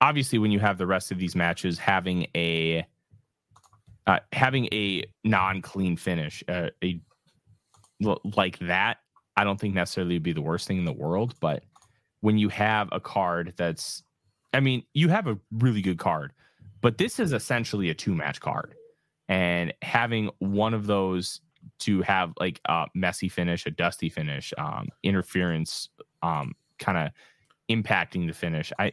obviously 0.00 0.38
when 0.38 0.50
you 0.50 0.60
have 0.60 0.78
the 0.78 0.86
rest 0.86 1.10
of 1.10 1.18
these 1.18 1.34
matches 1.34 1.78
having 1.78 2.26
a 2.34 2.86
uh, 4.06 4.18
having 4.32 4.66
a 4.72 5.04
non-clean 5.24 5.96
finish 5.96 6.42
uh, 6.48 6.68
a 6.82 7.00
like 8.36 8.58
that 8.60 8.98
I 9.36 9.44
don't 9.44 9.60
think 9.60 9.74
necessarily 9.74 10.14
would 10.14 10.22
be 10.22 10.32
the 10.32 10.40
worst 10.40 10.66
thing 10.66 10.78
in 10.78 10.84
the 10.84 10.92
world 10.92 11.34
but 11.40 11.64
when 12.20 12.38
you 12.38 12.48
have 12.48 12.88
a 12.92 13.00
card 13.00 13.54
that's 13.56 14.02
I 14.54 14.60
mean 14.60 14.84
you 14.94 15.08
have 15.08 15.26
a 15.26 15.38
really 15.52 15.82
good 15.82 15.98
card 15.98 16.32
but 16.80 16.98
this 16.98 17.18
is 17.18 17.32
essentially 17.32 17.90
a 17.90 17.94
two 17.94 18.14
match 18.14 18.40
card 18.40 18.74
and 19.28 19.74
having 19.82 20.30
one 20.38 20.74
of 20.74 20.86
those 20.86 21.40
to 21.80 22.02
have 22.02 22.32
like 22.38 22.60
a 22.66 22.86
messy 22.94 23.28
finish 23.28 23.66
a 23.66 23.70
dusty 23.70 24.08
finish 24.08 24.54
um 24.58 24.88
interference 25.02 25.88
um 26.22 26.54
kind 26.78 26.98
of 26.98 27.10
impacting 27.70 28.26
the 28.26 28.32
finish. 28.32 28.72
I 28.78 28.92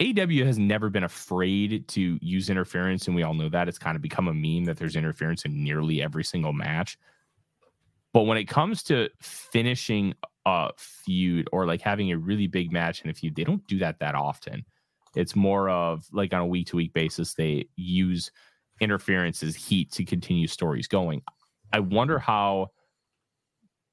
AEW 0.00 0.46
has 0.46 0.58
never 0.58 0.88
been 0.88 1.04
afraid 1.04 1.86
to 1.88 2.18
use 2.22 2.48
interference, 2.48 3.06
and 3.06 3.14
we 3.14 3.22
all 3.22 3.34
know 3.34 3.50
that 3.50 3.68
it's 3.68 3.78
kind 3.78 3.96
of 3.96 4.02
become 4.02 4.28
a 4.28 4.34
meme 4.34 4.64
that 4.64 4.78
there's 4.78 4.96
interference 4.96 5.44
in 5.44 5.62
nearly 5.62 6.02
every 6.02 6.24
single 6.24 6.54
match. 6.54 6.98
But 8.14 8.22
when 8.22 8.38
it 8.38 8.46
comes 8.46 8.82
to 8.84 9.10
finishing 9.20 10.14
a 10.46 10.70
feud 10.78 11.48
or 11.52 11.66
like 11.66 11.82
having 11.82 12.10
a 12.12 12.18
really 12.18 12.46
big 12.46 12.72
match 12.72 13.02
in 13.02 13.10
a 13.10 13.14
feud, 13.14 13.36
they 13.36 13.44
don't 13.44 13.66
do 13.66 13.78
that 13.78 13.98
that 14.00 14.14
often. 14.14 14.64
It's 15.14 15.36
more 15.36 15.68
of 15.68 16.06
like 16.12 16.32
on 16.32 16.40
a 16.40 16.46
week 16.46 16.68
to 16.68 16.76
week 16.76 16.94
basis, 16.94 17.34
they 17.34 17.68
use 17.76 18.30
interference 18.80 19.42
as 19.42 19.54
heat 19.54 19.92
to 19.92 20.04
continue 20.04 20.46
stories 20.46 20.88
going. 20.88 21.20
I 21.72 21.80
wonder 21.80 22.18
how 22.18 22.70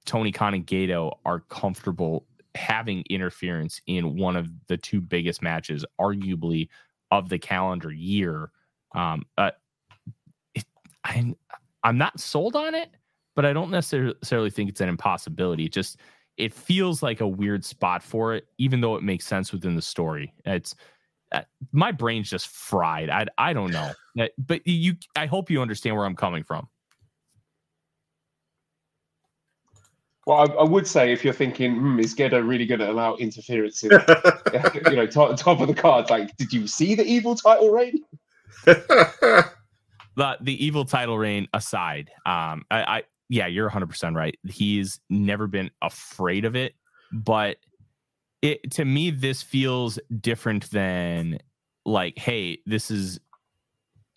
Tony 0.05 0.31
Khan 0.31 0.53
and 0.53 0.65
Gedo 0.65 1.17
are 1.25 1.41
comfortable 1.41 2.25
having 2.57 3.03
interference 3.09 3.81
in 3.87 4.17
one 4.17 4.35
of 4.35 4.49
the 4.67 4.77
two 4.77 4.99
biggest 5.01 5.41
matches, 5.41 5.85
arguably 5.99 6.67
of 7.11 7.29
the 7.29 7.39
calendar 7.39 7.91
year. 7.91 8.51
Um, 8.93 9.25
uh, 9.37 9.51
it, 10.55 10.65
I'm 11.03 11.35
I'm 11.83 11.97
not 11.97 12.19
sold 12.19 12.55
on 12.55 12.75
it, 12.75 12.89
but 13.35 13.45
I 13.45 13.53
don't 13.53 13.71
necessarily 13.71 14.49
think 14.49 14.69
it's 14.69 14.81
an 14.81 14.89
impossibility. 14.89 15.65
It 15.65 15.73
just 15.73 15.97
it 16.37 16.53
feels 16.53 17.01
like 17.01 17.21
a 17.21 17.27
weird 17.27 17.65
spot 17.65 18.03
for 18.03 18.35
it, 18.35 18.47
even 18.57 18.81
though 18.81 18.95
it 18.95 19.03
makes 19.03 19.25
sense 19.25 19.51
within 19.51 19.75
the 19.75 19.81
story. 19.81 20.33
It's 20.45 20.75
uh, 21.31 21.41
my 21.71 21.91
brain's 21.91 22.29
just 22.29 22.47
fried. 22.47 23.09
I 23.09 23.25
I 23.37 23.53
don't 23.53 23.71
know, 23.71 23.91
but 24.37 24.65
you. 24.65 24.95
I 25.15 25.25
hope 25.25 25.49
you 25.49 25.61
understand 25.61 25.95
where 25.95 26.05
I'm 26.05 26.15
coming 26.15 26.43
from. 26.43 26.67
Well, 30.27 30.39
I, 30.39 30.43
I, 30.55 30.63
would 30.65 30.85
say 30.85 31.13
if 31.13 31.23
you're 31.23 31.33
thinking, 31.33 31.77
hmm, 31.77 32.01
is 32.01 32.13
Gedo 32.13 32.45
really 32.45 32.65
going 32.65 32.81
to 32.81 32.91
allow 32.91 33.15
interference 33.15 33.81
in, 33.81 33.91
you 34.91 34.95
know, 34.97 35.07
top, 35.07 35.37
top 35.37 35.61
of 35.61 35.69
the 35.69 35.73
cards? 35.73 36.09
Like, 36.09 36.35
did 36.35 36.51
you 36.51 36.67
see 36.67 36.95
the 36.95 37.05
evil 37.05 37.33
title 37.33 37.71
reign? 37.71 38.03
the 38.65 39.47
the 40.17 40.65
evil 40.65 40.83
title 40.83 41.17
reign 41.17 41.47
aside, 41.53 42.11
um, 42.25 42.65
I, 42.69 42.97
I 42.97 43.03
yeah, 43.29 43.47
you're 43.47 43.67
100 43.67 43.87
percent 43.87 44.17
right. 44.17 44.37
He's 44.45 44.99
never 45.09 45.47
been 45.47 45.71
afraid 45.81 46.43
of 46.43 46.57
it, 46.57 46.73
but 47.13 47.55
it 48.41 48.69
to 48.71 48.83
me 48.83 49.11
this 49.11 49.41
feels 49.41 49.97
different 50.19 50.69
than 50.71 51.39
like, 51.85 52.17
hey, 52.17 52.59
this 52.65 52.91
is 52.91 53.17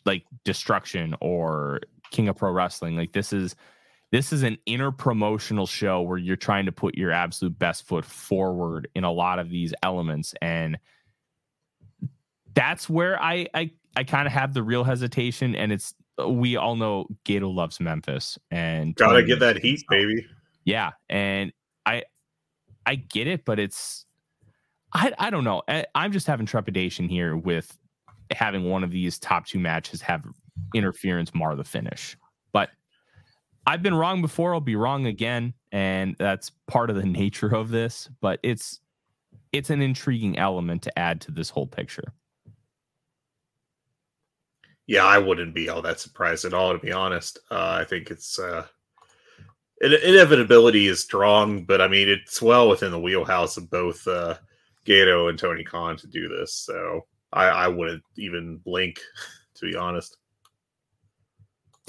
like 0.04 0.24
destruction 0.44 1.14
or 1.20 1.82
King 2.10 2.26
of 2.26 2.34
Pro 2.34 2.50
Wrestling. 2.50 2.96
Like 2.96 3.12
this 3.12 3.32
is 3.32 3.54
this 4.12 4.32
is 4.32 4.42
an 4.42 4.58
inner 4.66 4.90
promotional 4.90 5.66
show 5.66 6.02
where 6.02 6.18
you're 6.18 6.36
trying 6.36 6.66
to 6.66 6.72
put 6.72 6.96
your 6.96 7.12
absolute 7.12 7.58
best 7.58 7.86
foot 7.86 8.04
forward 8.04 8.88
in 8.94 9.04
a 9.04 9.12
lot 9.12 9.38
of 9.38 9.50
these 9.50 9.72
elements 9.82 10.34
and 10.42 10.78
that's 12.54 12.88
where 12.88 13.20
i 13.22 13.46
i, 13.54 13.70
I 13.96 14.04
kind 14.04 14.26
of 14.26 14.32
have 14.32 14.54
the 14.54 14.62
real 14.62 14.84
hesitation 14.84 15.54
and 15.54 15.72
it's 15.72 15.94
we 16.28 16.56
all 16.56 16.76
know 16.76 17.06
Gedo 17.24 17.54
loves 17.54 17.80
Memphis 17.80 18.38
and 18.50 18.94
gotta 18.96 19.22
get 19.22 19.40
that 19.40 19.58
heat, 19.58 19.82
baby. 19.88 20.26
Yeah, 20.64 20.90
and 21.08 21.52
I 21.86 22.04
I 22.86 22.96
get 22.96 23.26
it, 23.26 23.44
but 23.44 23.58
it's 23.58 24.04
I 24.92 25.12
I 25.18 25.30
don't 25.30 25.44
know. 25.44 25.62
I, 25.68 25.86
I'm 25.94 26.12
just 26.12 26.26
having 26.26 26.46
trepidation 26.46 27.08
here 27.08 27.36
with 27.36 27.76
having 28.30 28.64
one 28.64 28.84
of 28.84 28.90
these 28.90 29.18
top 29.18 29.46
two 29.46 29.58
matches 29.58 30.00
have 30.02 30.24
interference 30.74 31.34
mar 31.34 31.56
the 31.56 31.64
finish. 31.64 32.16
But 32.52 32.70
I've 33.66 33.82
been 33.82 33.94
wrong 33.94 34.22
before. 34.22 34.54
I'll 34.54 34.60
be 34.60 34.76
wrong 34.76 35.06
again, 35.06 35.54
and 35.72 36.16
that's 36.18 36.50
part 36.66 36.90
of 36.90 36.96
the 36.96 37.06
nature 37.06 37.54
of 37.54 37.70
this. 37.70 38.08
But 38.20 38.40
it's 38.42 38.80
it's 39.52 39.70
an 39.70 39.82
intriguing 39.82 40.38
element 40.38 40.82
to 40.82 40.98
add 40.98 41.20
to 41.22 41.32
this 41.32 41.50
whole 41.50 41.66
picture. 41.66 42.12
yeah, 44.90 45.04
I 45.04 45.18
wouldn't 45.18 45.54
be 45.54 45.68
all 45.68 45.80
that 45.82 46.00
surprised 46.00 46.44
at 46.44 46.52
all, 46.52 46.72
to 46.72 46.78
be 46.80 46.90
honest. 46.90 47.38
Uh, 47.48 47.78
I 47.80 47.84
think 47.84 48.10
it's 48.10 48.40
uh, 48.40 48.66
inevitability 49.80 50.88
is 50.88 50.98
strong, 50.98 51.62
but 51.62 51.80
I 51.80 51.86
mean, 51.86 52.08
it's 52.08 52.42
well 52.42 52.68
within 52.68 52.90
the 52.90 52.98
wheelhouse 52.98 53.56
of 53.56 53.70
both 53.70 54.04
uh, 54.08 54.34
Gedo 54.84 55.28
and 55.28 55.38
Tony 55.38 55.62
Khan 55.62 55.96
to 55.98 56.08
do 56.08 56.28
this. 56.28 56.54
So 56.54 57.06
I, 57.32 57.44
I 57.44 57.68
wouldn't 57.68 58.02
even 58.16 58.56
blink, 58.64 59.00
to 59.54 59.70
be 59.70 59.76
honest. 59.76 60.16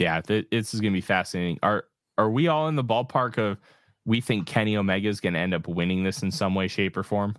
Yeah, 0.01 0.19
th- 0.21 0.47
this 0.49 0.73
is 0.73 0.81
going 0.81 0.93
to 0.93 0.97
be 0.97 1.01
fascinating. 1.01 1.59
Are 1.61 1.85
are 2.17 2.29
we 2.29 2.47
all 2.47 2.67
in 2.67 2.75
the 2.75 2.83
ballpark 2.83 3.37
of 3.37 3.59
we 4.03 4.19
think 4.19 4.47
Kenny 4.47 4.75
Omega 4.75 5.07
is 5.07 5.19
going 5.19 5.33
to 5.33 5.39
end 5.39 5.53
up 5.53 5.67
winning 5.67 6.03
this 6.03 6.23
in 6.23 6.31
some 6.31 6.55
way, 6.55 6.67
shape, 6.67 6.97
or 6.97 7.03
form? 7.03 7.35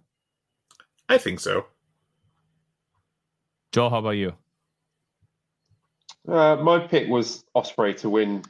I 1.08 1.18
think 1.18 1.40
so. 1.40 1.66
Joel, 3.72 3.90
how 3.90 3.98
about 3.98 4.10
you? 4.10 4.32
Uh, 6.28 6.56
my 6.56 6.78
pick 6.78 7.08
was 7.08 7.44
Ospreay 7.56 7.96
to 7.98 8.08
win 8.08 8.44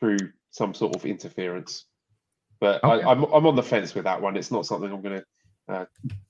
through 0.00 0.18
some 0.50 0.74
sort 0.74 0.96
of 0.96 1.06
interference, 1.06 1.84
but 2.58 2.82
okay. 2.82 3.04
I, 3.04 3.12
am 3.12 3.24
I'm, 3.24 3.32
I'm 3.32 3.46
on 3.46 3.54
the 3.54 3.62
fence 3.62 3.94
with 3.94 4.04
that 4.04 4.20
one. 4.20 4.36
It's 4.36 4.50
not 4.50 4.66
something 4.66 4.92
I'm 4.92 5.00
going 5.00 5.20
to 5.20 5.72
uh, 5.72 5.84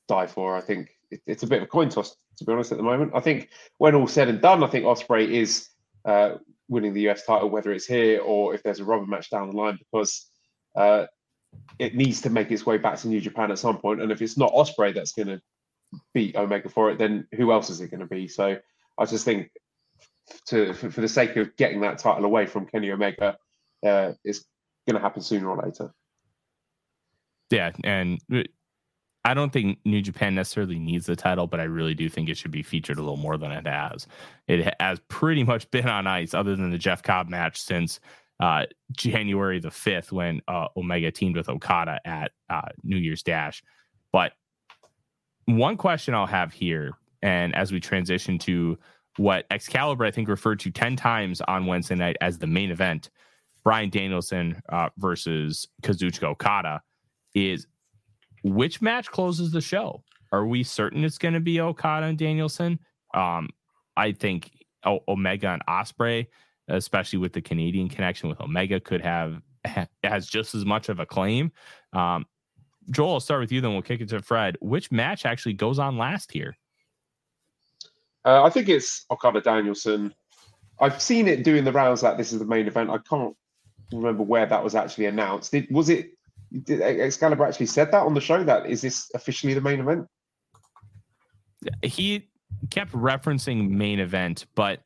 die 0.08 0.26
for. 0.26 0.56
I 0.56 0.60
think 0.60 0.90
it, 1.10 1.22
it's 1.26 1.42
a 1.42 1.46
bit 1.46 1.62
of 1.62 1.64
a 1.64 1.68
coin 1.68 1.88
toss, 1.88 2.16
to 2.36 2.44
be 2.44 2.52
honest. 2.52 2.72
At 2.72 2.78
the 2.78 2.84
moment, 2.84 3.12
I 3.14 3.20
think 3.20 3.48
when 3.78 3.94
all 3.94 4.06
said 4.06 4.28
and 4.28 4.42
done, 4.42 4.62
I 4.62 4.66
think 4.66 4.84
Ospreay 4.84 5.30
is 5.30 5.70
uh, 6.04 6.34
winning 6.68 6.94
the 6.94 7.08
US 7.08 7.24
title, 7.24 7.50
whether 7.50 7.72
it's 7.72 7.86
here 7.86 8.20
or 8.20 8.54
if 8.54 8.62
there's 8.62 8.80
a 8.80 8.84
rubber 8.84 9.06
match 9.06 9.30
down 9.30 9.50
the 9.50 9.56
line, 9.56 9.78
because 9.78 10.30
uh, 10.76 11.06
it 11.78 11.94
needs 11.94 12.22
to 12.22 12.30
make 12.30 12.50
its 12.50 12.66
way 12.66 12.78
back 12.78 12.98
to 12.98 13.08
New 13.08 13.20
Japan 13.20 13.50
at 13.50 13.58
some 13.58 13.78
point. 13.78 14.00
And 14.00 14.10
if 14.10 14.22
it's 14.22 14.38
not 14.38 14.52
Ospreay 14.52 14.94
that's 14.94 15.12
going 15.12 15.28
to 15.28 15.40
beat 16.12 16.36
Omega 16.36 16.68
for 16.68 16.90
it, 16.90 16.98
then 16.98 17.26
who 17.36 17.52
else 17.52 17.70
is 17.70 17.80
it 17.80 17.90
going 17.90 18.00
to 18.00 18.06
be? 18.06 18.28
So 18.28 18.58
I 18.98 19.04
just 19.04 19.24
think 19.24 19.50
to 20.46 20.72
for, 20.72 20.90
for, 20.90 21.00
the 21.00 21.08
sake 21.08 21.36
of 21.36 21.54
getting 21.56 21.80
that 21.82 21.98
title 21.98 22.24
away 22.24 22.46
from 22.46 22.66
Kenny 22.66 22.90
Omega, 22.90 23.36
uh, 23.84 24.12
it's 24.24 24.44
going 24.86 24.96
to 24.96 25.02
happen 25.02 25.22
sooner 25.22 25.48
or 25.48 25.62
later. 25.62 25.92
Yeah, 27.50 27.72
and 27.84 28.18
I 29.24 29.32
don't 29.32 29.52
think 29.52 29.78
New 29.84 30.02
Japan 30.02 30.34
necessarily 30.34 30.78
needs 30.78 31.06
the 31.06 31.16
title, 31.16 31.46
but 31.46 31.58
I 31.58 31.64
really 31.64 31.94
do 31.94 32.08
think 32.10 32.28
it 32.28 32.36
should 32.36 32.50
be 32.50 32.62
featured 32.62 32.98
a 32.98 33.00
little 33.00 33.16
more 33.16 33.38
than 33.38 33.52
it 33.52 33.66
has. 33.66 34.06
It 34.46 34.74
has 34.78 35.00
pretty 35.08 35.44
much 35.44 35.70
been 35.70 35.88
on 35.88 36.06
ice, 36.06 36.34
other 36.34 36.54
than 36.54 36.70
the 36.70 36.78
Jeff 36.78 37.02
Cobb 37.02 37.28
match, 37.28 37.58
since 37.58 38.00
uh, 38.40 38.66
January 38.92 39.60
the 39.60 39.70
fifth 39.70 40.12
when 40.12 40.42
uh, 40.46 40.68
Omega 40.76 41.10
teamed 41.10 41.36
with 41.36 41.48
Okada 41.48 42.00
at 42.04 42.32
uh, 42.50 42.68
New 42.82 42.98
Year's 42.98 43.22
Dash. 43.22 43.62
But 44.12 44.32
one 45.46 45.76
question 45.76 46.14
I'll 46.14 46.26
have 46.26 46.52
here, 46.52 46.92
and 47.22 47.54
as 47.54 47.72
we 47.72 47.80
transition 47.80 48.38
to 48.40 48.78
what 49.16 49.46
Excalibur, 49.50 50.04
I 50.04 50.10
think, 50.10 50.28
referred 50.28 50.60
to 50.60 50.70
10 50.70 50.96
times 50.96 51.40
on 51.42 51.66
Wednesday 51.66 51.94
night 51.94 52.16
as 52.20 52.38
the 52.38 52.46
main 52.46 52.70
event, 52.70 53.10
Bryan 53.62 53.88
Danielson 53.88 54.60
uh, 54.68 54.90
versus 54.98 55.68
Kazuchika 55.82 56.24
Okada, 56.24 56.82
is 57.34 57.66
which 58.44 58.82
match 58.82 59.10
closes 59.10 59.50
the 59.50 59.60
show? 59.60 60.04
Are 60.30 60.46
we 60.46 60.62
certain 60.62 61.02
it's 61.02 61.18
going 61.18 61.34
to 61.34 61.40
be 61.40 61.60
Okada 61.60 62.06
and 62.06 62.18
Danielson? 62.18 62.78
Um, 63.14 63.48
I 63.96 64.12
think 64.12 64.50
o- 64.84 65.02
Omega 65.08 65.48
and 65.48 65.62
Ospreay, 65.66 66.26
especially 66.68 67.18
with 67.18 67.32
the 67.32 67.40
Canadian 67.40 67.88
connection 67.88 68.28
with 68.28 68.40
Omega, 68.40 68.78
could 68.78 69.00
have 69.00 69.40
has 70.04 70.26
just 70.26 70.54
as 70.54 70.64
much 70.64 70.88
of 70.88 71.00
a 71.00 71.06
claim. 71.06 71.50
Um, 71.94 72.26
Joel, 72.90 73.14
I'll 73.14 73.20
start 73.20 73.40
with 73.40 73.50
you, 73.50 73.62
then 73.62 73.72
we'll 73.72 73.82
kick 73.82 74.02
it 74.02 74.10
to 74.10 74.20
Fred. 74.20 74.58
Which 74.60 74.92
match 74.92 75.24
actually 75.24 75.54
goes 75.54 75.78
on 75.78 75.96
last 75.96 76.30
here? 76.30 76.54
Uh, 78.26 78.42
I 78.42 78.50
think 78.50 78.68
it's 78.68 79.06
Okada 79.10 79.40
Danielson. 79.40 80.14
I've 80.80 81.00
seen 81.00 81.28
it 81.28 81.44
doing 81.44 81.64
the 81.64 81.72
rounds 81.72 82.02
that 82.02 82.18
this 82.18 82.32
is 82.32 82.40
the 82.40 82.44
main 82.44 82.66
event. 82.66 82.90
I 82.90 82.98
can't 82.98 83.34
remember 83.90 84.22
where 84.22 84.44
that 84.44 84.62
was 84.62 84.74
actually 84.74 85.06
announced. 85.06 85.52
Did, 85.52 85.66
was 85.70 85.88
it? 85.88 86.10
Did 86.62 86.80
uh, 86.80 86.84
Excalibur 86.84 87.44
actually 87.44 87.66
said 87.66 87.90
that 87.92 88.02
on 88.02 88.14
the 88.14 88.20
show? 88.20 88.44
That 88.44 88.66
is 88.66 88.82
this 88.82 89.10
officially 89.14 89.54
the 89.54 89.60
main 89.60 89.80
event? 89.80 90.06
He 91.82 92.28
kept 92.70 92.92
referencing 92.92 93.70
main 93.70 93.98
event, 93.98 94.46
but 94.54 94.80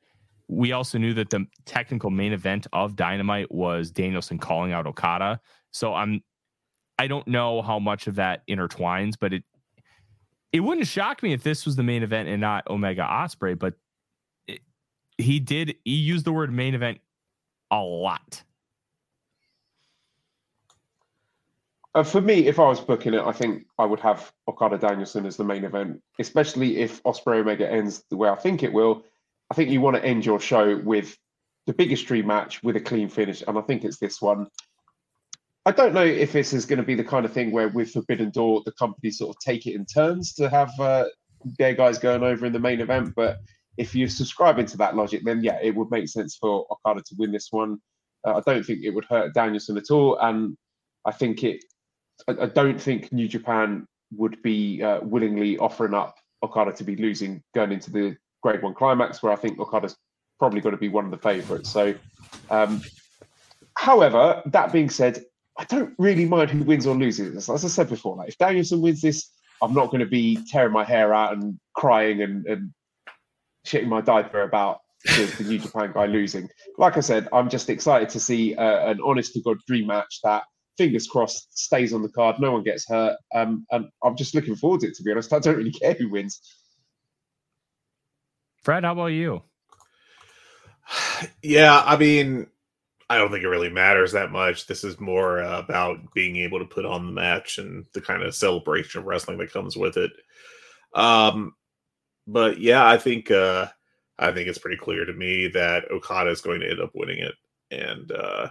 we 0.48 0.72
also 0.72 0.96
knew 0.96 1.12
that 1.14 1.30
the 1.30 1.46
technical 1.66 2.10
main 2.10 2.32
event 2.32 2.66
of 2.72 2.96
Dynamite 2.96 3.52
was 3.52 3.90
Danielson 3.90 4.38
calling 4.38 4.72
out 4.72 4.86
Okada. 4.86 5.40
So 5.72 5.94
I'm 5.94 6.22
I 6.98 7.06
don't 7.06 7.28
know 7.28 7.62
how 7.62 7.78
much 7.78 8.06
of 8.06 8.16
that 8.16 8.42
intertwines, 8.48 9.14
but 9.18 9.32
it 9.32 9.44
it 10.52 10.60
wouldn't 10.60 10.86
shock 10.86 11.22
me 11.22 11.32
if 11.32 11.42
this 11.42 11.66
was 11.66 11.76
the 11.76 11.82
main 11.82 12.02
event 12.02 12.28
and 12.28 12.40
not 12.40 12.66
Omega 12.68 13.02
Ospreay, 13.02 13.58
but 13.58 13.74
it, 14.46 14.60
he 15.18 15.38
did 15.38 15.76
he 15.84 15.94
used 15.94 16.24
the 16.24 16.32
word 16.32 16.52
main 16.52 16.74
event 16.74 16.98
a 17.70 17.80
lot. 17.80 18.42
Uh, 21.94 22.02
for 22.02 22.20
me, 22.20 22.46
if 22.46 22.58
I 22.58 22.68
was 22.68 22.80
booking 22.80 23.14
it, 23.14 23.22
I 23.22 23.32
think 23.32 23.66
I 23.78 23.84
would 23.86 24.00
have 24.00 24.30
Okada 24.46 24.78
Danielson 24.78 25.26
as 25.26 25.36
the 25.36 25.44
main 25.44 25.64
event, 25.64 26.00
especially 26.18 26.78
if 26.78 27.02
Ospreay 27.02 27.40
Omega 27.40 27.70
ends 27.70 28.04
the 28.10 28.16
way 28.16 28.28
I 28.28 28.36
think 28.36 28.62
it 28.62 28.72
will. 28.72 29.04
I 29.50 29.54
think 29.54 29.70
you 29.70 29.80
want 29.80 29.96
to 29.96 30.04
end 30.04 30.26
your 30.26 30.38
show 30.38 30.76
with 30.76 31.16
the 31.66 31.72
biggest 31.72 32.06
dream 32.06 32.26
match 32.26 32.62
with 32.62 32.76
a 32.76 32.80
clean 32.80 33.08
finish, 33.08 33.42
and 33.46 33.58
I 33.58 33.62
think 33.62 33.84
it's 33.84 33.98
this 33.98 34.20
one. 34.20 34.46
I 35.66 35.70
don't 35.70 35.94
know 35.94 36.04
if 36.04 36.32
this 36.32 36.52
is 36.52 36.66
going 36.66 36.78
to 36.78 36.82
be 36.82 36.94
the 36.94 37.04
kind 37.04 37.26
of 37.26 37.32
thing 37.32 37.50
where 37.50 37.68
with 37.68 37.92
Forbidden 37.92 38.30
Door, 38.30 38.62
the 38.64 38.72
company 38.72 39.10
sort 39.10 39.34
of 39.34 39.40
take 39.40 39.66
it 39.66 39.74
in 39.74 39.84
turns 39.84 40.32
to 40.34 40.48
have 40.48 40.70
uh, 40.78 41.04
their 41.58 41.74
guys 41.74 41.98
going 41.98 42.22
over 42.22 42.46
in 42.46 42.52
the 42.52 42.58
main 42.58 42.80
event. 42.80 43.12
But 43.14 43.38
if 43.76 43.94
you're 43.94 44.08
subscribing 44.08 44.66
to 44.66 44.76
that 44.78 44.96
logic, 44.96 45.22
then 45.24 45.42
yeah, 45.42 45.58
it 45.62 45.74
would 45.74 45.90
make 45.90 46.08
sense 46.08 46.36
for 46.36 46.66
Okada 46.70 47.02
to 47.02 47.14
win 47.18 47.32
this 47.32 47.48
one. 47.50 47.78
Uh, 48.26 48.36
I 48.36 48.40
don't 48.50 48.64
think 48.64 48.82
it 48.82 48.90
would 48.90 49.04
hurt 49.04 49.34
Danielson 49.34 49.76
at 49.76 49.90
all, 49.90 50.18
and 50.18 50.56
I 51.04 51.12
think 51.12 51.44
it. 51.44 51.64
I, 52.26 52.32
I 52.42 52.46
don't 52.46 52.80
think 52.80 53.12
New 53.12 53.28
Japan 53.28 53.86
would 54.16 54.42
be 54.42 54.82
uh, 54.82 55.00
willingly 55.02 55.58
offering 55.58 55.94
up 55.94 56.16
Okada 56.42 56.72
to 56.72 56.84
be 56.84 56.96
losing 56.96 57.42
going 57.54 57.72
into 57.72 57.90
the 57.90 58.16
G1 58.44 58.74
climax, 58.74 59.22
where 59.22 59.32
I 59.32 59.36
think 59.36 59.58
Okada's 59.58 59.96
probably 60.38 60.60
going 60.60 60.74
to 60.74 60.80
be 60.80 60.88
one 60.88 61.04
of 61.04 61.10
the 61.10 61.18
favourites. 61.18 61.68
So, 61.68 61.94
um, 62.50 62.82
however, 63.76 64.42
that 64.46 64.72
being 64.72 64.90
said, 64.90 65.24
I 65.58 65.64
don't 65.64 65.94
really 65.98 66.24
mind 66.24 66.50
who 66.50 66.62
wins 66.62 66.86
or 66.86 66.94
loses. 66.94 67.48
As 67.48 67.64
I 67.64 67.68
said 67.68 67.88
before, 67.88 68.16
like 68.16 68.28
if 68.28 68.38
Danielson 68.38 68.80
wins 68.80 69.00
this, 69.00 69.30
I'm 69.60 69.74
not 69.74 69.86
going 69.86 70.00
to 70.00 70.06
be 70.06 70.38
tearing 70.50 70.72
my 70.72 70.84
hair 70.84 71.12
out 71.12 71.32
and 71.36 71.58
crying 71.74 72.22
and, 72.22 72.46
and 72.46 72.70
shitting 73.66 73.88
my 73.88 74.00
diaper 74.00 74.42
about 74.42 74.78
the, 75.04 75.34
the 75.38 75.44
New 75.44 75.58
Japan 75.58 75.90
guy 75.92 76.06
losing. 76.06 76.48
Like 76.76 76.96
I 76.96 77.00
said, 77.00 77.28
I'm 77.32 77.48
just 77.48 77.68
excited 77.68 78.08
to 78.10 78.20
see 78.20 78.54
uh, 78.54 78.90
an 78.90 79.00
honest 79.04 79.32
to 79.34 79.40
god 79.40 79.58
dream 79.66 79.88
match 79.88 80.20
that, 80.22 80.44
fingers 80.78 81.06
crossed, 81.06 81.58
stays 81.58 81.92
on 81.92 82.02
the 82.02 82.08
card. 82.08 82.36
No 82.38 82.52
one 82.52 82.62
gets 82.62 82.88
hurt, 82.88 83.18
um, 83.34 83.66
and 83.70 83.88
I'm 84.02 84.16
just 84.16 84.34
looking 84.34 84.56
forward 84.56 84.80
to 84.80 84.86
it. 84.86 84.94
To 84.94 85.02
be 85.02 85.10
honest, 85.10 85.32
I 85.32 85.40
don't 85.40 85.56
really 85.56 85.72
care 85.82 85.92
who 85.92 86.08
wins. 86.08 86.40
Fred, 88.62 88.84
how 88.84 88.92
about 88.92 89.06
you? 89.06 89.42
Yeah, 91.42 91.82
I 91.84 91.96
mean, 91.96 92.46
I 93.10 93.18
don't 93.18 93.30
think 93.32 93.42
it 93.42 93.48
really 93.48 93.70
matters 93.70 94.12
that 94.12 94.30
much. 94.30 94.66
This 94.66 94.84
is 94.84 95.00
more 95.00 95.42
uh, 95.42 95.58
about 95.58 95.98
being 96.14 96.36
able 96.36 96.58
to 96.60 96.64
put 96.64 96.84
on 96.84 97.06
the 97.06 97.12
match 97.12 97.58
and 97.58 97.84
the 97.92 98.00
kind 98.00 98.22
of 98.22 98.34
celebration 98.34 99.00
of 99.00 99.06
wrestling 99.06 99.38
that 99.38 99.52
comes 99.52 99.76
with 99.76 99.96
it. 99.96 100.12
Um, 100.94 101.54
but 102.26 102.60
yeah, 102.60 102.86
I 102.86 102.98
think 102.98 103.30
uh, 103.30 103.66
I 104.18 104.32
think 104.32 104.48
it's 104.48 104.58
pretty 104.58 104.76
clear 104.76 105.04
to 105.04 105.12
me 105.12 105.48
that 105.48 105.90
Okada 105.90 106.30
is 106.30 106.40
going 106.40 106.60
to 106.60 106.70
end 106.70 106.80
up 106.80 106.90
winning 106.94 107.18
it, 107.18 107.34
and 107.70 108.12
uh, 108.12 108.48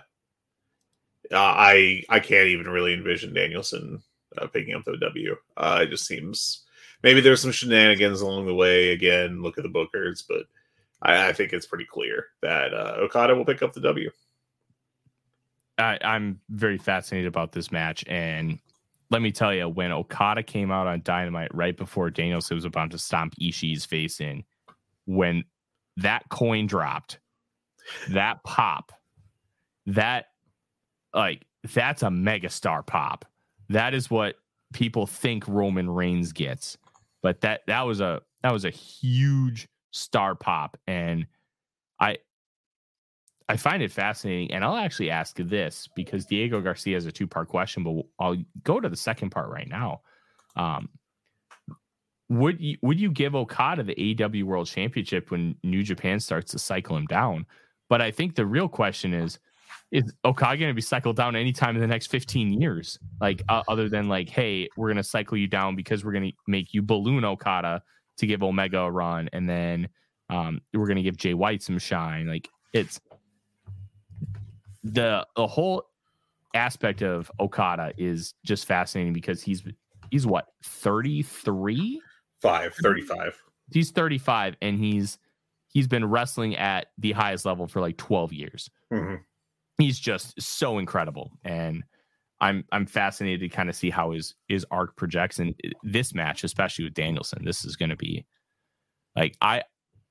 I 1.34 2.04
I 2.10 2.20
can't 2.20 2.48
even 2.48 2.68
really 2.68 2.94
envision 2.94 3.34
Danielson 3.34 4.02
uh, 4.38 4.48
picking 4.48 4.76
up 4.76 4.84
the 4.86 4.98
W. 4.98 5.36
Uh, 5.56 5.80
it 5.84 5.90
just 5.90 6.06
seems 6.06 6.64
maybe 7.04 7.22
there's 7.22 7.41
some 7.41 7.52
shenanigans 7.52 8.22
along 8.22 8.45
the 8.45 8.54
way. 8.54 8.91
Again, 8.91 9.41
look 9.41 9.58
at 9.58 9.64
the 9.64 9.70
bookers, 9.70 10.24
but 10.28 10.44
I, 11.02 11.30
I 11.30 11.34
think 11.34 11.54
it's 11.54 11.66
pretty 11.66 11.86
clear 11.86 12.28
that 12.41 12.74
uh, 12.74 12.95
Okada 12.99 13.36
will 13.36 13.45
pick 13.45 13.62
up 13.62 13.74
the 13.74 13.82
W. 13.82 14.10
I, 15.78 15.99
I'm 16.02 16.40
very 16.49 16.78
fascinated 16.78 17.28
about 17.28 17.52
this 17.52 17.72
match. 17.72 18.04
And 18.08 18.60
let 19.12 19.22
me 19.22 19.32
tell 19.32 19.54
you, 19.54 19.70
when 19.70 19.91
Okada 19.91 20.44
came 20.44 20.72
out 20.72 20.88
on 20.88 21.02
Dynamite 21.04 21.54
right 21.54 21.78
before 21.78 22.10
Danielson 22.10 22.56
was 22.56 22.66
about 22.66 22.91
to 22.91 22.98
stomp 22.98 23.36
Ishii's 23.41 23.86
face 23.86 24.20
in, 24.20 24.44
when 25.06 25.44
that 25.98 26.28
coin 26.30 26.68
dropped, 26.68 27.20
that 28.10 28.44
pop, 28.44 28.91
that 29.86 30.26
like 31.14 31.46
that's 31.74 32.04
a 32.04 32.08
megastar 32.08 32.86
pop. 32.86 33.26
That 33.70 33.94
is 33.94 34.10
what 34.10 34.36
people 34.74 35.08
think 35.08 35.48
Roman 35.48 35.90
Reigns 35.90 36.32
gets. 36.32 36.78
But 37.22 37.42
that 37.42 37.62
that 37.68 37.82
was 37.82 38.02
a 38.02 38.22
that 38.44 38.54
was 38.54 38.66
a 38.66 38.70
huge 38.70 39.68
star 39.92 40.36
pop. 40.36 40.78
And 40.88 41.26
I 42.00 42.18
I 43.50 43.58
find 43.58 43.82
it 43.82 43.92
fascinating, 43.92 44.52
and 44.52 44.64
I'll 44.64 44.76
actually 44.76 45.10
ask 45.10 45.38
this 45.38 45.88
because 45.96 46.26
Diego 46.26 46.62
Garcia 46.62 46.96
has 46.96 47.06
a 47.06 47.12
two 47.12 47.28
part 47.28 47.48
question, 47.48 47.84
but 47.84 48.06
I'll 48.20 48.38
go 48.64 48.80
to 48.80 48.90
the 48.90 48.98
second 48.98 49.30
part 49.30 49.50
right 49.50 49.68
now. 49.68 50.02
Um, 50.56 50.90
would 52.30 52.60
you 52.60 52.78
would 52.82 53.00
you 53.00 53.10
give 53.10 53.36
Okada 53.36 53.84
the 53.84 53.96
AEW 53.96 54.44
World 54.44 54.68
Championship 54.68 55.32
when 55.32 55.56
New 55.64 55.82
Japan 55.82 56.20
starts 56.20 56.52
to 56.52 56.60
cycle 56.60 56.98
him 56.98 57.06
down? 57.06 57.46
But 57.90 58.02
I 58.02 58.12
think 58.12 58.36
the 58.36 58.46
real 58.46 58.68
question 58.68 59.14
is 59.14 59.40
is 59.92 60.14
Okada 60.26 60.58
going 60.58 60.70
to 60.70 60.76
be 60.76 60.82
cycled 60.82 61.16
down 61.16 61.36
anytime 61.36 61.76
in 61.76 61.82
the 61.82 61.88
next 61.88 62.08
15 62.08 62.60
years? 62.60 63.00
Like, 63.22 63.42
uh, 63.48 63.64
other 63.68 63.88
than 63.90 64.10
like, 64.10 64.30
hey, 64.30 64.68
we're 64.76 64.88
going 64.88 64.98
to 64.98 65.04
cycle 65.04 65.38
you 65.38 65.48
down 65.48 65.76
because 65.76 66.04
we're 66.04 66.12
going 66.12 66.32
to 66.32 66.38
make 66.48 66.74
you 66.74 66.82
balloon 66.82 67.24
Okada 67.24 67.82
to 68.18 68.28
give 68.28 68.44
Omega 68.44 68.80
a 68.80 68.92
run, 68.92 69.30
and 69.32 69.48
then 69.50 69.88
um, 70.30 70.60
we're 70.74 70.88
going 70.88 70.98
to 70.98 71.04
give 71.04 71.18
Jay 71.18 71.34
White 71.34 71.62
some 71.62 71.78
shine. 71.78 72.28
Like, 72.28 72.50
it's 72.74 73.00
the 74.84 75.26
the 75.36 75.48
whole 75.48 75.84
aspect 76.54 77.02
of 77.02 77.32
Okada 77.40 77.94
is 77.98 78.34
just 78.44 78.66
fascinating 78.66 79.14
because 79.14 79.42
he's 79.42 79.64
he's 80.12 80.26
what 80.26 80.48
33 80.64 82.02
5 82.42 82.74
35 82.82 83.44
he's 83.72 83.92
35 83.92 84.56
and 84.62 84.80
he's 84.80 85.18
he's 85.70 85.88
been 85.88 86.06
wrestling 86.06 86.56
at 86.56 86.88
the 86.98 87.12
highest 87.12 87.46
level 87.46 87.68
for 87.68 87.82
like 87.82 87.98
12 87.98 88.34
years 88.34 88.70
mm-hmm. 88.92 89.16
He's 89.78 89.99
just 89.99 90.40
so 90.41 90.78
incredible 90.78 91.32
and 91.44 91.84
i'm 92.41 92.64
i'm 92.72 92.86
fascinated 92.86 93.40
to 93.40 93.56
kind 93.56 93.70
of 93.70 93.76
see 93.76 93.90
how 93.90 94.12
his 94.12 94.36
his 94.48 94.66
arc 94.72 94.95
projects 94.95 95.40
and 95.40 95.56
this 95.84 96.14
match 96.14 96.44
especially 96.44 96.86
with 96.86 96.94
danielson 96.94 97.44
this 97.44 97.66
is 97.66 97.76
going 97.76 97.90
to 97.90 97.95
be 97.95 98.26
like 99.16 99.36
i 99.41 99.62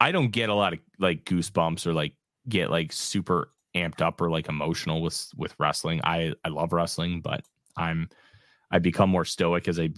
i 0.01 0.11
don't 0.13 0.31
get 0.31 0.49
a 0.49 0.55
lot 0.55 0.73
of 0.73 0.79
like 0.99 1.25
goosebumps 1.25 1.87
or 1.87 1.93
like 1.93 2.15
get 2.49 2.71
like 2.71 2.93
super 2.93 3.51
amped 3.75 4.01
up 4.01 4.21
or 4.21 4.31
like 4.31 4.49
emotional 4.49 5.03
with 5.03 5.29
with 5.37 5.55
wrestling 5.59 6.01
i 6.05 6.33
i 6.45 6.49
love 6.49 6.73
wrestling 6.73 7.21
but 7.21 7.43
i'm 7.77 8.09
I 8.71 8.79
become 8.79 9.11
more 9.11 9.25
stoic 9.25 9.69
as 9.69 9.79
I 9.79 9.91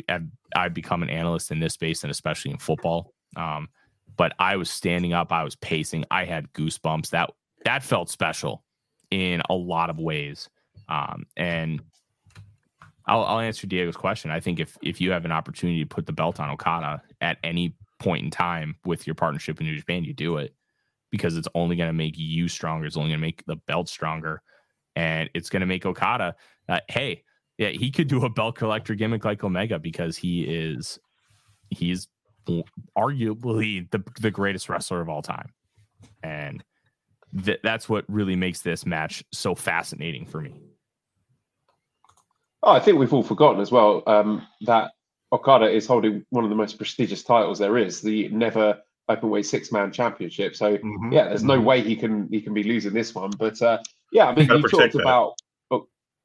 I 0.55 0.69
become 0.69 1.03
an 1.03 1.11
analyst 1.11 1.51
in 1.51 1.61
this 1.61 1.75
space 1.75 2.05
and 2.05 2.11
especially 2.11 2.51
in 2.51 2.59
football. 2.59 3.13
Um, 3.37 3.69
but 4.17 4.35
I 4.39 4.57
was 4.57 4.71
standing 4.71 5.13
up, 5.13 5.33
I 5.33 5.45
was 5.45 5.57
pacing, 5.57 6.05
I 6.11 6.25
had 6.25 6.53
goosebumps. 6.53 7.11
That 7.11 7.31
that 7.65 7.83
felt 7.83 8.11
special 8.11 8.65
in 9.11 9.43
a 9.49 9.55
lot 9.55 9.91
of 9.91 9.99
ways. 9.99 10.49
Um, 10.89 11.27
and 11.37 11.83
I'll, 13.07 13.25
I'll 13.25 13.41
answer 13.41 13.67
Diego's 13.67 13.97
question. 13.97 14.31
I 14.31 14.41
think 14.41 14.61
if 14.61 14.77
if 14.83 15.01
you 15.01 15.11
have 15.11 15.25
an 15.25 15.33
opportunity 15.33 15.83
to 15.83 15.89
put 15.89 16.07
the 16.07 16.13
belt 16.13 16.41
on 16.41 16.51
Okada 16.51 17.03
at 17.21 17.39
any 17.43 17.75
point 17.99 18.25
in 18.25 18.31
time 18.31 18.77
with 18.85 19.07
your 19.07 19.15
partnership 19.15 19.61
in 19.61 19.67
New 19.67 19.77
Japan, 19.77 20.05
you 20.05 20.13
do 20.13 20.37
it 20.37 20.55
because 21.11 21.37
it's 21.37 21.49
only 21.55 21.75
going 21.75 21.89
to 21.89 21.95
make 21.95 22.15
you 22.17 22.49
stronger. 22.49 22.87
It's 22.87 22.97
only 22.97 23.11
going 23.11 23.21
to 23.21 23.27
make 23.27 23.45
the 23.47 23.57
belt 23.57 23.89
stronger, 23.89 24.43
and 24.95 25.31
it's 25.35 25.49
going 25.49 25.61
to 25.61 25.67
make 25.67 25.87
Okada. 25.87 26.37
Uh, 26.69 26.81
hey, 26.89 27.25
yeah, 27.57 27.71
he 27.71 27.91
could 27.91 28.09
do 28.09 28.25
a 28.25 28.31
belt 28.31 28.57
collector 28.57 28.95
gimmick 28.95 29.25
like 29.25 29.43
Omega 29.43 29.79
because 29.79 30.17
he 30.17 30.43
is 30.43 30.99
he's 31.71 32.09
arguably 32.97 33.91
the 33.91 34.03
the 34.21 34.31
greatest 34.31 34.69
wrestler 34.69 35.01
of 35.01 35.09
all 35.09 35.23
time, 35.23 35.53
and 36.23 36.63
th- 37.45 37.61
that's 37.63 37.89
what 37.89 38.05
really 38.09 38.37
makes 38.37 38.61
this 38.61 38.87
match 38.87 39.25
so 39.33 39.55
fascinating 39.55 40.27
for 40.27 40.41
me. 40.41 40.55
Oh, 42.63 42.73
I 42.73 42.81
think 42.81 42.99
we've 42.99 43.13
all 43.13 43.23
forgotten 43.23 43.61
as 43.61 43.71
well 43.71 44.03
um, 44.07 44.47
that 44.63 44.93
Okada 45.33 45.71
is 45.71 45.87
holding 45.87 46.25
one 46.31 46.45
of 46.45 46.51
the 46.51 46.57
most 46.57 46.77
prestigious 46.77 47.23
titles 47.23 47.59
there 47.59 47.77
is, 47.79 48.01
the 48.01 48.29
never 48.29 48.81
openweight 49.09 49.47
six 49.47 49.71
man 49.71 49.93
championship. 49.93 50.57
So 50.57 50.77
mm-hmm. 50.77 51.13
yeah, 51.13 51.25
there's 51.29 51.45
no 51.45 51.55
mm-hmm. 51.55 51.65
way 51.65 51.81
he 51.83 51.97
can 51.97 52.29
he 52.31 52.41
can 52.41 52.55
be 52.55 52.65
losing 52.65 52.93
this 52.93 53.15
one. 53.15 53.31
But 53.31 53.61
uh, 53.63 53.79
yeah, 54.13 54.27
I 54.27 54.35
mean, 54.35 54.49
you 54.49 54.63
talked 54.69 54.95
that. 54.95 55.01
about 55.01 55.35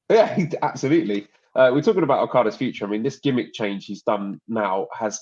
yeah, 0.10 0.38
absolutely. 0.62 1.28
Uh, 1.56 1.72
we're 1.74 1.82
talking 1.82 2.04
about 2.04 2.24
Okada's 2.24 2.56
future. 2.56 2.86
I 2.86 2.90
mean, 2.90 3.04
this 3.04 3.20
gimmick 3.20 3.54
change 3.54 3.86
he's 3.86 4.02
done 4.02 4.42
now 4.48 4.88
has 4.98 5.22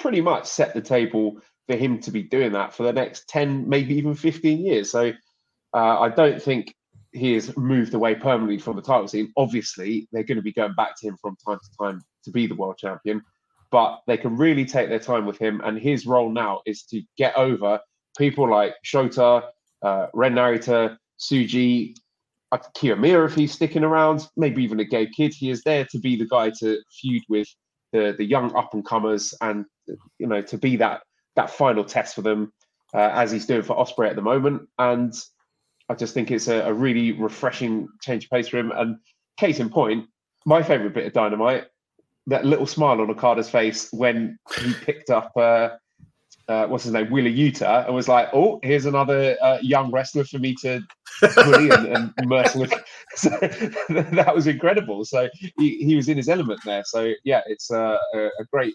pretty 0.00 0.20
much 0.20 0.46
set 0.46 0.74
the 0.74 0.80
table 0.80 1.40
for 1.68 1.76
him 1.76 2.00
to 2.00 2.10
be 2.10 2.22
doing 2.22 2.52
that 2.52 2.72
for 2.72 2.82
the 2.82 2.92
next 2.92 3.28
10, 3.28 3.68
maybe 3.68 3.94
even 3.94 4.14
15 4.14 4.64
years. 4.64 4.90
So 4.90 5.12
uh, 5.74 6.00
I 6.00 6.08
don't 6.08 6.42
think 6.42 6.74
he 7.12 7.34
has 7.34 7.56
moved 7.56 7.94
away 7.94 8.14
permanently 8.14 8.58
from 8.58 8.76
the 8.76 8.82
title 8.82 9.06
scene. 9.06 9.32
Obviously, 9.36 10.08
they're 10.10 10.24
going 10.24 10.36
to 10.36 10.42
be 10.42 10.52
going 10.52 10.74
back 10.74 10.98
to 10.98 11.08
him 11.08 11.16
from 11.20 11.36
time 11.46 11.58
to 11.58 11.76
time 11.78 12.02
to 12.24 12.30
be 12.30 12.46
the 12.46 12.54
world 12.54 12.78
champion, 12.78 13.22
but 13.70 14.00
they 14.06 14.16
can 14.16 14.36
really 14.36 14.64
take 14.64 14.88
their 14.88 14.98
time 14.98 15.26
with 15.26 15.38
him. 15.38 15.60
And 15.62 15.78
his 15.78 16.06
role 16.06 16.30
now 16.30 16.62
is 16.64 16.84
to 16.84 17.02
get 17.18 17.36
over 17.36 17.80
people 18.16 18.50
like 18.50 18.74
Shota, 18.84 19.44
uh, 19.82 20.06
Ren 20.14 20.34
Narita, 20.34 20.96
Tsuji, 21.20 21.94
Kiyomiya 22.52 23.26
if 23.26 23.34
he's 23.34 23.52
sticking 23.52 23.84
around, 23.84 24.26
maybe 24.36 24.62
even 24.64 24.80
a 24.80 24.84
Gabe 24.84 25.10
Kidd. 25.14 25.34
He 25.34 25.50
is 25.50 25.62
there 25.64 25.86
to 25.90 25.98
be 25.98 26.16
the 26.16 26.26
guy 26.26 26.50
to 26.60 26.80
feud 26.98 27.22
with 27.28 27.48
the 27.92 28.14
the 28.16 28.24
young 28.24 28.54
up 28.56 28.72
and 28.72 28.84
comers, 28.84 29.34
and 29.42 29.66
you 30.18 30.26
know 30.26 30.40
to 30.40 30.56
be 30.56 30.76
that 30.76 31.02
that 31.38 31.50
final 31.50 31.84
test 31.84 32.16
for 32.16 32.22
them, 32.22 32.52
uh, 32.92 33.10
as 33.12 33.30
he's 33.30 33.46
doing 33.46 33.62
for 33.62 33.76
Ospreay 33.76 34.10
at 34.10 34.16
the 34.16 34.22
moment. 34.22 34.68
And 34.78 35.14
I 35.88 35.94
just 35.94 36.12
think 36.12 36.32
it's 36.32 36.48
a, 36.48 36.62
a 36.62 36.72
really 36.72 37.12
refreshing 37.12 37.88
change 38.02 38.24
of 38.24 38.30
pace 38.30 38.48
for 38.48 38.58
him. 38.58 38.72
And 38.72 38.98
case 39.38 39.60
in 39.60 39.70
point, 39.70 40.06
my 40.44 40.62
favorite 40.62 40.94
bit 40.94 41.06
of 41.06 41.12
Dynamite, 41.12 41.66
that 42.26 42.44
little 42.44 42.66
smile 42.66 43.00
on 43.00 43.08
Okada's 43.08 43.48
face 43.48 43.88
when 43.92 44.36
he 44.58 44.74
picked 44.74 45.10
up. 45.10 45.30
Uh, 45.36 45.70
uh, 46.48 46.66
what's 46.66 46.84
his 46.84 46.94
name, 46.94 47.10
Wheeler 47.10 47.30
Yuta, 47.30 47.84
and 47.86 47.94
was 47.94 48.08
like, 48.08 48.28
"Oh, 48.32 48.58
here's 48.62 48.86
another 48.86 49.36
uh, 49.42 49.58
young 49.60 49.90
wrestler 49.90 50.24
for 50.24 50.38
me 50.38 50.54
to 50.62 50.80
bully 51.34 51.70
and, 51.70 52.12
and. 52.16 52.74
So 53.14 53.30
that 53.40 54.32
was 54.34 54.46
incredible. 54.46 55.04
So 55.04 55.28
he, 55.58 55.78
he 55.78 55.96
was 55.96 56.08
in 56.08 56.16
his 56.16 56.28
element 56.28 56.60
there. 56.64 56.84
So 56.84 57.12
yeah, 57.24 57.40
it's 57.46 57.70
uh, 57.70 57.98
a, 58.14 58.26
a 58.26 58.44
great 58.52 58.74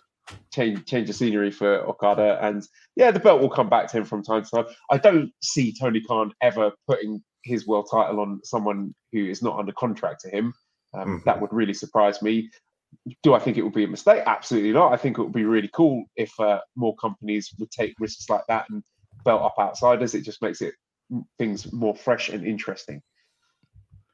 change 0.54 0.86
change 0.86 1.10
of 1.10 1.16
scenery 1.16 1.52
for 1.52 1.88
Okada, 1.88 2.40
and 2.42 2.64
yeah, 2.96 3.12
the 3.12 3.20
belt 3.20 3.42
will 3.42 3.50
come 3.50 3.70
back 3.70 3.90
to 3.92 3.98
him 3.98 4.06
from 4.06 4.24
time 4.24 4.44
to 4.44 4.50
time. 4.50 4.66
I 4.90 4.98
don't 4.98 5.32
see 5.42 5.74
Tony 5.78 6.02
Khan 6.02 6.34
ever 6.42 6.72
putting 6.88 7.22
his 7.44 7.68
world 7.68 7.88
title 7.92 8.20
on 8.20 8.40
someone 8.44 8.96
who 9.12 9.26
is 9.26 9.42
not 9.42 9.60
under 9.60 9.74
contract 9.74 10.22
to 10.22 10.30
him. 10.30 10.54
Um, 10.94 11.20
mm. 11.20 11.24
That 11.26 11.42
would 11.42 11.52
really 11.52 11.74
surprise 11.74 12.22
me 12.22 12.50
do 13.22 13.34
I 13.34 13.40
think 13.40 13.58
it 13.58 13.64
would 13.64 13.74
be 13.74 13.84
a 13.84 13.88
mistake? 13.88 14.24
Absolutely 14.26 14.72
not. 14.72 14.94
I 14.94 14.98
think 14.98 15.18
it 15.18 15.24
would 15.24 15.34
be 15.34 15.46
really 15.46 15.70
cool 15.74 16.06
if 16.16 16.32
uh, 16.40 16.60
more 16.76 16.96
companies 16.98 17.54
would 17.60 17.72
take 17.72 17.96
risks 18.00 18.30
like 18.30 18.44
that 18.48 18.70
and 18.70 18.84
belt 19.26 19.42
up 19.42 19.56
outsiders. 19.60 20.14
It 20.14 20.22
just 20.22 20.42
makes 20.42 20.62
it 20.62 20.74
things 21.38 21.72
more 21.72 21.96
fresh 21.96 22.30
and 22.30 22.46
interesting. 22.46 23.02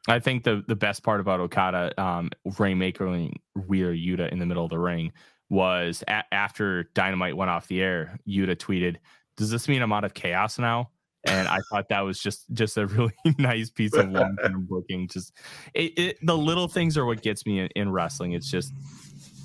I 0.07 0.19
think 0.19 0.43
the 0.43 0.63
the 0.67 0.75
best 0.75 1.03
part 1.03 1.19
about 1.19 1.39
Okada, 1.39 2.01
um, 2.01 2.31
Rainmaker 2.57 3.05
and 3.07 3.37
Wheeler 3.67 3.93
Yuta 3.93 4.31
in 4.31 4.39
the 4.39 4.45
middle 4.45 4.63
of 4.63 4.69
the 4.69 4.79
ring 4.79 5.11
was 5.49 6.03
a- 6.07 6.33
after 6.33 6.83
Dynamite 6.93 7.35
went 7.35 7.51
off 7.51 7.67
the 7.67 7.81
air. 7.81 8.19
Yuta 8.27 8.55
tweeted, 8.55 8.97
"Does 9.37 9.49
this 9.49 9.67
mean 9.67 9.81
I'm 9.81 9.93
out 9.93 10.03
of 10.03 10.13
chaos 10.13 10.59
now?" 10.59 10.89
and 11.25 11.47
I 11.47 11.59
thought 11.69 11.89
that 11.89 12.01
was 12.01 12.19
just 12.19 12.45
just 12.53 12.77
a 12.77 12.87
really 12.87 13.13
nice 13.37 13.69
piece 13.69 13.93
of 13.93 14.09
long 14.09 14.37
term 14.37 14.65
booking. 14.69 15.07
Just 15.07 15.33
it, 15.73 15.97
it, 15.97 16.17
the 16.25 16.37
little 16.37 16.67
things 16.67 16.97
are 16.97 17.05
what 17.05 17.21
gets 17.21 17.45
me 17.45 17.59
in, 17.59 17.69
in, 17.75 17.91
wrestling. 17.91 18.33
It's 18.33 18.49
just 18.49 18.71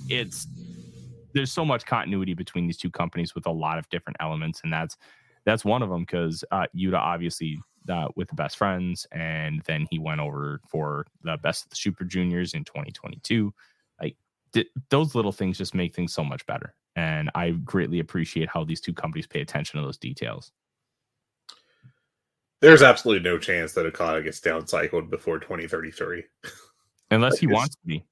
it's 0.08 0.46
there's 1.32 1.52
so 1.52 1.64
much 1.64 1.84
continuity 1.84 2.34
between 2.34 2.66
these 2.66 2.78
two 2.78 2.90
companies 2.90 3.34
with 3.34 3.46
a 3.46 3.50
lot 3.50 3.78
of 3.78 3.88
different 3.88 4.16
elements, 4.20 4.60
and 4.62 4.72
that's 4.72 4.96
that's 5.44 5.64
one 5.64 5.82
of 5.82 5.88
them 5.88 6.02
because 6.02 6.44
uh, 6.52 6.66
Yuta 6.76 6.98
obviously 6.98 7.58
uh, 7.88 8.08
with 8.14 8.28
the 8.28 8.34
best 8.34 8.56
friends, 8.56 9.06
and 9.12 9.60
then 9.66 9.86
he 9.90 9.98
went 9.98 10.20
over 10.20 10.60
for 10.68 11.06
the 11.22 11.36
best 11.38 11.64
of 11.64 11.70
the 11.70 11.76
Super 11.76 12.04
Juniors 12.04 12.54
in 12.54 12.64
2022. 12.64 13.52
Like 14.54 14.64
th- 14.64 14.68
those 14.90 15.14
little 15.14 15.32
things 15.32 15.58
just 15.58 15.74
make 15.74 15.94
things 15.94 16.12
so 16.12 16.24
much 16.24 16.46
better, 16.46 16.74
and 16.96 17.30
I 17.34 17.50
greatly 17.50 18.00
appreciate 18.00 18.48
how 18.48 18.64
these 18.64 18.80
two 18.80 18.94
companies 18.94 19.26
pay 19.26 19.40
attention 19.40 19.78
to 19.78 19.86
those 19.86 19.98
details 19.98 20.52
there's 22.64 22.82
absolutely 22.82 23.22
no 23.22 23.38
chance 23.38 23.74
that 23.74 23.84
Okada 23.84 24.22
gets 24.22 24.40
downcycled 24.40 25.10
before 25.10 25.38
2033. 25.38 26.24
Unless 27.10 27.38
he 27.38 27.46
wants 27.46 27.74
to 27.74 27.80
be. 27.84 28.04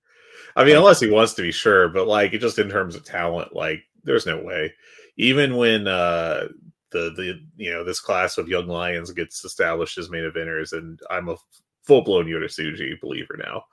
I 0.55 0.65
mean, 0.65 0.77
unless 0.77 1.01
he 1.01 1.09
wants 1.09 1.33
to 1.35 1.43
be 1.43 1.51
sure, 1.51 1.89
but 1.89 2.07
like 2.07 2.33
just 2.33 2.59
in 2.59 2.69
terms 2.69 2.95
of 2.95 3.05
talent, 3.05 3.57
like 3.57 3.83
there's 4.05 4.27
no 4.27 4.43
way. 4.43 4.75
Even 5.17 5.57
when 5.57 5.89
uh 5.89 6.49
the 6.91 7.11
the 7.17 7.41
you 7.57 7.73
know 7.73 7.83
this 7.83 8.01
class 8.01 8.37
of 8.37 8.49
young 8.49 8.67
lions 8.67 9.11
gets 9.13 9.45
established 9.47 9.97
as 9.97 10.11
main 10.11 10.31
eventers, 10.31 10.75
and 10.75 11.01
I'm 11.09 11.31
a 11.31 11.37
full 11.85 12.03
blown 12.03 12.27
Yota 12.27 12.45
Tsuji 12.45 13.01
believer 13.01 13.39
now. 13.43 13.65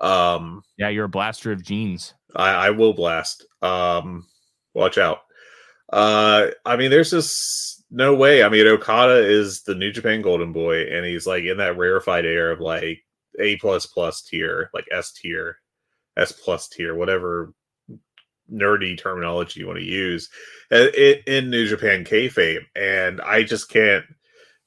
Um 0.00 0.62
Yeah, 0.78 0.88
you're 0.88 1.04
a 1.06 1.08
blaster 1.08 1.52
of 1.52 1.62
genes. 1.62 2.14
I, 2.34 2.50
I 2.68 2.70
will 2.70 2.94
blast. 2.94 3.44
Um 3.62 4.26
watch 4.74 4.98
out. 4.98 5.18
Uh 5.92 6.48
I 6.64 6.76
mean 6.76 6.90
there's 6.90 7.10
just 7.10 7.84
no 7.90 8.14
way. 8.14 8.42
I 8.44 8.48
mean, 8.48 8.66
Okada 8.66 9.16
is 9.26 9.62
the 9.64 9.74
New 9.74 9.92
Japan 9.92 10.22
Golden 10.22 10.52
Boy, 10.52 10.82
and 10.84 11.04
he's 11.06 11.26
like 11.26 11.44
in 11.44 11.58
that 11.58 11.76
rarefied 11.78 12.24
air 12.26 12.50
of 12.52 12.60
like 12.60 13.00
A 13.40 13.56
plus 13.56 13.86
plus 13.86 14.22
tier, 14.22 14.70
like 14.74 14.86
S 14.92 15.12
tier, 15.12 15.58
S 16.16 16.32
plus 16.32 16.68
tier, 16.68 16.94
whatever 16.94 17.52
nerdy 18.52 18.98
terminology 18.98 19.60
you 19.60 19.66
want 19.66 19.78
to 19.78 19.84
use 19.84 20.28
in 20.70 21.50
New 21.50 21.66
Japan 21.68 22.04
kayfabe. 22.04 22.60
And 22.76 23.20
I 23.20 23.42
just 23.44 23.70
can't, 23.70 24.04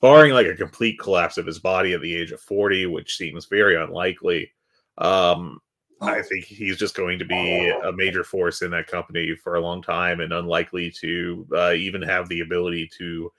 barring 0.01 0.33
like 0.33 0.47
a 0.47 0.55
complete 0.55 0.99
collapse 0.99 1.37
of 1.37 1.45
his 1.45 1.59
body 1.59 1.93
at 1.93 2.01
the 2.01 2.15
age 2.15 2.31
of 2.31 2.41
40, 2.41 2.87
which 2.87 3.15
seems 3.17 3.45
very 3.47 3.75
unlikely. 3.75 4.51
Um, 4.97 5.59
I 6.01 6.21
think 6.21 6.45
he's 6.45 6.77
just 6.77 6.95
going 6.95 7.19
to 7.19 7.25
be 7.25 7.69
a 7.69 7.91
major 7.91 8.23
force 8.23 8.61
in 8.61 8.71
that 8.71 8.87
company 8.87 9.35
for 9.35 9.55
a 9.55 9.61
long 9.61 9.81
time 9.81 10.19
and 10.19 10.33
unlikely 10.33 10.91
to 10.99 11.47
uh, 11.55 11.71
even 11.71 12.01
have 12.01 12.27
the 12.27 12.41
ability 12.41 12.89
to 12.97 13.31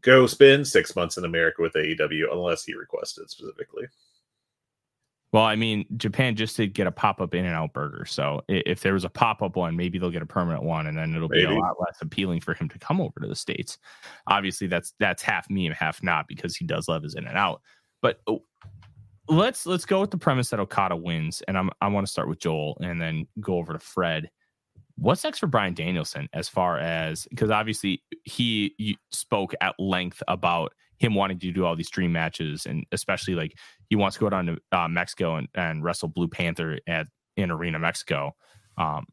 go 0.00 0.26
spend 0.26 0.66
six 0.66 0.96
months 0.96 1.18
in 1.18 1.24
America 1.24 1.62
with 1.62 1.74
AEW 1.74 2.32
unless 2.32 2.64
he 2.64 2.74
requested 2.74 3.28
specifically. 3.28 3.86
Well, 5.32 5.44
I 5.44 5.56
mean, 5.56 5.84
Japan 5.96 6.36
just 6.36 6.56
did 6.56 6.72
get 6.72 6.86
a 6.86 6.92
pop 6.92 7.20
up 7.20 7.34
In 7.34 7.44
and 7.44 7.54
Out 7.54 7.74
burger. 7.74 8.06
So 8.06 8.42
if 8.48 8.80
there 8.80 8.94
was 8.94 9.04
a 9.04 9.10
pop 9.10 9.42
up 9.42 9.56
one, 9.56 9.76
maybe 9.76 9.98
they'll 9.98 10.10
get 10.10 10.22
a 10.22 10.26
permanent 10.26 10.62
one, 10.62 10.86
and 10.86 10.96
then 10.96 11.14
it'll 11.14 11.28
maybe. 11.28 11.48
be 11.48 11.52
a 11.52 11.58
lot 11.58 11.74
less 11.80 11.98
appealing 12.00 12.40
for 12.40 12.54
him 12.54 12.68
to 12.68 12.78
come 12.78 13.00
over 13.00 13.20
to 13.20 13.26
the 13.26 13.34
states. 13.34 13.76
Obviously, 14.28 14.66
that's 14.66 14.94
that's 14.98 15.22
half 15.22 15.50
me 15.50 15.66
and 15.66 15.74
half 15.74 16.02
not 16.02 16.26
because 16.28 16.56
he 16.56 16.64
does 16.64 16.88
love 16.88 17.02
his 17.02 17.16
In 17.16 17.26
and 17.26 17.36
Out. 17.36 17.60
But 18.00 18.20
oh, 18.28 18.44
let's 19.28 19.66
let's 19.66 19.84
go 19.84 20.00
with 20.00 20.10
the 20.10 20.18
premise 20.18 20.50
that 20.50 20.60
Okada 20.60 20.96
wins, 20.96 21.42
and 21.48 21.56
I'm 21.58 21.70
I 21.80 21.88
want 21.88 22.06
to 22.06 22.10
start 22.10 22.28
with 22.28 22.38
Joel 22.38 22.76
and 22.80 23.00
then 23.00 23.26
go 23.40 23.56
over 23.56 23.72
to 23.72 23.78
Fred. 23.78 24.30
What's 24.96 25.24
next 25.24 25.40
for 25.40 25.46
Bryan 25.46 25.74
Danielson 25.74 26.28
as 26.32 26.48
far 26.48 26.78
as 26.78 27.26
because 27.30 27.50
obviously 27.50 28.02
he 28.24 28.98
spoke 29.10 29.54
at 29.60 29.74
length 29.78 30.22
about 30.26 30.72
him 30.98 31.14
wanting 31.14 31.38
to 31.38 31.52
do 31.52 31.64
all 31.66 31.76
these 31.76 31.90
dream 31.90 32.12
matches 32.12 32.64
and 32.64 32.86
especially 32.92 33.34
like 33.34 33.54
he 33.90 33.96
wants 33.96 34.16
to 34.16 34.20
go 34.20 34.30
down 34.30 34.46
to 34.46 34.56
uh, 34.72 34.88
Mexico 34.88 35.36
and, 35.36 35.48
and 35.54 35.84
wrestle 35.84 36.08
Blue 36.08 36.28
Panther 36.28 36.78
at 36.86 37.06
in 37.36 37.50
Arena 37.50 37.78
Mexico. 37.78 38.34
Um, 38.78 39.06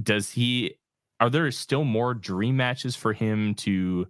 does 0.00 0.30
he? 0.30 0.76
Are 1.20 1.30
there 1.30 1.50
still 1.50 1.84
more 1.84 2.14
dream 2.14 2.56
matches 2.56 2.96
for 2.96 3.12
him 3.12 3.54
to 3.56 4.08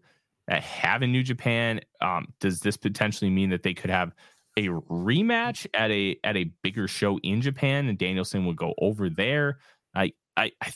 uh, 0.51 0.61
have 0.61 1.03
in 1.03 1.12
New 1.12 1.23
Japan? 1.23 1.81
Um, 2.01 2.28
does 2.40 2.61
this 2.61 2.77
potentially 2.77 3.31
mean 3.31 3.51
that 3.51 3.62
they 3.62 3.74
could 3.74 3.90
have 3.90 4.15
a 4.57 4.69
rematch 4.69 5.66
at 5.74 5.91
a 5.91 6.16
at 6.24 6.37
a 6.37 6.53
bigger 6.62 6.89
show 6.89 7.19
in 7.19 7.41
Japan 7.41 7.89
and 7.89 7.99
Danielson 7.99 8.47
would 8.47 8.57
go 8.57 8.74
over 8.79 9.09
there? 9.09 9.59
I 9.95 10.12
I, 10.37 10.53
I 10.61 10.73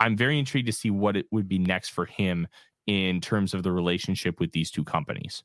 I'm 0.00 0.16
very 0.16 0.38
intrigued 0.38 0.66
to 0.66 0.72
see 0.72 0.90
what 0.90 1.16
it 1.16 1.26
would 1.30 1.48
be 1.48 1.58
next 1.58 1.90
for 1.90 2.06
him 2.06 2.48
in 2.86 3.20
terms 3.20 3.54
of 3.54 3.62
the 3.62 3.70
relationship 3.70 4.40
with 4.40 4.52
these 4.52 4.70
two 4.70 4.84
companies. 4.84 5.42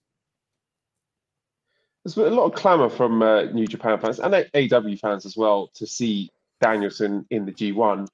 There's 2.03 2.15
been 2.15 2.31
a 2.31 2.35
lot 2.35 2.45
of 2.45 2.53
clamour 2.53 2.89
from 2.89 3.21
uh, 3.21 3.43
New 3.45 3.67
Japan 3.67 3.99
fans 3.99 4.19
and 4.19 4.33
AEW 4.33 4.99
fans 4.99 5.25
as 5.25 5.35
well 5.35 5.69
to 5.75 5.87
see 5.87 6.29
Danielson 6.61 7.25
in 7.31 7.45
the 7.45 7.51
G1. 7.51 8.07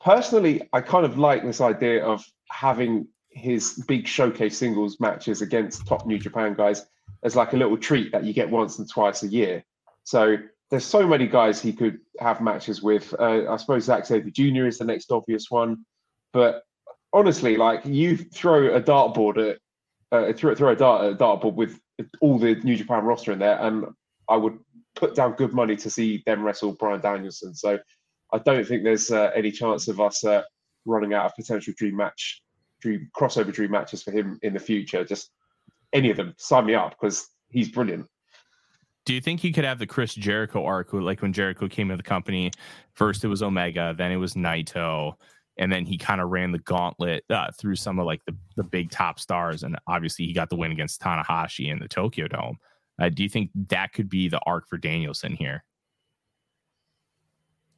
Personally, 0.00 0.68
I 0.72 0.80
kind 0.82 1.06
of 1.06 1.18
like 1.18 1.42
this 1.42 1.60
idea 1.60 2.04
of 2.04 2.24
having 2.50 3.08
his 3.30 3.82
big 3.88 4.06
showcase 4.06 4.58
singles 4.58 5.00
matches 5.00 5.42
against 5.42 5.86
top 5.86 6.06
New 6.06 6.18
Japan 6.18 6.54
guys 6.54 6.86
as 7.24 7.34
like 7.34 7.52
a 7.54 7.56
little 7.56 7.76
treat 7.76 8.12
that 8.12 8.24
you 8.24 8.32
get 8.32 8.50
once 8.50 8.78
and 8.78 8.88
twice 8.88 9.22
a 9.22 9.28
year. 9.28 9.64
So 10.04 10.36
there's 10.70 10.84
so 10.84 11.06
many 11.06 11.26
guys 11.26 11.60
he 11.60 11.72
could 11.72 11.98
have 12.20 12.40
matches 12.40 12.82
with. 12.82 13.14
Uh, 13.18 13.50
I 13.50 13.56
suppose 13.56 13.84
Zack 13.84 14.06
Sabre 14.06 14.30
Jr. 14.30 14.66
is 14.66 14.78
the 14.78 14.84
next 14.84 15.10
obvious 15.10 15.50
one, 15.50 15.84
but 16.32 16.62
honestly, 17.12 17.56
like 17.56 17.84
you 17.84 18.16
throw 18.16 18.74
a 18.74 18.80
dartboard 18.80 19.50
at 19.50 19.58
uh, 20.12 20.32
throw, 20.32 20.54
throw 20.54 20.72
a 20.72 20.76
dart 20.76 21.12
a 21.12 21.16
dartboard 21.16 21.54
with 21.54 21.80
all 22.20 22.38
the 22.38 22.56
New 22.56 22.76
Japan 22.76 23.04
roster 23.04 23.32
in 23.32 23.38
there, 23.38 23.58
and 23.60 23.86
I 24.28 24.36
would 24.36 24.58
put 24.94 25.14
down 25.14 25.32
good 25.32 25.52
money 25.52 25.76
to 25.76 25.90
see 25.90 26.22
them 26.26 26.42
wrestle 26.42 26.72
Bryan 26.72 27.00
Danielson. 27.00 27.54
So 27.54 27.78
I 28.32 28.38
don't 28.38 28.66
think 28.66 28.84
there's 28.84 29.10
uh, 29.10 29.30
any 29.34 29.50
chance 29.50 29.88
of 29.88 30.00
us 30.00 30.24
uh, 30.24 30.42
running 30.84 31.14
out 31.14 31.26
of 31.26 31.34
potential 31.36 31.74
dream 31.76 31.96
match, 31.96 32.42
dream 32.80 33.10
crossover 33.16 33.52
dream 33.52 33.70
matches 33.70 34.02
for 34.02 34.12
him 34.12 34.38
in 34.42 34.54
the 34.54 34.60
future. 34.60 35.04
Just 35.04 35.30
any 35.94 36.10
of 36.10 36.16
them, 36.16 36.34
sign 36.36 36.66
me 36.66 36.74
up 36.74 36.90
because 36.90 37.28
he's 37.50 37.70
brilliant. 37.70 38.06
Do 39.06 39.14
you 39.14 39.20
think 39.20 39.40
he 39.40 39.52
could 39.52 39.64
have 39.64 39.78
the 39.78 39.86
Chris 39.86 40.14
Jericho 40.14 40.64
arc, 40.64 40.92
like 40.92 41.22
when 41.22 41.32
Jericho 41.32 41.68
came 41.68 41.88
to 41.90 41.96
the 41.96 42.02
company? 42.02 42.50
First 42.94 43.24
it 43.24 43.28
was 43.28 43.42
Omega, 43.42 43.94
then 43.96 44.10
it 44.10 44.16
was 44.16 44.34
Naito, 44.34 45.14
and 45.58 45.70
then 45.70 45.84
he 45.84 45.98
kind 45.98 46.20
of 46.20 46.30
ran 46.30 46.52
the 46.52 46.58
gauntlet 46.58 47.24
uh, 47.30 47.50
through 47.58 47.76
some 47.76 47.98
of 47.98 48.06
like 48.06 48.24
the, 48.26 48.34
the 48.56 48.64
big 48.64 48.90
top 48.90 49.20
stars, 49.20 49.62
and 49.62 49.76
obviously 49.86 50.26
he 50.26 50.32
got 50.32 50.48
the 50.48 50.56
win 50.56 50.72
against 50.72 51.00
Tanahashi 51.00 51.70
in 51.70 51.78
the 51.78 51.88
Tokyo 51.88 52.28
Dome. 52.28 52.58
Uh, 53.00 53.08
do 53.08 53.22
you 53.22 53.28
think 53.28 53.50
that 53.68 53.92
could 53.92 54.08
be 54.08 54.28
the 54.28 54.40
arc 54.46 54.68
for 54.68 54.78
Danielson 54.78 55.34
here? 55.34 55.64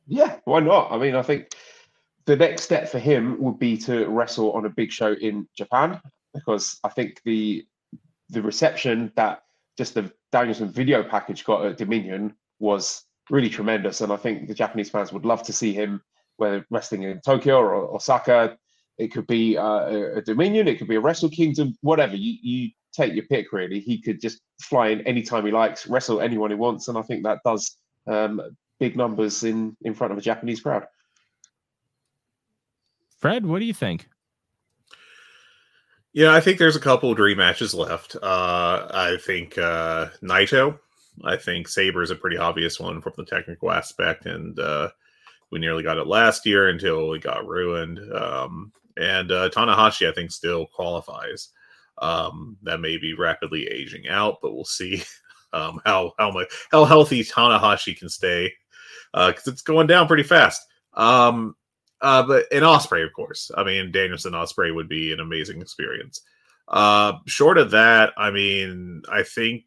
Yeah, 0.06 0.36
why 0.44 0.60
not? 0.60 0.92
I 0.92 0.98
mean, 0.98 1.16
I 1.16 1.22
think 1.22 1.48
the 2.26 2.36
next 2.36 2.62
step 2.62 2.88
for 2.88 2.98
him 2.98 3.40
would 3.40 3.58
be 3.58 3.76
to 3.78 4.06
wrestle 4.06 4.52
on 4.52 4.64
a 4.64 4.70
big 4.70 4.92
show 4.92 5.12
in 5.12 5.48
Japan 5.56 6.00
because 6.34 6.78
I 6.84 6.90
think 6.90 7.20
the 7.24 7.66
the 8.30 8.42
reception 8.42 9.12
that 9.16 9.42
just 9.78 9.94
the 9.94 10.12
Danielson 10.32 10.70
video 10.70 11.02
package 11.02 11.44
got 11.44 11.64
at 11.64 11.76
Dominion 11.76 12.34
was 12.58 13.04
really 13.30 13.50
tremendous, 13.50 14.00
and 14.00 14.12
I 14.12 14.16
think 14.16 14.48
the 14.48 14.54
Japanese 14.54 14.90
fans 14.90 15.12
would 15.12 15.24
love 15.24 15.42
to 15.44 15.52
see 15.52 15.72
him 15.72 16.00
whether 16.36 16.66
wrestling 16.70 17.02
in 17.02 17.20
Tokyo 17.20 17.58
or 17.58 17.94
Osaka. 17.94 18.56
It 18.98 19.08
could 19.08 19.26
be 19.26 19.58
uh, 19.58 20.16
a 20.16 20.22
Dominion, 20.22 20.68
it 20.68 20.78
could 20.78 20.88
be 20.88 20.96
a 20.96 21.00
Wrestle 21.00 21.28
Kingdom, 21.28 21.76
whatever. 21.82 22.16
You, 22.16 22.36
you 22.42 22.70
take 22.94 23.14
your 23.14 23.26
pick, 23.26 23.52
really. 23.52 23.78
He 23.78 24.00
could 24.00 24.20
just 24.20 24.40
fly 24.60 24.88
in 24.88 25.00
anytime 25.02 25.44
he 25.44 25.52
likes, 25.52 25.86
wrestle 25.86 26.20
anyone 26.20 26.50
he 26.50 26.56
wants. 26.56 26.88
And 26.88 26.96
I 26.96 27.02
think 27.02 27.22
that 27.24 27.40
does 27.44 27.76
um, 28.06 28.40
big 28.80 28.96
numbers 28.96 29.44
in, 29.44 29.76
in 29.82 29.94
front 29.94 30.12
of 30.12 30.18
a 30.18 30.22
Japanese 30.22 30.60
crowd. 30.60 30.86
Fred, 33.18 33.44
what 33.44 33.58
do 33.58 33.64
you 33.66 33.74
think? 33.74 34.08
Yeah, 36.16 36.32
I 36.32 36.40
think 36.40 36.58
there's 36.58 36.76
a 36.76 36.80
couple 36.80 37.10
of 37.10 37.18
dream 37.18 37.36
matches 37.36 37.74
left. 37.74 38.16
Uh, 38.16 38.88
I 38.90 39.18
think 39.20 39.58
uh, 39.58 40.06
Naito. 40.22 40.78
I 41.22 41.36
think 41.36 41.68
Sabre 41.68 42.02
is 42.02 42.10
a 42.10 42.16
pretty 42.16 42.38
obvious 42.38 42.80
one 42.80 43.02
from 43.02 43.12
the 43.18 43.26
technical 43.26 43.70
aspect, 43.70 44.24
and 44.24 44.58
uh, 44.58 44.88
we 45.50 45.58
nearly 45.58 45.82
got 45.82 45.98
it 45.98 46.06
last 46.06 46.46
year 46.46 46.70
until 46.70 47.12
it 47.12 47.20
got 47.20 47.46
ruined. 47.46 48.00
Um, 48.14 48.72
and 48.96 49.30
uh, 49.30 49.50
Tanahashi, 49.50 50.08
I 50.08 50.14
think, 50.14 50.30
still 50.30 50.64
qualifies. 50.68 51.50
Um, 51.98 52.56
that 52.62 52.80
may 52.80 52.96
be 52.96 53.12
rapidly 53.12 53.66
aging 53.66 54.08
out, 54.08 54.38
but 54.40 54.54
we'll 54.54 54.64
see 54.64 55.02
um, 55.52 55.82
how 55.84 56.14
how 56.18 56.30
much 56.30 56.48
how 56.72 56.86
healthy 56.86 57.24
Tanahashi 57.24 57.94
can 57.94 58.08
stay 58.08 58.50
because 59.12 59.48
uh, 59.48 59.50
it's 59.50 59.60
going 59.60 59.86
down 59.86 60.06
pretty 60.06 60.22
fast. 60.22 60.62
Um, 60.94 61.56
uh, 62.02 62.22
but 62.22 62.46
in 62.50 62.62
Ospreay, 62.62 63.04
of 63.04 63.12
course, 63.12 63.50
I 63.56 63.64
mean 63.64 63.92
Danielson 63.92 64.32
Ospreay 64.32 64.74
would 64.74 64.88
be 64.88 65.12
an 65.12 65.20
amazing 65.20 65.60
experience. 65.60 66.22
Uh, 66.68 67.14
short 67.26 67.58
of 67.58 67.70
that, 67.70 68.12
I 68.16 68.30
mean, 68.30 69.02
I 69.10 69.22
think 69.22 69.64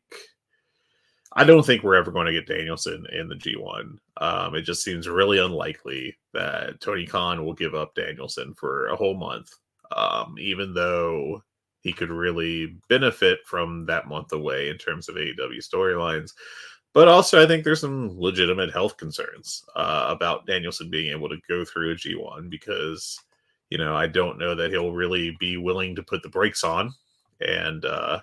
I 1.33 1.43
don't 1.43 1.65
think 1.65 1.83
we're 1.83 1.95
ever 1.95 2.11
going 2.11 2.25
to 2.25 2.33
get 2.33 2.47
Danielson 2.47 3.05
in 3.11 3.27
the 3.27 3.35
G1. 3.35 3.97
Um, 4.17 4.55
it 4.55 4.61
just 4.63 4.83
seems 4.83 5.07
really 5.07 5.39
unlikely 5.39 6.17
that 6.33 6.81
Tony 6.81 7.05
Khan 7.05 7.45
will 7.45 7.53
give 7.53 7.75
up 7.75 7.93
Danielson 7.95 8.53
for 8.55 8.87
a 8.87 8.95
whole 8.95 9.15
month, 9.15 9.51
um, 9.95 10.35
even 10.39 10.73
though 10.73 11.43
he 11.81 11.93
could 11.93 12.09
really 12.09 12.77
benefit 12.89 13.39
from 13.45 13.85
that 13.85 14.07
month 14.07 14.33
away 14.33 14.69
in 14.69 14.77
terms 14.77 15.07
of 15.07 15.15
AEW 15.15 15.59
storylines. 15.59 16.31
But 16.93 17.07
also, 17.07 17.41
I 17.41 17.47
think 17.47 17.63
there's 17.63 17.81
some 17.81 18.19
legitimate 18.19 18.71
health 18.71 18.97
concerns 18.97 19.63
uh, 19.75 20.07
about 20.09 20.47
Danielson 20.47 20.89
being 20.89 21.11
able 21.11 21.29
to 21.29 21.37
go 21.47 21.63
through 21.63 21.91
a 21.91 21.95
G1 21.95 22.49
because, 22.49 23.17
you 23.69 23.77
know, 23.77 23.95
I 23.95 24.07
don't 24.07 24.39
know 24.39 24.55
that 24.55 24.71
he'll 24.71 24.91
really 24.93 25.35
be 25.39 25.57
willing 25.57 25.95
to 25.95 26.03
put 26.03 26.23
the 26.23 26.29
brakes 26.29 26.63
on 26.63 26.91
and 27.41 27.85
uh, 27.85 28.21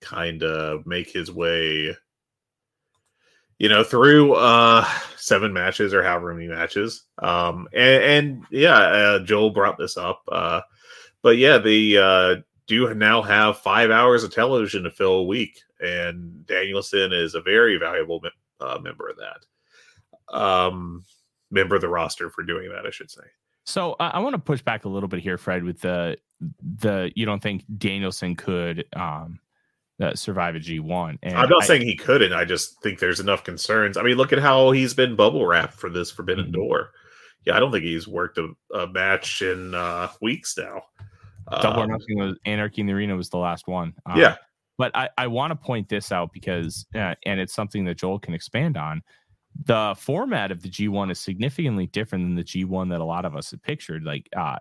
kind 0.00 0.42
of 0.42 0.86
make 0.86 1.10
his 1.10 1.30
way 1.30 1.94
you 3.60 3.68
know, 3.68 3.84
through 3.84 4.32
uh 4.32 4.84
seven 5.16 5.52
matches 5.52 5.92
or 5.92 6.02
however 6.02 6.34
many 6.34 6.48
matches. 6.48 7.04
Um 7.18 7.68
and, 7.74 8.02
and 8.02 8.44
yeah, 8.50 8.76
uh, 8.76 9.18
Joel 9.20 9.50
brought 9.50 9.76
this 9.78 9.98
up. 9.98 10.22
Uh 10.32 10.62
but 11.22 11.36
yeah, 11.36 11.58
they 11.58 11.96
uh 11.96 12.36
do 12.66 12.92
now 12.94 13.20
have 13.20 13.58
five 13.58 13.90
hours 13.90 14.24
of 14.24 14.34
television 14.34 14.82
to 14.84 14.90
fill 14.90 15.12
a 15.12 15.24
week, 15.24 15.60
and 15.80 16.46
Danielson 16.46 17.12
is 17.12 17.34
a 17.34 17.40
very 17.40 17.76
valuable 17.76 18.20
uh, 18.60 18.78
member 18.82 19.08
of 19.08 19.16
that. 19.16 20.36
Um 20.36 21.04
member 21.50 21.74
of 21.74 21.80
the 21.80 21.88
roster 21.88 22.30
for 22.30 22.42
doing 22.42 22.70
that, 22.70 22.86
I 22.86 22.90
should 22.90 23.10
say. 23.10 23.24
So 23.64 23.96
I, 23.98 24.08
I 24.08 24.18
want 24.20 24.34
to 24.34 24.38
push 24.38 24.62
back 24.62 24.84
a 24.84 24.88
little 24.88 25.08
bit 25.08 25.20
here, 25.20 25.38
Fred, 25.38 25.64
with 25.64 25.80
the 25.80 26.16
the 26.78 27.10
you 27.14 27.26
don't 27.26 27.42
think 27.42 27.64
Danielson 27.78 28.36
could 28.36 28.84
um 28.94 29.40
uh, 30.00 30.14
survive 30.14 30.54
a 30.54 30.58
G1. 30.58 31.18
And 31.22 31.36
I'm 31.36 31.48
not 31.48 31.64
I, 31.64 31.66
saying 31.66 31.82
he 31.82 31.96
couldn't. 31.96 32.32
I 32.32 32.44
just 32.44 32.80
think 32.82 32.98
there's 32.98 33.20
enough 33.20 33.44
concerns. 33.44 33.96
I 33.96 34.02
mean, 34.02 34.16
look 34.16 34.32
at 34.32 34.38
how 34.38 34.70
he's 34.70 34.94
been 34.94 35.14
bubble 35.14 35.46
wrapped 35.46 35.74
for 35.74 35.90
this 35.90 36.10
Forbidden 36.10 36.46
mm-hmm. 36.46 36.54
Door. 36.54 36.90
Yeah, 37.44 37.56
I 37.56 37.60
don't 37.60 37.72
think 37.72 37.84
he's 37.84 38.08
worked 38.08 38.38
a, 38.38 38.48
a 38.74 38.86
match 38.86 39.42
in 39.42 39.74
uh, 39.74 40.08
weeks 40.20 40.56
now. 40.56 40.82
Double 41.50 41.82
um, 41.82 41.90
or 41.90 41.98
Nothing 41.98 42.18
was 42.18 42.38
Anarchy 42.44 42.80
in 42.80 42.86
the 42.86 42.92
Arena 42.92 43.16
was 43.16 43.28
the 43.28 43.38
last 43.38 43.66
one. 43.66 43.94
Um, 44.06 44.18
yeah. 44.18 44.36
But 44.80 44.96
I, 44.96 45.10
I 45.18 45.26
want 45.26 45.50
to 45.50 45.56
point 45.56 45.90
this 45.90 46.10
out 46.10 46.32
because, 46.32 46.86
uh, 46.94 47.14
and 47.26 47.38
it's 47.38 47.52
something 47.52 47.84
that 47.84 47.98
Joel 47.98 48.18
can 48.18 48.32
expand 48.32 48.78
on. 48.78 49.02
The 49.66 49.94
format 49.98 50.50
of 50.50 50.62
the 50.62 50.70
G1 50.70 51.10
is 51.10 51.20
significantly 51.20 51.88
different 51.88 52.24
than 52.24 52.34
the 52.34 52.42
G1 52.42 52.88
that 52.88 53.02
a 53.02 53.04
lot 53.04 53.26
of 53.26 53.36
us 53.36 53.50
have 53.50 53.62
pictured. 53.62 54.04
Like, 54.04 54.26
uh, 54.34 54.56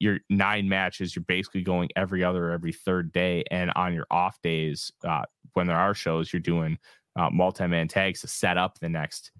your 0.00 0.18
nine 0.30 0.68
matches 0.68 1.14
you're 1.14 1.22
basically 1.28 1.62
going 1.62 1.90
every 1.94 2.24
other 2.24 2.50
every 2.50 2.72
third 2.72 3.12
day 3.12 3.44
and 3.50 3.70
on 3.76 3.92
your 3.94 4.06
off 4.10 4.40
days 4.42 4.90
uh, 5.06 5.22
when 5.52 5.68
there 5.68 5.76
are 5.76 5.94
shows 5.94 6.32
you're 6.32 6.40
doing 6.40 6.76
uh, 7.14 7.30
multi-man 7.30 7.86
tags 7.86 8.22
to 8.22 8.26
set 8.26 8.58
up 8.58 8.80
the 8.80 8.88
next 8.88 9.30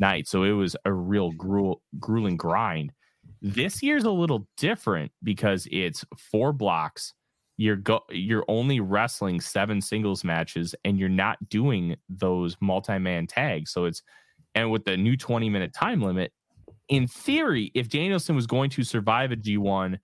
night. 0.00 0.26
So 0.26 0.42
it 0.42 0.52
was 0.52 0.74
a 0.86 0.92
real 0.92 1.30
gruel, 1.30 1.82
grueling 2.00 2.36
grind. 2.36 2.92
This 3.40 3.80
year's 3.80 4.04
a 4.04 4.10
little 4.10 4.48
different 4.56 5.12
because 5.22 5.68
it's 5.70 6.04
four 6.16 6.52
blocks. 6.52 7.14
You're 7.62 7.76
go 7.76 8.00
you're 8.10 8.44
only 8.48 8.80
wrestling 8.80 9.40
seven 9.40 9.80
singles 9.80 10.24
matches 10.24 10.74
and 10.84 10.98
you're 10.98 11.08
not 11.08 11.48
doing 11.48 11.94
those 12.08 12.56
multi-man 12.60 13.28
tags. 13.28 13.70
So 13.70 13.84
it's 13.84 14.02
and 14.56 14.72
with 14.72 14.84
the 14.84 14.96
new 14.96 15.16
20 15.16 15.48
minute 15.48 15.72
time 15.72 16.02
limit, 16.02 16.32
in 16.88 17.06
theory, 17.06 17.70
if 17.74 17.88
Danielson 17.88 18.34
was 18.34 18.48
going 18.48 18.68
to 18.70 18.82
survive 18.82 19.30
a 19.30 19.36
G1, 19.36 19.98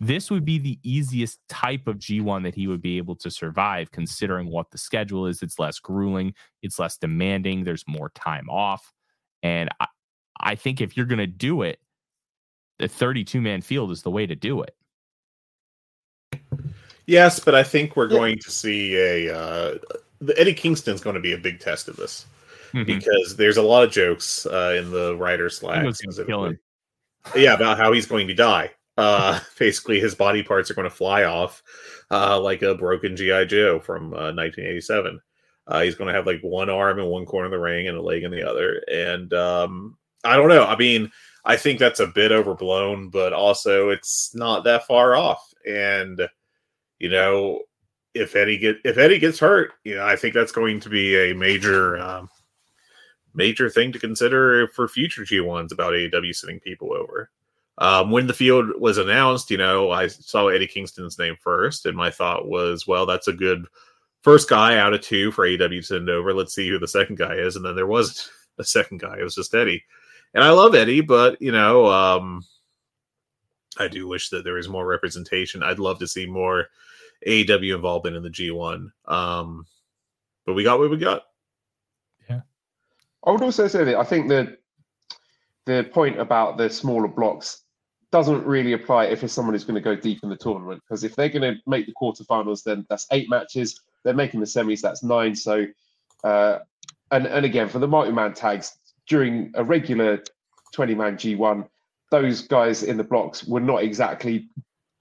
this 0.00 0.30
would 0.30 0.44
be 0.44 0.58
the 0.58 0.78
easiest 0.82 1.40
type 1.48 1.88
of 1.88 1.96
G1 1.96 2.42
that 2.42 2.54
he 2.54 2.66
would 2.66 2.82
be 2.82 2.98
able 2.98 3.16
to 3.16 3.30
survive, 3.30 3.90
considering 3.90 4.50
what 4.50 4.70
the 4.70 4.76
schedule 4.76 5.26
is. 5.26 5.42
It's 5.42 5.58
less 5.58 5.78
grueling, 5.78 6.34
it's 6.62 6.78
less 6.78 6.98
demanding, 6.98 7.64
there's 7.64 7.84
more 7.88 8.10
time 8.10 8.50
off. 8.50 8.92
And 9.42 9.70
I, 9.80 9.86
I 10.40 10.54
think 10.56 10.82
if 10.82 10.94
you're 10.94 11.06
going 11.06 11.18
to 11.18 11.26
do 11.26 11.62
it, 11.62 11.78
the 12.78 12.86
32 12.86 13.40
man 13.40 13.62
field 13.62 13.90
is 13.92 14.02
the 14.02 14.10
way 14.10 14.26
to 14.26 14.36
do 14.36 14.62
it. 14.62 14.74
Yes, 17.08 17.40
but 17.40 17.54
I 17.54 17.62
think 17.62 17.96
we're 17.96 18.06
going 18.06 18.38
to 18.38 18.50
see 18.50 18.94
a 18.94 19.34
uh, 19.34 19.78
the 20.20 20.38
Eddie 20.38 20.52
Kingston's 20.52 21.00
going 21.00 21.14
to 21.14 21.20
be 21.20 21.32
a 21.32 21.38
big 21.38 21.58
test 21.58 21.88
of 21.88 21.96
this 21.96 22.26
mm-hmm. 22.74 22.84
because 22.84 23.34
there's 23.34 23.56
a 23.56 23.62
lot 23.62 23.82
of 23.82 23.90
jokes 23.90 24.44
uh, 24.44 24.76
in 24.78 24.90
the 24.90 25.16
writer 25.16 25.48
slack. 25.48 25.84
Yeah, 27.34 27.54
about 27.54 27.78
how 27.78 27.92
he's 27.92 28.04
going 28.04 28.28
to 28.28 28.34
die. 28.34 28.72
Uh, 28.98 29.40
basically, 29.58 29.98
his 29.98 30.14
body 30.14 30.42
parts 30.42 30.70
are 30.70 30.74
going 30.74 30.88
to 30.88 30.94
fly 30.94 31.24
off 31.24 31.62
uh, 32.10 32.38
like 32.38 32.60
a 32.60 32.74
broken 32.74 33.16
GI 33.16 33.46
Joe 33.46 33.80
from 33.80 34.10
1987. 34.10 35.18
Uh, 35.66 35.70
uh, 35.70 35.80
he's 35.80 35.94
going 35.94 36.08
to 36.08 36.14
have 36.14 36.26
like 36.26 36.42
one 36.42 36.68
arm 36.68 36.98
in 36.98 37.06
one 37.06 37.24
corner 37.24 37.46
of 37.46 37.52
the 37.52 37.58
ring 37.58 37.88
and 37.88 37.96
a 37.96 38.02
leg 38.02 38.22
in 38.22 38.30
the 38.30 38.46
other. 38.46 38.82
And 38.92 39.32
um, 39.32 39.96
I 40.24 40.36
don't 40.36 40.50
know. 40.50 40.66
I 40.66 40.76
mean, 40.76 41.10
I 41.46 41.56
think 41.56 41.78
that's 41.78 42.00
a 42.00 42.06
bit 42.06 42.32
overblown, 42.32 43.08
but 43.08 43.32
also 43.32 43.88
it's 43.88 44.34
not 44.34 44.64
that 44.64 44.86
far 44.86 45.16
off. 45.16 45.42
And 45.66 46.28
you 46.98 47.08
know, 47.08 47.62
if 48.14 48.34
Eddie 48.36 48.58
get 48.58 48.78
if 48.84 48.98
Eddie 48.98 49.18
gets 49.18 49.38
hurt, 49.38 49.72
you 49.84 49.96
know, 49.96 50.06
I 50.06 50.16
think 50.16 50.34
that's 50.34 50.52
going 50.52 50.80
to 50.80 50.88
be 50.88 51.16
a 51.16 51.34
major 51.34 51.98
um, 51.98 52.28
major 53.34 53.70
thing 53.70 53.92
to 53.92 53.98
consider 53.98 54.68
for 54.68 54.88
future 54.88 55.22
G1s 55.22 55.72
about 55.72 55.92
AEW 55.92 56.34
sending 56.34 56.60
people 56.60 56.92
over. 56.92 57.30
Um, 57.78 58.10
when 58.10 58.26
the 58.26 58.34
field 58.34 58.72
was 58.80 58.98
announced, 58.98 59.50
you 59.50 59.56
know, 59.56 59.92
I 59.92 60.08
saw 60.08 60.48
Eddie 60.48 60.66
Kingston's 60.66 61.18
name 61.18 61.36
first, 61.40 61.86
and 61.86 61.96
my 61.96 62.10
thought 62.10 62.48
was, 62.48 62.88
well, 62.88 63.06
that's 63.06 63.28
a 63.28 63.32
good 63.32 63.66
first 64.22 64.48
guy 64.48 64.78
out 64.78 64.92
of 64.92 65.00
two 65.00 65.30
for 65.30 65.46
AEW 65.46 65.80
to 65.80 65.82
send 65.82 66.10
over. 66.10 66.34
Let's 66.34 66.54
see 66.54 66.68
who 66.68 66.80
the 66.80 66.88
second 66.88 67.18
guy 67.18 67.34
is. 67.34 67.54
And 67.54 67.64
then 67.64 67.76
there 67.76 67.86
was 67.86 68.30
a 68.58 68.64
second 68.64 68.98
guy. 68.98 69.18
It 69.18 69.22
was 69.22 69.36
just 69.36 69.54
Eddie. 69.54 69.84
And 70.34 70.42
I 70.42 70.50
love 70.50 70.74
Eddie, 70.74 71.00
but 71.00 71.40
you 71.40 71.52
know, 71.52 71.86
um, 71.86 72.44
I 73.78 73.86
do 73.86 74.08
wish 74.08 74.28
that 74.30 74.42
there 74.42 74.54
was 74.54 74.68
more 74.68 74.86
representation. 74.86 75.62
I'd 75.62 75.78
love 75.78 76.00
to 76.00 76.08
see 76.08 76.26
more 76.26 76.66
AEW 77.26 77.74
involvement 77.74 78.16
in 78.16 78.22
the 78.22 78.30
G1. 78.30 78.90
Um, 79.06 79.66
but 80.46 80.54
we 80.54 80.64
got 80.64 80.78
what 80.78 80.90
we 80.90 80.96
got. 80.96 81.22
Yeah. 82.28 82.40
I 83.24 83.30
would 83.30 83.42
also 83.42 83.68
say 83.68 83.84
that 83.84 83.96
I 83.96 84.04
think 84.04 84.28
that 84.28 84.58
the 85.66 85.88
point 85.92 86.18
about 86.18 86.56
the 86.56 86.70
smaller 86.70 87.08
blocks 87.08 87.64
doesn't 88.10 88.46
really 88.46 88.72
apply 88.72 89.04
if 89.04 89.22
it's 89.22 89.34
someone 89.34 89.54
who's 89.54 89.64
going 89.64 89.74
to 89.74 89.80
go 89.80 89.94
deep 89.94 90.20
in 90.22 90.30
the 90.30 90.36
tournament. 90.36 90.82
Because 90.82 91.04
if 91.04 91.14
they're 91.14 91.28
going 91.28 91.54
to 91.54 91.60
make 91.66 91.86
the 91.86 91.92
quarterfinals, 91.92 92.62
then 92.62 92.86
that's 92.88 93.06
eight 93.12 93.28
matches. 93.28 93.78
They're 94.02 94.14
making 94.14 94.40
the 94.40 94.46
semis, 94.46 94.80
that's 94.80 95.02
nine. 95.02 95.34
So, 95.34 95.66
uh, 96.24 96.60
and 97.10 97.26
and 97.26 97.44
again 97.44 97.68
for 97.68 97.78
the 97.78 97.88
multi-man 97.88 98.32
tags 98.34 98.78
during 99.06 99.50
a 99.54 99.64
regular 99.64 100.22
20-man 100.74 101.16
G1, 101.16 101.66
those 102.10 102.42
guys 102.42 102.82
in 102.82 102.96
the 102.96 103.04
blocks 103.04 103.44
were 103.44 103.60
not 103.60 103.82
exactly 103.82 104.48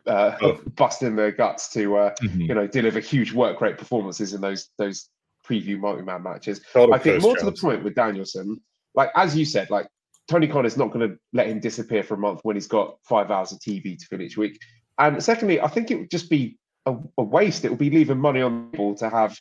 uh, 0.07 0.37
oh. 0.41 0.59
busting 0.75 1.15
their 1.15 1.31
guts 1.31 1.69
to 1.73 1.97
uh, 1.97 2.15
mm-hmm. 2.21 2.41
you 2.41 2.53
know 2.53 2.67
deliver 2.67 2.99
huge 2.99 3.33
work 3.33 3.61
rate 3.61 3.77
performances 3.77 4.33
in 4.33 4.41
those 4.41 4.69
those 4.77 5.09
preview 5.47 5.79
multi-man 5.79 6.23
matches. 6.23 6.61
Total 6.73 6.93
I 6.93 6.99
think 6.99 7.21
more 7.21 7.35
Jones. 7.35 7.45
to 7.45 7.51
the 7.51 7.61
point 7.61 7.83
with 7.83 7.95
Danielson, 7.95 8.61
like 8.95 9.11
as 9.15 9.35
you 9.35 9.45
said, 9.45 9.69
like 9.69 9.87
Tony 10.27 10.47
Khan 10.47 10.65
is 10.65 10.77
not 10.77 10.91
going 10.91 11.09
to 11.09 11.17
let 11.33 11.47
him 11.47 11.59
disappear 11.59 12.03
for 12.03 12.15
a 12.15 12.17
month 12.17 12.41
when 12.43 12.55
he's 12.55 12.67
got 12.67 12.97
five 13.03 13.31
hours 13.31 13.51
of 13.51 13.59
TV 13.59 13.97
to 13.97 14.05
fill 14.05 14.21
each 14.21 14.37
week. 14.37 14.59
And 14.99 15.23
secondly, 15.23 15.61
I 15.61 15.67
think 15.67 15.89
it 15.89 15.95
would 15.95 16.11
just 16.11 16.29
be 16.29 16.57
a, 16.85 16.95
a 17.17 17.23
waste. 17.23 17.63
It 17.63 17.69
would 17.69 17.79
be 17.79 17.89
leaving 17.89 18.19
money 18.19 18.41
on 18.41 18.71
the 18.71 18.77
table 18.77 18.95
to 18.95 19.09
have 19.09 19.39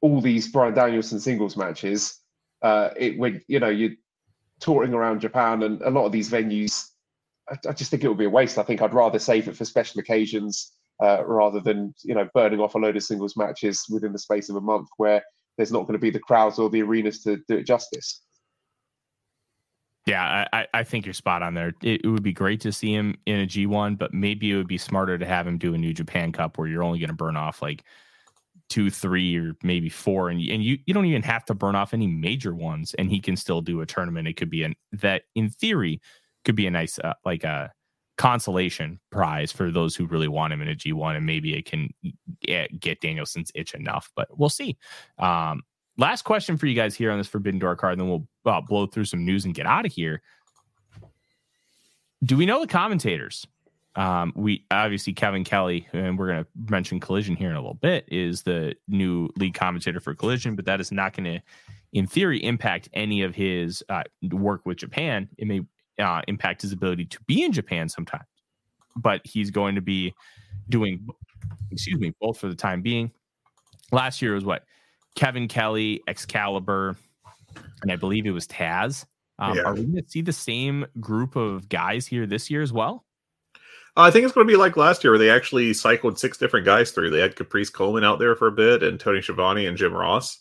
all 0.00 0.20
these 0.20 0.48
Bryan 0.48 0.74
Danielson 0.74 1.18
singles 1.18 1.56
matches. 1.56 2.20
Uh, 2.62 2.90
it 2.96 3.18
when 3.18 3.42
you 3.48 3.60
know 3.60 3.68
you're 3.68 3.96
touring 4.60 4.94
around 4.94 5.20
Japan 5.20 5.62
and 5.62 5.80
a 5.82 5.90
lot 5.90 6.04
of 6.04 6.12
these 6.12 6.30
venues 6.30 6.88
I, 7.68 7.72
just 7.72 7.90
think 7.90 8.04
it 8.04 8.08
would 8.08 8.18
be 8.18 8.24
a 8.24 8.30
waste. 8.30 8.58
I 8.58 8.62
think 8.62 8.82
I'd 8.82 8.94
rather 8.94 9.18
save 9.18 9.48
it 9.48 9.56
for 9.56 9.64
special 9.64 10.00
occasions 10.00 10.72
uh, 11.02 11.24
rather 11.24 11.60
than 11.60 11.94
you 12.02 12.14
know 12.14 12.28
burning 12.34 12.60
off 12.60 12.74
a 12.74 12.78
load 12.78 12.96
of 12.96 13.02
singles 13.02 13.36
matches 13.36 13.84
within 13.90 14.12
the 14.12 14.18
space 14.18 14.48
of 14.48 14.56
a 14.56 14.60
month 14.60 14.88
where 14.96 15.22
there's 15.56 15.72
not 15.72 15.82
going 15.82 15.94
to 15.94 15.98
be 15.98 16.10
the 16.10 16.20
crowds 16.20 16.58
or 16.58 16.70
the 16.70 16.82
arenas 16.82 17.22
to 17.22 17.38
do 17.48 17.56
it 17.58 17.66
justice. 17.66 18.22
Yeah, 20.06 20.48
I, 20.54 20.66
I 20.72 20.84
think 20.84 21.04
you're 21.04 21.12
spot 21.12 21.42
on 21.42 21.52
there. 21.52 21.74
It, 21.82 22.00
it, 22.02 22.08
would 22.08 22.22
be 22.22 22.32
great 22.32 22.62
to 22.62 22.72
see 22.72 22.94
him 22.94 23.18
in 23.26 23.40
a 23.40 23.46
G1, 23.46 23.98
but 23.98 24.14
maybe 24.14 24.50
it 24.50 24.56
would 24.56 24.66
be 24.66 24.78
smarter 24.78 25.18
to 25.18 25.26
have 25.26 25.46
him 25.46 25.58
do 25.58 25.74
a 25.74 25.78
New 25.78 25.92
Japan 25.92 26.32
Cup 26.32 26.56
where 26.56 26.66
you're 26.66 26.82
only 26.82 26.98
going 26.98 27.10
to 27.10 27.14
burn 27.14 27.36
off 27.36 27.60
like 27.60 27.84
two, 28.70 28.88
three, 28.88 29.36
or 29.36 29.54
maybe 29.62 29.90
four, 29.90 30.30
and 30.30 30.40
and 30.40 30.64
you 30.64 30.78
you 30.86 30.94
don't 30.94 31.04
even 31.04 31.22
have 31.22 31.44
to 31.46 31.54
burn 31.54 31.74
off 31.74 31.92
any 31.92 32.06
major 32.06 32.54
ones, 32.54 32.94
and 32.94 33.10
he 33.10 33.20
can 33.20 33.36
still 33.36 33.60
do 33.60 33.82
a 33.82 33.86
tournament. 33.86 34.26
It 34.26 34.38
could 34.38 34.48
be 34.48 34.62
an 34.62 34.74
that 34.92 35.24
in 35.34 35.50
theory 35.50 36.00
could 36.44 36.56
be 36.56 36.66
a 36.66 36.70
nice 36.70 36.98
uh, 36.98 37.14
like 37.24 37.44
a 37.44 37.72
consolation 38.18 38.98
prize 39.10 39.50
for 39.50 39.70
those 39.70 39.96
who 39.96 40.04
really 40.04 40.28
want 40.28 40.52
him 40.52 40.60
in 40.60 40.68
a 40.68 40.74
G1, 40.74 41.16
and 41.16 41.24
maybe 41.24 41.56
it 41.56 41.64
can 41.64 41.88
get, 42.42 42.78
get 42.78 43.00
Danielson's 43.00 43.50
itch 43.54 43.74
enough. 43.74 44.10
But 44.14 44.28
we'll 44.36 44.48
see. 44.48 44.76
Um, 45.18 45.62
last 45.96 46.22
question 46.22 46.58
for 46.58 46.66
you 46.66 46.74
guys 46.74 46.94
here 46.94 47.10
on 47.10 47.18
this 47.18 47.28
Forbidden 47.28 47.60
Door 47.60 47.76
card, 47.76 47.92
and 47.92 48.02
then 48.02 48.08
we'll 48.08 48.52
uh, 48.52 48.60
blow 48.60 48.86
through 48.86 49.06
some 49.06 49.24
news 49.24 49.44
and 49.44 49.54
get 49.54 49.66
out 49.66 49.86
of 49.86 49.92
here. 49.92 50.20
Do 52.24 52.36
we 52.36 52.44
know 52.44 52.60
the 52.60 52.66
commentators? 52.66 53.46
Um, 53.94 54.32
we 54.36 54.64
obviously 54.70 55.12
Kevin 55.12 55.44
Kelly, 55.44 55.88
and 55.92 56.18
we're 56.18 56.28
going 56.28 56.44
to 56.44 56.50
mention 56.70 57.00
Collision 57.00 57.36
here 57.36 57.50
in 57.50 57.56
a 57.56 57.60
little 57.60 57.74
bit, 57.74 58.04
is 58.08 58.42
the 58.42 58.74
new 58.86 59.28
lead 59.36 59.54
commentator 59.54 60.00
for 60.00 60.14
Collision, 60.14 60.56
but 60.56 60.66
that 60.66 60.80
is 60.80 60.92
not 60.92 61.16
going 61.16 61.24
to, 61.24 61.40
in 61.92 62.06
theory, 62.06 62.42
impact 62.44 62.88
any 62.92 63.22
of 63.22 63.34
his 63.34 63.82
uh, 63.88 64.02
work 64.30 64.66
with 64.66 64.78
Japan. 64.78 65.28
It 65.38 65.46
may 65.46 65.62
uh, 65.98 66.22
impact 66.28 66.62
his 66.62 66.72
ability 66.72 67.06
to 67.06 67.18
be 67.26 67.42
in 67.42 67.52
Japan 67.52 67.88
sometimes. 67.88 68.24
But 68.96 69.20
he's 69.24 69.50
going 69.50 69.74
to 69.74 69.80
be 69.80 70.14
doing, 70.68 71.06
excuse 71.70 71.98
me, 71.98 72.12
both 72.20 72.38
for 72.38 72.48
the 72.48 72.54
time 72.54 72.82
being. 72.82 73.12
Last 73.92 74.20
year 74.20 74.34
was 74.34 74.44
what 74.44 74.64
Kevin 75.14 75.48
Kelly, 75.48 76.02
Excalibur, 76.08 76.96
and 77.82 77.92
I 77.92 77.96
believe 77.96 78.26
it 78.26 78.32
was 78.32 78.46
Taz. 78.46 79.04
Um, 79.38 79.56
yeah. 79.56 79.62
Are 79.62 79.74
we 79.74 79.82
going 79.82 80.02
to 80.02 80.10
see 80.10 80.20
the 80.20 80.32
same 80.32 80.86
group 81.00 81.36
of 81.36 81.68
guys 81.68 82.06
here 82.06 82.26
this 82.26 82.50
year 82.50 82.62
as 82.62 82.72
well? 82.72 83.04
I 83.96 84.10
think 84.10 84.24
it's 84.24 84.32
going 84.32 84.46
to 84.46 84.52
be 84.52 84.56
like 84.56 84.76
last 84.76 85.02
year, 85.02 85.12
where 85.12 85.18
they 85.18 85.30
actually 85.30 85.74
cycled 85.74 86.18
six 86.18 86.38
different 86.38 86.64
guys 86.64 86.92
through. 86.92 87.10
They 87.10 87.20
had 87.20 87.34
Caprice 87.34 87.70
Coleman 87.70 88.04
out 88.04 88.20
there 88.20 88.36
for 88.36 88.46
a 88.46 88.52
bit, 88.52 88.82
and 88.82 88.98
Tony 89.00 89.20
Schiavone 89.20 89.66
and 89.66 89.76
Jim 89.76 89.92
Ross. 89.92 90.38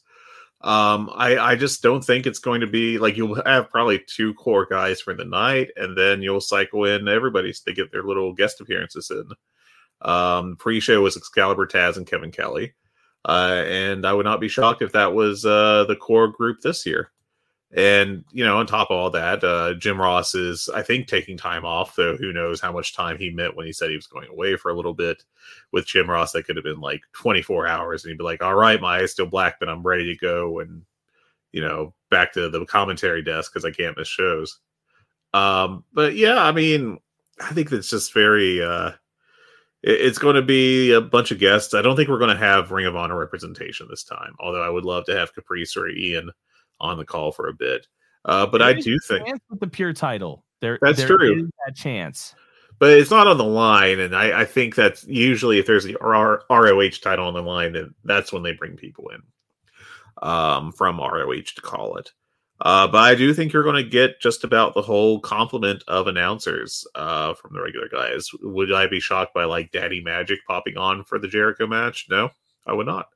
Um, 0.61 1.11
I, 1.13 1.37
I 1.37 1.55
just 1.55 1.83
don't 1.83 2.03
think 2.03 2.25
it's 2.25 2.39
going 2.39 2.61
to 2.61 2.67
be 2.67 2.97
like 2.97 3.15
you'll 3.15 3.41
have 3.45 3.69
probably 3.69 4.03
two 4.07 4.33
core 4.33 4.65
guys 4.65 4.99
for 4.99 5.13
the 5.13 5.25
night, 5.25 5.69
and 5.75 5.97
then 5.97 6.21
you'll 6.21 6.41
cycle 6.41 6.85
in 6.85 7.07
everybody 7.07 7.53
to 7.53 7.73
get 7.73 7.91
their 7.91 8.03
little 8.03 8.33
guest 8.33 8.59
appearances 8.59 9.11
in. 9.11 9.29
Um, 10.01 10.55
pre-show 10.57 11.01
was 11.01 11.15
Excalibur, 11.17 11.67
Taz, 11.67 11.97
and 11.97 12.07
Kevin 12.07 12.31
Kelly, 12.31 12.73
uh, 13.25 13.63
and 13.67 14.05
I 14.05 14.13
would 14.13 14.25
not 14.25 14.41
be 14.41 14.47
shocked 14.47 14.81
if 14.81 14.91
that 14.93 15.13
was 15.13 15.45
uh, 15.45 15.85
the 15.87 15.95
core 15.95 16.27
group 16.27 16.61
this 16.61 16.85
year. 16.85 17.11
And 17.75 18.23
you 18.31 18.45
know, 18.45 18.57
on 18.57 18.65
top 18.65 18.89
of 18.91 18.97
all 18.97 19.09
that, 19.11 19.43
uh, 19.43 19.73
Jim 19.73 19.99
Ross 19.99 20.33
is, 20.35 20.69
I 20.73 20.81
think, 20.81 21.07
taking 21.07 21.37
time 21.37 21.65
off. 21.65 21.95
Though 21.95 22.15
who 22.15 22.31
knows 22.31 22.61
how 22.61 22.71
much 22.71 22.95
time 22.95 23.17
he 23.17 23.29
meant 23.29 23.57
when 23.57 23.65
he 23.65 23.73
said 23.73 23.89
he 23.89 23.95
was 23.97 24.07
going 24.07 24.29
away 24.29 24.55
for 24.55 24.71
a 24.71 24.73
little 24.75 24.93
bit. 24.93 25.23
With 25.73 25.85
Jim 25.85 26.09
Ross, 26.09 26.31
that 26.31 26.43
could 26.45 26.55
have 26.55 26.63
been 26.63 26.79
like 26.79 27.01
24 27.13 27.67
hours, 27.67 28.03
and 28.03 28.11
he'd 28.11 28.17
be 28.17 28.23
like, 28.23 28.41
"All 28.41 28.55
right, 28.55 28.79
my 28.79 28.99
eyes 28.99 29.11
still 29.11 29.25
black, 29.25 29.59
but 29.59 29.67
I'm 29.69 29.83
ready 29.83 30.05
to 30.05 30.17
go." 30.17 30.59
And 30.59 30.83
you 31.51 31.61
know, 31.61 31.93
back 32.09 32.33
to 32.33 32.49
the 32.49 32.65
commentary 32.65 33.21
desk 33.21 33.51
because 33.53 33.65
I 33.65 33.71
can't 33.71 33.97
miss 33.97 34.07
shows. 34.07 34.59
Um, 35.33 35.83
but 35.93 36.15
yeah, 36.15 36.41
I 36.43 36.51
mean, 36.53 36.99
I 37.41 37.53
think 37.53 37.71
it's 37.71 37.89
just 37.89 38.13
very. 38.13 38.61
uh 38.63 38.91
it's 39.83 40.17
going 40.17 40.35
to 40.35 40.41
be 40.41 40.91
a 40.91 40.99
bunch 40.99 41.31
of 41.31 41.39
guests. 41.39 41.73
I 41.73 41.81
don't 41.81 41.95
think 41.95 42.09
we're 42.09 42.17
going 42.17 42.35
to 42.35 42.43
have 42.43 42.71
Ring 42.71 42.87
of 42.87 42.95
Honor 42.95 43.17
representation 43.17 43.87
this 43.89 44.03
time. 44.03 44.35
Although 44.39 44.63
I 44.63 44.69
would 44.69 44.85
love 44.85 45.05
to 45.05 45.15
have 45.15 45.33
Caprice 45.33 45.77
or 45.77 45.87
Ian 45.87 46.31
on 46.79 46.97
the 46.97 47.05
call 47.05 47.31
for 47.31 47.47
a 47.47 47.53
bit. 47.53 47.87
Uh, 48.25 48.45
but 48.45 48.59
there 48.59 48.67
I 48.67 48.73
do 48.73 48.97
think 49.07 49.27
with 49.49 49.59
the 49.59 49.67
pure 49.67 49.93
title, 49.93 50.43
there 50.61 50.77
that's 50.81 50.97
there 50.99 51.07
true. 51.07 51.49
That 51.65 51.75
chance, 51.75 52.35
but 52.79 52.91
it's 52.91 53.11
not 53.11 53.27
on 53.27 53.37
the 53.37 53.43
line, 53.43 53.99
and 53.99 54.15
I, 54.15 54.41
I 54.41 54.45
think 54.45 54.75
that's 54.75 55.05
usually 55.07 55.59
if 55.59 55.65
there's 55.65 55.83
the 55.85 55.97
R- 56.01 56.43
ROH 56.49 56.89
title 57.01 57.27
on 57.27 57.33
the 57.33 57.41
line, 57.41 57.73
then 57.73 57.93
that's 58.03 58.33
when 58.33 58.43
they 58.43 58.53
bring 58.53 58.75
people 58.75 59.09
in. 59.09 59.21
um, 60.21 60.71
from 60.71 60.99
ROH 60.99 61.53
to 61.55 61.61
call 61.61 61.97
it. 61.97 62.11
Uh, 62.59 62.87
but 62.87 63.03
I 63.03 63.13
do 63.13 63.35
think 63.35 63.53
you're 63.53 63.61
going 63.63 63.75
to 63.83 63.89
get 63.89 64.19
just 64.19 64.43
about 64.43 64.73
the 64.73 64.81
whole 64.81 65.19
complement 65.19 65.83
of 65.87 66.07
announcers 66.07 66.87
uh, 66.95 67.35
from 67.35 67.53
the 67.53 67.61
regular 67.61 67.87
guys. 67.87 68.29
Would 68.41 68.73
I 68.73 68.87
be 68.87 68.99
shocked 68.99 69.35
by 69.35 69.43
like 69.43 69.71
Daddy 69.71 70.01
Magic 70.01 70.39
popping 70.47 70.75
on 70.75 71.03
for 71.03 71.19
the 71.19 71.27
Jericho 71.27 71.67
match? 71.67 72.07
No, 72.09 72.31
I 72.65 72.73
would 72.73 72.87
not. 72.87 73.09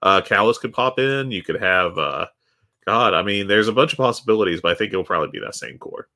Uh, 0.00 0.22
Callis 0.22 0.56
could 0.56 0.72
pop 0.72 0.98
in. 0.98 1.30
You 1.30 1.42
could 1.42 1.60
have, 1.60 1.98
uh, 1.98 2.28
God, 2.88 3.12
I 3.12 3.22
mean, 3.22 3.48
there's 3.48 3.68
a 3.68 3.72
bunch 3.72 3.92
of 3.92 3.98
possibilities, 3.98 4.62
but 4.62 4.72
I 4.72 4.74
think 4.74 4.94
it'll 4.94 5.04
probably 5.04 5.28
be 5.28 5.44
that 5.44 5.54
same 5.54 5.76
core. 5.76 6.08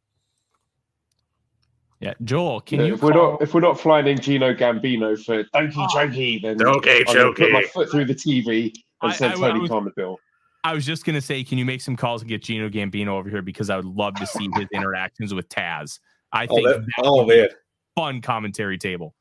Yeah, 2.00 2.14
Joel, 2.24 2.62
can 2.62 2.80
Yeah, 2.80 2.86
you? 2.86 2.94
if 2.94 3.02
we're 3.02 3.12
not 3.12 3.42
if 3.42 3.52
we're 3.52 3.60
not 3.60 3.78
flying 3.78 4.06
in 4.06 4.18
Gino 4.18 4.54
Gambino 4.54 5.22
for 5.22 5.44
Doki 5.44 5.86
Choki, 5.90 6.40
then 6.40 6.56
Donkey 6.56 7.04
I'm 7.06 7.14
gonna 7.14 7.32
put 7.34 7.52
my 7.52 7.62
foot 7.64 7.90
through 7.90 8.06
the 8.06 8.14
TV 8.14 8.72
and 9.02 9.12
I- 9.12 9.14
send 9.14 9.34
I- 9.34 9.36
I 9.36 9.48
Tony 9.50 9.60
was- 9.60 9.68
Khan 9.68 9.84
the 9.84 9.90
bill. 9.94 10.18
I 10.64 10.72
was 10.72 10.86
just 10.86 11.04
gonna 11.04 11.20
say, 11.20 11.44
can 11.44 11.58
you 11.58 11.66
make 11.66 11.82
some 11.82 11.94
calls 11.94 12.22
and 12.22 12.28
get 12.30 12.42
Gino 12.42 12.70
Gambino 12.70 13.08
over 13.08 13.28
here 13.28 13.42
because 13.42 13.68
I 13.68 13.76
would 13.76 13.84
love 13.84 14.14
to 14.14 14.26
see 14.26 14.48
his 14.54 14.66
interactions 14.72 15.34
with 15.34 15.50
Taz. 15.50 16.00
I 16.32 16.46
Oh, 16.48 16.54
think 16.54 16.68
that- 16.68 16.80
that 16.86 17.04
oh 17.04 17.26
be 17.26 17.36
man, 17.36 17.44
a 17.50 18.00
fun 18.00 18.22
commentary 18.22 18.78
table. 18.78 19.14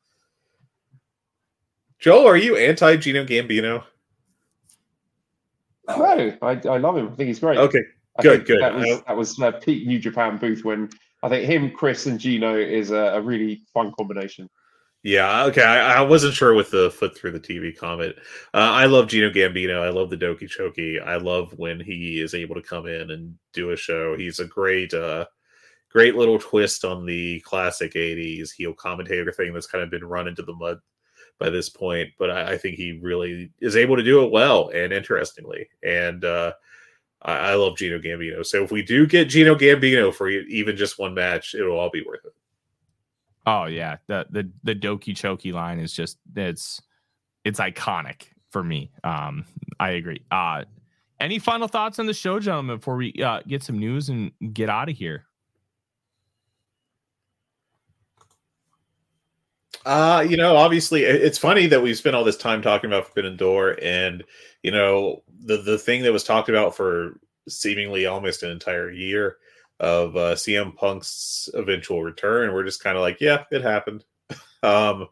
Joel, 1.99 2.25
are 2.29 2.37
you 2.37 2.55
anti 2.55 2.95
Gino 2.95 3.25
Gambino? 3.25 3.83
No, 5.97 6.37
I, 6.41 6.61
I 6.67 6.77
love 6.77 6.97
him. 6.97 7.09
I 7.09 7.15
think 7.15 7.27
he's 7.27 7.39
great. 7.39 7.57
Okay, 7.57 7.81
I 8.17 8.23
good, 8.23 8.45
good. 8.45 8.61
That 8.61 8.75
was 8.75 9.01
that 9.07 9.17
was 9.17 9.39
uh, 9.39 9.51
peak 9.51 9.87
New 9.87 9.99
Japan 9.99 10.37
booth 10.37 10.63
when 10.63 10.89
I 11.23 11.29
think 11.29 11.45
him, 11.45 11.71
Chris, 11.71 12.07
and 12.07 12.19
Gino 12.19 12.55
is 12.55 12.91
a, 12.91 12.95
a 12.95 13.21
really 13.21 13.61
fun 13.73 13.93
combination. 13.97 14.49
Yeah, 15.03 15.45
okay. 15.45 15.63
I, 15.63 15.99
I 15.99 16.01
wasn't 16.01 16.35
sure 16.35 16.53
with 16.53 16.69
the 16.69 16.91
foot 16.91 17.17
through 17.17 17.31
the 17.31 17.39
TV 17.39 17.75
comment. 17.75 18.15
Uh, 18.53 18.57
I 18.57 18.85
love 18.85 19.07
Gino 19.07 19.31
Gambino. 19.31 19.81
I 19.81 19.89
love 19.89 20.11
the 20.11 20.17
Doki 20.17 20.47
Choki. 20.47 21.03
I 21.03 21.15
love 21.15 21.53
when 21.57 21.79
he 21.79 22.21
is 22.21 22.35
able 22.35 22.55
to 22.55 22.61
come 22.61 22.85
in 22.85 23.09
and 23.09 23.35
do 23.51 23.71
a 23.71 23.77
show. 23.77 24.15
He's 24.15 24.39
a 24.39 24.45
great, 24.45 24.93
uh, 24.93 25.25
great 25.89 26.15
little 26.15 26.37
twist 26.37 26.85
on 26.85 27.05
the 27.05 27.39
classic 27.41 27.93
'80s 27.93 28.51
heel 28.51 28.73
commentator 28.73 29.31
thing 29.31 29.53
that's 29.53 29.67
kind 29.67 29.83
of 29.83 29.89
been 29.89 30.05
run 30.05 30.27
into 30.27 30.43
the 30.43 30.53
mud 30.53 30.77
by 31.41 31.49
this 31.49 31.69
point. 31.69 32.09
But 32.19 32.29
I, 32.29 32.53
I 32.53 32.57
think 32.57 32.77
he 32.77 32.99
really 33.01 33.51
is 33.59 33.75
able 33.75 33.97
to 33.97 34.03
do 34.03 34.23
it 34.23 34.31
well 34.31 34.69
and 34.69 34.93
interestingly. 34.93 35.67
And 35.83 36.23
uh, 36.23 36.53
I, 37.23 37.33
I 37.33 37.53
love 37.55 37.77
Gino 37.77 37.99
Gambino. 37.99 38.45
So 38.45 38.63
if 38.63 38.71
we 38.71 38.83
do 38.83 39.07
get 39.07 39.29
Gino 39.29 39.55
Gambino 39.55 40.13
for 40.13 40.29
even 40.29 40.77
just 40.77 40.99
one 40.99 41.13
match, 41.13 41.55
it'll 41.55 41.77
all 41.77 41.89
be 41.89 42.03
worth 42.07 42.25
it. 42.25 42.33
Oh 43.47 43.65
yeah, 43.65 43.97
the 44.05 44.27
the 44.29 44.49
the 44.63 44.75
Doki 44.75 45.15
Choki 45.15 45.51
line 45.51 45.79
is 45.79 45.93
just 45.93 46.19
it's 46.35 46.79
it's 47.43 47.59
iconic 47.59 48.27
for 48.51 48.63
me. 48.63 48.91
Um, 49.03 49.45
I 49.79 49.91
agree. 49.91 50.21
Uh, 50.29 50.65
any 51.19 51.39
final 51.39 51.67
thoughts 51.67 51.97
on 51.97 52.05
the 52.05 52.13
show, 52.13 52.39
gentlemen, 52.39 52.77
before 52.77 52.97
we 52.97 53.13
uh, 53.13 53.41
get 53.47 53.63
some 53.63 53.79
news 53.79 54.09
and 54.09 54.31
get 54.53 54.69
out 54.69 54.89
of 54.89 54.95
here? 54.95 55.25
Uh, 59.85 60.25
you 60.27 60.37
know, 60.37 60.55
obviously, 60.55 61.03
it's 61.03 61.37
funny 61.37 61.65
that 61.67 61.81
we 61.81 61.93
spent 61.93 62.15
all 62.15 62.23
this 62.23 62.37
time 62.37 62.61
talking 62.61 62.89
about 62.89 63.07
Forbidden 63.07 63.37
Door, 63.37 63.79
and 63.81 64.23
you 64.63 64.71
know, 64.71 65.23
the 65.43 65.57
the 65.57 65.77
thing 65.77 66.03
that 66.03 66.13
was 66.13 66.23
talked 66.23 66.49
about 66.49 66.75
for 66.75 67.19
seemingly 67.47 68.05
almost 68.05 68.43
an 68.43 68.51
entire 68.51 68.91
year 68.91 69.37
of 69.79 70.15
uh, 70.15 70.35
CM 70.35 70.75
Punk's 70.75 71.49
eventual 71.55 72.03
return. 72.03 72.53
We're 72.53 72.63
just 72.63 72.83
kind 72.83 72.95
of 72.95 73.01
like, 73.01 73.19
yeah, 73.19 73.45
it 73.51 73.63
happened. 73.63 74.03
um, 74.63 75.07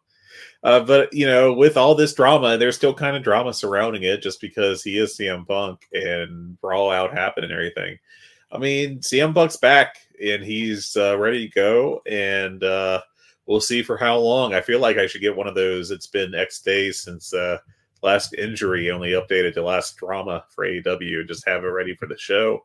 uh, 0.64 0.82
but 0.82 1.12
you 1.14 1.26
know, 1.26 1.54
with 1.54 1.76
all 1.76 1.96
this 1.96 2.14
drama, 2.14 2.58
there's 2.58 2.76
still 2.76 2.94
kind 2.94 3.18
of 3.18 3.24
drama 3.24 3.54
surrounding 3.54 4.04
it, 4.04 4.22
just 4.22 4.40
because 4.40 4.84
he 4.84 4.98
is 4.98 5.18
CM 5.18 5.48
Punk 5.48 5.88
and 5.94 6.60
brawl 6.62 6.92
out 6.92 7.14
happened 7.14 7.46
and 7.46 7.54
everything. 7.54 7.98
I 8.52 8.58
mean, 8.58 9.00
CM 9.00 9.34
Punk's 9.34 9.58
back 9.58 9.98
and 10.24 10.44
he's 10.44 10.96
uh, 10.96 11.18
ready 11.18 11.48
to 11.48 11.54
go, 11.54 12.02
and 12.06 12.64
uh, 12.64 13.02
we'll 13.50 13.60
see 13.60 13.82
for 13.82 13.98
how 13.98 14.16
long. 14.16 14.54
I 14.54 14.62
feel 14.62 14.80
like 14.80 14.98
I 14.98 15.08
should 15.08 15.22
get 15.22 15.36
one 15.36 15.48
of 15.48 15.56
those. 15.56 15.90
It's 15.90 16.06
been 16.06 16.36
X 16.36 16.62
days 16.62 17.02
since 17.02 17.34
uh, 17.34 17.58
last 18.04 18.36
injury, 18.36 18.92
only 18.92 19.12
updated 19.12 19.56
to 19.56 19.64
last 19.64 19.98
drama 19.98 20.46
for 20.50 20.66
AEW, 20.66 21.28
just 21.28 21.48
have 21.48 21.64
it 21.64 21.68
ready 21.68 21.96
for 21.96 22.06
the 22.06 22.18
show. 22.18 22.64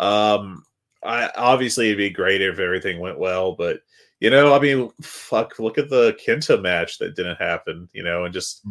Um, 0.00 0.64
I 1.04 1.30
obviously 1.36 1.86
it'd 1.86 1.98
be 1.98 2.10
great 2.10 2.42
if 2.42 2.58
everything 2.58 2.98
went 2.98 3.20
well, 3.20 3.52
but 3.52 3.82
you 4.18 4.30
know, 4.30 4.52
I 4.52 4.58
mean, 4.58 4.90
fuck, 5.00 5.60
look 5.60 5.78
at 5.78 5.88
the 5.88 6.18
Kenta 6.26 6.60
match 6.60 6.98
that 6.98 7.14
didn't 7.14 7.40
happen, 7.40 7.88
you 7.92 8.02
know, 8.02 8.24
and 8.24 8.34
just 8.34 8.62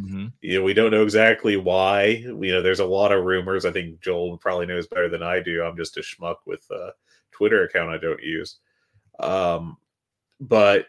you 0.41 0.60
know, 0.60 0.64
we 0.64 0.74
don't 0.74 0.91
know 0.91 1.03
exactly 1.03 1.56
why. 1.56 2.03
You 2.03 2.52
know, 2.52 2.61
there's 2.61 2.82
a 2.82 2.86
lot 2.86 3.14
of 3.14 3.24
rumors. 3.24 3.64
I 3.66 3.72
think 3.72 4.02
Joel 4.02 4.38
probably 4.38 4.66
knows 4.66 4.88
better 4.88 5.07
than 5.10 5.24
I 5.24 5.40
do. 5.40 5.64
I'm 5.64 5.78
just 5.78 5.98
a 5.98 6.02
schmuck 6.02 6.36
with 6.45 6.70
a 6.70 6.91
Twitter 7.32 7.64
account 7.64 7.90
I 7.90 7.98
don't 7.98 8.22
use. 8.22 8.57
Um, 9.20 9.78
but 10.41 10.88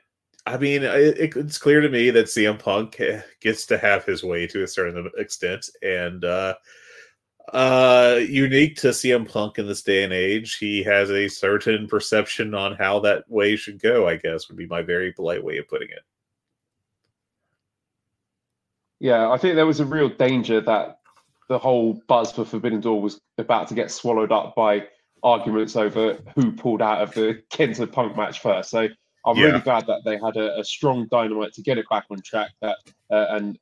I 0.50 0.58
mean, 0.58 0.82
it, 0.82 1.36
it's 1.36 1.58
clear 1.58 1.80
to 1.80 1.88
me 1.88 2.10
that 2.10 2.26
CM 2.26 2.58
Punk 2.58 3.00
gets 3.40 3.66
to 3.66 3.78
have 3.78 4.04
his 4.04 4.24
way 4.24 4.48
to 4.48 4.64
a 4.64 4.68
certain 4.68 5.08
extent, 5.16 5.70
and 5.80 6.24
uh, 6.24 6.54
uh, 7.52 8.18
unique 8.20 8.76
to 8.78 8.88
CM 8.88 9.30
Punk 9.30 9.58
in 9.58 9.68
this 9.68 9.82
day 9.82 10.02
and 10.02 10.12
age, 10.12 10.56
he 10.56 10.82
has 10.82 11.10
a 11.10 11.28
certain 11.28 11.86
perception 11.86 12.54
on 12.54 12.74
how 12.74 12.98
that 13.00 13.24
way 13.28 13.54
should 13.54 13.80
go. 13.80 14.08
I 14.08 14.16
guess 14.16 14.48
would 14.48 14.58
be 14.58 14.66
my 14.66 14.82
very 14.82 15.12
polite 15.12 15.42
way 15.42 15.58
of 15.58 15.68
putting 15.68 15.88
it. 15.88 16.02
Yeah, 18.98 19.30
I 19.30 19.38
think 19.38 19.54
there 19.54 19.66
was 19.66 19.80
a 19.80 19.84
real 19.84 20.08
danger 20.08 20.60
that 20.62 20.98
the 21.48 21.58
whole 21.58 22.02
buzz 22.08 22.32
for 22.32 22.44
Forbidden 22.44 22.80
Door 22.80 23.02
was 23.02 23.20
about 23.38 23.68
to 23.68 23.74
get 23.74 23.90
swallowed 23.90 24.32
up 24.32 24.54
by 24.56 24.88
arguments 25.22 25.76
over 25.76 26.18
who 26.34 26.52
pulled 26.52 26.82
out 26.82 27.02
of 27.02 27.14
the 27.14 27.42
Kenta 27.52 27.90
Punk 27.90 28.16
match 28.16 28.40
first. 28.40 28.70
So 28.70 28.88
I'm 29.24 29.36
Yeah. 29.36 29.46
really 29.46 29.60
glad 29.60 29.86
that 29.86 30.02
they 30.04 30.16
had 30.18 30.36
a, 30.36 30.58
a 30.58 30.64
strong 30.64 31.06
dynamite 31.10 31.52
to 31.54 31.62
get 31.62 31.78
it 31.78 31.86
back 31.90 32.04
on 32.10 32.20
track. 32.22 32.50
That 32.62 32.76
uh, 33.10 33.26
and 33.30 33.58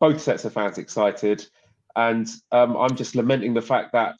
both 0.00 0.20
sets 0.20 0.44
of 0.44 0.52
fans 0.52 0.78
excited, 0.78 1.46
and 1.96 2.28
um, 2.52 2.76
I'm 2.76 2.96
just 2.96 3.14
lamenting 3.14 3.54
the 3.54 3.62
fact 3.62 3.92
that 3.92 4.16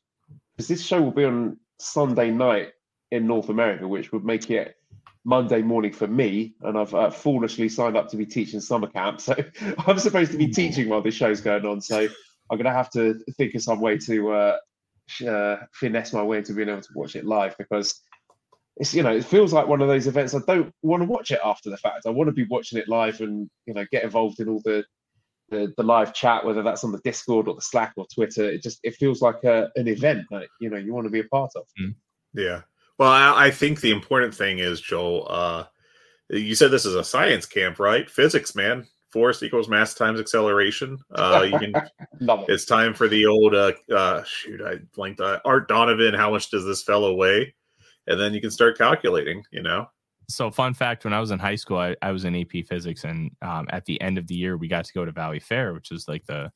because 0.57 0.69
this 0.69 0.85
show 0.85 1.01
will 1.03 1.11
be 1.11 1.25
on 1.25 1.59
Sunday 1.79 2.31
night 2.31 2.73
in 3.11 3.27
North 3.27 3.49
America, 3.49 3.87
which 3.87 4.13
would 4.13 4.25
make 4.25 4.51
it 4.51 4.77
Monday 5.25 5.63
morning 5.63 5.93
for 5.93 6.07
me, 6.07 6.55
and 6.63 6.79
I've 6.79 6.95
uh, 6.95 7.11
foolishly 7.11 7.69
signed 7.69 7.97
up 7.97 8.09
to 8.11 8.17
be 8.17 8.27
teaching 8.27 8.61
summer 8.61 8.89
camp. 8.89 9.21
So 9.25 9.35
I'm 9.87 9.99
supposed 9.99 10.33
to 10.33 10.39
be 10.39 10.49
teaching 10.49 10.89
while 10.89 11.03
this 11.03 11.15
show's 11.15 11.41
going 11.41 11.65
on. 11.67 11.81
So 11.81 12.01
I'm 12.51 12.59
going 12.59 12.65
to 12.65 12.73
have 12.73 12.91
to 12.91 13.15
think 13.37 13.55
of 13.55 13.63
some 13.63 13.81
way 13.81 13.97
to 13.99 14.31
uh, 14.33 14.57
uh, 15.27 15.57
finesse 15.73 16.13
my 16.13 16.23
way 16.23 16.39
into 16.39 16.53
being 16.53 16.69
able 16.69 16.83
to 16.83 16.89
watch 16.95 17.17
it 17.17 17.25
live 17.25 17.57
because 17.59 18.01
it's 18.77 18.95
you 18.95 19.03
know 19.03 19.15
it 19.15 19.25
feels 19.25 19.53
like 19.53 19.69
one 19.69 19.81
of 19.81 19.89
those 19.89 20.07
events 20.07 20.35
I 20.35 20.41
don't 20.47 20.73
want 20.83 21.03
to 21.03 21.09
watch 21.09 21.31
it 21.31 21.41
after 21.45 21.71
the 21.71 21.77
fact. 21.77 22.07
I 22.07 22.11
want 22.11 22.29
to 22.29 22.33
be 22.33 22.47
watching 22.51 22.79
it 22.79 22.89
live 22.89 23.21
and 23.21 23.49
you 23.67 23.75
know 23.75 23.85
get 23.93 24.05
involved 24.05 24.41
in 24.41 24.49
all 24.49 24.61
the 24.65 24.85
the, 25.51 25.73
the 25.77 25.83
live 25.83 26.15
chat, 26.15 26.45
whether 26.45 26.63
that's 26.63 26.85
on 26.85 26.93
the 26.93 27.01
Discord 27.05 27.49
or 27.49 27.55
the 27.55 27.61
Slack 27.61 27.93
or 27.97 28.07
Twitter. 28.13 28.51
It 28.51 28.63
just 28.63 28.81
it 28.83 28.95
feels 28.97 29.23
like 29.23 29.45
a, 29.45 29.71
an 29.77 29.89
event 29.89 30.27
that 30.31 30.49
you 30.61 30.71
know 30.71 30.79
you 30.79 30.93
want 30.93 31.07
to 31.07 31.11
be 31.11 31.21
a 31.21 31.25
part 31.25 31.53
of. 31.57 31.65
Yeah. 32.33 32.63
Well, 32.99 33.11
I, 33.11 33.47
I 33.47 33.51
think 33.51 33.81
the 33.81 33.91
important 33.91 34.35
thing 34.35 34.61
is, 34.61 34.81
Joel, 34.81 35.27
uh, 35.29 35.65
you 36.31 36.55
said 36.55 36.71
this 36.71 36.87
is 36.87 36.95
a 36.95 37.05
science 37.05 37.47
camp, 37.47 37.79
right? 37.79 38.09
Physics, 38.09 38.55
man. 38.55 38.87
Force 39.11 39.43
equals 39.43 39.69
mass 39.69 39.95
times 39.95 40.19
acceleration. 40.19 40.99
Uh, 41.15 41.47
you 41.49 41.59
can. 41.59 41.73
Love 42.21 42.41
it. 42.41 42.53
it's 42.53 42.65
time 42.65 42.95
for 42.95 43.07
the 43.07 43.27
old. 43.27 43.55
Uh, 43.55 43.73
uh, 43.95 44.25
shoot, 44.25 44.61
I 44.61 44.77
blanked. 44.95 45.21
Uh, 45.21 45.41
Art 45.45 45.69
Donovan. 45.69 46.15
How 46.15 46.31
much 46.31 46.51
does 46.51 46.65
this 46.65 46.83
fellow 46.83 47.15
weigh? 47.15 47.55
And 48.07 48.21
then 48.21 48.35
you 48.35 48.41
can 48.41 48.51
start 48.51 48.79
calculating. 48.79 49.45
You 49.51 49.63
know. 49.63 49.87
So, 50.29 50.51
fun 50.51 50.75
fact: 50.75 51.05
when 51.05 51.15
I 51.15 51.21
was 51.21 51.31
in 51.31 51.39
high 51.39 51.57
school, 51.57 51.79
I, 51.79 51.97
I 52.03 52.11
was 52.11 52.25
in 52.25 52.37
AP 52.37 52.67
Physics, 52.69 53.05
and 53.05 53.31
um, 53.43 53.67
at 53.71 53.85
the 53.85 54.01
end 54.01 54.19
of 54.19 54.27
the 54.27 54.35
year, 54.35 54.57
we 54.57 54.69
got 54.69 54.85
to 54.85 54.93
go 54.93 55.05
to 55.05 55.13
Valley 55.13 55.41
Fair, 55.41 55.75
which 55.75 55.91
is 55.91 56.09
like 56.09 56.25
the 56.27 56.51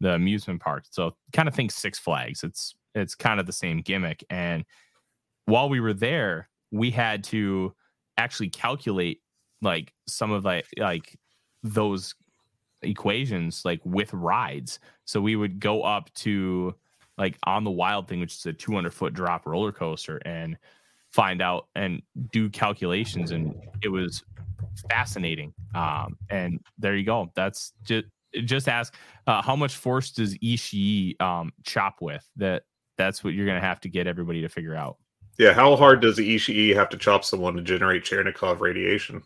the 0.00 0.14
amusement 0.14 0.60
park. 0.60 0.84
So, 0.90 1.16
kind 1.32 1.48
of 1.48 1.54
think 1.54 1.70
Six 1.70 1.98
Flags. 1.98 2.42
It's 2.42 2.74
it's 2.94 3.14
kind 3.14 3.40
of 3.40 3.46
the 3.46 3.52
same 3.52 3.80
gimmick. 3.80 4.24
And 4.30 4.64
while 5.46 5.68
we 5.68 5.80
were 5.80 5.94
there, 5.94 6.48
we 6.70 6.90
had 6.90 7.24
to 7.24 7.74
actually 8.16 8.48
calculate 8.48 9.20
like 9.62 9.92
some 10.06 10.30
of 10.30 10.44
like 10.44 10.66
like 10.78 11.18
those 11.62 12.14
equations 12.82 13.64
like 13.64 13.80
with 13.84 14.12
rides. 14.12 14.78
So 15.04 15.20
we 15.20 15.36
would 15.36 15.60
go 15.60 15.82
up 15.82 16.12
to 16.14 16.74
like 17.18 17.36
on 17.44 17.64
the 17.64 17.70
wild 17.70 18.08
thing, 18.08 18.20
which 18.20 18.34
is 18.34 18.46
a 18.46 18.52
200 18.52 18.92
foot 18.92 19.14
drop 19.14 19.46
roller 19.46 19.72
coaster, 19.72 20.18
and 20.24 20.56
find 21.14 21.40
out 21.40 21.68
and 21.76 22.02
do 22.32 22.50
calculations 22.50 23.30
and 23.30 23.54
it 23.84 23.88
was 23.88 24.24
fascinating 24.90 25.54
um 25.76 26.18
and 26.28 26.58
there 26.76 26.96
you 26.96 27.04
go 27.04 27.30
that's 27.36 27.72
just 27.84 28.06
just 28.44 28.68
ask 28.68 28.92
uh, 29.28 29.40
how 29.40 29.54
much 29.54 29.76
force 29.76 30.10
does 30.10 30.36
Ishii 30.38 31.20
um 31.22 31.52
chop 31.62 31.98
with 32.00 32.28
that 32.34 32.64
that's 32.98 33.22
what 33.22 33.32
you're 33.32 33.46
gonna 33.46 33.60
have 33.60 33.78
to 33.82 33.88
get 33.88 34.08
everybody 34.08 34.40
to 34.40 34.48
figure 34.48 34.74
out 34.74 34.96
Yeah. 35.38 35.52
How 35.52 35.76
hard 35.76 36.00
does 36.00 36.18
Ishii 36.18 36.74
have 36.74 36.88
to 36.88 36.96
chop 36.96 37.24
someone 37.24 37.54
to 37.54 37.62
generate 37.62 38.02
Cherenkov 38.02 38.58
radiation? 38.58 39.22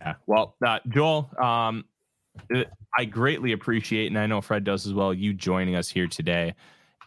yeah 0.00 0.14
well 0.28 0.54
uh, 0.64 0.78
joel 0.88 1.28
um 1.42 1.84
I 2.98 3.04
greatly 3.04 3.52
appreciate, 3.52 4.06
and 4.06 4.18
I 4.18 4.26
know 4.26 4.40
Fred 4.40 4.64
does 4.64 4.86
as 4.86 4.94
well, 4.94 5.12
you 5.14 5.32
joining 5.32 5.76
us 5.76 5.88
here 5.88 6.06
today. 6.06 6.54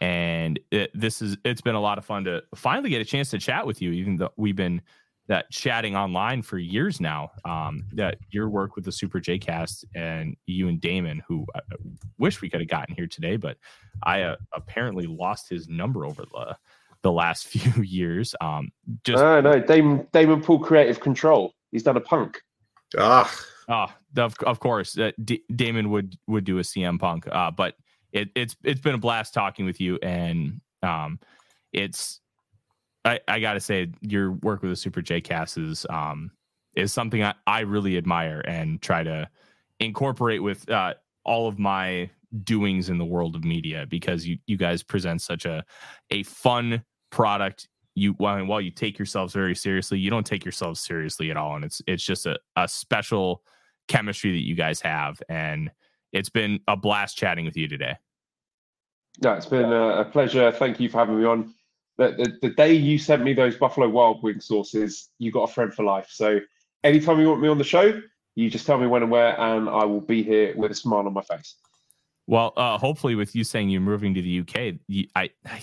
And 0.04 0.60
it, 0.70 0.90
this 0.92 1.22
is 1.22 1.38
it's 1.46 1.62
been 1.62 1.74
a 1.74 1.80
lot 1.80 1.96
of 1.96 2.04
fun 2.04 2.24
to 2.24 2.42
finally 2.54 2.90
get 2.90 3.00
a 3.00 3.06
chance 3.06 3.30
to 3.30 3.38
chat 3.38 3.66
with 3.66 3.80
you, 3.80 3.92
even 3.92 4.18
though 4.18 4.32
we've 4.36 4.54
been 4.54 4.82
that 5.28 5.50
chatting 5.50 5.96
online 5.96 6.42
for 6.42 6.58
years 6.58 7.00
now. 7.00 7.30
Um, 7.46 7.86
that 7.94 8.18
your 8.28 8.50
work 8.50 8.76
with 8.76 8.84
the 8.84 8.92
Super 8.92 9.18
J 9.18 9.38
Cast 9.38 9.86
and 9.94 10.36
you 10.44 10.68
and 10.68 10.78
Damon, 10.78 11.22
who 11.26 11.46
I 11.54 11.60
wish 12.18 12.42
we 12.42 12.50
could 12.50 12.60
have 12.60 12.68
gotten 12.68 12.94
here 12.94 13.06
today, 13.06 13.36
but 13.36 13.56
I 14.02 14.22
uh, 14.22 14.36
apparently 14.52 15.06
lost 15.06 15.48
his 15.48 15.68
number 15.68 16.04
over 16.04 16.24
the 16.30 16.56
the 17.00 17.12
last 17.12 17.46
few 17.48 17.82
years. 17.82 18.34
Um, 18.42 18.72
just 19.04 19.22
uh, 19.22 19.40
no, 19.40 19.58
Damon 19.58 20.06
Damon 20.12 20.42
Poole 20.42 20.58
Creative 20.58 21.00
Control. 21.00 21.54
He's 21.72 21.82
done 21.82 21.96
a 21.96 22.00
punk. 22.00 22.42
Ah, 22.98 23.34
oh, 23.68 24.22
of, 24.22 24.34
of 24.40 24.60
course, 24.60 24.98
uh, 24.98 25.12
D- 25.24 25.44
Damon 25.54 25.88
would 25.88 26.18
would 26.26 26.44
do 26.44 26.58
a 26.58 26.62
CM 26.62 27.00
Punk. 27.00 27.26
Uh, 27.26 27.50
but 27.50 27.76
it, 28.14 28.30
it's 28.34 28.56
it's 28.62 28.80
been 28.80 28.94
a 28.94 28.98
blast 28.98 29.34
talking 29.34 29.66
with 29.66 29.80
you, 29.80 29.98
and 30.02 30.60
um, 30.82 31.18
it's 31.72 32.20
I, 33.04 33.20
I 33.28 33.40
got 33.40 33.54
to 33.54 33.60
say 33.60 33.90
your 34.00 34.32
work 34.32 34.62
with 34.62 34.70
the 34.70 34.76
Super 34.76 35.02
J 35.02 35.20
Cast 35.20 35.58
is 35.58 35.84
um 35.90 36.30
is 36.74 36.92
something 36.92 37.22
I, 37.22 37.34
I 37.46 37.60
really 37.60 37.98
admire 37.98 38.40
and 38.46 38.80
try 38.80 39.02
to 39.02 39.28
incorporate 39.80 40.42
with 40.42 40.68
uh, 40.70 40.94
all 41.24 41.48
of 41.48 41.58
my 41.58 42.10
doings 42.42 42.88
in 42.88 42.98
the 42.98 43.04
world 43.04 43.36
of 43.36 43.44
media 43.44 43.86
because 43.88 44.26
you 44.26 44.38
you 44.46 44.56
guys 44.56 44.82
present 44.82 45.20
such 45.20 45.44
a 45.44 45.64
a 46.10 46.22
fun 46.22 46.84
product. 47.10 47.68
You 47.96 48.12
while, 48.14 48.44
while 48.46 48.60
you 48.60 48.70
take 48.70 48.98
yourselves 48.98 49.34
very 49.34 49.54
seriously 49.54 50.00
you 50.00 50.10
don't 50.10 50.26
take 50.26 50.44
yourselves 50.44 50.80
seriously 50.80 51.30
at 51.30 51.36
all 51.36 51.54
and 51.54 51.64
it's 51.64 51.80
it's 51.86 52.02
just 52.02 52.26
a, 52.26 52.36
a 52.56 52.66
special 52.66 53.42
chemistry 53.86 54.32
that 54.32 54.44
you 54.44 54.56
guys 54.56 54.80
have 54.80 55.22
and 55.28 55.70
it's 56.12 56.28
been 56.28 56.58
a 56.66 56.76
blast 56.76 57.16
chatting 57.16 57.44
with 57.44 57.56
you 57.56 57.68
today 57.68 57.94
no 59.22 59.32
it's 59.32 59.46
been 59.46 59.72
a, 59.72 60.04
pleasure 60.04 60.50
thank 60.52 60.80
you 60.80 60.88
for 60.88 60.98
having 60.98 61.18
me 61.18 61.24
on 61.24 61.52
the, 61.96 62.08
the, 62.10 62.48
the 62.48 62.54
day 62.54 62.72
you 62.72 62.98
sent 62.98 63.22
me 63.22 63.32
those 63.32 63.56
buffalo 63.56 63.88
wild 63.88 64.22
wing 64.22 64.40
sauces 64.40 65.10
you 65.18 65.30
got 65.30 65.48
a 65.48 65.52
friend 65.52 65.72
for 65.72 65.84
life 65.84 66.08
so 66.10 66.40
anytime 66.82 67.20
you 67.20 67.28
want 67.28 67.40
me 67.40 67.48
on 67.48 67.58
the 67.58 67.64
show 67.64 68.00
you 68.34 68.50
just 68.50 68.66
tell 68.66 68.78
me 68.78 68.86
when 68.86 69.02
and 69.02 69.10
where 69.10 69.38
and 69.40 69.68
i 69.68 69.84
will 69.84 70.00
be 70.00 70.22
here 70.22 70.54
with 70.56 70.70
a 70.70 70.74
smile 70.74 71.06
on 71.06 71.12
my 71.12 71.22
face 71.22 71.56
well 72.26 72.52
uh 72.56 72.76
hopefully 72.78 73.14
with 73.14 73.34
you 73.34 73.44
saying 73.44 73.68
you're 73.68 73.80
moving 73.80 74.14
to 74.14 74.22
the 74.22 74.40
uk 74.40 74.74
you, 74.88 75.06
I, 75.14 75.30
I 75.46 75.60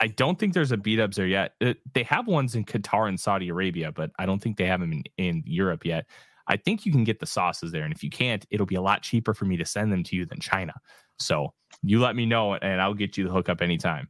I 0.00 0.08
don't 0.08 0.38
think 0.38 0.52
there's 0.52 0.72
a 0.72 0.76
B-Dubs 0.76 1.16
there 1.16 1.26
yet. 1.26 1.54
Uh, 1.60 1.74
they 1.94 2.02
have 2.04 2.26
ones 2.26 2.54
in 2.54 2.64
Qatar 2.64 3.08
and 3.08 3.18
Saudi 3.18 3.48
Arabia, 3.48 3.92
but 3.92 4.10
I 4.18 4.26
don't 4.26 4.42
think 4.42 4.56
they 4.56 4.66
have 4.66 4.80
them 4.80 4.92
in, 4.92 5.04
in 5.16 5.42
Europe 5.46 5.84
yet. 5.84 6.06
I 6.48 6.56
think 6.56 6.86
you 6.86 6.92
can 6.92 7.04
get 7.04 7.18
the 7.18 7.26
sauces 7.26 7.72
there. 7.72 7.84
And 7.84 7.92
if 7.92 8.04
you 8.04 8.10
can't, 8.10 8.46
it'll 8.50 8.66
be 8.66 8.76
a 8.76 8.82
lot 8.82 9.02
cheaper 9.02 9.34
for 9.34 9.46
me 9.46 9.56
to 9.56 9.64
send 9.64 9.92
them 9.92 10.04
to 10.04 10.16
you 10.16 10.26
than 10.26 10.38
China. 10.38 10.74
So 11.18 11.52
you 11.82 12.00
let 12.00 12.16
me 12.16 12.26
know 12.26 12.54
and 12.54 12.80
I'll 12.80 12.94
get 12.94 13.16
you 13.16 13.24
the 13.24 13.30
hookup 13.30 13.62
anytime. 13.62 14.08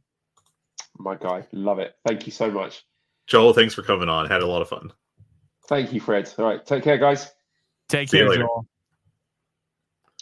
My 0.97 1.15
guy, 1.15 1.45
love 1.51 1.79
it. 1.79 1.95
Thank 2.05 2.25
you 2.25 2.31
so 2.31 2.49
much. 2.49 2.83
Joel, 3.27 3.53
thanks 3.53 3.73
for 3.73 3.83
coming 3.83 4.09
on. 4.09 4.27
Had 4.27 4.41
a 4.41 4.47
lot 4.47 4.61
of 4.61 4.69
fun. 4.69 4.91
Thank 5.67 5.93
you, 5.93 5.99
Fred. 5.99 6.33
All 6.37 6.45
right. 6.45 6.65
Take 6.65 6.83
care, 6.83 6.97
guys. 6.97 7.31
Take 7.89 8.09
See 8.09 8.17
care, 8.19 8.35
Joel. 8.35 8.67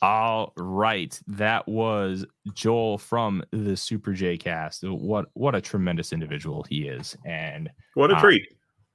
All 0.02 0.52
right, 0.58 1.20
that 1.26 1.66
was 1.68 2.26
Joel 2.54 2.98
from 2.98 3.44
the 3.52 3.78
Super 3.78 4.14
J 4.14 4.38
Cast. 4.38 4.84
What 4.84 5.28
what 5.34 5.56
a 5.56 5.62
tremendous 5.62 6.12
individual 6.12 6.64
he 6.70 6.88
is, 6.88 7.18
and 7.26 7.70
what 7.94 8.12
a 8.12 8.16
uh, 8.16 8.20
treat! 8.20 8.46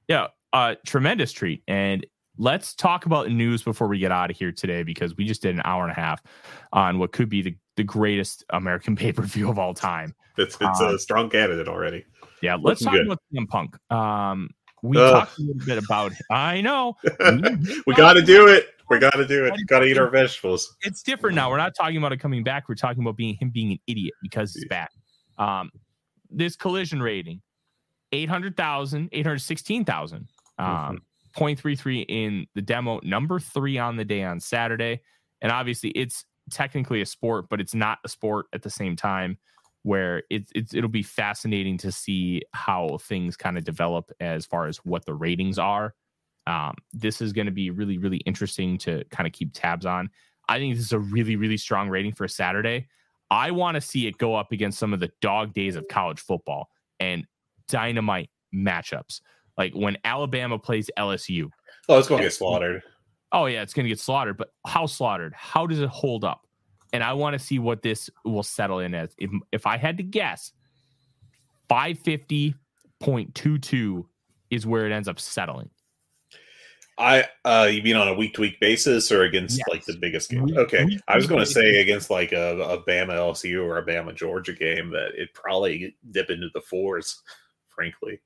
Yeah, 0.07 0.27
a 0.53 0.77
tremendous 0.85 1.31
treat. 1.33 1.63
And 1.67 2.05
let's 2.37 2.75
talk 2.75 3.07
about 3.07 3.31
news 3.31 3.63
before 3.63 3.87
we 3.87 3.97
get 3.97 4.11
out 4.11 4.29
of 4.29 4.37
here 4.37 4.51
today, 4.51 4.83
because 4.83 5.17
we 5.17 5.25
just 5.25 5.41
did 5.41 5.55
an 5.55 5.61
hour 5.65 5.83
and 5.83 5.91
a 5.91 5.95
half 5.95 6.21
on 6.71 6.99
what 6.99 7.11
could 7.11 7.29
be 7.29 7.41
the, 7.41 7.57
the 7.75 7.83
greatest 7.83 8.43
American 8.51 8.95
pay 8.97 9.11
per 9.11 9.23
view 9.23 9.49
of 9.49 9.59
all 9.59 9.73
time. 9.73 10.15
It's 10.37 10.57
it's 10.59 10.81
um, 10.81 10.95
a 10.95 10.99
strong 10.99 11.29
candidate 11.29 11.67
already. 11.67 12.05
Yeah, 12.41 12.55
let's 12.55 12.81
Looking 12.81 12.85
talk 12.85 12.93
good. 12.93 13.05
about 13.07 13.19
CM 13.33 13.47
Punk. 13.47 13.91
Um, 13.91 14.49
we 14.81 14.97
Ugh. 14.97 15.13
talked 15.13 15.37
a 15.37 15.41
little 15.41 15.65
bit 15.65 15.77
about. 15.83 16.11
I 16.31 16.61
know 16.61 16.95
we 17.85 17.93
got 17.93 18.13
to 18.13 18.21
do 18.21 18.47
it. 18.47 18.67
We 18.89 18.99
got 18.99 19.13
to 19.13 19.27
do 19.27 19.45
it. 19.45 19.53
Got 19.67 19.79
to 19.79 19.85
eat 19.85 19.97
our 19.97 20.09
vegetables. 20.09 20.75
It's 20.81 21.01
different 21.01 21.35
now. 21.35 21.49
We're 21.49 21.57
not 21.57 21.73
talking 21.75 21.97
about 21.97 22.11
it 22.11 22.19
coming 22.19 22.43
back. 22.43 22.67
We're 22.67 22.75
talking 22.75 23.01
about 23.01 23.15
being 23.15 23.35
him 23.35 23.49
being 23.49 23.71
an 23.71 23.79
idiot 23.87 24.13
because 24.21 24.53
he's 24.53 24.65
back. 24.65 24.91
Um, 25.37 25.71
this 26.29 26.55
collision 26.55 27.01
rating 27.01 27.41
800,000, 28.11 29.09
816,000. 29.11 30.27
Um, 30.57 30.67
mm-hmm. 30.67 30.95
0.33 31.43 32.05
in 32.09 32.47
the 32.55 32.61
demo, 32.61 32.99
number 33.03 33.39
three 33.39 33.77
on 33.77 33.95
the 33.95 34.03
day 34.03 34.23
on 34.23 34.39
Saturday. 34.39 35.01
And 35.41 35.51
obviously, 35.51 35.91
it's 35.91 36.25
technically 36.51 37.01
a 37.01 37.05
sport, 37.05 37.49
but 37.49 37.59
it's 37.59 37.73
not 37.75 37.99
a 38.03 38.09
sport 38.09 38.47
at 38.53 38.61
the 38.61 38.69
same 38.69 38.95
time. 38.95 39.37
Where 39.83 40.21
it's, 40.29 40.51
it's 40.53 40.75
it'll 40.75 40.91
be 40.91 41.01
fascinating 41.01 41.79
to 41.79 41.91
see 41.91 42.43
how 42.53 42.99
things 43.01 43.35
kind 43.35 43.57
of 43.57 43.63
develop 43.63 44.11
as 44.19 44.45
far 44.45 44.67
as 44.67 44.77
what 44.77 45.05
the 45.05 45.15
ratings 45.15 45.57
are. 45.57 45.95
Um, 46.45 46.75
this 46.93 47.19
is 47.19 47.33
going 47.33 47.47
to 47.47 47.51
be 47.51 47.71
really, 47.71 47.97
really 47.97 48.17
interesting 48.17 48.77
to 48.79 49.03
kind 49.05 49.25
of 49.25 49.33
keep 49.33 49.53
tabs 49.53 49.87
on. 49.87 50.11
I 50.47 50.59
think 50.59 50.75
this 50.75 50.85
is 50.85 50.91
a 50.91 50.99
really, 50.99 51.35
really 51.35 51.57
strong 51.57 51.89
rating 51.89 52.13
for 52.13 52.25
a 52.25 52.29
Saturday. 52.29 52.87
I 53.31 53.51
want 53.51 53.75
to 53.75 53.81
see 53.81 54.05
it 54.05 54.17
go 54.17 54.35
up 54.35 54.51
against 54.51 54.77
some 54.77 54.93
of 54.93 54.99
the 54.99 55.11
dog 55.21 55.53
days 55.53 55.75
of 55.75 55.87
college 55.87 56.19
football 56.19 56.69
and 56.99 57.25
dynamite 57.67 58.29
matchups. 58.53 59.21
Like 59.57 59.73
when 59.73 59.97
Alabama 60.03 60.59
plays 60.59 60.91
LSU. 60.97 61.49
Oh, 61.87 61.97
it's 61.97 62.07
going 62.07 62.19
to 62.19 62.25
get 62.25 62.33
slaughtered. 62.33 62.83
Oh, 63.31 63.45
yeah, 63.45 63.61
it's 63.61 63.73
going 63.73 63.85
to 63.85 63.89
get 63.89 63.99
slaughtered. 63.99 64.37
But 64.37 64.53
how 64.65 64.85
slaughtered? 64.85 65.33
How 65.35 65.67
does 65.67 65.79
it 65.79 65.89
hold 65.89 66.23
up? 66.23 66.47
And 66.93 67.03
I 67.03 67.13
want 67.13 67.33
to 67.33 67.39
see 67.39 67.59
what 67.59 67.81
this 67.81 68.09
will 68.25 68.43
settle 68.43 68.79
in 68.79 68.93
as. 68.93 69.15
If, 69.17 69.31
if 69.51 69.65
I 69.65 69.77
had 69.77 69.97
to 69.97 70.03
guess, 70.03 70.51
550.22 71.69 74.05
is 74.49 74.67
where 74.67 74.85
it 74.85 74.91
ends 74.91 75.07
up 75.07 75.19
settling. 75.19 75.69
I 76.97 77.25
uh 77.45 77.69
you 77.71 77.81
mean 77.81 77.95
on 77.95 78.09
a 78.09 78.13
week 78.13 78.33
to 78.35 78.41
week 78.41 78.59
basis 78.59 79.11
or 79.11 79.23
against 79.23 79.57
yes. 79.57 79.67
like 79.69 79.85
the 79.85 79.97
biggest 79.97 80.29
game? 80.29 80.43
Week, 80.43 80.57
okay. 80.57 80.85
Week 80.85 81.01
I 81.07 81.15
was 81.15 81.25
going 81.25 81.39
to 81.39 81.45
say 81.45 81.81
against 81.81 82.11
like 82.11 82.31
a, 82.31 82.59
a 82.59 82.83
Bama 82.83 83.13
LSU 83.13 83.63
or 83.63 83.77
a 83.77 83.85
Bama 83.85 84.13
Georgia 84.13 84.53
game 84.53 84.91
that 84.91 85.13
it 85.15 85.33
probably 85.33 85.95
dip 86.11 86.29
into 86.29 86.49
the 86.53 86.61
fours, 86.61 87.23
frankly. 87.69 88.19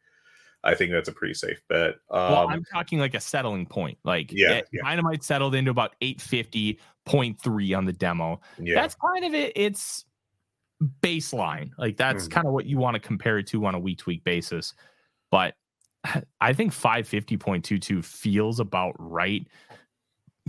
I 0.65 0.73
think 0.73 0.91
that's 0.91 1.07
a 1.07 1.13
pretty 1.13 1.35
safe 1.35 1.61
bet. 1.69 1.95
Um, 2.09 2.31
well, 2.31 2.49
I'm 2.49 2.63
talking 2.73 2.99
like 2.99 3.13
a 3.13 3.19
settling 3.19 3.67
point. 3.67 3.99
Like 4.03 4.31
yeah, 4.31 4.61
yeah. 4.73 4.81
Dynamite 4.83 5.23
settled 5.23 5.53
into 5.53 5.71
about 5.71 5.95
850.3 6.01 7.77
on 7.77 7.85
the 7.85 7.93
demo. 7.93 8.41
Yeah. 8.59 8.73
That's 8.75 8.95
kind 8.95 9.23
of 9.23 9.33
it. 9.35 9.53
It's 9.55 10.05
baseline. 11.01 11.69
Like 11.77 11.97
that's 11.97 12.23
mm-hmm. 12.23 12.33
kind 12.33 12.47
of 12.47 12.53
what 12.53 12.65
you 12.65 12.79
want 12.79 12.95
to 12.95 12.99
compare 12.99 13.37
it 13.37 13.47
to 13.47 13.65
on 13.65 13.75
a 13.75 13.79
week 13.79 13.99
to 13.99 14.05
week 14.07 14.23
basis. 14.23 14.73
But 15.29 15.53
I 16.41 16.53
think 16.53 16.73
550.22 16.73 18.03
feels 18.03 18.59
about 18.59 18.95
right, 18.97 19.47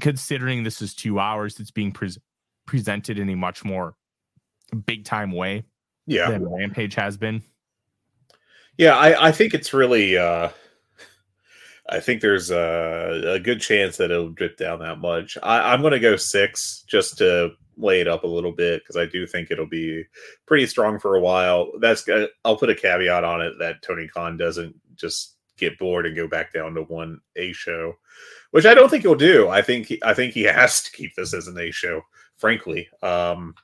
considering 0.00 0.62
this 0.62 0.80
is 0.80 0.94
two 0.94 1.18
hours. 1.18 1.60
It's 1.60 1.70
being 1.70 1.92
pre- 1.92 2.16
presented 2.66 3.18
in 3.18 3.28
a 3.28 3.36
much 3.36 3.64
more 3.64 3.94
big 4.86 5.04
time 5.04 5.32
way 5.32 5.64
yeah. 6.06 6.30
than 6.30 6.48
Rampage 6.48 6.94
has 6.94 7.16
been. 7.16 7.42
Yeah, 8.78 8.96
I, 8.96 9.28
I 9.28 9.32
think 9.32 9.54
it's 9.54 9.72
really. 9.72 10.16
Uh, 10.16 10.50
I 11.88 12.00
think 12.00 12.20
there's 12.20 12.50
a, 12.50 13.34
a, 13.34 13.38
good 13.38 13.60
chance 13.60 13.96
that 13.96 14.10
it'll 14.10 14.30
drip 14.30 14.56
down 14.56 14.80
that 14.80 14.98
much. 14.98 15.38
I, 15.42 15.72
I'm 15.72 15.82
going 15.82 15.92
to 15.92 16.00
go 16.00 16.16
six 16.16 16.84
just 16.88 17.16
to 17.18 17.50
lay 17.76 18.00
it 18.00 18.08
up 18.08 18.24
a 18.24 18.28
little 18.28 18.52
bit 18.52 18.82
because 18.82 18.96
I 18.96 19.06
do 19.06 19.26
think 19.26 19.50
it'll 19.50 19.68
be 19.68 20.04
pretty 20.46 20.66
strong 20.66 20.98
for 20.98 21.14
a 21.14 21.20
while. 21.20 21.70
That's 21.80 22.04
I'll 22.44 22.56
put 22.56 22.70
a 22.70 22.74
caveat 22.74 23.24
on 23.24 23.40
it 23.40 23.54
that 23.60 23.82
Tony 23.82 24.08
Khan 24.08 24.36
doesn't 24.36 24.74
just 24.96 25.36
get 25.56 25.78
bored 25.78 26.06
and 26.06 26.16
go 26.16 26.26
back 26.26 26.52
down 26.52 26.74
to 26.74 26.82
one 26.82 27.20
A 27.36 27.52
show, 27.52 27.94
which 28.50 28.66
I 28.66 28.74
don't 28.74 28.90
think 28.90 29.02
he'll 29.02 29.14
do. 29.14 29.48
I 29.48 29.62
think 29.62 29.92
I 30.02 30.14
think 30.14 30.32
he 30.32 30.42
has 30.44 30.82
to 30.82 30.90
keep 30.90 31.14
this 31.14 31.34
as 31.34 31.46
an 31.46 31.58
A 31.58 31.70
show, 31.70 32.02
frankly. 32.36 32.88
Um, 33.02 33.54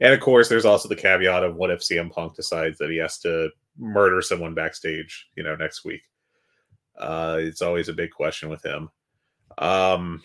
and 0.00 0.14
of 0.14 0.20
course, 0.20 0.48
there's 0.48 0.64
also 0.64 0.88
the 0.88 0.96
caveat 0.96 1.42
of 1.42 1.56
what 1.56 1.70
if 1.70 1.80
CM 1.80 2.10
Punk 2.10 2.34
decides 2.34 2.78
that 2.78 2.90
he 2.90 2.96
has 2.98 3.18
to 3.18 3.50
murder 3.78 4.20
someone 4.22 4.54
backstage, 4.54 5.28
you 5.36 5.42
know, 5.42 5.56
next 5.56 5.84
week. 5.84 6.02
Uh, 6.98 7.38
it's 7.40 7.62
always 7.62 7.88
a 7.88 7.92
big 7.92 8.10
question 8.10 8.48
with 8.48 8.64
him. 8.64 8.88
Um, 9.58 10.22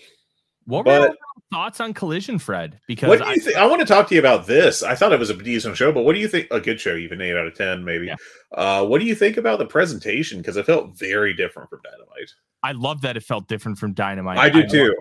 what 0.65 0.85
but, 0.85 1.01
were 1.01 1.07
your 1.07 1.15
thoughts 1.51 1.79
on 1.79 1.93
Collision, 1.93 2.39
Fred? 2.39 2.79
Because 2.87 3.09
what 3.09 3.19
do 3.19 3.25
you 3.25 3.31
I, 3.31 3.35
think? 3.35 3.57
I 3.57 3.65
want 3.65 3.81
to 3.81 3.85
talk 3.85 4.07
to 4.09 4.15
you 4.15 4.19
about 4.19 4.47
this. 4.47 4.81
I 4.81 4.95
thought 4.95 5.11
it 5.11 5.19
was 5.19 5.29
a 5.29 5.35
decent 5.35 5.77
show, 5.77 5.91
but 5.91 6.03
what 6.03 6.13
do 6.13 6.19
you 6.19 6.27
think? 6.27 6.47
A 6.51 6.59
good 6.59 6.79
show, 6.79 6.95
even 6.95 7.21
eight 7.21 7.35
out 7.35 7.47
of 7.47 7.55
ten, 7.55 7.83
maybe. 7.83 8.07
Yeah. 8.07 8.15
Uh, 8.51 8.85
what 8.85 8.99
do 8.99 9.05
you 9.05 9.15
think 9.15 9.37
about 9.37 9.59
the 9.59 9.65
presentation? 9.65 10.39
Because 10.39 10.57
it 10.57 10.65
felt 10.65 10.97
very 10.97 11.33
different 11.33 11.69
from 11.69 11.79
Dynamite. 11.83 12.31
I 12.63 12.71
love 12.71 13.01
that 13.01 13.17
it 13.17 13.23
felt 13.23 13.47
different 13.47 13.77
from 13.77 13.93
Dynamite. 13.93 14.37
I 14.37 14.49
do 14.49 14.59
I 14.59 14.65
too. 14.65 14.95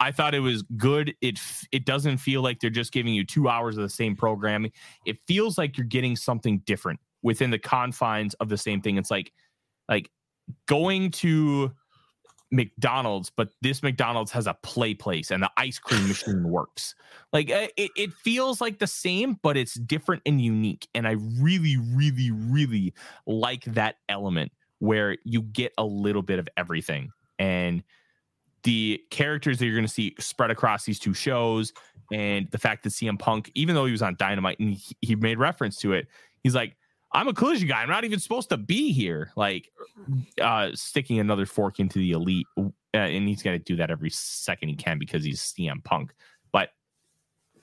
I 0.00 0.10
thought 0.10 0.34
it 0.34 0.40
was 0.40 0.62
good. 0.76 1.14
It 1.20 1.38
it 1.70 1.84
doesn't 1.84 2.18
feel 2.18 2.42
like 2.42 2.58
they're 2.60 2.70
just 2.70 2.92
giving 2.92 3.14
you 3.14 3.24
two 3.24 3.48
hours 3.48 3.76
of 3.76 3.82
the 3.82 3.90
same 3.90 4.16
programming. 4.16 4.72
It 5.06 5.18
feels 5.28 5.58
like 5.58 5.76
you're 5.76 5.86
getting 5.86 6.16
something 6.16 6.60
different 6.60 6.98
within 7.22 7.50
the 7.50 7.58
confines 7.58 8.34
of 8.34 8.48
the 8.48 8.58
same 8.58 8.80
thing. 8.80 8.96
It's 8.96 9.10
like 9.10 9.32
like 9.88 10.10
going 10.66 11.10
to 11.10 11.72
McDonald's, 12.52 13.30
but 13.30 13.48
this 13.62 13.82
McDonald's 13.82 14.30
has 14.32 14.46
a 14.46 14.54
play 14.62 14.94
place 14.94 15.30
and 15.30 15.42
the 15.42 15.50
ice 15.56 15.78
cream 15.78 16.06
machine 16.06 16.44
works. 16.44 16.94
Like 17.32 17.50
uh, 17.50 17.68
it, 17.76 17.90
it 17.96 18.12
feels 18.12 18.60
like 18.60 18.78
the 18.78 18.86
same, 18.86 19.38
but 19.42 19.56
it's 19.56 19.74
different 19.74 20.22
and 20.26 20.40
unique. 20.40 20.86
And 20.94 21.08
I 21.08 21.12
really, 21.40 21.78
really, 21.78 22.30
really 22.30 22.92
like 23.26 23.64
that 23.64 23.96
element 24.08 24.52
where 24.78 25.16
you 25.24 25.42
get 25.42 25.72
a 25.78 25.84
little 25.84 26.22
bit 26.22 26.38
of 26.38 26.48
everything. 26.56 27.10
And 27.38 27.82
the 28.64 29.00
characters 29.10 29.58
that 29.58 29.66
you're 29.66 29.74
going 29.74 29.86
to 29.86 29.92
see 29.92 30.14
spread 30.18 30.50
across 30.50 30.84
these 30.84 30.98
two 30.98 31.14
shows, 31.14 31.72
and 32.12 32.50
the 32.50 32.58
fact 32.58 32.82
that 32.84 32.90
CM 32.90 33.18
Punk, 33.18 33.50
even 33.54 33.74
though 33.74 33.86
he 33.86 33.92
was 33.92 34.02
on 34.02 34.16
Dynamite 34.18 34.60
and 34.60 34.74
he, 34.74 34.96
he 35.00 35.16
made 35.16 35.38
reference 35.38 35.76
to 35.78 35.94
it, 35.94 36.06
he's 36.42 36.54
like, 36.54 36.76
I'm 37.14 37.28
a 37.28 37.34
collision 37.34 37.68
guy. 37.68 37.82
I'm 37.82 37.88
not 37.88 38.04
even 38.04 38.18
supposed 38.18 38.48
to 38.50 38.56
be 38.56 38.92
here. 38.92 39.32
Like 39.36 39.70
uh, 40.40 40.70
sticking 40.74 41.18
another 41.18 41.46
fork 41.46 41.78
into 41.78 41.98
the 41.98 42.12
elite, 42.12 42.46
uh, 42.58 42.70
and 42.94 43.28
he's 43.28 43.42
going 43.42 43.58
to 43.58 43.64
do 43.64 43.76
that 43.76 43.90
every 43.90 44.10
second 44.10 44.68
he 44.70 44.76
can 44.76 44.98
because 44.98 45.24
he's 45.24 45.40
CM 45.40 45.82
Punk. 45.84 46.14
But 46.52 46.70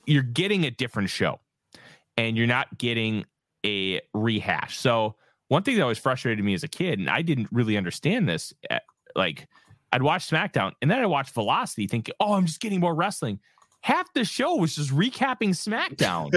you're 0.06 0.22
getting 0.22 0.64
a 0.64 0.70
different 0.70 1.10
show, 1.10 1.40
and 2.16 2.36
you're 2.36 2.46
not 2.46 2.78
getting 2.78 3.24
a 3.64 4.00
rehash. 4.14 4.78
So 4.78 5.16
one 5.48 5.62
thing 5.62 5.76
that 5.78 5.86
was 5.86 5.98
frustrated 5.98 6.44
me 6.44 6.54
as 6.54 6.62
a 6.62 6.68
kid, 6.68 6.98
and 6.98 7.10
I 7.10 7.22
didn't 7.22 7.48
really 7.50 7.76
understand 7.76 8.28
this, 8.28 8.54
uh, 8.70 8.78
like 9.16 9.48
I'd 9.92 10.02
watch 10.02 10.28
SmackDown, 10.28 10.72
and 10.80 10.90
then 10.90 11.00
I 11.00 11.06
watched 11.06 11.34
Velocity, 11.34 11.88
thinking, 11.88 12.14
"Oh, 12.20 12.34
I'm 12.34 12.46
just 12.46 12.60
getting 12.60 12.80
more 12.80 12.94
wrestling." 12.94 13.40
Half 13.82 14.12
the 14.12 14.24
show 14.24 14.56
was 14.56 14.76
just 14.76 14.90
recapping 14.90 15.50
SmackDown. 15.50 16.30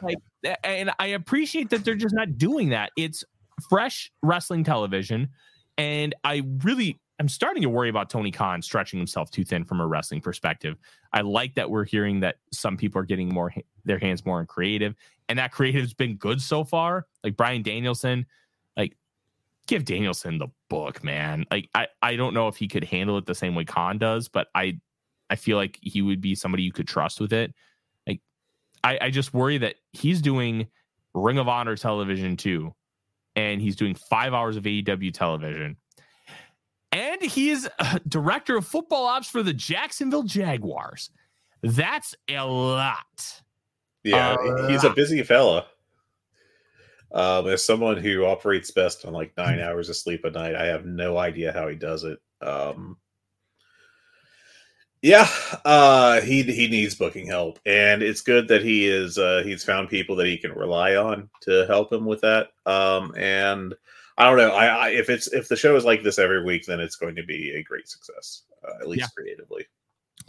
like, 0.02 0.18
and 0.64 0.90
I 0.98 1.08
appreciate 1.08 1.70
that 1.70 1.84
they're 1.84 1.94
just 1.94 2.14
not 2.14 2.38
doing 2.38 2.70
that. 2.70 2.92
It's 2.96 3.24
fresh 3.68 4.10
wrestling 4.22 4.64
television, 4.64 5.28
and 5.76 6.14
I 6.24 6.42
really 6.64 6.98
I'm 7.20 7.28
starting 7.28 7.62
to 7.62 7.68
worry 7.68 7.88
about 7.88 8.10
Tony 8.10 8.30
Khan 8.30 8.62
stretching 8.62 8.98
himself 8.98 9.30
too 9.30 9.44
thin 9.44 9.64
from 9.64 9.80
a 9.80 9.86
wrestling 9.86 10.20
perspective. 10.20 10.76
I 11.12 11.22
like 11.22 11.54
that 11.56 11.68
we're 11.68 11.84
hearing 11.84 12.20
that 12.20 12.36
some 12.52 12.76
people 12.76 13.00
are 13.00 13.04
getting 13.04 13.28
more 13.28 13.52
their 13.84 13.98
hands 13.98 14.24
more 14.24 14.40
in 14.40 14.46
creative, 14.46 14.94
and 15.28 15.38
that 15.38 15.52
creative's 15.52 15.94
been 15.94 16.16
good 16.16 16.40
so 16.40 16.64
far. 16.64 17.06
Like 17.24 17.36
Bryan 17.36 17.62
Danielson, 17.62 18.24
like 18.76 18.96
give 19.66 19.84
Danielson 19.84 20.38
the 20.38 20.48
book, 20.70 21.02
man. 21.02 21.44
Like 21.50 21.68
I 21.74 21.88
I 22.02 22.16
don't 22.16 22.34
know 22.34 22.46
if 22.46 22.56
he 22.56 22.68
could 22.68 22.84
handle 22.84 23.18
it 23.18 23.26
the 23.26 23.34
same 23.34 23.54
way 23.54 23.64
Khan 23.64 23.98
does, 23.98 24.28
but 24.28 24.48
I 24.54 24.80
I 25.30 25.36
feel 25.36 25.56
like 25.56 25.78
he 25.82 26.02
would 26.02 26.20
be 26.20 26.34
somebody 26.34 26.62
you 26.62 26.72
could 26.72 26.88
trust 26.88 27.20
with 27.20 27.32
it. 27.32 27.54
Like, 28.06 28.20
I, 28.84 28.98
I 29.02 29.10
just 29.10 29.34
worry 29.34 29.58
that 29.58 29.76
he's 29.92 30.22
doing 30.22 30.68
Ring 31.14 31.38
of 31.38 31.48
Honor 31.48 31.76
television 31.76 32.36
too, 32.36 32.74
and 33.36 33.60
he's 33.60 33.76
doing 33.76 33.94
five 33.94 34.34
hours 34.34 34.56
of 34.56 34.64
AEW 34.64 35.12
television, 35.12 35.76
and 36.92 37.22
he 37.22 37.50
is 37.50 37.68
director 38.06 38.56
of 38.56 38.66
football 38.66 39.06
ops 39.06 39.28
for 39.28 39.42
the 39.42 39.52
Jacksonville 39.52 40.22
Jaguars. 40.22 41.10
That's 41.62 42.14
a 42.28 42.44
lot. 42.44 43.42
Yeah, 44.04 44.34
uh, 44.34 44.68
he's 44.68 44.84
a 44.84 44.90
busy 44.90 45.22
fella. 45.22 45.66
Um, 47.10 47.48
as 47.48 47.64
someone 47.64 47.96
who 47.96 48.24
operates 48.26 48.70
best 48.70 49.04
on 49.04 49.12
like 49.12 49.36
nine 49.36 49.60
hours 49.60 49.88
of 49.88 49.96
sleep 49.96 50.24
a 50.24 50.30
night, 50.30 50.54
I 50.54 50.66
have 50.66 50.86
no 50.86 51.18
idea 51.18 51.52
how 51.52 51.68
he 51.68 51.76
does 51.76 52.04
it. 52.04 52.18
Um, 52.40 52.96
yeah, 55.02 55.28
uh, 55.64 56.20
he 56.20 56.42
he 56.42 56.66
needs 56.68 56.94
booking 56.94 57.26
help, 57.26 57.58
and 57.64 58.02
it's 58.02 58.20
good 58.20 58.48
that 58.48 58.62
he 58.62 58.86
is 58.88 59.18
uh, 59.18 59.42
he's 59.44 59.62
found 59.62 59.88
people 59.88 60.16
that 60.16 60.26
he 60.26 60.36
can 60.36 60.52
rely 60.52 60.96
on 60.96 61.30
to 61.42 61.66
help 61.66 61.92
him 61.92 62.04
with 62.04 62.20
that. 62.22 62.48
Um, 62.66 63.14
and 63.16 63.74
I 64.16 64.28
don't 64.28 64.38
know, 64.38 64.50
I, 64.50 64.66
I 64.66 64.88
if 64.90 65.08
it's 65.08 65.28
if 65.28 65.48
the 65.48 65.56
show 65.56 65.76
is 65.76 65.84
like 65.84 66.02
this 66.02 66.18
every 66.18 66.42
week, 66.42 66.66
then 66.66 66.80
it's 66.80 66.96
going 66.96 67.14
to 67.16 67.22
be 67.22 67.52
a 67.52 67.62
great 67.62 67.88
success, 67.88 68.42
uh, 68.66 68.74
at 68.80 68.88
least 68.88 69.02
yeah. 69.02 69.06
creatively. 69.16 69.66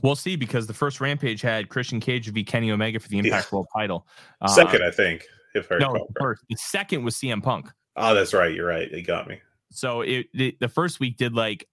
We'll 0.03 0.15
see 0.15 0.35
because 0.35 0.67
the 0.67 0.73
first 0.73 1.01
Rampage 1.01 1.41
had 1.41 1.69
Christian 1.69 1.99
Cage 1.99 2.29
v 2.29 2.43
Kenny 2.43 2.71
Omega 2.71 2.99
for 2.99 3.09
the 3.09 3.17
Impact 3.17 3.47
yeah. 3.47 3.55
World 3.55 3.67
Title. 3.75 4.07
Uh, 4.39 4.47
second, 4.47 4.83
I 4.83 4.91
think. 4.91 5.25
If 5.55 5.71
I 5.71 5.79
no, 5.79 6.07
first. 6.19 6.43
The 6.47 6.55
second 6.55 7.03
was 7.03 7.15
CM 7.15 7.41
Punk. 7.41 7.69
Oh, 7.95 8.13
that's 8.13 8.33
right. 8.33 8.53
You're 8.53 8.67
right. 8.67 8.89
It 8.89 9.01
got 9.01 9.27
me. 9.27 9.41
So 9.71 10.01
it, 10.01 10.27
it 10.33 10.59
the 10.59 10.69
first 10.69 10.99
week 10.99 11.17
did 11.17 11.33
like 11.33 11.67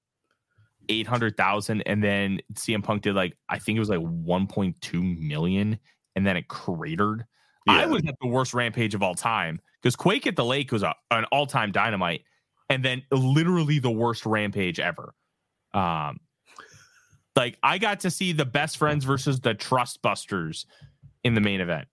eight 0.88 1.06
hundred 1.06 1.36
thousand, 1.36 1.82
and 1.82 2.02
then 2.02 2.40
CM 2.54 2.82
Punk 2.82 3.02
did 3.02 3.14
like 3.14 3.36
I 3.48 3.58
think 3.58 3.76
it 3.76 3.80
was 3.80 3.88
like 3.88 4.00
one 4.00 4.46
point 4.46 4.80
two 4.80 5.02
million, 5.02 5.78
and 6.14 6.26
then 6.26 6.36
it 6.36 6.48
cratered. 6.48 7.24
Yeah. 7.66 7.74
I 7.74 7.86
was 7.86 8.02
at 8.06 8.14
the 8.20 8.28
worst 8.28 8.54
rampage 8.54 8.94
of 8.94 9.02
all 9.02 9.14
time 9.14 9.60
because 9.82 9.96
Quake 9.96 10.26
at 10.26 10.36
the 10.36 10.44
Lake 10.44 10.70
was 10.70 10.82
a, 10.82 10.94
an 11.10 11.24
all 11.26 11.46
time 11.46 11.72
dynamite, 11.72 12.22
and 12.70 12.84
then 12.84 13.02
literally 13.10 13.78
the 13.78 13.90
worst 13.90 14.24
rampage 14.26 14.78
ever. 14.78 15.14
Um, 15.74 16.20
like 17.34 17.58
I 17.62 17.78
got 17.78 18.00
to 18.00 18.10
see 18.10 18.32
the 18.32 18.46
best 18.46 18.78
friends 18.78 19.04
versus 19.04 19.40
the 19.40 19.54
Trust 19.54 20.00
Busters 20.02 20.66
in 21.24 21.34
the 21.34 21.40
main 21.40 21.60
event. 21.60 21.88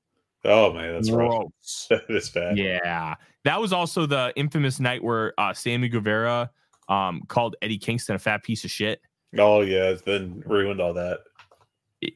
Oh 0.45 0.73
man, 0.73 0.93
that's 0.93 1.09
gross. 1.09 1.87
That 1.89 2.03
is 2.09 2.29
bad. 2.29 2.57
Yeah, 2.57 3.15
that 3.43 3.59
was 3.59 3.73
also 3.73 4.05
the 4.05 4.33
infamous 4.35 4.79
night 4.79 5.03
where 5.03 5.33
uh, 5.37 5.53
Sammy 5.53 5.89
Guevara 5.89 6.49
um, 6.89 7.23
called 7.27 7.55
Eddie 7.61 7.77
Kingston 7.77 8.15
a 8.15 8.19
fat 8.19 8.43
piece 8.43 8.63
of 8.63 8.71
shit. 8.71 9.01
Oh 9.37 9.61
yeah, 9.61 9.89
it's 9.89 10.01
been 10.01 10.43
ruined 10.45 10.79
all 10.81 10.93
that. 10.93 11.19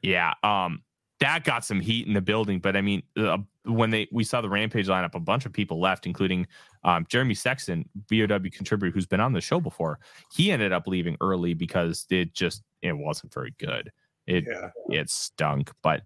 Yeah, 0.01 0.33
um, 0.43 0.83
that 1.19 1.43
got 1.43 1.65
some 1.65 1.79
heat 1.79 2.07
in 2.07 2.13
the 2.13 2.21
building. 2.21 2.59
But 2.59 2.75
I 2.75 2.81
mean, 2.81 3.03
uh, 3.17 3.39
when 3.63 3.89
they 3.89 4.07
we 4.11 4.23
saw 4.23 4.41
the 4.41 4.49
Rampage 4.49 4.87
lineup, 4.87 5.15
a 5.15 5.19
bunch 5.19 5.45
of 5.45 5.53
people 5.53 5.79
left, 5.79 6.05
including 6.05 6.47
um, 6.83 7.05
Jeremy 7.09 7.33
Sexton, 7.33 7.87
VOW 8.09 8.49
contributor, 8.51 8.93
who's 8.93 9.07
been 9.07 9.19
on 9.19 9.33
the 9.33 9.41
show 9.41 9.59
before. 9.59 9.99
He 10.31 10.51
ended 10.51 10.71
up 10.71 10.87
leaving 10.87 11.17
early 11.21 11.53
because 11.53 12.05
it 12.09 12.33
just 12.33 12.63
it 12.81 12.93
wasn't 12.93 13.33
very 13.33 13.53
good. 13.57 13.91
It 14.27 14.45
yeah. 14.47 14.69
it 14.89 15.09
stunk. 15.09 15.71
But 15.81 16.03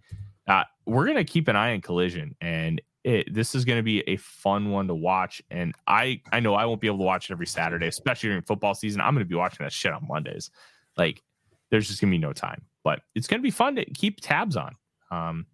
uh, 0.48 0.64
we're 0.86 1.06
gonna 1.06 1.24
keep 1.24 1.48
an 1.48 1.56
eye 1.56 1.74
on 1.74 1.82
Collision, 1.82 2.36
and 2.40 2.82
it, 3.04 3.34
this 3.34 3.56
is 3.56 3.66
going 3.66 3.80
to 3.80 3.84
be 3.84 4.02
a 4.02 4.18
fun 4.18 4.70
one 4.70 4.88
to 4.88 4.96
watch. 4.96 5.42
And 5.50 5.74
I, 5.88 6.22
I 6.32 6.40
know 6.40 6.54
I 6.54 6.66
won't 6.66 6.82
be 6.82 6.88
able 6.88 7.00
to 7.00 7.04
watch 7.04 7.30
it 7.30 7.34
every 7.34 7.48
Saturday, 7.48 7.88
especially 7.88 8.30
during 8.30 8.44
football 8.44 8.76
season. 8.76 9.02
I'm 9.02 9.14
going 9.14 9.26
to 9.26 9.30
be 9.30 9.36
watching 9.36 9.64
that 9.64 9.74
shit 9.74 9.92
on 9.92 10.08
Mondays. 10.08 10.52
Like, 10.98 11.22
there's 11.70 11.88
just 11.88 12.02
going 12.02 12.12
to 12.12 12.18
be 12.18 12.22
no 12.22 12.34
time, 12.34 12.62
but 12.84 13.02
it's 13.16 13.28
going 13.28 13.40
to 13.40 13.44
be 13.44 13.52
fun 13.52 13.76
to 13.76 13.86
keep 13.86 14.20
tabs 14.22 14.56
on. 14.56 14.76
Um, 15.10 15.46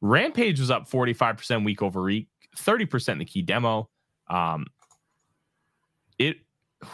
Rampage 0.00 0.60
was 0.60 0.70
up 0.70 0.88
45% 0.88 1.64
week 1.64 1.82
over 1.82 2.02
week, 2.02 2.28
30% 2.56 3.12
in 3.12 3.18
the 3.18 3.24
key 3.24 3.42
demo. 3.42 3.88
Um, 4.28 4.66
it, 6.18 6.36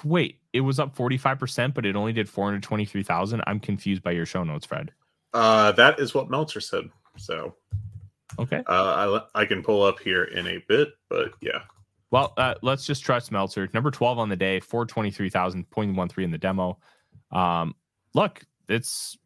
wait, 0.04 0.38
it 0.52 0.60
was 0.60 0.78
up 0.78 0.96
45%, 0.96 1.74
but 1.74 1.84
it 1.84 1.96
only 1.96 2.12
did 2.12 2.28
423,000. 2.28 3.42
I'm 3.46 3.60
confused 3.60 4.02
by 4.02 4.12
your 4.12 4.26
show 4.26 4.44
notes, 4.44 4.64
Fred. 4.64 4.92
Uh, 5.34 5.72
that 5.72 6.00
is 6.00 6.14
what 6.14 6.30
Meltzer 6.30 6.60
said. 6.60 6.84
So 7.16 7.54
Okay. 8.40 8.62
Uh, 8.66 9.22
I 9.34 9.42
I 9.42 9.44
can 9.44 9.62
pull 9.62 9.82
up 9.82 10.00
here 10.00 10.24
in 10.24 10.46
a 10.46 10.58
bit, 10.66 10.88
but 11.08 11.32
yeah. 11.40 11.60
Well, 12.10 12.32
uh, 12.36 12.54
let's 12.62 12.86
just 12.86 13.04
trust 13.04 13.30
Meltzer. 13.30 13.68
Number 13.72 13.90
12 13.90 14.18
on 14.18 14.28
the 14.28 14.36
day, 14.36 14.60
423,000.13 14.60 16.24
in 16.24 16.30
the 16.30 16.38
demo. 16.38 16.78
Um, 17.30 17.74
look, 18.14 18.42
it's, 18.68 19.16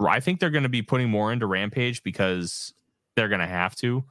I 0.00 0.18
think 0.18 0.40
they're 0.40 0.50
going 0.50 0.64
to 0.64 0.68
be 0.68 0.82
putting 0.82 1.08
more 1.08 1.32
into 1.32 1.46
Rampage 1.46 2.02
because 2.02 2.74
they're 3.14 3.28
going 3.28 3.40
to 3.40 3.46
have 3.46 3.76
to. 3.76 4.04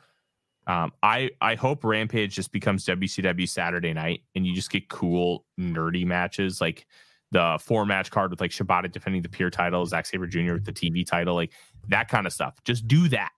Um, 0.66 0.94
I, 1.04 1.32
I 1.42 1.56
hope 1.56 1.84
Rampage 1.84 2.36
just 2.36 2.52
becomes 2.52 2.86
WCW 2.86 3.50
Saturday 3.50 3.94
night 3.94 4.22
and 4.36 4.46
you 4.46 4.54
just 4.54 4.70
get 4.70 4.88
cool, 4.88 5.46
nerdy 5.60 6.06
matches 6.06 6.62
like 6.62 6.86
the 7.32 7.60
four 7.62 7.86
match 7.86 8.12
card 8.12 8.32
with 8.32 8.40
like 8.40 8.52
Shibata 8.52 8.92
defending 8.92 9.24
the 9.24 9.30
Pure 9.30 9.50
title, 9.50 9.86
Zack 9.86 10.06
Sabre 10.06 10.28
Jr. 10.28 10.54
with 10.54 10.66
the 10.66 10.74
TV 10.74 11.06
title, 11.06 11.36
like 11.36 11.52
that 11.88 12.08
kind 12.08 12.26
of 12.28 12.34
stuff. 12.34 12.56
Just 12.64 12.88
do 12.88 13.08
that 13.10 13.32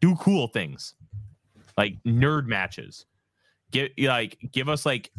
do 0.00 0.16
cool 0.16 0.48
things 0.48 0.94
like 1.76 2.02
nerd 2.04 2.46
matches. 2.46 3.06
Get 3.70 3.92
like 3.98 4.38
give 4.52 4.68
us 4.68 4.84
like 4.84 5.10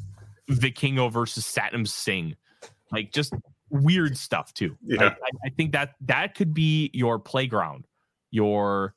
Vikingo 0.49 1.11
versus 1.11 1.45
Satnam 1.45 1.87
Singh, 1.87 2.35
like 2.91 3.11
just 3.11 3.33
weird 3.69 4.17
stuff 4.17 4.53
too. 4.53 4.77
Yeah. 4.85 5.03
I, 5.03 5.29
I 5.45 5.49
think 5.49 5.71
that 5.71 5.95
that 6.01 6.35
could 6.35 6.53
be 6.53 6.89
your 6.93 7.19
playground, 7.19 7.87
your 8.29 8.93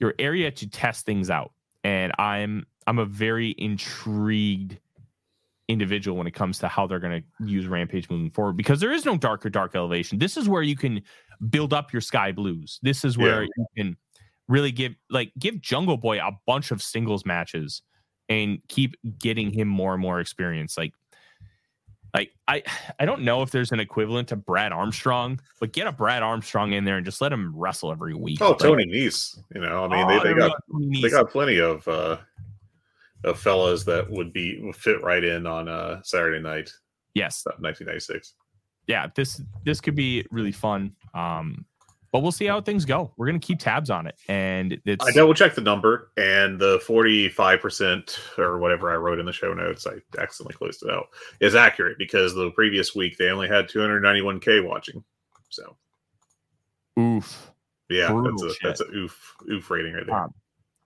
your 0.00 0.14
area 0.18 0.50
to 0.50 0.68
test 0.68 1.06
things 1.06 1.30
out. 1.30 1.52
And 1.84 2.12
I'm 2.18 2.66
I'm 2.86 2.98
a 2.98 3.04
very 3.04 3.54
intrigued 3.58 4.78
individual 5.68 6.18
when 6.18 6.26
it 6.26 6.34
comes 6.34 6.58
to 6.58 6.68
how 6.68 6.86
they're 6.86 6.98
going 6.98 7.22
to 7.22 7.46
use 7.46 7.66
Rampage 7.66 8.10
moving 8.10 8.30
forward 8.30 8.56
because 8.56 8.80
there 8.80 8.92
is 8.92 9.04
no 9.04 9.16
darker 9.16 9.48
dark 9.48 9.74
elevation. 9.74 10.18
This 10.18 10.36
is 10.36 10.48
where 10.48 10.62
you 10.62 10.76
can 10.76 11.02
build 11.50 11.72
up 11.72 11.92
your 11.92 12.02
Skye 12.02 12.32
Blues. 12.32 12.80
This 12.82 13.04
is 13.04 13.16
where 13.16 13.42
yeah. 13.42 13.48
you 13.56 13.66
can 13.76 13.96
really 14.52 14.70
give 14.70 14.94
like 15.08 15.32
give 15.38 15.60
Jungle 15.60 15.96
Boy 15.96 16.18
a 16.18 16.30
bunch 16.46 16.70
of 16.70 16.82
singles 16.82 17.24
matches 17.24 17.82
and 18.28 18.58
keep 18.68 18.94
getting 19.18 19.50
him 19.50 19.66
more 19.66 19.94
and 19.94 20.02
more 20.02 20.20
experience. 20.20 20.76
Like 20.76 20.92
like 22.14 22.32
I 22.46 22.62
I 23.00 23.06
don't 23.06 23.22
know 23.22 23.40
if 23.42 23.50
there's 23.50 23.72
an 23.72 23.80
equivalent 23.80 24.28
to 24.28 24.36
Brad 24.36 24.70
Armstrong, 24.72 25.40
but 25.58 25.72
get 25.72 25.86
a 25.86 25.92
Brad 25.92 26.22
Armstrong 26.22 26.74
in 26.74 26.84
there 26.84 26.98
and 26.98 27.06
just 27.06 27.22
let 27.22 27.32
him 27.32 27.56
wrestle 27.56 27.90
every 27.90 28.14
week. 28.14 28.42
Oh, 28.42 28.50
like, 28.50 28.58
Tony 28.58 28.84
Nese. 28.84 29.38
You 29.54 29.62
know, 29.62 29.84
I 29.84 29.88
mean 29.88 30.06
oh, 30.06 30.22
they, 30.22 30.32
they 30.32 30.38
got 30.38 30.52
they 31.02 31.08
got 31.08 31.30
plenty 31.30 31.58
of 31.58 31.88
uh 31.88 32.18
of 33.24 33.38
fellas 33.38 33.84
that 33.84 34.10
would 34.10 34.34
be 34.34 34.60
would 34.60 34.76
fit 34.76 35.02
right 35.02 35.24
in 35.24 35.46
on 35.46 35.68
uh 35.68 36.02
Saturday 36.02 36.40
night. 36.40 36.70
Yes. 37.14 37.42
1996. 37.44 38.34
yeah, 38.86 39.06
this 39.14 39.40
this 39.64 39.80
could 39.80 39.94
be 39.94 40.26
really 40.30 40.52
fun. 40.52 40.94
Um, 41.14 41.64
but 42.12 42.20
we'll 42.20 42.30
see 42.30 42.44
how 42.44 42.60
things 42.60 42.84
go. 42.84 43.12
We're 43.16 43.26
gonna 43.26 43.38
keep 43.38 43.58
tabs 43.58 43.90
on 43.90 44.06
it, 44.06 44.16
and 44.28 44.78
it's 44.84 45.04
I 45.04 45.10
double 45.10 45.34
checked 45.34 45.56
the 45.56 45.62
number, 45.62 46.10
and 46.18 46.60
the 46.60 46.80
forty-five 46.86 47.60
percent 47.60 48.20
or 48.38 48.58
whatever 48.58 48.92
I 48.92 48.96
wrote 48.96 49.18
in 49.18 49.26
the 49.26 49.32
show 49.32 49.54
notes, 49.54 49.86
I 49.86 49.94
accidentally 50.20 50.54
closed 50.54 50.82
it 50.82 50.90
out, 50.90 51.08
is 51.40 51.54
accurate 51.54 51.98
because 51.98 52.34
the 52.34 52.50
previous 52.50 52.94
week 52.94 53.16
they 53.16 53.30
only 53.30 53.48
had 53.48 53.68
two 53.68 53.80
hundred 53.80 54.00
ninety-one 54.00 54.40
k 54.40 54.60
watching. 54.60 55.02
So 55.48 55.76
oof. 56.98 57.50
Yeah, 57.88 58.10
Brutal 58.10 58.32
that's 58.32 58.42
a 58.42 58.54
shit. 58.54 58.62
that's 58.62 58.80
a 58.80 58.94
oof 58.94 59.34
oof 59.50 59.70
rating 59.70 59.94
right 59.94 60.06
there. 60.06 60.14
Um, 60.14 60.34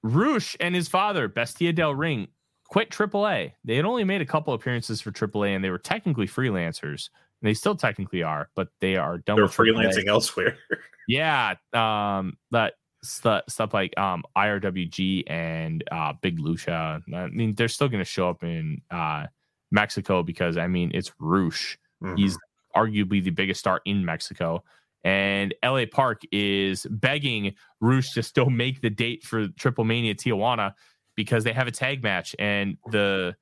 Rush 0.02 0.56
and 0.60 0.74
his 0.74 0.88
father, 0.88 1.26
Bestia 1.26 1.72
del 1.72 1.94
Ring, 1.94 2.28
quit 2.68 2.90
AAA. 2.90 3.52
They 3.64 3.76
had 3.76 3.84
only 3.84 4.04
made 4.04 4.20
a 4.20 4.26
couple 4.26 4.54
appearances 4.54 5.00
for 5.00 5.10
AAA, 5.10 5.56
and 5.56 5.64
they 5.64 5.70
were 5.70 5.78
technically 5.78 6.28
freelancers. 6.28 7.10
They 7.46 7.54
still 7.54 7.76
technically 7.76 8.22
are, 8.22 8.50
but 8.54 8.68
they 8.80 8.96
are 8.96 9.18
done 9.18 9.36
They're 9.36 9.44
with 9.44 9.52
AAA. 9.52 9.74
freelancing 9.74 10.06
elsewhere. 10.08 10.58
Yeah, 11.08 11.54
um, 11.72 12.36
that 12.50 12.74
stu- 13.04 13.40
stuff 13.48 13.72
like 13.72 13.96
um 13.96 14.24
IWRG 14.36 15.22
and 15.28 15.84
uh 15.92 16.14
Big 16.20 16.40
Lucha. 16.40 17.00
I 17.14 17.28
mean, 17.28 17.54
they're 17.54 17.68
still 17.68 17.88
going 17.88 18.00
to 18.00 18.04
show 18.04 18.28
up 18.28 18.42
in 18.42 18.82
uh 18.90 19.26
Mexico 19.70 20.24
because 20.24 20.56
I 20.56 20.66
mean 20.66 20.90
it's 20.94 21.12
Rush. 21.20 21.78
Mhm. 22.02 22.18
He's 22.18 22.36
arguably 22.74 23.22
the 23.22 23.30
biggest 23.30 23.60
star 23.60 23.80
in 23.84 24.04
Mexico. 24.04 24.64
And 25.04 25.54
LA 25.64 25.84
Park 25.88 26.22
is 26.32 26.84
begging 26.90 27.54
Rush 27.80 28.10
to 28.14 28.22
still 28.24 28.50
make 28.50 28.80
the 28.80 28.90
date 28.90 29.22
for 29.22 29.46
Triplemania 29.46 30.16
Tijuana 30.16 30.72
because 31.14 31.44
they 31.44 31.52
have 31.52 31.68
a 31.68 31.70
tag 31.72 32.02
match 32.02 32.34
and 32.40 32.78
the 32.90 33.36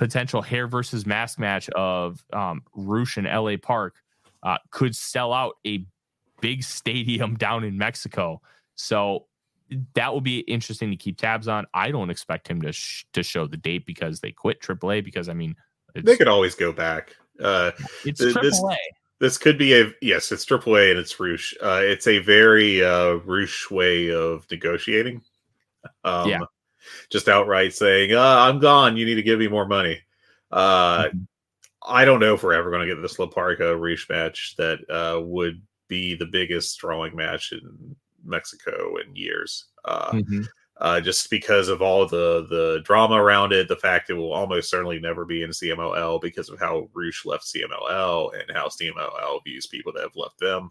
potential 0.00 0.40
hair 0.40 0.66
versus 0.66 1.04
mask 1.04 1.38
match 1.38 1.68
of 1.70 2.24
um, 2.32 2.62
Rush 2.74 3.18
and 3.18 3.26
LA 3.26 3.56
Park 3.60 3.96
uh, 4.42 4.56
could 4.70 4.96
sell 4.96 5.30
out 5.30 5.56
a 5.66 5.84
big 6.40 6.64
stadium 6.64 7.34
down 7.34 7.64
in 7.64 7.76
Mexico. 7.76 8.40
So 8.76 9.26
that 9.92 10.10
will 10.10 10.22
be 10.22 10.38
interesting 10.40 10.88
to 10.88 10.96
keep 10.96 11.18
tabs 11.18 11.48
on. 11.48 11.66
I 11.74 11.90
don't 11.90 12.08
expect 12.08 12.48
him 12.48 12.62
to 12.62 12.72
sh- 12.72 13.04
to 13.12 13.22
show 13.22 13.46
the 13.46 13.58
date 13.58 13.84
because 13.84 14.20
they 14.20 14.32
quit 14.32 14.62
AAA 14.62 15.04
because 15.04 15.28
I 15.28 15.34
mean 15.34 15.54
it's, 15.94 16.06
they 16.06 16.16
could 16.16 16.28
always 16.28 16.54
go 16.54 16.72
back. 16.72 17.14
Uh, 17.38 17.72
it's 18.06 18.20
th- 18.20 18.34
this- 18.40 18.58
AAA. 18.58 18.76
this 19.18 19.36
could 19.36 19.58
be 19.58 19.78
a 19.78 19.92
yes, 20.00 20.32
it's 20.32 20.46
AAA 20.46 20.92
and 20.92 20.98
it's 20.98 21.20
Rush. 21.20 21.54
Uh, 21.62 21.80
it's 21.82 22.06
a 22.06 22.20
very 22.20 22.82
uh, 22.82 23.16
Rush 23.26 23.70
way 23.70 24.10
of 24.10 24.50
negotiating. 24.50 25.20
Um, 26.04 26.30
Yeah. 26.30 26.40
Just 27.10 27.28
outright 27.28 27.72
saying, 27.74 28.12
uh, 28.12 28.36
"I'm 28.38 28.58
gone. 28.60 28.96
You 28.96 29.06
need 29.06 29.16
to 29.16 29.22
give 29.22 29.38
me 29.38 29.48
more 29.48 29.66
money." 29.66 30.00
Uh, 30.50 31.04
Mhm. 31.04 31.26
I 31.86 32.04
don't 32.04 32.20
know 32.20 32.34
if 32.34 32.42
we're 32.42 32.52
ever 32.52 32.70
going 32.70 32.86
to 32.86 32.94
get 32.94 33.00
this 33.00 33.18
La 33.18 33.26
Parca 33.26 33.74
Rush 33.78 34.08
match 34.10 34.54
that 34.58 34.78
uh, 34.90 35.20
would 35.20 35.62
be 35.88 36.14
the 36.14 36.26
biggest 36.26 36.78
drawing 36.78 37.16
match 37.16 37.52
in 37.52 37.96
Mexico 38.24 38.96
in 38.98 39.16
years. 39.16 39.66
Uh, 39.84 40.12
Mhm. 40.12 40.46
uh, 40.76 41.00
just 41.00 41.30
because 41.30 41.68
of 41.68 41.80
all 41.82 42.06
the 42.06 42.46
the 42.50 42.80
drama 42.84 43.14
around 43.14 43.52
it, 43.52 43.66
the 43.68 43.76
fact 43.76 44.10
it 44.10 44.14
will 44.14 44.32
almost 44.32 44.68
certainly 44.70 44.98
never 44.98 45.24
be 45.24 45.42
in 45.42 45.52
CMLL 45.52 46.18
because 46.18 46.50
of 46.50 46.58
how 46.60 46.88
Rush 46.92 47.24
left 47.24 47.44
CMLL 47.44 48.30
and 48.38 48.50
how 48.56 48.68
CMLL 48.68 49.40
views 49.44 49.66
people 49.66 49.92
that 49.94 50.02
have 50.02 50.16
left 50.16 50.38
them, 50.38 50.70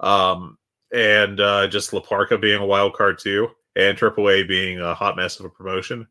um, 0.00 0.58
and 0.92 1.40
uh, 1.40 1.66
just 1.68 1.92
La 1.92 2.00
Parca 2.00 2.40
being 2.40 2.60
a 2.60 2.66
wild 2.66 2.94
card 2.94 3.18
too, 3.18 3.48
and 3.76 3.96
AAA 3.96 4.48
being 4.48 4.80
a 4.80 4.94
hot 4.94 5.16
mess 5.16 5.38
of 5.40 5.46
a 5.46 5.50
promotion. 5.50 6.06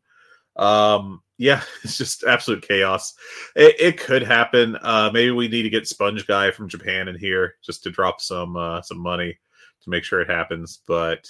Um, 0.56 1.22
yeah, 1.38 1.62
it's 1.84 1.98
just 1.98 2.24
absolute 2.24 2.66
chaos. 2.66 3.14
It, 3.56 3.76
it 3.78 4.00
could 4.00 4.22
happen. 4.22 4.76
Uh, 4.82 5.10
maybe 5.12 5.30
we 5.30 5.48
need 5.48 5.62
to 5.62 5.70
get 5.70 5.88
Sponge 5.88 6.26
Guy 6.26 6.50
from 6.50 6.68
Japan 6.68 7.08
in 7.08 7.18
here 7.18 7.54
just 7.62 7.82
to 7.84 7.90
drop 7.90 8.20
some 8.20 8.56
uh, 8.56 8.82
some 8.82 8.98
money 8.98 9.38
to 9.82 9.90
make 9.90 10.04
sure 10.04 10.20
it 10.20 10.30
happens, 10.30 10.80
but. 10.86 11.26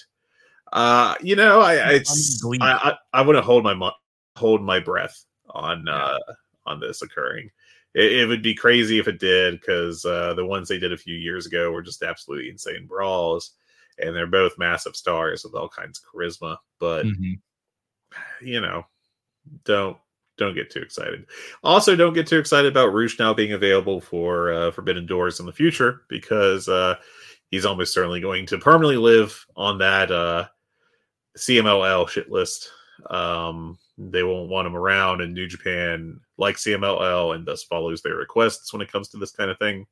Uh, 0.74 1.14
you 1.20 1.36
know, 1.36 1.60
I 1.60 1.74
I, 1.74 1.92
it's. 1.92 2.42
I, 2.62 2.72
I, 2.72 2.94
I 3.12 3.20
want 3.20 3.36
to 3.36 3.42
hold 3.42 3.62
my 3.62 3.74
mo- 3.74 3.92
hold 4.36 4.62
my 4.62 4.80
breath 4.80 5.22
on 5.50 5.86
uh 5.86 6.18
on 6.66 6.80
this 6.80 7.02
occurring. 7.02 7.50
It, 7.94 8.12
it 8.12 8.26
would 8.26 8.42
be 8.42 8.54
crazy 8.54 8.98
if 8.98 9.08
it 9.08 9.18
did 9.18 9.60
because 9.60 10.04
uh, 10.04 10.34
the 10.34 10.46
ones 10.46 10.68
they 10.68 10.78
did 10.78 10.92
a 10.92 10.96
few 10.96 11.14
years 11.14 11.46
ago 11.46 11.70
were 11.70 11.82
just 11.82 12.02
absolutely 12.02 12.48
insane 12.48 12.86
brawls, 12.86 13.52
and 13.98 14.14
they're 14.14 14.26
both 14.26 14.58
massive 14.58 14.96
stars 14.96 15.44
with 15.44 15.54
all 15.54 15.68
kinds 15.68 15.98
of 16.00 16.04
charisma. 16.12 16.56
But 16.78 17.06
Mhm. 17.06 17.40
you 18.40 18.60
know, 18.60 18.86
don't 19.64 19.96
don't 20.38 20.54
get 20.54 20.70
too 20.70 20.80
excited. 20.80 21.26
Also, 21.62 21.94
don't 21.94 22.14
get 22.14 22.26
too 22.26 22.38
excited 22.38 22.72
about 22.72 22.92
Rush 22.94 23.18
now 23.18 23.34
being 23.34 23.52
available 23.52 24.00
for 24.00 24.52
uh, 24.52 24.70
Forbidden 24.70 25.06
Doors 25.06 25.38
in 25.40 25.46
the 25.46 25.52
future 25.52 26.02
because 26.08 26.68
uh, 26.68 26.96
he's 27.50 27.66
almost 27.66 27.92
certainly 27.92 28.20
going 28.20 28.46
to 28.46 28.58
permanently 28.58 28.96
live 28.96 29.44
on 29.56 29.78
that 29.78 30.10
uh, 30.10 30.48
CMLL 31.36 32.08
shit 32.08 32.30
list. 32.30 32.70
Um, 33.10 33.78
they 33.98 34.22
won't 34.22 34.48
want 34.48 34.66
him 34.66 34.74
around, 34.76 35.20
and 35.20 35.34
New 35.34 35.46
Japan 35.46 36.18
like 36.38 36.56
CMLL 36.56 37.34
and 37.34 37.46
thus 37.46 37.62
follows 37.64 38.00
their 38.02 38.16
requests 38.16 38.72
when 38.72 38.82
it 38.82 38.90
comes 38.90 39.08
to 39.10 39.18
this 39.18 39.32
kind 39.32 39.50
of 39.50 39.58
thing. 39.58 39.86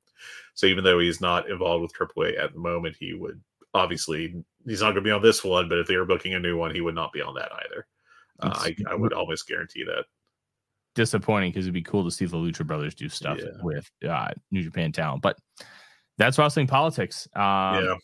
So 0.55 0.67
even 0.67 0.85
though 0.85 0.99
he's 0.99 1.21
not 1.21 1.49
involved 1.51 1.83
with 1.83 1.93
AAA 1.93 2.39
at 2.43 2.53
the 2.55 2.59
moment, 2.59 2.97
he 2.99 3.15
would 3.15 3.41
obviously 3.75 4.35
he's 4.67 4.81
not 4.81 4.87
going 4.93 4.97
to 5.05 5.09
be 5.09 5.11
on 5.11 5.23
this 5.23 5.43
one. 5.45 5.69
But 5.69 5.79
if 5.79 5.87
they 5.87 5.97
were 5.97 6.05
booking 6.07 6.35
a 6.35 6.41
new 6.41 6.57
one, 6.57 6.75
he 6.75 6.81
would 6.81 6.95
not 6.95 7.13
be 7.13 7.21
on 7.23 7.35
that 7.35 7.51
either. 7.53 7.87
Uh, 8.41 8.53
I, 8.55 8.75
I 8.91 8.95
would 8.95 9.13
almost 9.13 9.47
guarantee 9.47 9.85
that. 9.85 10.05
disappointing 10.95 11.51
because 11.53 11.67
it'd 11.67 11.75
be 11.75 11.83
cool 11.83 12.05
to 12.05 12.11
see 12.11 12.25
the 12.25 12.37
Lucha 12.37 12.67
Brothers 12.67 12.95
do 12.95 13.09
stuff 13.09 13.39
Yeah. 13.39 13.51
with 13.63 13.91
uh, 14.09 14.29
New 14.51 14.63
Japan 14.63 14.93
talent. 14.93 15.23
But 15.23 15.37
that's 16.19 16.39
wrestling 16.39 16.67
politics. 16.67 17.29
Um, 17.35 17.43
yeah, 17.85 17.95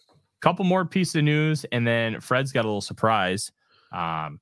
couple 0.43 0.65
more 0.65 0.85
pieces 0.85 1.17
of 1.17 1.25
news, 1.25 1.65
and 1.73 1.87
then 1.87 2.21
Fred's 2.21 2.53
got 2.53 2.65
a 2.65 2.69
little 2.69 2.81
surprise. 2.81 3.51
Um, 3.93 4.41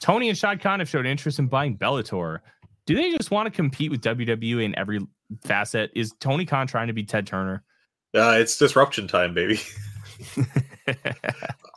Tony 0.00 0.28
and 0.28 0.36
Shad 0.36 0.60
Khan 0.60 0.80
have 0.80 0.88
showed 0.88 1.06
interest 1.06 1.38
in 1.38 1.46
buying 1.46 1.78
Bellator. 1.78 2.40
Do 2.86 2.94
they 2.94 3.10
just 3.16 3.30
want 3.30 3.46
to 3.46 3.50
compete 3.50 3.90
with 3.90 4.00
WWE 4.02 4.64
in 4.64 4.76
every 4.78 5.00
facet? 5.44 5.90
Is 5.96 6.12
Tony 6.20 6.44
Khan 6.44 6.66
trying 6.66 6.88
to 6.88 6.92
be 6.92 7.04
Ted 7.04 7.26
Turner? 7.26 7.64
uh, 8.14 8.36
it's 8.38 8.58
disruption 8.58 9.08
time, 9.08 9.32
baby. 9.34 9.58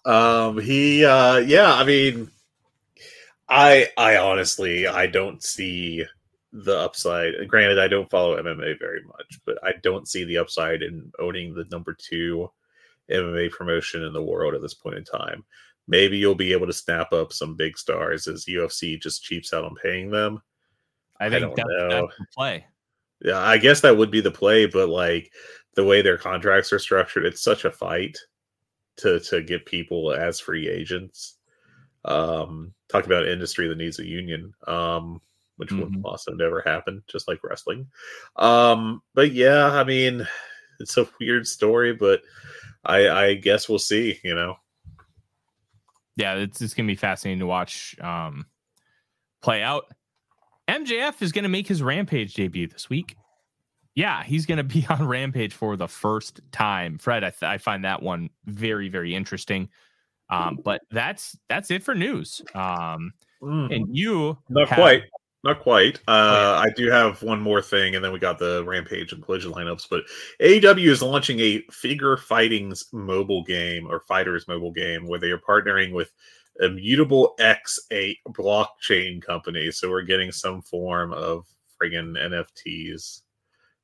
Um, 0.05 0.59
he, 0.59 1.05
uh, 1.05 1.37
yeah, 1.37 1.73
I 1.73 1.83
mean, 1.83 2.31
I, 3.47 3.89
I 3.97 4.17
honestly, 4.17 4.87
I 4.87 5.07
don't 5.07 5.43
see 5.43 6.03
the 6.51 6.77
upside. 6.79 7.47
Granted, 7.47 7.79
I 7.79 7.87
don't 7.87 8.09
follow 8.09 8.41
MMA 8.41 8.79
very 8.79 9.03
much, 9.03 9.39
but 9.45 9.57
I 9.63 9.73
don't 9.83 10.07
see 10.07 10.23
the 10.23 10.37
upside 10.37 10.81
in 10.81 11.11
owning 11.19 11.53
the 11.53 11.65
number 11.71 11.95
two 11.95 12.49
MMA 13.11 13.51
promotion 13.51 14.03
in 14.03 14.13
the 14.13 14.23
world 14.23 14.55
at 14.55 14.61
this 14.61 14.73
point 14.73 14.97
in 14.97 15.03
time. 15.03 15.43
Maybe 15.87 16.17
you'll 16.17 16.35
be 16.35 16.53
able 16.53 16.67
to 16.67 16.73
snap 16.73 17.13
up 17.13 17.33
some 17.33 17.55
big 17.55 17.77
stars 17.77 18.27
as 18.27 18.45
UFC 18.45 18.99
just 18.99 19.23
cheaps 19.23 19.53
out 19.53 19.65
on 19.65 19.75
paying 19.75 20.09
them. 20.09 20.41
I 21.19 21.29
think 21.29 21.55
that's, 21.55 21.67
know. 21.67 21.89
that's 21.89 22.17
the 22.17 22.25
play. 22.35 22.65
Yeah, 23.21 23.39
I 23.39 23.57
guess 23.57 23.81
that 23.81 23.97
would 23.97 24.11
be 24.11 24.21
the 24.21 24.31
play, 24.31 24.65
but 24.65 24.87
like 24.87 25.31
the 25.75 25.83
way 25.83 26.01
their 26.01 26.17
contracts 26.17 26.73
are 26.73 26.79
structured, 26.79 27.25
it's 27.25 27.41
such 27.41 27.65
a 27.65 27.71
fight 27.71 28.17
to 28.97 29.19
to 29.21 29.41
get 29.41 29.65
people 29.65 30.11
as 30.13 30.39
free 30.39 30.67
agents. 30.67 31.35
Um, 32.05 32.73
talk 32.89 33.05
about 33.05 33.23
an 33.23 33.29
industry 33.33 33.67
that 33.67 33.77
needs 33.77 33.99
a 33.99 34.05
union, 34.05 34.53
um, 34.67 35.21
which 35.57 35.69
Mhm. 35.69 36.01
will 36.01 36.11
also 36.11 36.33
never 36.33 36.61
happen, 36.61 37.03
just 37.07 37.27
like 37.27 37.43
wrestling. 37.43 37.87
Um, 38.37 39.01
but 39.13 39.31
yeah, 39.33 39.65
I 39.71 39.83
mean, 39.83 40.25
it's 40.79 40.97
a 40.97 41.07
weird 41.19 41.45
story, 41.47 41.93
but 41.93 42.21
I 42.85 43.09
I 43.09 43.33
guess 43.35 43.67
we'll 43.69 43.79
see. 43.79 44.19
You 44.23 44.35
know, 44.35 44.57
Yeah, 46.15 46.35
it's, 46.35 46.61
it's 46.61 46.73
gonna 46.73 46.87
be 46.87 46.95
fascinating 46.95 47.39
to 47.39 47.45
watch 47.45 47.97
um, 47.99 48.45
play 49.41 49.61
out. 49.63 49.85
MJF 50.67 51.21
is 51.21 51.31
gonna 51.31 51.49
make 51.49 51.67
his 51.67 51.81
Rampage 51.81 52.33
debut 52.33 52.67
this 52.67 52.89
week. 52.89 53.15
Yeah, 53.99 54.23
he's 54.23 54.45
gonna 54.45 54.63
be 54.63 54.85
on 54.89 55.05
Rampage 55.05 55.53
for 55.53 55.75
the 55.75 55.89
first 55.89 56.39
time. 56.53 56.97
Fred, 56.97 57.25
I, 57.25 57.31
th- 57.31 57.43
I 57.43 57.57
find 57.57 57.83
that 57.83 58.01
one 58.01 58.29
very 58.45 58.87
very 58.87 59.13
interesting. 59.13 59.67
Um, 60.29 60.59
but 60.63 60.81
that's 60.89 61.37
that's 61.49 61.69
it 61.69 61.83
for 61.83 61.93
news. 61.95 62.41
Um, 62.55 63.11
and 63.41 63.87
you 63.95 64.37
Not 64.47 64.69
have- 64.69 64.77
quite. 64.77 65.03
Not 65.43 65.59
quite. 65.61 65.97
Uh, 66.07 66.57
Oh, 66.57 66.61
I 66.61 66.69
do 66.75 66.89
have 66.91 67.23
one 67.23 67.39
more 67.41 67.61
thing, 67.61 67.95
and 67.95 68.03
then 68.03 68.11
we 68.11 68.19
got 68.19 68.39
the 68.39 68.63
Rampage 68.65 69.13
and 69.13 69.23
Collision 69.23 69.51
lineups. 69.53 69.87
But 69.89 70.03
AEW 70.41 70.89
is 70.89 71.01
launching 71.01 71.39
a 71.39 71.61
figure 71.71 72.15
fighting's 72.17 72.85
mobile 72.91 73.43
game 73.45 73.85
or 73.89 74.01
fighters 74.01 74.47
mobile 74.49 74.73
game 74.73 75.07
where 75.07 75.17
they 75.19 75.31
are 75.31 75.37
partnering 75.39 75.93
with 75.93 76.11
Immutable 76.59 77.35
X, 77.39 77.79
a 77.91 78.17
blockchain 78.29 79.21
company. 79.21 79.71
So 79.71 79.89
we're 79.89 80.01
getting 80.03 80.31
some 80.33 80.61
form 80.61 81.13
of 81.13 81.47
friggin' 81.81 82.17
NFTs 82.17 83.21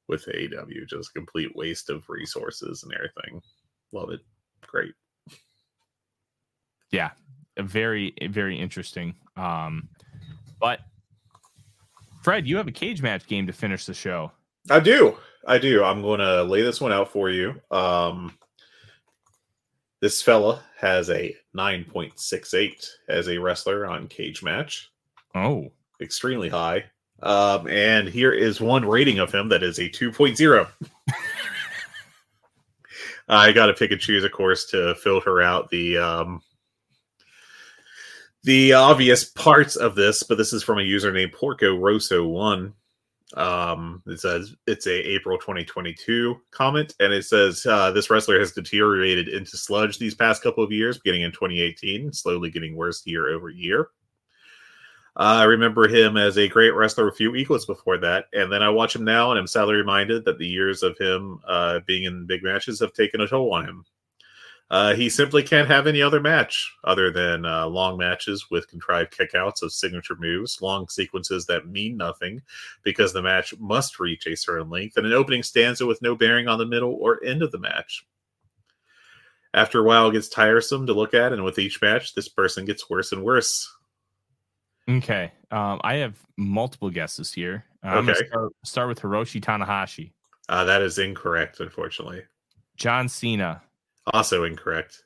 with 0.07 0.25
AEW. 0.25 0.87
Just 0.87 1.13
complete 1.13 1.55
waste 1.55 1.89
of 1.89 2.07
resources 2.09 2.83
and 2.83 2.93
everything. 2.93 3.41
Love 3.91 4.09
it. 4.11 4.21
Great. 4.61 4.93
yeah, 6.91 7.11
very 7.59 8.13
very 8.29 8.59
interesting. 8.59 9.15
Um, 9.37 9.89
but 10.59 10.79
Fred, 12.23 12.47
you 12.47 12.57
have 12.57 12.67
a 12.67 12.71
cage 12.71 13.01
match 13.01 13.27
game 13.27 13.47
to 13.47 13.53
finish 13.53 13.85
the 13.85 13.93
show. 13.93 14.31
I 14.69 14.79
do. 14.79 15.17
I 15.47 15.59
do. 15.59 15.83
I'm 15.83 16.01
going 16.01 16.19
to 16.19 16.43
lay 16.43 16.63
this 16.63 16.81
one 16.81 16.91
out 16.91 17.11
for 17.11 17.29
you. 17.29 17.61
Um, 17.69 18.33
this 20.01 20.21
fella 20.21 20.63
has 20.79 21.09
a 21.09 21.35
9.68 21.55 22.89
as 23.09 23.27
a 23.27 23.37
wrestler 23.37 23.85
on 23.85 24.07
Cage 24.07 24.41
Match. 24.43 24.91
Oh, 25.35 25.71
extremely 26.01 26.49
high. 26.49 26.85
Um, 27.21 27.67
and 27.67 28.07
here 28.07 28.31
is 28.31 28.59
one 28.59 28.85
rating 28.85 29.19
of 29.19 29.33
him 29.33 29.49
that 29.49 29.63
is 29.63 29.79
a 29.79 29.89
2.0. 29.89 30.67
I 33.27 33.51
got 33.51 33.67
to 33.67 33.73
pick 33.73 33.91
and 33.91 33.99
choose, 33.99 34.23
of 34.23 34.31
course, 34.31 34.65
to 34.67 34.95
filter 34.95 35.41
out 35.41 35.69
the 35.69 35.97
um, 35.97 36.41
the 38.43 38.73
obvious 38.73 39.25
parts 39.25 39.75
of 39.75 39.95
this. 39.95 40.21
But 40.23 40.37
this 40.37 40.53
is 40.53 40.63
from 40.63 40.77
a 40.77 40.83
user 40.83 41.11
named 41.11 41.31
Porco 41.31 41.75
Rosso 41.75 42.27
One. 42.27 42.73
Um, 43.33 44.03
it 44.05 44.19
says 44.19 44.55
it's 44.67 44.85
a 44.85 44.93
April 44.93 45.39
2022 45.39 46.39
comment, 46.51 46.93
and 46.99 47.11
it 47.11 47.25
says 47.25 47.65
uh, 47.65 47.91
this 47.91 48.09
wrestler 48.11 48.39
has 48.39 48.51
deteriorated 48.51 49.27
into 49.27 49.57
sludge 49.57 49.97
these 49.97 50.13
past 50.13 50.43
couple 50.43 50.63
of 50.63 50.71
years, 50.71 50.99
beginning 50.99 51.23
in 51.23 51.31
2018, 51.31 52.13
slowly 52.13 52.51
getting 52.51 52.75
worse 52.75 53.05
year 53.07 53.29
over 53.29 53.49
year. 53.49 53.89
Uh, 55.17 55.39
I 55.39 55.43
remember 55.43 55.87
him 55.87 56.17
as 56.17 56.37
a 56.37 56.49
great 56.49 56.71
wrestler 56.71 57.07
a 57.07 57.13
few 57.13 57.35
equals 57.35 57.65
before 57.65 57.97
that, 57.99 58.25
and 58.33 58.51
then 58.51 58.61
I 58.61 58.69
watch 58.69 58.95
him 58.95 59.05
now, 59.05 59.31
and 59.31 59.39
I'm 59.39 59.47
sadly 59.47 59.75
reminded 59.75 60.25
that 60.25 60.37
the 60.37 60.47
years 60.47 60.83
of 60.83 60.97
him 60.97 61.39
uh, 61.47 61.79
being 61.85 62.03
in 62.03 62.25
big 62.25 62.43
matches 62.43 62.81
have 62.81 62.91
taken 62.91 63.21
a 63.21 63.27
toll 63.27 63.53
on 63.53 63.65
him. 63.65 63.85
Uh, 64.71 64.95
he 64.95 65.09
simply 65.09 65.43
can't 65.43 65.67
have 65.67 65.85
any 65.85 66.01
other 66.01 66.19
match 66.19 66.73
other 66.83 67.11
than 67.11 67.45
uh, 67.45 67.67
long 67.67 67.97
matches 67.97 68.47
with 68.49 68.67
contrived 68.67 69.15
kickouts 69.15 69.61
of 69.61 69.71
signature 69.71 70.17
moves, 70.19 70.61
long 70.61 70.87
sequences 70.89 71.45
that 71.45 71.67
mean 71.67 71.95
nothing 71.95 72.41
because 72.83 73.13
the 73.13 73.21
match 73.21 73.57
must 73.59 73.99
reach 73.99 74.25
a 74.25 74.35
certain 74.35 74.69
length, 74.69 74.97
and 74.97 75.05
an 75.05 75.13
opening 75.13 75.43
stanza 75.43 75.85
with 75.85 76.01
no 76.01 76.15
bearing 76.15 76.47
on 76.47 76.57
the 76.57 76.65
middle 76.65 76.97
or 76.99 77.23
end 77.23 77.41
of 77.41 77.51
the 77.51 77.59
match. 77.59 78.05
After 79.53 79.79
a 79.79 79.83
while, 79.83 80.09
it 80.09 80.13
gets 80.13 80.27
tiresome 80.27 80.87
to 80.87 80.93
look 80.93 81.13
at, 81.13 81.31
and 81.31 81.45
with 81.45 81.59
each 81.59 81.81
match, 81.81 82.13
this 82.13 82.27
person 82.27 82.65
gets 82.65 82.89
worse 82.89 83.13
and 83.13 83.23
worse. 83.23 83.71
Okay. 84.89 85.31
Um, 85.51 85.79
I 85.83 85.95
have 85.95 86.19
multiple 86.37 86.89
guesses 86.89 87.33
here. 87.33 87.65
I'm 87.83 88.09
Okay. 88.09 88.27
Start, 88.27 88.51
start 88.63 88.87
with 88.89 89.01
Hiroshi 89.01 89.41
Tanahashi, 89.41 90.11
Uh, 90.49 90.63
that 90.63 90.81
is 90.81 90.97
incorrect, 90.99 91.59
unfortunately. 91.59 92.23
John 92.77 93.07
Cena, 93.07 93.61
Also 94.13 94.43
incorrect. 94.43 95.03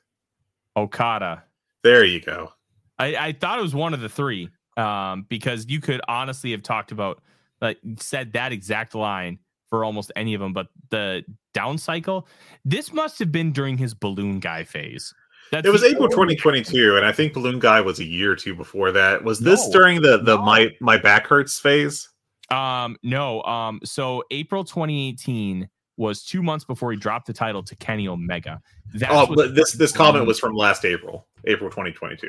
Okada. 0.76 1.44
There 1.82 2.04
you 2.04 2.20
go. 2.20 2.52
I, 2.98 3.16
I 3.16 3.32
thought 3.32 3.58
it 3.58 3.62
was 3.62 3.74
one 3.74 3.94
of 3.94 4.00
the 4.00 4.08
three 4.08 4.50
um, 4.76 5.24
because 5.28 5.66
you 5.68 5.80
could 5.80 6.00
honestly 6.08 6.50
have 6.50 6.62
talked 6.62 6.92
about, 6.92 7.22
like, 7.60 7.78
said 7.98 8.32
that 8.34 8.52
exact 8.52 8.94
line 8.94 9.38
for 9.70 9.84
almost 9.84 10.12
any 10.16 10.34
of 10.34 10.40
them. 10.40 10.52
But 10.52 10.68
the 10.90 11.24
down 11.54 11.78
cycle, 11.78 12.26
this 12.64 12.92
must 12.92 13.18
have 13.18 13.32
been 13.32 13.52
during 13.52 13.78
his 13.78 13.94
balloon 13.94 14.40
guy 14.40 14.64
phase. 14.64 15.14
That's 15.50 15.66
It 15.66 15.70
was 15.70 15.82
April 15.82 16.08
2022, 16.08 16.96
and 16.96 17.04
I 17.04 17.12
think 17.12 17.32
Balloon 17.32 17.58
Guy 17.58 17.80
was 17.80 17.98
a 17.98 18.04
year 18.04 18.32
or 18.32 18.36
two 18.36 18.54
before 18.54 18.92
that. 18.92 19.24
Was 19.24 19.40
this 19.40 19.66
No. 19.66 19.72
during 19.72 20.02
the 20.02 20.18
the 20.18 20.36
No. 20.36 20.42
my 20.42 20.70
my 20.80 20.96
back 20.96 21.26
hurts 21.26 21.58
phase? 21.58 22.08
Um, 22.50 22.96
no. 23.02 23.42
Um, 23.42 23.80
so 23.84 24.22
April 24.30 24.64
2018 24.64 25.68
was 25.96 26.24
two 26.24 26.42
months 26.42 26.64
before 26.64 26.90
he 26.92 26.98
dropped 26.98 27.26
the 27.26 27.32
title 27.32 27.62
to 27.62 27.76
Kenny 27.76 28.08
Omega. 28.08 28.60
That's 28.94 29.12
oh, 29.14 29.34
but 29.34 29.54
this 29.54 29.72
this 29.72 29.92
comment 29.92 30.26
was 30.26 30.38
from 30.38 30.54
last 30.54 30.84
April, 30.84 31.26
April 31.44 31.68
2022. 31.70 32.28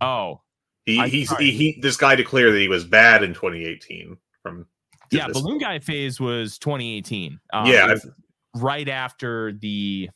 Oh, 0.00 0.40
He 0.86 1.08
he, 1.08 1.24
he 1.50 1.78
this 1.80 1.96
guy 1.96 2.14
declared 2.14 2.54
that 2.54 2.58
he 2.58 2.68
was 2.68 2.84
bad 2.84 3.22
in 3.22 3.32
2018 3.34 4.16
from 4.42 4.66
yeah. 5.10 5.28
Balloon 5.28 5.58
guy 5.58 5.78
phase 5.78 6.20
was 6.20 6.58
2018. 6.58 7.38
Um, 7.52 7.66
Yeah, 7.66 7.86
was 7.86 8.08
right 8.56 8.88
after 8.88 9.52
the 9.52 10.10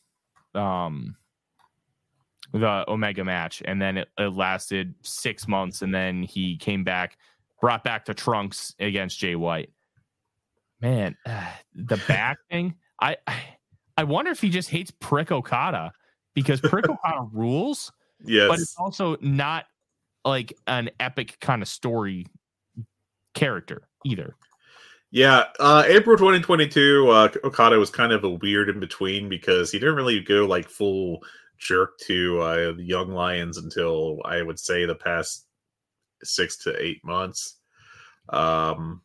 um 0.54 1.16
the 2.60 2.84
Omega 2.88 3.24
match, 3.24 3.62
and 3.64 3.80
then 3.80 3.98
it, 3.98 4.08
it 4.18 4.34
lasted 4.34 4.94
six 5.02 5.48
months, 5.48 5.82
and 5.82 5.94
then 5.94 6.22
he 6.22 6.56
came 6.56 6.84
back, 6.84 7.18
brought 7.60 7.84
back 7.84 8.04
the 8.04 8.14
trunks 8.14 8.74
against 8.78 9.18
Jay 9.18 9.36
White. 9.36 9.70
Man, 10.80 11.16
the 11.74 12.00
back 12.08 12.38
thing. 12.50 12.74
I 13.00 13.16
I 13.96 14.04
wonder 14.04 14.30
if 14.30 14.40
he 14.40 14.50
just 14.50 14.70
hates 14.70 14.90
Prick 14.90 15.30
Okada 15.30 15.92
because 16.34 16.60
Prick 16.60 16.88
Okada 16.88 17.28
rules, 17.32 17.92
yes. 18.24 18.48
but 18.48 18.58
it's 18.58 18.76
also 18.78 19.16
not 19.20 19.66
like 20.24 20.52
an 20.66 20.90
epic 20.98 21.38
kind 21.40 21.62
of 21.62 21.68
story 21.68 22.26
character 23.34 23.88
either. 24.04 24.34
Yeah, 25.12 25.44
uh, 25.60 25.84
April 25.86 26.16
2022, 26.16 27.08
uh, 27.08 27.28
Okada 27.44 27.78
was 27.78 27.90
kind 27.90 28.12
of 28.12 28.24
a 28.24 28.30
weird 28.30 28.68
in 28.68 28.80
between 28.80 29.28
because 29.28 29.70
he 29.70 29.78
didn't 29.78 29.94
really 29.94 30.20
go 30.20 30.46
like 30.46 30.68
full 30.68 31.22
jerk 31.58 31.98
to 32.06 32.40
uh, 32.40 32.72
the 32.72 32.84
Young 32.84 33.10
Lions 33.10 33.58
until 33.58 34.20
I 34.24 34.42
would 34.42 34.58
say 34.58 34.84
the 34.84 34.94
past 34.94 35.46
six 36.22 36.56
to 36.64 36.80
eight 36.82 37.04
months. 37.04 37.56
Um, 38.28 39.02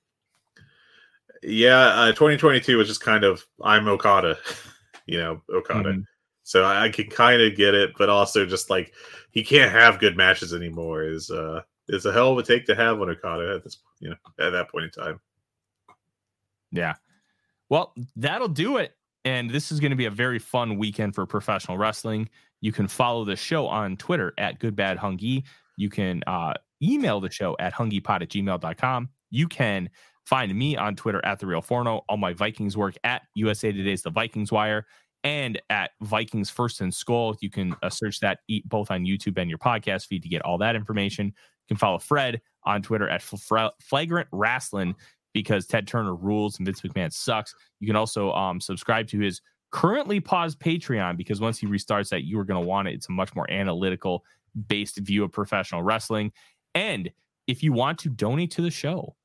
yeah, 1.44 1.88
uh, 1.88 2.08
2022 2.12 2.78
was 2.78 2.88
just 2.88 3.02
kind 3.02 3.24
of 3.24 3.46
I'm 3.64 3.88
Okada, 3.88 4.38
you 5.06 5.18
know, 5.18 5.42
Okada. 5.50 5.94
Mhm. 5.94 6.06
So 6.44 6.64
I, 6.64 6.86
I 6.86 6.90
can 6.90 7.08
kind 7.08 7.42
of 7.42 7.56
get 7.56 7.74
it, 7.74 7.92
but 7.98 8.10
also 8.10 8.46
just 8.46 8.70
like 8.70 8.94
he 9.32 9.44
can't 9.44 9.72
have 9.72 10.00
good 10.00 10.18
matches 10.18 10.54
anymore 10.54 11.04
is 11.04 11.30
uh 11.32 11.62
is 11.88 12.06
a 12.06 12.14
hell 12.14 12.32
of 12.32 12.38
a 12.38 12.44
take 12.44 12.66
to 12.66 12.76
have 12.76 13.00
on 13.02 13.10
Okada 13.10 13.56
at 13.56 13.64
this 13.64 13.78
you 14.00 14.10
know 14.10 14.16
at 14.40 14.52
that 14.52 14.70
point 14.70 14.86
in 14.86 14.92
time. 14.92 15.20
Yeah. 16.72 16.96
Well, 17.70 17.94
that'll 18.16 18.48
do 18.48 18.78
it. 18.78 18.96
And 19.24 19.50
this 19.50 19.72
is 19.72 19.80
going 19.80 19.92
to 19.92 19.98
be 19.98 20.06
a 20.06 20.12
very 20.12 20.40
fun 20.40 20.78
weekend 20.78 21.16
for 21.16 21.26
professional 21.26 21.78
wrestling. 21.78 22.30
You 22.62 22.72
can 22.72 22.88
follow 22.88 23.26
the 23.26 23.36
show 23.36 23.68
on 23.68 23.98
Twitter 23.98 24.34
at 24.38 24.60
goodbadhungy. 24.60 25.44
You 25.78 25.90
can 25.90 26.24
uh, 26.28 26.54
email 26.82 27.20
the 27.20 27.32
show 27.32 27.56
at 27.60 27.74
hungypod 27.74 28.22
at 28.22 28.30
gmail.com. 28.30 29.10
You 29.30 29.48
can 29.48 29.90
find 30.26 30.54
me 30.56 30.76
on 30.76 30.96
Twitter 30.96 31.24
at 31.26 31.40
the 31.40 31.48
real 31.48 31.62
Forno. 31.62 32.02
All 32.10 32.18
my 32.18 32.34
Vikings 32.34 32.78
work 32.78 32.96
at 33.04 33.24
USA 33.36 33.72
Today's 33.72 34.02
The 34.02 34.12
Vikings 34.12 34.52
Wire 34.52 34.86
and 35.24 35.62
at 35.70 35.92
Vikings 36.02 36.50
First 36.50 36.82
and 36.82 36.92
Skol. 36.92 37.36
You 37.42 37.50
can 37.50 37.76
uh, 37.84 37.90
search 37.90 38.20
that 38.22 38.40
both 38.66 38.92
on 38.92 39.06
YouTube 39.06 39.38
and 39.38 39.50
your 39.50 39.60
podcast 39.60 40.08
feed 40.08 40.24
to 40.24 40.30
get 40.30 40.42
all 40.42 40.58
that 40.60 40.76
information. 40.76 41.28
You 41.28 41.68
can 41.68 41.78
follow 41.78 42.00
Fred 42.00 42.42
on 42.64 42.82
Twitter 42.82 43.08
at 43.08 43.22
Fla- 43.22 43.74
Flagrant 43.82 44.28
Wrestling 44.32 44.96
because 45.34 45.66
Ted 45.66 45.88
Turner 45.88 46.16
rules 46.16 46.58
and 46.58 46.66
Vince 46.66 46.82
McMahon 46.82 47.12
sucks. 47.12 47.56
You 47.80 47.88
can 47.88 47.96
also 47.96 48.32
um, 48.34 48.60
subscribe 48.60 49.08
to 49.10 49.20
his 49.20 49.42
currently 49.72 50.20
paused 50.20 50.60
Patreon 50.60 51.18
because 51.18 51.40
once 51.40 51.58
he 51.58 51.68
restarts 51.68 52.10
that, 52.10 52.24
you 52.24 52.40
are 52.40 52.46
going 52.46 52.62
to 52.62 52.68
want 52.68 52.88
it. 52.88 52.94
It's 52.94 53.10
a 53.10 53.14
much 53.14 53.36
more 53.36 53.50
analytical 53.50 54.24
based 54.68 54.98
view 54.98 55.24
of 55.24 55.32
professional 55.32 55.82
wrestling. 55.82 56.32
And 56.76 57.12
if 57.48 57.64
you 57.64 57.74
want 57.74 58.00
to 58.00 58.10
donate 58.10 58.52
to 58.52 58.62
the 58.62 58.72
show, 58.72 59.16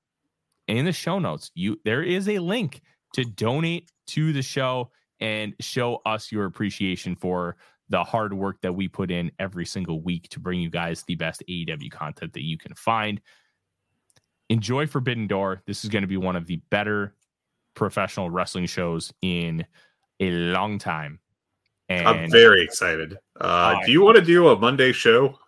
in 0.69 0.85
the 0.85 0.93
show 0.93 1.19
notes, 1.19 1.51
you 1.55 1.79
there 1.85 2.03
is 2.03 2.29
a 2.29 2.39
link 2.39 2.81
to 3.15 3.25
donate 3.25 3.91
to 4.09 4.33
the 4.33 4.43
show 4.43 4.91
and 5.21 5.55
show 5.61 6.01
us 6.05 6.31
your 6.33 6.45
appreciation 6.45 7.17
for 7.17 7.57
the 7.89 8.03
hard 8.03 8.33
work 8.33 8.61
that 8.63 8.75
we 8.75 8.89
put 8.89 9.11
in 9.11 9.31
every 9.39 9.65
single 9.65 10.01
week 10.01 10.29
to 10.31 10.41
bring 10.41 10.61
you 10.61 10.69
guys 10.69 11.05
the 11.05 11.15
best 11.15 11.43
AEW 11.49 11.91
content 11.91 12.33
that 12.33 12.43
you 12.43 12.59
can 12.59 12.75
find 12.75 13.21
enjoy 14.49 14.87
Forbidden 14.87 15.27
Door. 15.27 15.63
This 15.67 15.85
is 15.85 15.91
going 15.91 16.03
to 16.03 16.09
be 16.09 16.17
one 16.17 16.37
of 16.37 16.47
the 16.47 16.61
better 16.71 17.15
professional 17.75 18.31
wrestling 18.31 18.67
shows 18.67 19.13
in 19.23 19.65
a 20.21 20.31
long 20.31 20.79
time. 20.79 21.21
And 21.89 22.09
I'm 22.09 22.31
very 22.31 22.63
excited. 22.63 23.17
Uh, 23.41 23.77
do 23.85 23.93
you 23.93 24.03
want 24.03 24.17
to 24.17 24.25
do 24.25 24.49
a 24.49 24.59
Monday 24.59 24.93
show? 24.93 25.39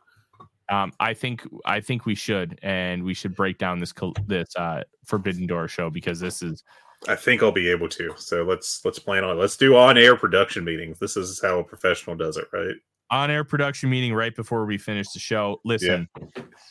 um, 0.68 0.92
I 1.00 1.14
think 1.14 1.46
I 1.64 1.80
think 1.80 2.06
we 2.06 2.14
should, 2.14 2.58
and 2.62 3.02
we 3.02 3.14
should 3.14 3.34
break 3.34 3.58
down 3.58 3.78
this 3.78 3.92
this 4.26 4.54
uh, 4.56 4.82
Forbidden 5.04 5.46
Door 5.46 5.68
show 5.68 5.90
because 5.90 6.20
this 6.20 6.42
is 6.42 6.62
I 7.06 7.14
think 7.14 7.42
I'll 7.42 7.52
be 7.52 7.70
able 7.70 7.88
to. 7.90 8.12
So 8.16 8.42
let's 8.42 8.84
let's 8.84 8.98
plan 8.98 9.24
on. 9.24 9.36
it. 9.36 9.40
Let's 9.40 9.56
do 9.56 9.76
on 9.76 9.96
air 9.96 10.16
production 10.16 10.64
meetings. 10.64 10.98
This 10.98 11.16
is 11.16 11.40
how 11.40 11.60
a 11.60 11.64
professional 11.64 12.16
does 12.16 12.36
it, 12.36 12.46
right? 12.52 12.74
On 13.10 13.30
air 13.30 13.44
production 13.44 13.90
meeting 13.90 14.12
right 14.14 14.34
before 14.34 14.64
we 14.66 14.78
finish 14.78 15.08
the 15.12 15.18
show. 15.18 15.60
Listen, 15.64 16.08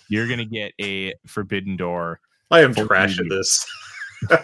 you're 0.10 0.28
gonna 0.28 0.46
get 0.46 0.74
a 0.82 1.14
Forbidden 1.26 1.76
Door. 1.78 2.20
I 2.52 2.62
am 2.62 2.74
trash 2.74 3.20
at 3.20 3.28
this. 3.30 3.66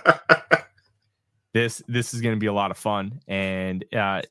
This 1.53 1.83
this 1.87 2.15
is 2.15 2.21
gonna 2.21 2.37
be 2.37 2.47
a 2.47 2.53
lot 2.53 2.71
of 2.71 2.77
fun, 2.77 3.19
and 3.27 3.85
uh, 3.95 4.23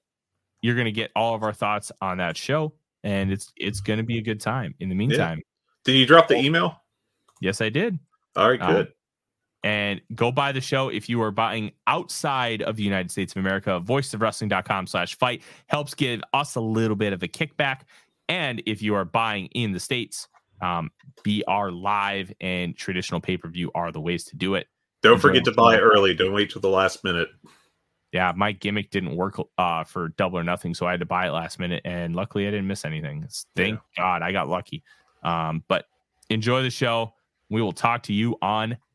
you're 0.61 0.75
gonna 0.75 0.91
get 0.91 1.13
all 1.15 1.37
of 1.37 1.45
our 1.45 1.53
thoughts 1.53 1.93
on 2.01 2.19
that 2.19 2.37
show, 2.37 2.73
and 3.05 3.31
it's 3.33 3.53
it's 3.57 3.81
gonna 3.81 4.03
be 4.03 4.19
a 4.19 4.23
good 4.23 4.41
time. 4.41 4.75
In 4.81 4.89
the 4.89 4.97
meantime, 4.97 5.41
Did 5.85 5.93
you 5.93 6.05
drop 6.05 6.27
the 6.27 6.35
email? 6.37 6.83
yes, 7.41 7.61
I 7.61 7.69
did. 7.69 7.97
All 8.35 8.51
right, 8.51 8.61
Uh, 8.61 8.73
good. 8.73 8.93
And 9.65 10.01
go 10.15 10.33
buy 10.33 10.53
the 10.53 10.61
show 10.61 10.89
if 10.89 11.09
you 11.09 11.23
are 11.23 11.31
buying 11.31 11.73
outside 11.87 12.63
of 12.63 12.77
the 12.77 12.83
United 12.83 13.11
States 13.11 13.33
of 13.33 13.39
America. 13.39 13.81
Voiceofwrestling.com 13.85 14.87
slash 14.87 15.17
fight 15.17 15.43
helps 15.69 15.95
give 15.95 16.21
us 16.33 16.57
a 16.57 16.61
little 16.61 16.97
bit 16.97 17.13
of 17.13 17.23
a 17.23 17.29
kickback. 17.29 17.83
And 18.29 18.63
if 18.67 18.83
you 18.83 18.95
are 18.95 19.05
buying 19.05 19.47
in 19.47 19.73
the 19.73 19.81
States, 19.81 20.29
um, 20.61 20.91
BR 21.25 21.71
Live 21.71 22.33
and 22.41 22.77
traditional 22.77 23.21
pay 23.21 23.37
per 23.37 23.49
view 23.49 23.71
are 23.75 23.93
the 23.93 24.01
ways 24.01 24.25
to 24.25 24.37
do 24.37 24.55
it. 24.55 24.67
Don't 25.03 25.19
forget 25.19 25.45
to 25.45 25.53
buy 25.53 25.79
early. 25.79 26.15
Don't 26.15 26.33
wait 26.33 26.51
till 26.51 26.61
the 26.61 26.69
last 26.69 27.03
minute. 27.03 27.29
Yeah, 28.13 28.33
my 28.37 28.53
gimmick 28.53 28.91
didn't 28.91 29.17
work 29.17 29.41
uh, 29.59 29.85
for 29.85 30.09
double 30.11 30.39
or 30.39 30.45
nothing, 30.45 30.75
so 30.75 30.87
I 30.87 30.93
had 30.93 31.01
to 31.01 31.07
buy 31.07 31.27
it 31.27 31.31
last 31.31 31.59
minute, 31.59 31.81
and 31.85 32.15
luckily 32.15 32.47
I 32.47 32.51
didn't 32.51 32.67
miss 32.67 32.85
anything. 32.85 33.27
Thank 33.57 33.81
yeah. 33.97 34.03
God 34.03 34.23
I 34.23 34.33
got 34.33 34.49
lucky. 34.49 34.85
Um, 35.25 35.65
but 35.67 35.87
enjoy 36.31 36.63
the 36.63 36.71
show. 36.71 37.15
We 37.49 37.63
will 37.63 37.73
talk 37.73 38.05
to 38.05 38.13
you 38.13 38.37
on 38.43 38.77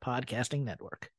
Podcasting 0.00 0.64
Network. 0.64 1.10